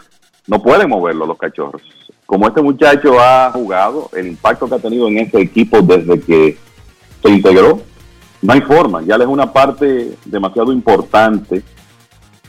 no 0.48 0.61
pueden 0.61 0.89
moverlo 0.89 1.26
los 1.26 1.38
cachorros. 1.38 1.81
Como 2.27 2.47
este 2.47 2.61
muchacho 2.61 3.19
ha 3.19 3.49
jugado, 3.51 4.09
el 4.13 4.27
impacto 4.27 4.67
que 4.67 4.75
ha 4.75 4.79
tenido 4.79 5.07
en 5.07 5.17
este 5.17 5.41
equipo 5.41 5.81
desde 5.81 6.19
que 6.19 6.57
se 7.23 7.29
integró. 7.29 7.81
No 8.41 8.53
hay 8.53 8.61
forma, 8.61 9.01
ya 9.01 9.17
le 9.17 9.23
es 9.23 9.29
una 9.29 9.51
parte 9.51 10.15
demasiado 10.25 10.71
importante 10.71 11.63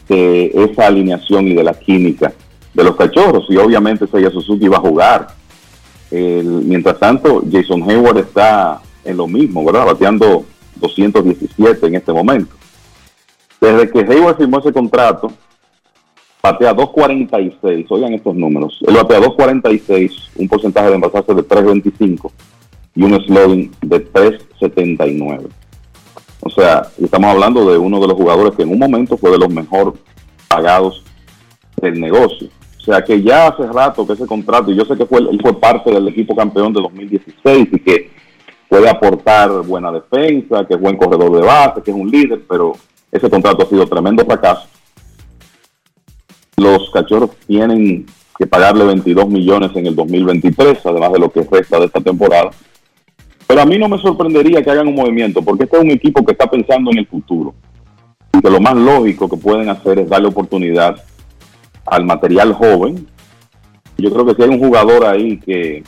de 0.09 0.47
esa 0.53 0.89
alineación 0.89 1.49
y 1.49 1.55
de 1.55 1.65
la 1.65 1.73
química 1.73 2.33
de 2.75 2.85
los 2.85 2.97
cachorros. 2.97 3.47
Y 3.49 3.57
obviamente 3.57 4.07
Seiya 4.07 4.31
Suzuki 4.31 4.69
va 4.69 4.79
a 4.79 4.81
jugar. 4.81 5.29
Mientras 6.11 6.99
tanto, 6.99 7.43
Jason 7.51 7.89
Hayward 7.89 8.19
está 8.19 8.83
en 9.05 9.17
lo 9.17 9.27
mismo, 9.27 9.65
¿verdad? 9.65 9.87
Bateando 9.87 10.45
217 10.77 11.87
en 11.87 11.95
este 11.95 12.13
momento. 12.13 12.55
Desde 13.61 13.91
que 13.91 14.01
Hayward 14.01 14.37
firmó 14.37 14.59
ese 14.59 14.73
contrato, 14.73 15.33
batea 16.53 16.75
2.46. 16.75 17.87
Oigan 17.89 18.15
estos 18.15 18.35
números. 18.35 18.79
Él 18.87 18.95
batea 18.95 19.21
2.46, 19.21 20.31
un 20.37 20.49
porcentaje 20.49 20.89
de 20.89 20.95
envasarse 20.95 21.35
de 21.35 21.43
3.25 21.43 22.31
y 22.95 23.03
un 23.03 23.25
slogan 23.25 23.71
de 23.83 24.13
3.79. 24.13 25.49
O 26.41 26.51
sea, 26.51 26.83
estamos 27.01 27.31
hablando 27.31 27.71
de 27.71 27.79
uno 27.79 28.01
de 28.01 28.09
los 28.09 28.17
jugadores 28.17 28.55
que 28.55 28.63
en 28.63 28.71
un 28.71 28.79
momento 28.79 29.17
fue 29.17 29.31
de 29.31 29.39
los 29.39 29.51
mejor 29.51 29.95
pagados 30.49 31.05
del 31.81 32.01
negocio. 32.01 32.49
O 32.79 32.81
sea 32.81 33.03
que 33.03 33.21
ya 33.23 33.49
hace 33.49 33.67
rato 33.67 34.07
que 34.07 34.15
ese 34.15 34.27
contrato, 34.27 34.71
y 34.71 34.77
yo 34.77 34.85
sé 34.85 34.97
que 34.97 35.05
fue, 35.05 35.21
él 35.21 35.39
fue 35.43 35.61
parte 35.61 35.91
del 35.91 36.09
equipo 36.09 36.35
campeón 36.35 36.73
de 36.73 36.81
2016 36.81 37.69
y 37.73 37.79
que 37.81 38.11
puede 38.69 38.89
aportar 38.89 39.51
buena 39.63 39.93
defensa, 39.93 40.65
que 40.67 40.75
es 40.75 40.81
buen 40.81 40.97
corredor 40.97 41.33
de 41.39 41.47
base, 41.47 41.83
que 41.83 41.91
es 41.91 41.97
un 41.97 42.11
líder, 42.11 42.43
pero 42.49 42.73
ese 43.11 43.29
contrato 43.29 43.65
ha 43.65 43.69
sido 43.69 43.87
tremendo 43.87 44.25
fracaso. 44.25 44.69
Los 46.59 46.91
cachorros 46.91 47.31
tienen 47.47 48.05
que 48.37 48.47
pagarle 48.47 48.85
22 48.85 49.29
millones 49.29 49.71
en 49.77 49.87
el 49.87 49.95
2023, 49.95 50.85
además 50.85 51.13
de 51.13 51.19
lo 51.21 51.31
que 51.31 51.43
resta 51.43 51.79
de 51.79 51.87
esta 51.87 52.01
temporada. 52.01 52.51
Pero 53.47 53.63
a 53.63 53.65
mí 53.65 53.79
no 53.79 53.89
me 53.89 53.99
sorprendería 53.99 54.61
que 54.63 54.71
hagan 54.71 54.89
un 54.89 54.97
movimiento, 54.97 55.41
porque 55.41 55.65
este 55.65 55.77
es 55.77 55.85
un 55.85 55.91
equipo 55.93 56.25
que 56.25 56.33
está 56.33 56.51
pensando 56.51 56.91
en 56.91 56.99
el 56.99 57.07
futuro. 57.07 57.55
Y 58.33 58.41
que 58.41 58.51
lo 58.51 58.61
más 58.61 58.75
lógico 58.75 59.29
que 59.29 59.37
pueden 59.37 59.69
hacer 59.69 60.01
es 60.01 60.09
darle 60.09 60.29
oportunidad 60.29 60.97
al 61.87 62.05
material 62.05 62.53
joven. 62.53 63.07
Yo 63.97 64.13
creo 64.13 64.27
que 64.27 64.35
si 64.35 64.43
hay 64.43 64.49
un 64.49 64.59
jugador 64.59 65.07
ahí 65.07 65.39
que 65.39 65.85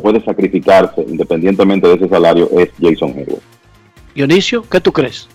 puede 0.00 0.24
sacrificarse 0.24 1.02
independientemente 1.02 1.88
de 1.88 1.94
ese 1.94 2.08
salario, 2.08 2.48
es 2.56 2.70
Jason 2.80 3.10
Hayward. 3.10 3.42
Dionisio, 4.14 4.62
¿qué 4.68 4.80
tú 4.80 4.92
crees? 4.92 5.28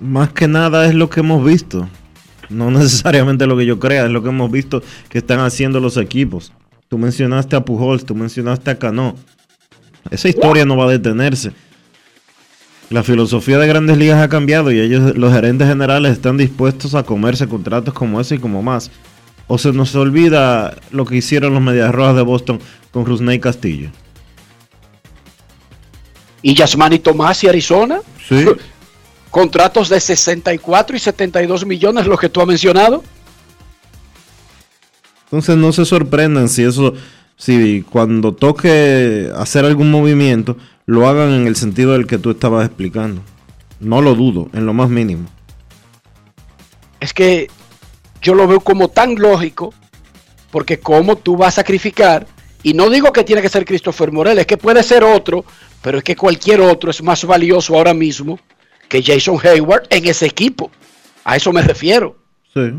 Más 0.00 0.32
que 0.32 0.46
nada 0.46 0.86
es 0.86 0.94
lo 0.94 1.10
que 1.10 1.20
hemos 1.20 1.44
visto. 1.44 1.88
No 2.52 2.70
necesariamente 2.70 3.46
lo 3.46 3.56
que 3.56 3.66
yo 3.66 3.78
crea, 3.78 4.06
es 4.06 4.10
lo 4.10 4.22
que 4.22 4.28
hemos 4.28 4.50
visto 4.50 4.82
que 5.08 5.18
están 5.18 5.40
haciendo 5.40 5.80
los 5.80 5.96
equipos. 5.96 6.52
Tú 6.88 6.98
mencionaste 6.98 7.56
a 7.56 7.64
Pujols, 7.64 8.04
tú 8.04 8.14
mencionaste 8.14 8.70
a 8.70 8.78
Cano. 8.78 9.16
Esa 10.10 10.28
historia 10.28 10.64
no 10.64 10.76
va 10.76 10.84
a 10.84 10.90
detenerse. 10.90 11.52
La 12.90 13.02
filosofía 13.02 13.56
de 13.56 13.66
grandes 13.66 13.96
ligas 13.96 14.20
ha 14.20 14.28
cambiado 14.28 14.70
y 14.70 14.78
ellos, 14.78 15.16
los 15.16 15.32
gerentes 15.32 15.66
generales, 15.66 16.12
están 16.12 16.36
dispuestos 16.36 16.94
a 16.94 17.04
comerse 17.04 17.48
contratos 17.48 17.94
como 17.94 18.20
ese 18.20 18.34
y 18.34 18.38
como 18.38 18.62
más. 18.62 18.90
O 19.46 19.56
se 19.56 19.72
nos 19.72 19.94
olvida 19.94 20.76
lo 20.90 21.06
que 21.06 21.16
hicieron 21.16 21.54
los 21.54 21.62
Medias 21.62 21.90
Rojas 21.92 22.16
de 22.16 22.22
Boston 22.22 22.60
con 22.90 23.06
Rusney 23.06 23.38
Castillo. 23.38 23.90
¿Y 26.42 26.54
Yasmani 26.54 26.98
Tomás 26.98 27.42
y 27.44 27.48
Arizona? 27.48 28.00
Sí. 28.28 28.44
Contratos 29.32 29.88
de 29.88 29.98
64 29.98 30.94
y 30.94 30.98
72 30.98 31.64
millones, 31.64 32.06
los 32.06 32.20
que 32.20 32.28
tú 32.28 32.42
has 32.42 32.46
mencionado. 32.46 33.02
Entonces 35.24 35.56
no 35.56 35.72
se 35.72 35.86
sorprendan 35.86 36.50
si 36.50 36.64
eso, 36.64 36.92
si 37.38 37.80
cuando 37.80 38.34
toque 38.34 39.30
hacer 39.34 39.64
algún 39.64 39.90
movimiento, 39.90 40.58
lo 40.84 41.08
hagan 41.08 41.30
en 41.30 41.46
el 41.46 41.56
sentido 41.56 41.94
del 41.94 42.06
que 42.06 42.18
tú 42.18 42.32
estabas 42.32 42.66
explicando. 42.66 43.22
No 43.80 44.02
lo 44.02 44.14
dudo, 44.14 44.50
en 44.52 44.66
lo 44.66 44.74
más 44.74 44.90
mínimo. 44.90 45.26
Es 47.00 47.14
que 47.14 47.48
yo 48.20 48.34
lo 48.34 48.46
veo 48.46 48.60
como 48.60 48.88
tan 48.88 49.14
lógico, 49.14 49.72
porque 50.50 50.78
como 50.78 51.16
tú 51.16 51.38
vas 51.38 51.54
a 51.54 51.62
sacrificar, 51.62 52.26
y 52.62 52.74
no 52.74 52.90
digo 52.90 53.14
que 53.14 53.24
tiene 53.24 53.40
que 53.40 53.48
ser 53.48 53.64
Christopher 53.64 54.12
Morel, 54.12 54.38
es 54.38 54.46
que 54.46 54.58
puede 54.58 54.82
ser 54.82 55.02
otro, 55.04 55.46
pero 55.80 55.96
es 55.96 56.04
que 56.04 56.16
cualquier 56.16 56.60
otro 56.60 56.90
es 56.90 57.02
más 57.02 57.24
valioso 57.24 57.74
ahora 57.74 57.94
mismo 57.94 58.38
que 58.92 59.02
Jason 59.02 59.38
Hayward 59.42 59.86
en 59.88 60.06
ese 60.06 60.26
equipo. 60.26 60.70
A 61.24 61.36
eso 61.36 61.50
me 61.50 61.62
refiero. 61.62 62.14
Sí. 62.52 62.74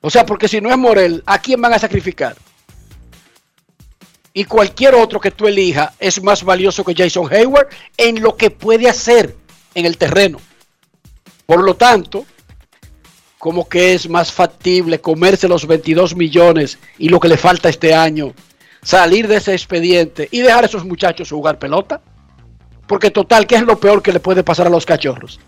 O 0.00 0.08
sea, 0.08 0.24
porque 0.24 0.46
si 0.46 0.60
no 0.60 0.70
es 0.70 0.78
Morel, 0.78 1.24
¿a 1.26 1.40
quién 1.40 1.60
van 1.60 1.72
a 1.72 1.80
sacrificar? 1.80 2.36
Y 4.32 4.44
cualquier 4.44 4.94
otro 4.94 5.18
que 5.18 5.32
tú 5.32 5.48
elijas 5.48 5.90
es 5.98 6.22
más 6.22 6.44
valioso 6.44 6.84
que 6.84 6.94
Jason 6.94 7.26
Hayward 7.28 7.66
en 7.96 8.22
lo 8.22 8.36
que 8.36 8.52
puede 8.52 8.88
hacer 8.88 9.34
en 9.74 9.84
el 9.84 9.98
terreno. 9.98 10.38
Por 11.44 11.64
lo 11.64 11.74
tanto, 11.74 12.24
como 13.36 13.68
que 13.68 13.94
es 13.94 14.08
más 14.08 14.30
factible 14.30 15.00
comerse 15.00 15.48
los 15.48 15.66
22 15.66 16.14
millones 16.14 16.78
y 16.98 17.08
lo 17.08 17.18
que 17.18 17.26
le 17.26 17.36
falta 17.36 17.68
este 17.68 17.94
año, 17.94 18.32
salir 18.80 19.26
de 19.26 19.38
ese 19.38 19.54
expediente 19.54 20.28
y 20.30 20.38
dejar 20.38 20.62
a 20.62 20.66
esos 20.68 20.84
muchachos 20.84 21.30
jugar 21.30 21.58
pelota. 21.58 22.00
Porque 22.90 23.12
total, 23.12 23.46
¿qué 23.46 23.54
es 23.54 23.62
lo 23.62 23.78
peor 23.78 24.02
que 24.02 24.12
le 24.12 24.18
puede 24.18 24.42
pasar 24.42 24.66
a 24.66 24.68
los 24.68 24.84
cachorros? 24.84 25.38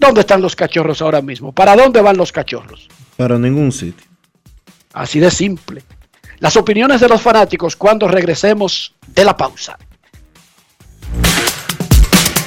¿Dónde 0.00 0.22
están 0.22 0.40
los 0.40 0.56
cachorros 0.56 1.02
ahora 1.02 1.20
mismo? 1.20 1.52
¿Para 1.52 1.76
dónde 1.76 2.00
van 2.00 2.16
los 2.16 2.32
cachorros? 2.32 2.88
Para 3.18 3.38
ningún 3.38 3.70
sitio. 3.70 4.06
Así 4.94 5.20
de 5.20 5.30
simple. 5.30 5.82
Las 6.38 6.56
opiniones 6.56 7.02
de 7.02 7.08
los 7.10 7.20
fanáticos 7.20 7.76
cuando 7.76 8.08
regresemos 8.08 8.94
de 9.08 9.26
la 9.26 9.36
pausa. 9.36 9.76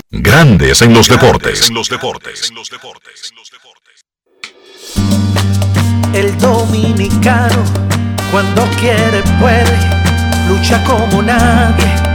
Grandes 0.09 0.81
en 0.81 0.91
los 0.91 1.07
deportes. 1.07 1.69
En 1.69 1.75
los 1.75 1.87
deportes. 1.87 2.51
El 6.11 6.35
dominicano, 6.39 7.63
cuando 8.31 8.63
quiere, 8.79 9.21
puede, 9.39 9.77
lucha 10.49 10.83
como 10.85 11.21
nadie 11.21 12.14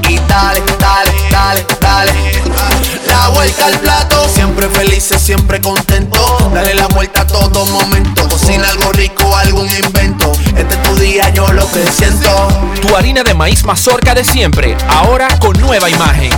y 0.11 0.19
dale, 0.27 0.61
dale, 0.79 1.11
dale, 1.31 1.65
dale. 1.79 2.11
La 3.07 3.29
vuelta 3.29 3.65
al 3.67 3.79
plato, 3.79 4.27
siempre 4.27 4.67
felices, 4.69 5.21
siempre 5.21 5.61
contento. 5.61 6.51
Dale 6.53 6.73
la 6.75 6.87
vuelta 6.87 7.21
a 7.21 7.27
todo 7.27 7.65
momento. 7.65 8.27
Cocina 8.27 8.67
algo 8.69 8.91
rico, 8.91 9.35
algún 9.35 9.67
invento. 9.69 10.31
Este 10.57 10.75
es 10.75 10.83
tu 10.83 10.95
día, 10.95 11.29
yo 11.29 11.47
lo 11.53 11.69
que 11.71 11.85
siento. 11.91 12.47
Tu 12.81 12.95
harina 12.95 13.23
de 13.23 13.33
maíz 13.33 13.63
mazorca 13.63 14.13
de 14.13 14.23
siempre, 14.23 14.75
ahora 14.87 15.27
con 15.39 15.59
nueva 15.59 15.89
imagen. 15.89 16.31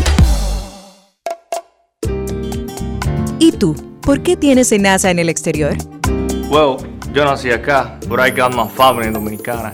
¿Y 3.40 3.52
tú? 3.54 3.76
¿Por 4.02 4.22
qué 4.22 4.36
tienes 4.38 4.72
enaza 4.72 5.10
en 5.10 5.20
el 5.20 5.30
exterior? 5.30 5.76
Well, 6.50 6.78
yo 7.14 7.26
nací 7.26 7.52
acá, 7.52 7.98
but 8.08 8.20
I 8.20 8.30
got 8.30 8.54
my 8.54 8.68
family 8.68 9.10
dominicana. 9.12 9.74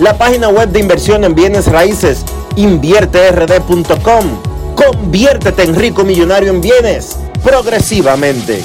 La 0.00 0.16
página 0.16 0.48
web 0.48 0.70
de 0.70 0.80
inversión 0.80 1.24
en 1.24 1.34
bienes 1.34 1.66
raíces 1.66 2.24
invierterd.com. 2.56 4.24
Conviértete 4.74 5.62
en 5.62 5.74
rico 5.74 6.04
millonario 6.04 6.50
en 6.50 6.62
bienes 6.62 7.18
progresivamente. 7.44 8.64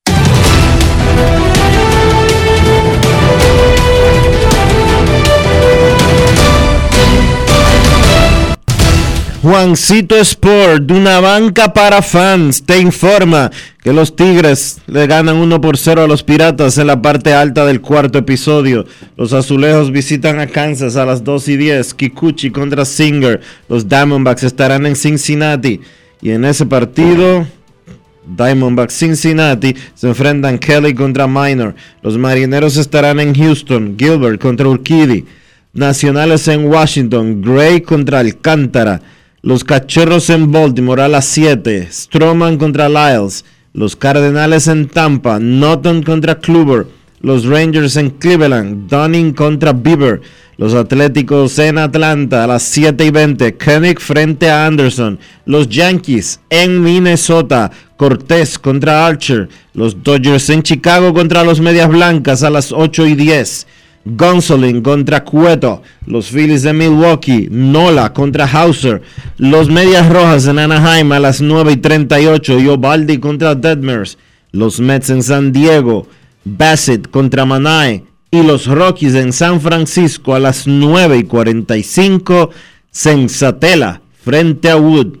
Juancito 9.41 10.17
Sport, 10.17 10.91
una 10.91 11.19
banca 11.19 11.73
para 11.73 12.03
fans, 12.03 12.61
te 12.61 12.79
informa 12.79 13.49
que 13.81 13.91
los 13.91 14.15
Tigres 14.15 14.81
le 14.85 15.07
ganan 15.07 15.37
1 15.37 15.59
por 15.59 15.77
0 15.77 16.03
a 16.03 16.07
los 16.07 16.21
Piratas 16.21 16.77
en 16.77 16.85
la 16.85 17.01
parte 17.01 17.33
alta 17.33 17.65
del 17.65 17.81
cuarto 17.81 18.19
episodio. 18.19 18.85
Los 19.17 19.33
Azulejos 19.33 19.91
visitan 19.91 20.39
a 20.39 20.45
Kansas 20.45 20.95
a 20.95 21.07
las 21.07 21.23
2 21.23 21.47
y 21.47 21.57
10. 21.57 21.95
Kikuchi 21.95 22.51
contra 22.51 22.85
Singer. 22.85 23.41
Los 23.67 23.89
Diamondbacks 23.89 24.43
estarán 24.43 24.85
en 24.85 24.95
Cincinnati. 24.95 25.81
Y 26.21 26.29
en 26.29 26.45
ese 26.45 26.67
partido, 26.67 27.47
Diamondbacks 28.27 28.93
Cincinnati 28.93 29.75
se 29.95 30.07
enfrentan 30.07 30.59
Kelly 30.59 30.93
contra 30.93 31.25
Minor. 31.25 31.73
Los 32.03 32.15
Marineros 32.15 32.77
estarán 32.77 33.19
en 33.19 33.33
Houston. 33.33 33.95
Gilbert 33.97 34.39
contra 34.39 34.67
Urquidy. 34.67 35.25
Nacionales 35.73 36.47
en 36.47 36.65
Washington. 36.65 37.41
Gray 37.41 37.81
contra 37.81 38.19
Alcántara. 38.19 39.01
Los 39.43 39.63
Cachorros 39.63 40.29
en 40.29 40.51
Baltimore 40.51 41.01
a 41.01 41.07
las 41.07 41.25
7. 41.25 41.87
Stroman 41.91 42.59
contra 42.59 42.87
Lyles. 42.87 43.43
Los 43.73 43.95
Cardenales 43.95 44.67
en 44.67 44.87
Tampa. 44.87 45.39
Norton 45.39 46.03
contra 46.03 46.37
Kluber. 46.37 46.85
Los 47.21 47.45
Rangers 47.45 47.95
en 47.95 48.11
Cleveland. 48.11 48.87
Dunning 48.87 49.33
contra 49.33 49.73
Bieber. 49.73 50.21
Los 50.57 50.75
Atléticos 50.75 51.57
en 51.57 51.79
Atlanta 51.79 52.43
a 52.43 52.47
las 52.47 52.61
7 52.61 53.03
y 53.03 53.09
20. 53.09 53.57
Koenig 53.57 53.99
frente 53.99 54.47
a 54.47 54.67
Anderson. 54.67 55.17
Los 55.45 55.67
Yankees 55.69 56.39
en 56.51 56.83
Minnesota. 56.83 57.71
Cortés 57.97 58.59
contra 58.59 59.07
Archer. 59.07 59.49
Los 59.73 60.03
Dodgers 60.03 60.51
en 60.51 60.61
Chicago 60.61 61.15
contra 61.15 61.43
los 61.43 61.59
Medias 61.59 61.89
Blancas 61.89 62.43
a 62.43 62.51
las 62.51 62.71
8 62.71 63.07
y 63.07 63.15
10. 63.15 63.65
Gonsolin 64.05 64.81
contra 64.81 65.23
Cueto, 65.23 65.81
los 66.05 66.29
Phillies 66.29 66.63
de 66.63 66.73
Milwaukee, 66.73 67.47
Nola 67.51 68.13
contra 68.13 68.45
Hauser, 68.45 69.01
los 69.37 69.69
Medias 69.69 70.09
Rojas 70.09 70.47
en 70.47 70.59
Anaheim 70.59 71.11
a 71.11 71.19
las 71.19 71.41
9 71.41 71.73
y 71.73 71.77
38 71.77 72.59
y 72.59 72.67
Ovaldi 72.67 73.19
contra 73.19 73.55
Detmers, 73.55 74.17
los 74.51 74.79
Mets 74.79 75.09
en 75.09 75.23
San 75.23 75.51
Diego, 75.51 76.07
Bassett 76.43 77.09
contra 77.09 77.45
Manae 77.45 78.03
y 78.31 78.41
los 78.43 78.65
Rockies 78.65 79.15
en 79.15 79.33
San 79.33 79.61
Francisco 79.61 80.33
a 80.33 80.39
las 80.39 80.65
9 80.65 81.17
y 81.17 81.23
45, 81.23 82.49
Sensatela 82.89 84.01
frente 84.23 84.69
a 84.69 84.77
Wood. 84.77 85.20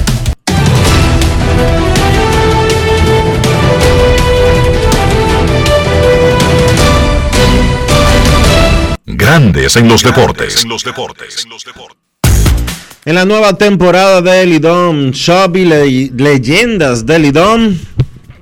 Grandes 9.17 9.75
en 9.75 9.87
los 9.87 10.03
deportes. 10.03 10.65
En 13.05 13.15
la 13.15 13.25
nueva 13.25 13.53
temporada 13.57 14.21
de 14.21 14.45
Lidom 14.45 15.11
Shop 15.11 15.55
y 15.57 15.65
le- 15.65 16.11
Leyendas 16.15 17.05
de 17.05 17.19
Lidom, 17.19 17.75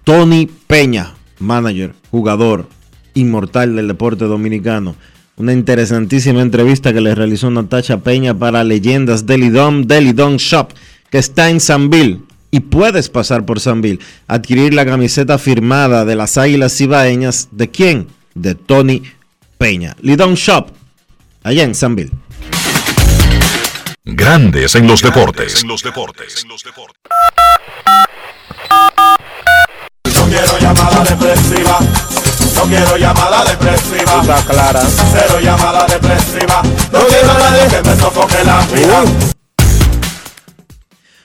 Tony 0.03 0.49
Peña, 0.67 1.13
manager, 1.39 1.93
jugador, 2.11 2.67
inmortal 3.13 3.75
del 3.75 3.87
deporte 3.87 4.25
dominicano. 4.25 4.95
Una 5.37 5.53
interesantísima 5.53 6.41
entrevista 6.41 6.93
que 6.93 6.99
le 7.01 7.15
realizó 7.15 7.49
Natacha 7.49 7.99
Peña 7.99 8.37
para 8.37 8.63
Leyendas 8.63 9.25
de 9.25 9.37
Lidom, 9.37 9.83
de 9.87 10.01
Lidom 10.01 10.35
Shop, 10.35 10.73
que 11.09 11.17
está 11.17 11.49
en 11.49 11.59
Sanville. 11.61 12.19
Y 12.51 12.59
puedes 12.61 13.09
pasar 13.09 13.45
por 13.45 13.59
Sanville, 13.59 13.99
adquirir 14.27 14.73
la 14.73 14.85
camiseta 14.85 15.37
firmada 15.37 16.03
de 16.03 16.15
las 16.15 16.37
Águilas 16.37 16.75
Cibaeñas. 16.75 17.47
¿De 17.51 17.69
quién? 17.69 18.07
De 18.35 18.55
Tony 18.55 18.99
Peña. 18.99 19.13
Lidom 19.59 20.35
Shop, 20.35 20.69
allá 21.43 21.63
en 21.63 21.75
Sanville. 21.75 22.11
Grandes 24.05 24.75
en 24.75 24.87
los 24.87 25.01
deportes. 25.01 25.65
No 25.65 25.75
quiero 30.29 30.59
llamada 30.59 31.03
depresiva. 31.03 31.79
No 32.55 32.63
quiero 32.63 32.95
llamada 32.97 33.43
depresiva. 33.43 34.21
Está 34.21 34.41
clara. 34.45 34.81
Cero 35.11 35.41
llamada 35.41 35.85
depresiva. 35.87 36.63
No 36.93 37.05
quiero 37.07 37.27
nadie 37.27 37.67
que 37.67 37.81
me 37.89 37.97
sofoque 37.97 38.41
la 38.45 38.65
vida. 38.73 39.03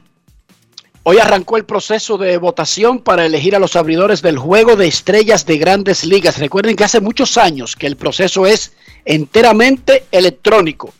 Hoy 1.08 1.18
arrancó 1.18 1.56
el 1.56 1.64
proceso 1.64 2.18
de 2.18 2.36
votación 2.36 2.98
para 2.98 3.24
elegir 3.24 3.54
a 3.54 3.60
los 3.60 3.76
abridores 3.76 4.22
del 4.22 4.38
juego 4.38 4.74
de 4.74 4.88
estrellas 4.88 5.46
de 5.46 5.56
grandes 5.56 6.04
ligas. 6.04 6.38
Recuerden 6.38 6.74
que 6.74 6.82
hace 6.82 7.00
muchos 7.00 7.38
años 7.38 7.76
que 7.76 7.86
el 7.86 7.96
proceso 7.96 8.44
es 8.44 8.72
enteramente 9.04 10.04
electrónico. 10.10 10.92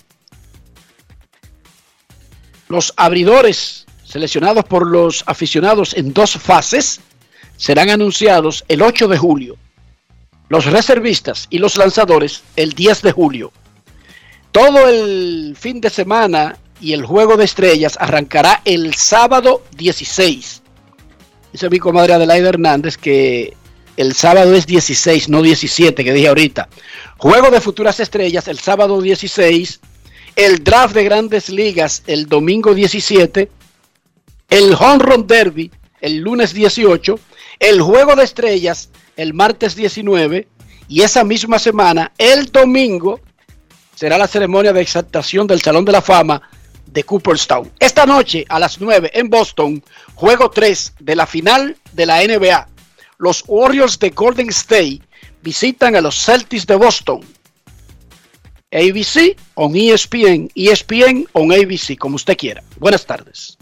Los 2.69 2.95
abridores 2.97 3.87
seleccionados 4.05 4.65
por 4.65 4.87
los 4.87 5.25
aficionados 5.27 5.93
en 5.95 6.13
dos 6.13 6.35
fases 6.35 7.01
serán 7.57 7.91
anunciados 7.91 8.65
el 8.69 8.83
8 8.83 9.09
de 9.09 9.19
julio. 9.19 9.57
Los 10.49 10.67
reservistas 10.67 11.49
y 11.51 11.59
los 11.59 11.77
lanzadores 11.77 12.45
el 12.55 12.75
10 12.75 13.03
de 13.03 13.13
julio. 13.13 13.53
Todo 14.57 14.89
el 14.89 15.55
fin 15.55 15.83
de 15.83 15.91
semana 15.91 16.57
y 16.81 16.95
el 16.95 17.05
juego 17.05 17.37
de 17.37 17.45
estrellas 17.45 17.99
arrancará 18.01 18.63
el 18.65 18.95
sábado 18.95 19.63
16. 19.77 20.63
Dice 21.53 21.69
mi 21.69 21.79
comadre 21.79 22.15
Adelaide 22.15 22.49
Hernández 22.49 22.97
que 22.97 23.55
el 23.99 24.15
sábado 24.15 24.55
es 24.55 24.67
16, 24.67 25.29
no 25.29 25.43
17, 25.43 26.03
que 26.03 26.13
dije 26.15 26.29
ahorita. 26.29 26.71
Juego 27.19 27.51
de 27.51 27.61
futuras 27.61 28.01
estrellas 28.01 28.49
el 28.49 28.59
sábado 28.59 29.03
16. 29.03 29.79
El 30.37 30.65
draft 30.65 30.95
de 30.95 31.05
grandes 31.05 31.51
ligas 31.51 32.03
el 32.07 32.25
domingo 32.27 32.75
17. 32.75 33.51
El 34.49 34.73
home 34.73 35.05
run 35.05 35.27
derby 35.27 35.71
el 36.01 36.17
lunes 36.21 36.55
18. 36.55 37.21
El 37.59 37.83
juego 37.83 38.17
de 38.17 38.25
estrellas 38.25 38.89
el 39.19 39.35
martes 39.35 39.77
19. 39.77 40.49
Y 40.89 41.03
esa 41.03 41.25
misma 41.25 41.59
semana, 41.59 42.13
el 42.17 42.47
domingo, 42.47 43.21
será 43.97 44.19
la 44.19 44.29
ceremonia 44.29 44.73
de 44.73 44.83
exaltación 44.83 45.47
del 45.47 45.61
Salón 45.61 45.85
de 45.85 45.93
la 45.93 46.03
Fama 46.03 46.41
de 46.87 47.03
Cooperstown. 47.03 47.73
Esta 47.81 48.07
noche 48.07 48.45
a 48.49 48.61
las 48.61 48.81
9 48.81 49.11
en 49.15 49.29
Boston, 49.29 49.83
juego 50.15 50.51
3 50.51 50.95
de 51.01 51.17
la 51.17 51.27
final 51.27 51.77
de 51.93 52.07
la 52.07 52.23
NBA. 52.23 52.69
Los 53.19 53.43
Warriors 53.49 53.99
de 53.99 54.11
Golden 54.11 54.51
State 54.51 55.01
visitan 55.43 55.97
a 55.97 56.01
los 56.03 56.15
Celtics 56.15 56.67
de 56.67 56.77
Boston. 56.77 57.21
ABC 58.71 59.37
on 59.55 59.75
ESPN, 59.75 60.51
ESPN 60.55 61.27
on 61.33 61.53
ABC, 61.53 61.97
como 61.99 62.17
usted 62.17 62.37
quiera. 62.37 62.63
Buenas 62.79 63.07
tardes. 63.07 63.57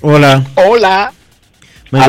Hola. 0.00 0.44
Hola. 0.54 1.12
Me, 1.90 2.00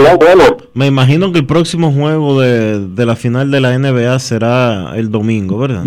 me 0.74 0.88
imagino 0.88 1.32
que 1.32 1.40
el 1.40 1.46
próximo 1.46 1.92
juego 1.92 2.40
de, 2.40 2.88
de 2.88 3.06
la 3.06 3.16
final 3.16 3.52
de 3.52 3.60
la 3.62 3.78
NBA 3.78 4.18
será 4.20 4.94
el 4.96 5.12
domingo, 5.12 5.58
¿verdad? 5.58 5.86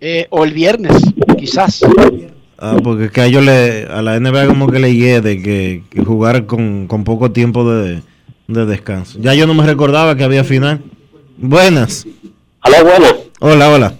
Eh, 0.00 0.26
o 0.30 0.44
el 0.44 0.52
viernes, 0.52 0.92
quizás. 1.38 1.82
Ah, 2.58 2.76
porque 2.82 3.10
que 3.10 3.20
a 3.20 3.26
ellos 3.26 3.44
le, 3.44 3.84
a 3.84 4.02
la 4.02 4.18
NBA 4.18 4.46
como 4.46 4.68
que 4.68 4.78
le 4.78 4.94
hiede 4.94 5.42
que, 5.42 5.82
que 5.90 6.04
jugar 6.04 6.46
con, 6.46 6.86
con 6.86 7.04
poco 7.04 7.30
tiempo 7.30 7.70
de, 7.70 8.02
de 8.48 8.66
descanso. 8.66 9.18
Ya 9.20 9.34
yo 9.34 9.46
no 9.46 9.54
me 9.54 9.66
recordaba 9.66 10.16
que 10.16 10.24
había 10.24 10.44
final. 10.44 10.80
Buenas. 11.36 12.06
Hola, 12.64 12.82
buenas. 12.82 13.14
Hola, 13.40 13.70
hola. 13.70 13.94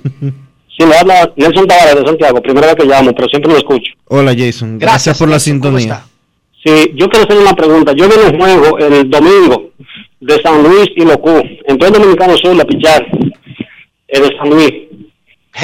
Sí, 0.76 0.84
me 0.84 0.94
habla 0.94 1.32
Nelson 1.36 1.66
Tavares 1.66 1.96
de 1.96 2.06
Santiago, 2.06 2.42
primera 2.42 2.66
vez 2.68 2.76
que 2.76 2.84
llamo, 2.84 3.12
pero 3.14 3.28
siempre 3.28 3.52
lo 3.52 3.58
escucho. 3.58 3.92
Hola 4.08 4.34
Jason, 4.36 4.78
gracias, 4.78 5.18
por 5.18 5.28
la 5.28 5.38
sintonía. 5.38 6.04
Sí, 6.64 6.92
yo 6.94 7.08
quiero 7.08 7.24
hacer 7.24 7.38
una 7.38 7.54
pregunta. 7.54 7.92
Yo 7.92 8.08
vi 8.08 8.14
un 8.14 8.38
juego 8.38 8.78
el 8.78 9.08
domingo 9.08 9.70
de 10.20 10.42
San 10.42 10.62
Luis 10.62 10.88
y 10.96 11.04
Locú. 11.04 11.30
Entró 11.66 11.88
el 11.88 11.94
Dominicano 11.94 12.36
Sur 12.36 12.60
a 12.60 12.64
pichar 12.64 13.06
el 14.08 14.22
de 14.22 14.36
San 14.36 14.50
Luis. 14.50 14.72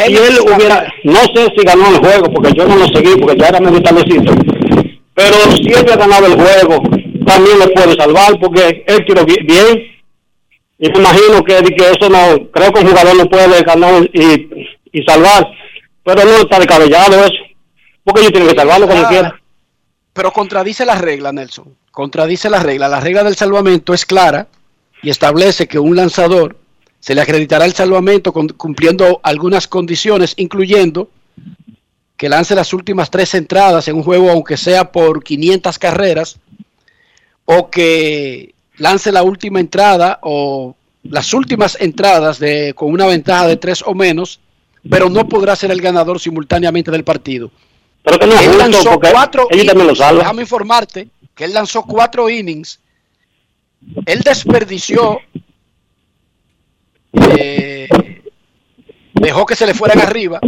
Y 0.09 0.17
él 0.17 0.39
hubiera, 0.43 0.87
no 1.05 1.21
sé 1.35 1.53
si 1.57 1.65
ganó 1.65 1.89
el 1.89 1.99
juego, 1.99 2.33
porque 2.33 2.53
yo 2.57 2.67
no 2.67 2.77
lo 2.77 2.87
seguí, 2.87 3.15
porque 3.21 3.39
ya 3.39 3.49
era 3.49 3.61
medio 3.61 3.83
tardecito. 3.83 4.33
Pero 5.15 5.35
si 5.55 5.63
él 5.69 5.83
hubiera 5.83 5.97
ganado 5.97 6.27
el 6.27 6.35
juego, 6.35 6.83
también 7.27 7.59
le 7.59 7.69
puede 7.69 7.95
salvar, 7.95 8.39
porque 8.41 8.85
él 8.87 9.05
tiró 9.07 9.25
bi- 9.25 9.45
bien. 9.45 9.83
Y 10.79 10.89
me 10.91 10.99
imagino 10.99 11.45
que, 11.45 11.63
que 11.75 11.91
eso 11.91 12.09
no, 12.09 12.51
creo 12.51 12.73
que 12.73 12.81
un 12.81 12.89
jugador 12.89 13.17
no 13.17 13.27
puede 13.29 13.63
ganar 13.63 14.09
y, 14.13 14.49
y 14.93 15.03
salvar. 15.05 15.47
Pero 16.05 16.25
no 16.25 16.31
está 16.39 16.59
descabellado 16.59 17.25
eso. 17.25 17.35
Porque 18.03 18.23
ellos 18.23 18.33
tienen 18.33 18.49
que 18.51 18.57
salvarlo 18.59 18.89
como 18.89 19.03
Ah, 19.05 19.09
quiera. 19.09 19.41
Pero 20.13 20.33
contradice 20.33 20.85
la 20.85 20.97
regla, 20.97 21.33
Nelson. 21.33 21.77
Contradice 21.93 22.51
la 22.51 22.61
regla. 22.61 22.89
La 22.89 22.99
regla 23.01 23.23
del 23.23 23.37
salvamento 23.37 23.95
es 23.95 24.05
clara 24.07 24.49
y 25.03 25.11
establece 25.11 25.69
que 25.69 25.79
un 25.79 25.95
lanzador 25.95 26.57
se 27.03 27.17
le 27.17 27.21
acreditará 27.21 27.65
el 27.65 27.73
salvamento 27.73 28.33
con- 28.33 28.47
cumpliendo 28.51 29.19
algunas 29.25 29.67
condiciones, 29.67 30.35
incluyendo 30.37 31.11
que 32.17 32.29
lance 32.29 32.55
las 32.55 32.73
últimas 32.73 33.11
tres 33.11 33.35
entradas 33.35 33.89
en 33.89 33.97
un 33.97 34.05
juego, 34.05 34.31
aunque 34.31 34.57
sea 34.57 34.93
por 34.93 35.25
500 35.25 35.79
carreras, 35.81 36.39
o 37.45 37.69
que 37.71 38.55
lance 38.77 39.11
la 39.11 39.25
última 39.25 39.59
entrada 39.59 40.21
o 40.23 40.77
las 41.03 41.35
últimas 41.35 41.77
entradas 41.81 42.39
de, 42.39 42.73
con 42.77 42.93
una 42.93 43.07
ventaja 43.07 43.49
de 43.49 43.57
tres 43.57 43.83
o 43.85 43.95
menos, 43.95 44.39
pero 44.89 45.11
no 45.11 45.29
podrá 45.29 45.57
ser 45.57 45.73
el 45.73 45.81
ganador 45.81 46.21
simultáneamente 46.21 46.93
del 46.93 47.03
partido. 47.03 47.51
Pero 48.05 48.19
que 48.21 48.27
no 48.29 48.41
Él 48.41 48.59
lanzó 48.59 49.01
cuatro 49.13 49.49
también 49.67 49.89
lo. 49.89 49.95
Déjame 50.21 50.43
informarte 50.43 51.09
que 51.35 51.45
él 51.45 51.53
lanzó 51.53 51.83
cuatro 51.83 52.31
innings. 52.31 52.79
Él 54.07 54.21
desperdició, 54.21 55.19
eh, 57.13 57.89
dejó 59.15 59.47
que 59.47 59.57
se 59.57 59.67
le 59.67 59.75
fueran 59.75 60.01
arriba, 60.01 60.41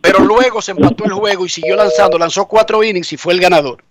pero 0.00 0.20
luego 0.20 0.60
se 0.62 0.72
empató 0.72 1.04
el 1.04 1.12
juego 1.12 1.46
y 1.46 1.48
siguió 1.48 1.76
lanzando. 1.76 2.18
Lanzó 2.18 2.46
cuatro 2.46 2.82
innings 2.82 3.12
y 3.12 3.16
fue 3.16 3.34
el 3.34 3.40
ganador 3.40 3.82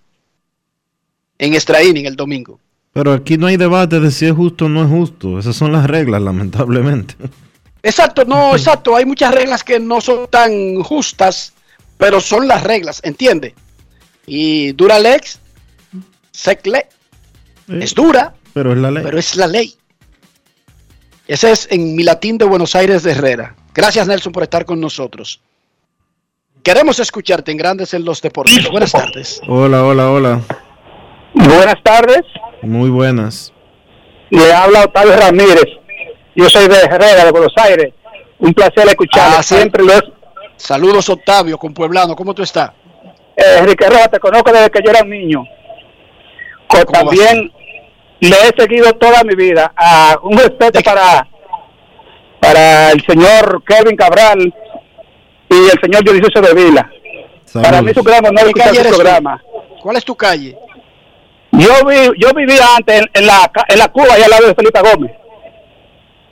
en 1.37 1.53
extra 1.53 1.83
inning 1.83 2.05
el 2.05 2.15
domingo. 2.15 2.59
Pero 2.93 3.13
aquí 3.13 3.37
no 3.37 3.47
hay 3.47 3.57
debate 3.57 3.99
de 3.99 4.11
si 4.11 4.25
es 4.25 4.33
justo 4.33 4.65
o 4.65 4.69
no 4.69 4.83
es 4.83 4.89
justo. 4.89 5.39
Esas 5.39 5.55
son 5.55 5.71
las 5.71 5.87
reglas, 5.87 6.21
lamentablemente. 6.21 7.15
Exacto, 7.83 8.25
no, 8.25 8.51
exacto. 8.55 8.95
Hay 8.95 9.05
muchas 9.05 9.33
reglas 9.33 9.63
que 9.63 9.79
no 9.79 10.01
son 10.01 10.27
tan 10.29 10.75
justas, 10.83 11.53
pero 11.97 12.19
son 12.19 12.47
las 12.47 12.63
reglas, 12.63 12.99
¿entiende? 13.03 13.55
Y 14.27 14.73
Duralex, 14.73 15.39
Secle, 16.31 16.87
es 17.69 17.95
dura, 17.95 18.35
Pero 18.53 18.73
es 18.73 18.77
la 18.77 18.91
ley. 18.91 19.03
pero 19.03 19.17
es 19.17 19.35
la 19.35 19.47
ley. 19.47 19.73
Ese 21.31 21.49
es 21.49 21.65
en 21.71 21.95
mi 21.95 22.03
latín 22.03 22.37
de 22.37 22.43
Buenos 22.43 22.75
Aires 22.75 23.03
de 23.03 23.11
Herrera. 23.13 23.55
Gracias, 23.73 24.05
Nelson, 24.05 24.33
por 24.33 24.43
estar 24.43 24.65
con 24.65 24.81
nosotros. 24.81 25.39
Queremos 26.61 26.99
escucharte 26.99 27.51
en 27.51 27.57
Grandes 27.57 27.93
en 27.93 28.03
los 28.03 28.21
Deportes. 28.21 28.69
Buenas 28.69 28.91
tardes. 28.91 29.41
Hola, 29.47 29.81
hola, 29.85 30.11
hola. 30.11 30.41
Buenas 31.33 31.81
tardes, 31.85 32.23
Muy 32.61 32.89
buenas. 32.89 33.53
le 34.29 34.51
habla 34.51 34.83
Octavio 34.83 35.15
Ramírez. 35.15 35.63
Yo 36.35 36.49
soy 36.49 36.67
de 36.67 36.75
Herrera, 36.81 37.23
de 37.23 37.31
Buenos 37.31 37.53
Aires. 37.55 37.93
Un 38.39 38.53
placer 38.53 38.89
escucharle. 38.89 39.37
Ah, 39.39 39.41
Siempre 39.41 39.85
lo 39.85 39.93
es. 39.93 40.03
Saludos, 40.57 41.07
Octavio, 41.07 41.57
con 41.57 41.73
Pueblano. 41.73 42.13
¿Cómo 42.13 42.33
tú 42.33 42.43
estás? 42.43 42.71
Eh, 43.37 43.59
Enrique 43.59 43.87
Rojas, 43.89 44.11
te 44.11 44.19
conozco 44.19 44.51
desde 44.51 44.69
que 44.69 44.81
yo 44.83 44.91
era 44.91 45.01
un 45.01 45.09
niño. 45.11 45.45
También 46.91 47.53
le 48.21 48.35
he 48.35 48.61
seguido 48.61 48.93
toda 48.93 49.23
mi 49.23 49.35
vida. 49.35 49.73
Ah, 49.75 50.17
un 50.23 50.37
respeto 50.37 50.79
para, 50.81 51.27
para 52.39 52.91
el 52.91 53.05
señor 53.05 53.63
Kevin 53.65 53.95
Cabral 53.95 54.53
y 55.49 55.55
el 55.55 55.81
señor 55.81 56.03
Dionisio 56.03 56.41
de 56.41 56.53
Vila. 56.53 56.89
Para 57.53 57.81
mí 57.81 57.91
es 57.91 57.97
un 57.97 58.03
gran 58.03 58.25
honor 58.25 58.43
¿Qué 58.43 58.49
escuchar 58.49 58.67
calle 58.69 58.89
su 58.89 58.95
programa. 58.95 59.43
¿Cuál 59.81 59.97
es 59.97 60.05
tu 60.05 60.15
calle? 60.15 60.57
Yo, 61.51 61.85
vi, 61.85 61.95
yo 62.17 62.33
vivía 62.33 62.63
antes 62.77 63.01
en, 63.01 63.09
en 63.13 63.27
la, 63.27 63.51
en 63.67 63.79
la 63.79 63.91
Cuba, 63.91 64.13
allá 64.13 64.25
al 64.25 64.31
lado 64.31 64.47
de 64.47 64.55
Felipe 64.55 64.79
Gómez. 64.79 65.11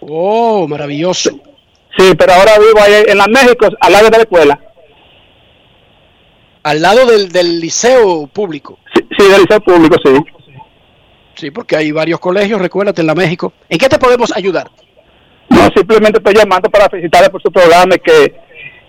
Oh, 0.01 0.65
maravilloso. 0.67 1.31
Sí, 1.97 2.13
pero 2.17 2.33
ahora 2.33 2.53
vivo 2.57 2.79
ahí 2.81 3.03
en 3.07 3.17
la 3.17 3.27
México, 3.27 3.67
al 3.81 3.91
lado 3.91 4.05
de 4.05 4.17
la 4.17 4.23
escuela. 4.23 4.59
Al 6.63 6.81
lado 6.81 7.05
del, 7.05 7.29
del 7.29 7.59
liceo 7.59 8.27
público. 8.27 8.79
Sí, 8.93 9.27
del 9.27 9.41
liceo 9.41 9.59
público, 9.59 9.97
sí. 10.03 10.13
Sí, 11.39 11.51
porque 11.51 11.75
hay 11.75 11.91
varios 11.91 12.19
colegios, 12.19 12.59
recuérdate, 12.61 13.01
en 13.01 13.07
la 13.07 13.15
México. 13.15 13.53
¿En 13.69 13.77
qué 13.77 13.87
te 13.87 13.97
podemos 13.97 14.35
ayudar? 14.35 14.69
No, 15.49 15.69
simplemente 15.75 16.17
estoy 16.19 16.33
llamando 16.35 16.69
para 16.69 16.89
felicitarle 16.89 17.29
por 17.29 17.41
su 17.41 17.51
programa 17.51 17.95
y 17.95 17.99
que 17.99 18.35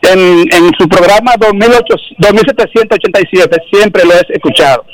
en, 0.02 0.40
en 0.52 0.70
su 0.78 0.88
programa 0.88 1.34
2008, 1.38 1.84
2787 2.18 3.56
siempre 3.72 4.04
lo 4.04 4.12
he 4.14 4.26
escuchado. 4.30 4.84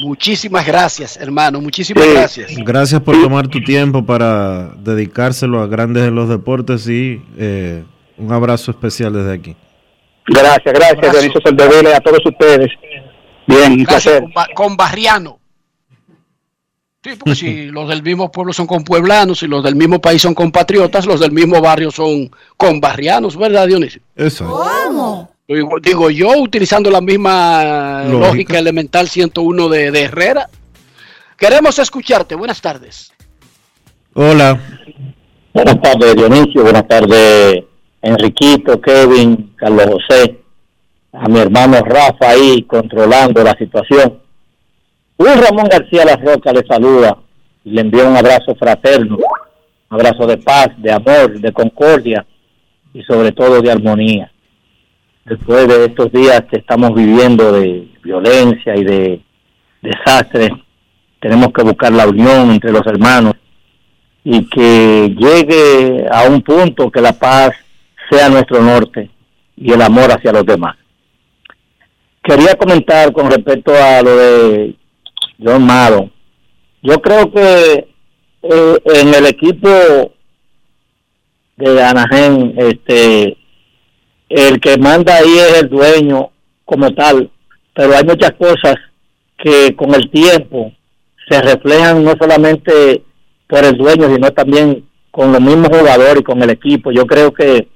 Muchísimas 0.00 0.64
gracias, 0.66 1.16
hermano. 1.16 1.60
Muchísimas 1.60 2.04
Sí. 2.04 2.10
gracias. 2.12 2.56
Gracias 2.58 3.00
por 3.00 3.20
tomar 3.20 3.48
tu 3.48 3.60
tiempo 3.62 4.04
para 4.06 4.68
dedicárselo 4.76 5.60
a 5.60 5.66
grandes 5.66 6.04
en 6.04 6.14
los 6.14 6.28
deportes 6.28 6.86
y 6.88 7.20
eh, 7.36 7.82
un 8.16 8.32
abrazo 8.32 8.70
especial 8.70 9.12
desde 9.12 9.32
aquí. 9.32 9.56
Gracias, 10.26 10.72
gracias, 10.74 11.00
Dionisio 11.12 11.40
Soldevila 11.40 11.90
y 11.90 11.92
a 11.94 12.00
todos 12.00 12.20
ustedes. 12.24 12.70
Bien, 13.46 13.72
un 13.72 13.84
Gracias 13.84 14.20
placer. 14.32 14.54
con 14.54 14.76
Barriano. 14.76 15.38
Sí, 17.08 17.16
porque 17.18 17.34
si 17.34 17.66
los 17.70 17.88
del 17.88 18.02
mismo 18.02 18.30
pueblo 18.30 18.52
son 18.52 18.66
compueblanos 18.66 19.42
y 19.42 19.46
los 19.46 19.64
del 19.64 19.76
mismo 19.76 20.00
país 20.00 20.20
son 20.20 20.34
compatriotas, 20.34 21.06
los 21.06 21.20
del 21.20 21.32
mismo 21.32 21.60
barrio 21.60 21.90
son 21.90 22.30
conbarrianos, 22.56 23.36
¿verdad, 23.36 23.66
Dionisio? 23.66 24.02
Eso. 24.14 24.46
¿Cómo? 24.46 25.30
Digo, 25.46 25.80
digo 25.80 26.10
yo, 26.10 26.36
utilizando 26.38 26.90
la 26.90 27.00
misma 27.00 28.04
lógica, 28.04 28.26
Lógica. 28.28 28.58
elemental 28.58 29.08
101 29.08 29.68
de, 29.70 29.90
de 29.90 30.02
Herrera. 30.02 30.50
Queremos 31.38 31.78
escucharte. 31.78 32.34
Buenas 32.34 32.60
tardes. 32.60 33.12
Hola. 34.12 34.60
Buenas 35.54 35.80
tardes, 35.80 36.16
Dionisio. 36.16 36.62
Buenas 36.62 36.86
tardes, 36.86 37.64
Enriquito, 38.02 38.78
Kevin, 38.80 39.54
Carlos 39.56 39.86
José. 39.86 40.38
A 41.12 41.26
mi 41.28 41.38
hermano 41.38 41.80
Rafa 41.80 42.28
ahí 42.28 42.64
controlando 42.64 43.42
la 43.42 43.56
situación. 43.56 44.18
Luis 45.18 45.36
Ramón 45.36 45.66
García 45.68 46.04
La 46.04 46.14
Roca 46.14 46.52
le 46.52 46.64
saluda 46.64 47.18
y 47.64 47.70
le 47.70 47.80
envía 47.80 48.04
un 48.04 48.16
abrazo 48.16 48.54
fraterno, 48.54 49.16
un 49.16 50.00
abrazo 50.00 50.28
de 50.28 50.36
paz, 50.36 50.68
de 50.76 50.92
amor, 50.92 51.40
de 51.40 51.52
concordia 51.52 52.24
y 52.94 53.02
sobre 53.02 53.32
todo 53.32 53.60
de 53.60 53.72
armonía. 53.72 54.30
Después 55.24 55.66
de 55.66 55.86
estos 55.86 56.12
días 56.12 56.44
que 56.48 56.58
estamos 56.58 56.94
viviendo 56.94 57.50
de 57.50 57.88
violencia 58.04 58.76
y 58.76 58.84
de 58.84 59.20
desastres, 59.82 60.50
tenemos 61.18 61.48
que 61.52 61.64
buscar 61.64 61.92
la 61.92 62.06
unión 62.06 62.52
entre 62.52 62.70
los 62.70 62.86
hermanos 62.86 63.34
y 64.22 64.48
que 64.48 65.12
llegue 65.18 66.06
a 66.12 66.28
un 66.28 66.42
punto 66.42 66.92
que 66.92 67.00
la 67.00 67.12
paz 67.12 67.50
sea 68.08 68.28
nuestro 68.28 68.62
norte 68.62 69.10
y 69.56 69.72
el 69.72 69.82
amor 69.82 70.12
hacia 70.12 70.30
los 70.30 70.46
demás. 70.46 70.76
Quería 72.22 72.54
comentar 72.54 73.12
con 73.12 73.28
respecto 73.28 73.72
a 73.74 74.00
lo 74.00 74.16
de 74.16 74.77
John 75.42 75.64
Mado. 75.64 76.10
Yo 76.82 77.00
creo 77.00 77.30
que 77.30 77.88
eh, 78.42 78.78
en 78.84 79.14
el 79.14 79.26
equipo 79.26 79.68
de 81.56 81.82
Anaheim, 81.82 82.54
este, 82.56 83.36
el 84.28 84.60
que 84.60 84.78
manda 84.78 85.16
ahí 85.16 85.38
es 85.38 85.62
el 85.62 85.68
dueño 85.68 86.30
como 86.64 86.92
tal, 86.94 87.30
pero 87.74 87.96
hay 87.96 88.04
muchas 88.04 88.32
cosas 88.32 88.76
que 89.38 89.74
con 89.74 89.94
el 89.94 90.10
tiempo 90.10 90.72
se 91.28 91.40
reflejan 91.40 92.04
no 92.04 92.14
solamente 92.20 93.02
por 93.46 93.64
el 93.64 93.76
dueño, 93.76 94.12
sino 94.14 94.30
también 94.30 94.84
con 95.10 95.32
los 95.32 95.40
mismos 95.40 95.68
jugadores 95.68 96.20
y 96.20 96.24
con 96.24 96.42
el 96.42 96.50
equipo. 96.50 96.92
Yo 96.92 97.06
creo 97.06 97.32
que 97.32 97.68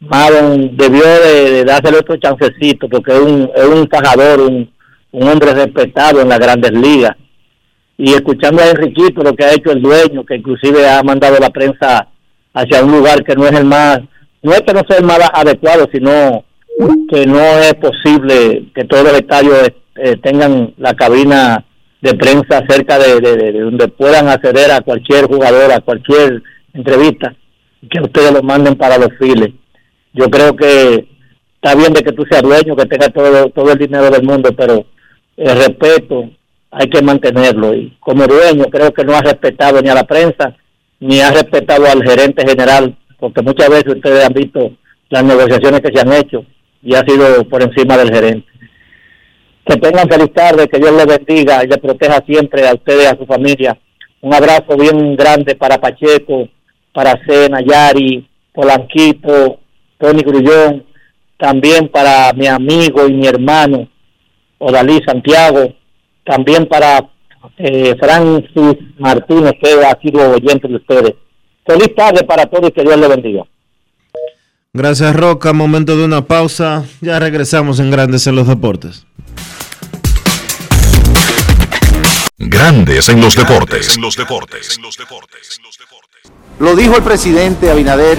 Madon 0.00 0.76
debió 0.76 1.04
de, 1.04 1.50
de 1.50 1.64
dársele 1.64 1.98
otro 1.98 2.16
chancecito 2.16 2.88
porque 2.88 3.12
es 3.12 3.20
un, 3.20 3.50
es 3.54 3.64
un 3.64 3.88
un, 4.40 4.72
un 5.12 5.28
hombre 5.28 5.54
respetado 5.54 6.20
en 6.20 6.28
las 6.28 6.38
grandes 6.38 6.72
ligas. 6.72 7.16
Y 7.98 8.12
escuchando 8.14 8.62
a 8.62 8.70
Enriquito 8.70 9.22
lo 9.22 9.34
que 9.34 9.44
ha 9.44 9.52
hecho 9.52 9.72
el 9.72 9.82
dueño, 9.82 10.24
que 10.24 10.36
inclusive 10.36 10.88
ha 10.88 11.02
mandado 11.02 11.38
la 11.38 11.50
prensa 11.50 12.08
hacia 12.54 12.82
un 12.84 12.92
lugar 12.92 13.22
que 13.24 13.34
no 13.34 13.46
es 13.46 13.52
el 13.52 13.64
más, 13.66 14.00
no 14.42 14.52
es 14.52 14.62
que 14.62 14.72
no 14.72 14.82
sea 14.88 14.98
el 14.98 15.04
más 15.04 15.18
adecuado, 15.34 15.86
sino 15.92 16.44
que 17.10 17.26
no 17.26 17.38
es 17.40 17.74
posible 17.74 18.64
que 18.74 18.84
todos 18.84 19.04
los 19.04 19.12
estadios 19.14 19.70
eh, 19.96 20.16
tengan 20.22 20.72
la 20.78 20.94
cabina 20.94 21.62
de 22.00 22.14
prensa 22.14 22.62
cerca 22.66 22.98
de, 22.98 23.20
de- 23.20 23.36
de- 23.36 23.52
de 23.52 23.60
donde 23.60 23.88
puedan 23.88 24.28
acceder 24.28 24.70
a 24.70 24.80
cualquier 24.80 25.26
jugador, 25.26 25.70
a 25.70 25.80
cualquier 25.80 26.42
entrevista, 26.72 27.34
que 27.90 28.00
ustedes 28.00 28.32
lo 28.32 28.42
manden 28.42 28.76
para 28.76 28.96
los 28.96 29.10
files. 29.18 29.50
Yo 30.14 30.30
creo 30.30 30.56
que 30.56 31.06
está 31.56 31.74
bien 31.74 31.92
de 31.92 32.02
que 32.02 32.12
tú 32.12 32.24
seas 32.30 32.42
dueño, 32.42 32.74
que 32.74 32.86
tengas 32.86 33.12
todo, 33.12 33.50
todo 33.50 33.72
el 33.72 33.78
dinero 33.78 34.08
del 34.10 34.22
mundo, 34.22 34.50
pero 34.56 34.86
el 35.40 35.56
respeto 35.56 36.30
hay 36.70 36.88
que 36.88 37.02
mantenerlo. 37.02 37.74
Y 37.74 37.96
como 38.00 38.26
dueño 38.26 38.64
creo 38.64 38.92
que 38.92 39.04
no 39.04 39.14
ha 39.14 39.22
respetado 39.22 39.80
ni 39.80 39.88
a 39.88 39.94
la 39.94 40.04
prensa, 40.04 40.54
ni 41.00 41.20
ha 41.20 41.30
respetado 41.30 41.86
al 41.86 42.02
gerente 42.02 42.46
general, 42.46 42.96
porque 43.18 43.42
muchas 43.42 43.70
veces 43.70 43.94
ustedes 43.96 44.24
han 44.24 44.34
visto 44.34 44.72
las 45.08 45.24
negociaciones 45.24 45.80
que 45.80 45.92
se 45.92 46.00
han 46.00 46.12
hecho 46.12 46.44
y 46.82 46.94
ha 46.94 47.00
sido 47.00 47.48
por 47.48 47.62
encima 47.62 47.96
del 47.96 48.12
gerente. 48.12 48.46
Que 49.64 49.76
tengan 49.76 50.08
feliz 50.08 50.32
tarde, 50.34 50.68
que 50.68 50.78
Dios 50.78 50.92
les 50.92 51.06
bendiga 51.06 51.64
y 51.64 51.68
les 51.68 51.78
proteja 51.78 52.22
siempre 52.26 52.68
a 52.68 52.74
ustedes 52.74 53.04
y 53.04 53.06
a 53.06 53.16
su 53.16 53.26
familia. 53.26 53.78
Un 54.20 54.34
abrazo 54.34 54.76
bien 54.76 55.16
grande 55.16 55.54
para 55.54 55.78
Pacheco, 55.78 56.48
para 56.92 57.18
Cena, 57.26 57.60
Yari, 57.62 58.28
Polanquito, 58.52 59.58
Tony 59.98 60.22
Grullón, 60.22 60.84
también 61.38 61.88
para 61.88 62.32
mi 62.34 62.46
amigo 62.46 63.06
y 63.06 63.12
mi 63.14 63.26
hermano 63.26 63.88
Odalí 64.60 65.02
Santiago, 65.06 65.74
también 66.24 66.66
para 66.66 67.10
eh, 67.56 67.96
Francis 67.98 68.78
Martínez, 68.98 69.54
que 69.60 69.84
ha 69.84 69.98
sido 70.00 70.32
oyente 70.32 70.68
de 70.68 70.76
ustedes. 70.76 71.14
Feliz 71.66 71.94
tarde 71.94 72.24
para 72.24 72.46
todos 72.46 72.68
y 72.68 72.72
que 72.72 72.82
Dios 72.82 72.96
les 72.98 73.08
bendiga. 73.08 73.44
Gracias 74.72 75.16
Roca, 75.16 75.52
momento 75.52 75.96
de 75.96 76.04
una 76.04 76.26
pausa. 76.26 76.84
Ya 77.00 77.18
regresamos 77.18 77.80
en 77.80 77.90
Grandes 77.90 78.26
en 78.26 78.36
los 78.36 78.46
Deportes. 78.46 79.06
Grandes 82.36 83.08
en 83.08 83.20
los 83.20 83.34
deportes. 83.34 83.98
Lo 86.58 86.76
dijo 86.76 86.96
el 86.96 87.02
presidente 87.02 87.70
Abinader 87.70 88.18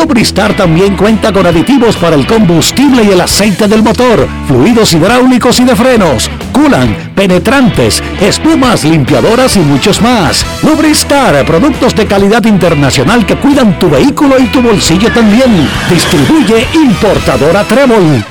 Lubristar 0.00 0.56
también 0.56 0.96
cuenta 0.96 1.30
con 1.30 1.46
aditivos 1.46 1.94
para 1.98 2.16
el 2.16 2.26
combustible 2.26 3.04
y 3.04 3.10
el 3.10 3.20
aceite 3.20 3.68
del 3.68 3.82
motor, 3.82 4.26
fluidos 4.48 4.94
hidráulicos 4.94 5.60
y 5.60 5.64
de 5.64 5.76
frenos, 5.76 6.30
culan, 6.54 7.12
penetrantes, 7.14 8.02
espumas, 8.18 8.82
limpiadoras 8.84 9.56
y 9.56 9.58
muchos 9.58 10.00
más. 10.00 10.46
Lubristar, 10.62 11.44
productos 11.44 11.94
de 11.94 12.06
calidad 12.06 12.42
internacional 12.46 13.26
que 13.26 13.36
cuidan 13.36 13.78
tu 13.78 13.90
vehículo 13.90 14.38
y 14.38 14.46
tu 14.46 14.62
bolsillo 14.62 15.12
también. 15.12 15.68
Distribuye 15.90 16.66
importadora 16.72 17.62
Trébol. 17.64 18.24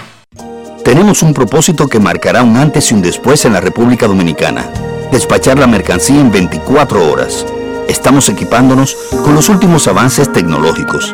Tenemos 0.83 1.21
un 1.21 1.35
propósito 1.35 1.87
que 1.87 1.99
marcará 1.99 2.41
un 2.41 2.57
antes 2.57 2.89
y 2.89 2.95
un 2.95 3.03
después 3.03 3.45
en 3.45 3.53
la 3.53 3.61
República 3.61 4.07
Dominicana. 4.07 4.65
Despachar 5.11 5.59
la 5.59 5.67
mercancía 5.67 6.19
en 6.19 6.31
24 6.31 7.11
horas. 7.11 7.45
Estamos 7.87 8.27
equipándonos 8.27 8.97
con 9.23 9.35
los 9.35 9.49
últimos 9.49 9.87
avances 9.87 10.33
tecnológicos. 10.33 11.13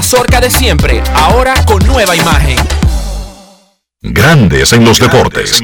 de 0.00 0.50
siempre, 0.50 1.02
ahora 1.14 1.54
con 1.66 1.86
nueva 1.86 2.16
imagen. 2.16 2.56
Grandes 4.00 4.72
en 4.72 4.84
los 4.84 4.98
deportes. 4.98 5.60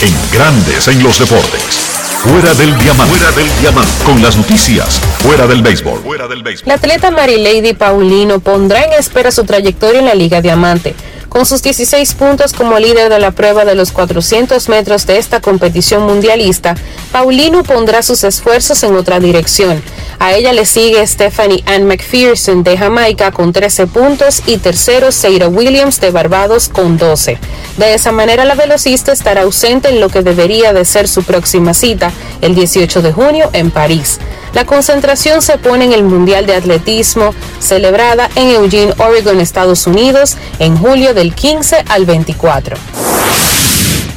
En 0.00 0.14
Grandes 0.32 0.88
en 0.88 1.02
los 1.04 1.18
deportes. 1.20 1.94
Fuera 2.18 2.52
del 2.54 2.76
diamante. 2.78 3.14
Fuera 3.16 3.30
del 3.36 3.60
diamante. 3.60 3.92
Con 4.04 4.20
las 4.20 4.36
noticias. 4.36 5.00
Fuera 5.20 5.46
del 5.46 5.62
béisbol. 5.62 6.00
Fuera 6.02 6.26
del 6.26 6.42
béisbol. 6.42 6.66
La 6.68 6.74
atleta 6.74 7.12
Marilady 7.12 7.74
Paulino 7.74 8.40
pondrá 8.40 8.82
en 8.82 8.94
espera 8.94 9.30
su 9.30 9.44
trayectoria 9.44 10.00
en 10.00 10.06
la 10.06 10.14
Liga 10.14 10.42
Diamante. 10.42 10.96
Con 11.28 11.46
sus 11.46 11.62
16 11.62 12.14
puntos 12.14 12.52
como 12.52 12.78
líder 12.78 13.08
de 13.08 13.20
la 13.20 13.30
prueba 13.30 13.64
de 13.64 13.76
los 13.76 13.92
400 13.92 14.68
metros 14.68 15.06
de 15.06 15.18
esta 15.18 15.40
competición 15.40 16.02
mundialista, 16.04 16.74
Paulino 17.12 17.62
pondrá 17.62 18.02
sus 18.02 18.24
esfuerzos 18.24 18.82
en 18.82 18.96
otra 18.96 19.20
dirección. 19.20 19.82
A 20.18 20.32
ella 20.32 20.52
le 20.52 20.64
sigue 20.64 21.06
Stephanie 21.06 21.62
Ann 21.66 21.86
McPherson 21.86 22.62
de 22.62 22.76
Jamaica 22.76 23.32
con 23.32 23.52
13 23.52 23.86
puntos 23.86 24.42
y 24.46 24.58
tercero 24.58 25.12
Seira 25.12 25.48
Williams 25.48 26.00
de 26.00 26.10
Barbados 26.10 26.68
con 26.68 26.96
12. 26.96 27.38
De 27.76 27.94
esa 27.94 28.12
manera 28.12 28.44
la 28.44 28.54
velocista 28.54 29.12
estará 29.12 29.42
ausente 29.42 29.88
en 29.88 30.00
lo 30.00 30.08
que 30.08 30.22
debería 30.22 30.72
de 30.72 30.84
ser 30.84 31.08
su 31.08 31.22
próxima 31.24 31.74
cita, 31.74 32.12
el 32.40 32.54
18 32.54 33.02
de 33.02 33.12
junio 33.12 33.50
en 33.52 33.70
París. 33.70 34.18
La 34.54 34.64
concentración 34.64 35.42
se 35.42 35.58
pone 35.58 35.84
en 35.84 35.92
el 35.92 36.04
Mundial 36.04 36.46
de 36.46 36.54
Atletismo, 36.54 37.34
celebrada 37.58 38.30
en 38.36 38.50
Eugene, 38.50 38.94
Oregon, 38.98 39.40
Estados 39.40 39.86
Unidos, 39.88 40.36
en 40.60 40.76
julio 40.76 41.12
del 41.12 41.34
15 41.34 41.84
al 41.88 42.06
24. 42.06 42.76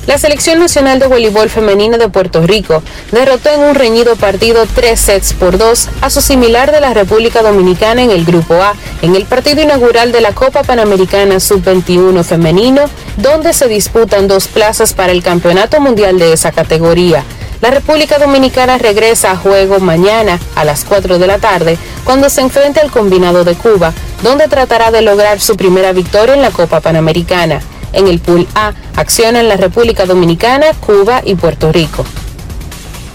La 0.08 0.18
selección 0.18 0.60
nacional 0.60 1.00
de 1.00 1.08
voleibol 1.08 1.50
femenina 1.50 1.98
de 1.98 2.08
Puerto 2.08 2.42
Rico 2.42 2.82
derrotó 3.12 3.50
en 3.50 3.60
un 3.60 3.76
reñido 3.76 4.16
partido 4.16 4.66
tres 4.74 5.02
sets 5.02 5.34
por 5.34 5.58
dos 5.58 5.90
a 6.00 6.10
su 6.10 6.22
similar 6.22 6.72
de 6.72 6.80
la 6.80 6.94
República 6.94 7.42
Dominicana 7.42 8.02
en 8.02 8.12
el 8.12 8.24
Grupo 8.24 8.54
A, 8.54 8.74
en 9.02 9.18
el 9.18 9.26
partido 9.26 9.62
inaugural 9.62 10.14
de 10.14 10.22
la 10.22 10.32
Copa 10.32 10.64
Panamericana 10.64 11.42
Sub-21 11.42 12.24
femenino, 12.24 12.84
donde 13.18 13.52
se 13.52 13.68
disputan 13.68 14.30
dos 14.30 14.48
plazas 14.48 14.94
para 14.94 15.12
el 15.12 15.22
Campeonato 15.22 15.82
Mundial 15.82 16.18
de 16.18 16.32
esa 16.32 16.54
categoría. 16.54 17.26
La 17.60 17.70
República 17.70 18.18
Dominicana 18.18 18.78
regresa 18.78 19.32
a 19.32 19.36
juego 19.36 19.80
mañana 19.80 20.40
a 20.56 20.64
las 20.64 20.86
4 20.86 21.20
de 21.20 21.28
la 21.28 21.40
tarde 21.40 21.78
cuando 22.06 22.30
se 22.30 22.40
enfrente 22.40 22.80
al 22.80 22.92
combinado 22.92 23.44
de 23.44 23.56
Cuba, 23.56 23.92
donde 24.24 24.48
tratará 24.48 24.90
de 24.90 25.02
lograr 25.02 25.42
su 25.42 25.58
primera 25.58 25.92
victoria 25.92 26.34
en 26.34 26.42
la 26.42 26.52
Copa 26.52 26.80
Panamericana. 26.80 27.60
En 27.94 28.08
el 28.08 28.20
Pool 28.20 28.48
A 28.56 28.74
accionan 28.96 29.48
la 29.48 29.58
República 29.58 30.06
Dominicana, 30.06 30.68
Cuba 30.80 31.22
y 31.24 31.36
Puerto 31.36 31.72
Rico. 31.72 32.06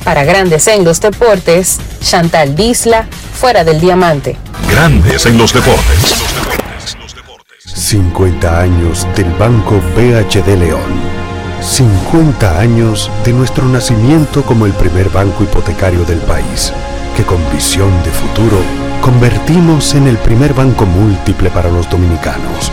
Para 0.05 0.24
Grandes 0.24 0.66
en 0.66 0.85
los 0.85 1.01
Deportes, 1.01 1.78
Chantal 2.01 2.57
Disla, 2.57 3.07
fuera 3.35 3.65
del 3.65 3.81
diamante. 3.81 4.36
Grandes 4.69 5.27
en 5.27 5.39
los 5.39 5.53
deportes. 5.53 6.23
50 7.65 8.61
años 8.61 9.07
del 9.15 9.31
Banco 9.35 9.81
BHD 9.97 10.59
León. 10.59 11.12
50 11.61 12.59
años 12.59 13.11
de 13.24 13.32
nuestro 13.32 13.65
nacimiento 13.66 14.43
como 14.43 14.66
el 14.66 14.73
primer 14.73 15.09
banco 15.11 15.44
hipotecario 15.44 16.05
del 16.05 16.19
país, 16.19 16.73
que 17.16 17.23
con 17.23 17.39
visión 17.53 17.90
de 18.03 18.11
futuro 18.11 18.59
convertimos 19.01 19.94
en 19.94 20.09
el 20.09 20.16
primer 20.19 20.55
banco 20.55 20.86
múltiple 20.86 21.51
para 21.51 21.70
los 21.70 21.89
dominicanos. 21.89 22.73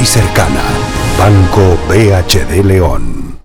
y 0.00 0.04
cercana. 0.04 0.62
Banco 1.18 1.76
BHD 1.88 2.64
León. 2.64 3.38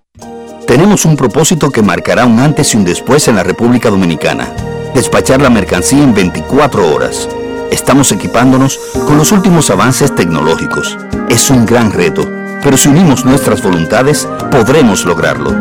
Tenemos 0.68 1.06
un 1.06 1.16
propósito 1.16 1.70
que 1.70 1.82
marcará 1.82 2.26
un 2.26 2.40
antes 2.40 2.74
y 2.74 2.78
un 2.78 2.86
después 2.86 3.28
en 3.28 3.36
la 3.36 3.44
República 3.44 3.90
Dominicana. 3.90 4.50
Despachar 4.94 5.42
la 5.42 5.50
mercancía 5.50 6.04
en 6.04 6.14
24 6.14 6.94
horas. 6.94 7.28
Estamos 7.72 8.12
equipándonos 8.12 8.80
con 9.06 9.18
los 9.18 9.32
últimos 9.32 9.70
avances 9.70 10.14
tecnológicos. 10.16 10.98
Es 11.30 11.50
un 11.50 11.66
gran 11.66 11.92
reto, 11.92 12.30
pero 12.64 12.78
si 12.78 12.90
unimos 12.90 13.26
nuestras 13.26 13.62
voluntades, 13.62 14.28
podremos 14.52 15.06
lograrlo. 15.06 15.56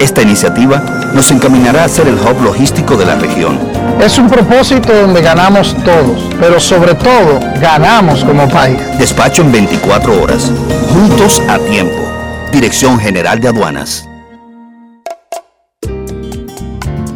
Esta 0.00 0.22
iniciativa 0.22 1.10
nos 1.14 1.30
encaminará 1.30 1.84
a 1.84 1.88
ser 1.88 2.08
el 2.08 2.16
hub 2.16 2.42
logístico 2.42 2.96
de 2.96 3.06
la 3.06 3.14
región. 3.16 3.81
Es 4.02 4.18
un 4.18 4.28
propósito 4.28 4.92
donde 4.92 5.22
ganamos 5.22 5.76
todos, 5.84 6.28
pero 6.40 6.58
sobre 6.58 6.92
todo 6.92 7.38
ganamos 7.60 8.24
como 8.24 8.48
país. 8.48 8.76
Despacho 8.98 9.42
en 9.42 9.52
24 9.52 10.20
horas, 10.20 10.50
juntos 10.92 11.40
a 11.48 11.56
tiempo. 11.60 12.02
Dirección 12.50 12.98
General 12.98 13.38
de 13.38 13.46
Aduanas. 13.46 14.08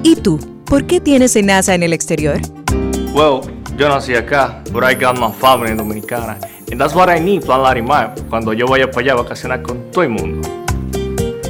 ¿Y 0.04 0.14
tú? 0.14 0.38
¿Por 0.64 0.86
qué 0.86 1.00
tienes 1.00 1.34
NASA 1.42 1.74
en 1.74 1.82
el 1.82 1.92
exterior? 1.92 2.40
Well, 3.12 3.40
yo 3.76 3.88
nací 3.88 4.14
acá, 4.14 4.62
but 4.70 4.84
I 4.84 4.94
got 4.94 5.18
my 5.18 5.32
family 5.40 5.74
dominicana. 5.74 6.38
And 6.70 6.80
that's 6.80 6.94
what 6.94 7.08
I 7.08 7.18
need, 7.18 7.44
Plan 7.44 7.64
Larimar, 7.64 8.14
cuando 8.30 8.52
yo 8.52 8.68
vaya 8.68 8.88
para 8.88 9.00
allá 9.00 9.12
a 9.14 9.22
vacacionar 9.22 9.60
con 9.62 9.90
todo 9.90 10.04
el 10.04 10.10
mundo. 10.10 10.65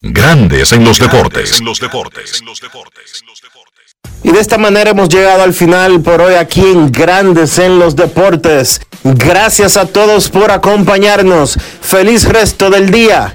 Grandes 0.01 0.73
en 0.73 0.87
los 0.87 0.99
deportes. 0.99 1.61
Y 4.23 4.33
de 4.33 4.41
esta 4.41 4.57
manera 4.57 4.93
hemos 4.93 5.11
llegado 5.11 5.43
al 5.43 5.53
final 5.53 6.01
por 6.01 6.23
hoy 6.23 6.37
aquí 6.37 6.63
en 6.63 6.91
Grandes 6.91 7.59
en 7.59 7.79
los 7.79 7.97
Deportes. 7.97 8.81
Gracias 9.05 9.77
a 9.77 9.85
todos 9.85 10.31
por 10.31 10.53
acompañarnos. 10.53 11.59
Feliz 11.83 12.25
resto 12.25 12.71
del 12.71 12.91
día. 12.91 13.35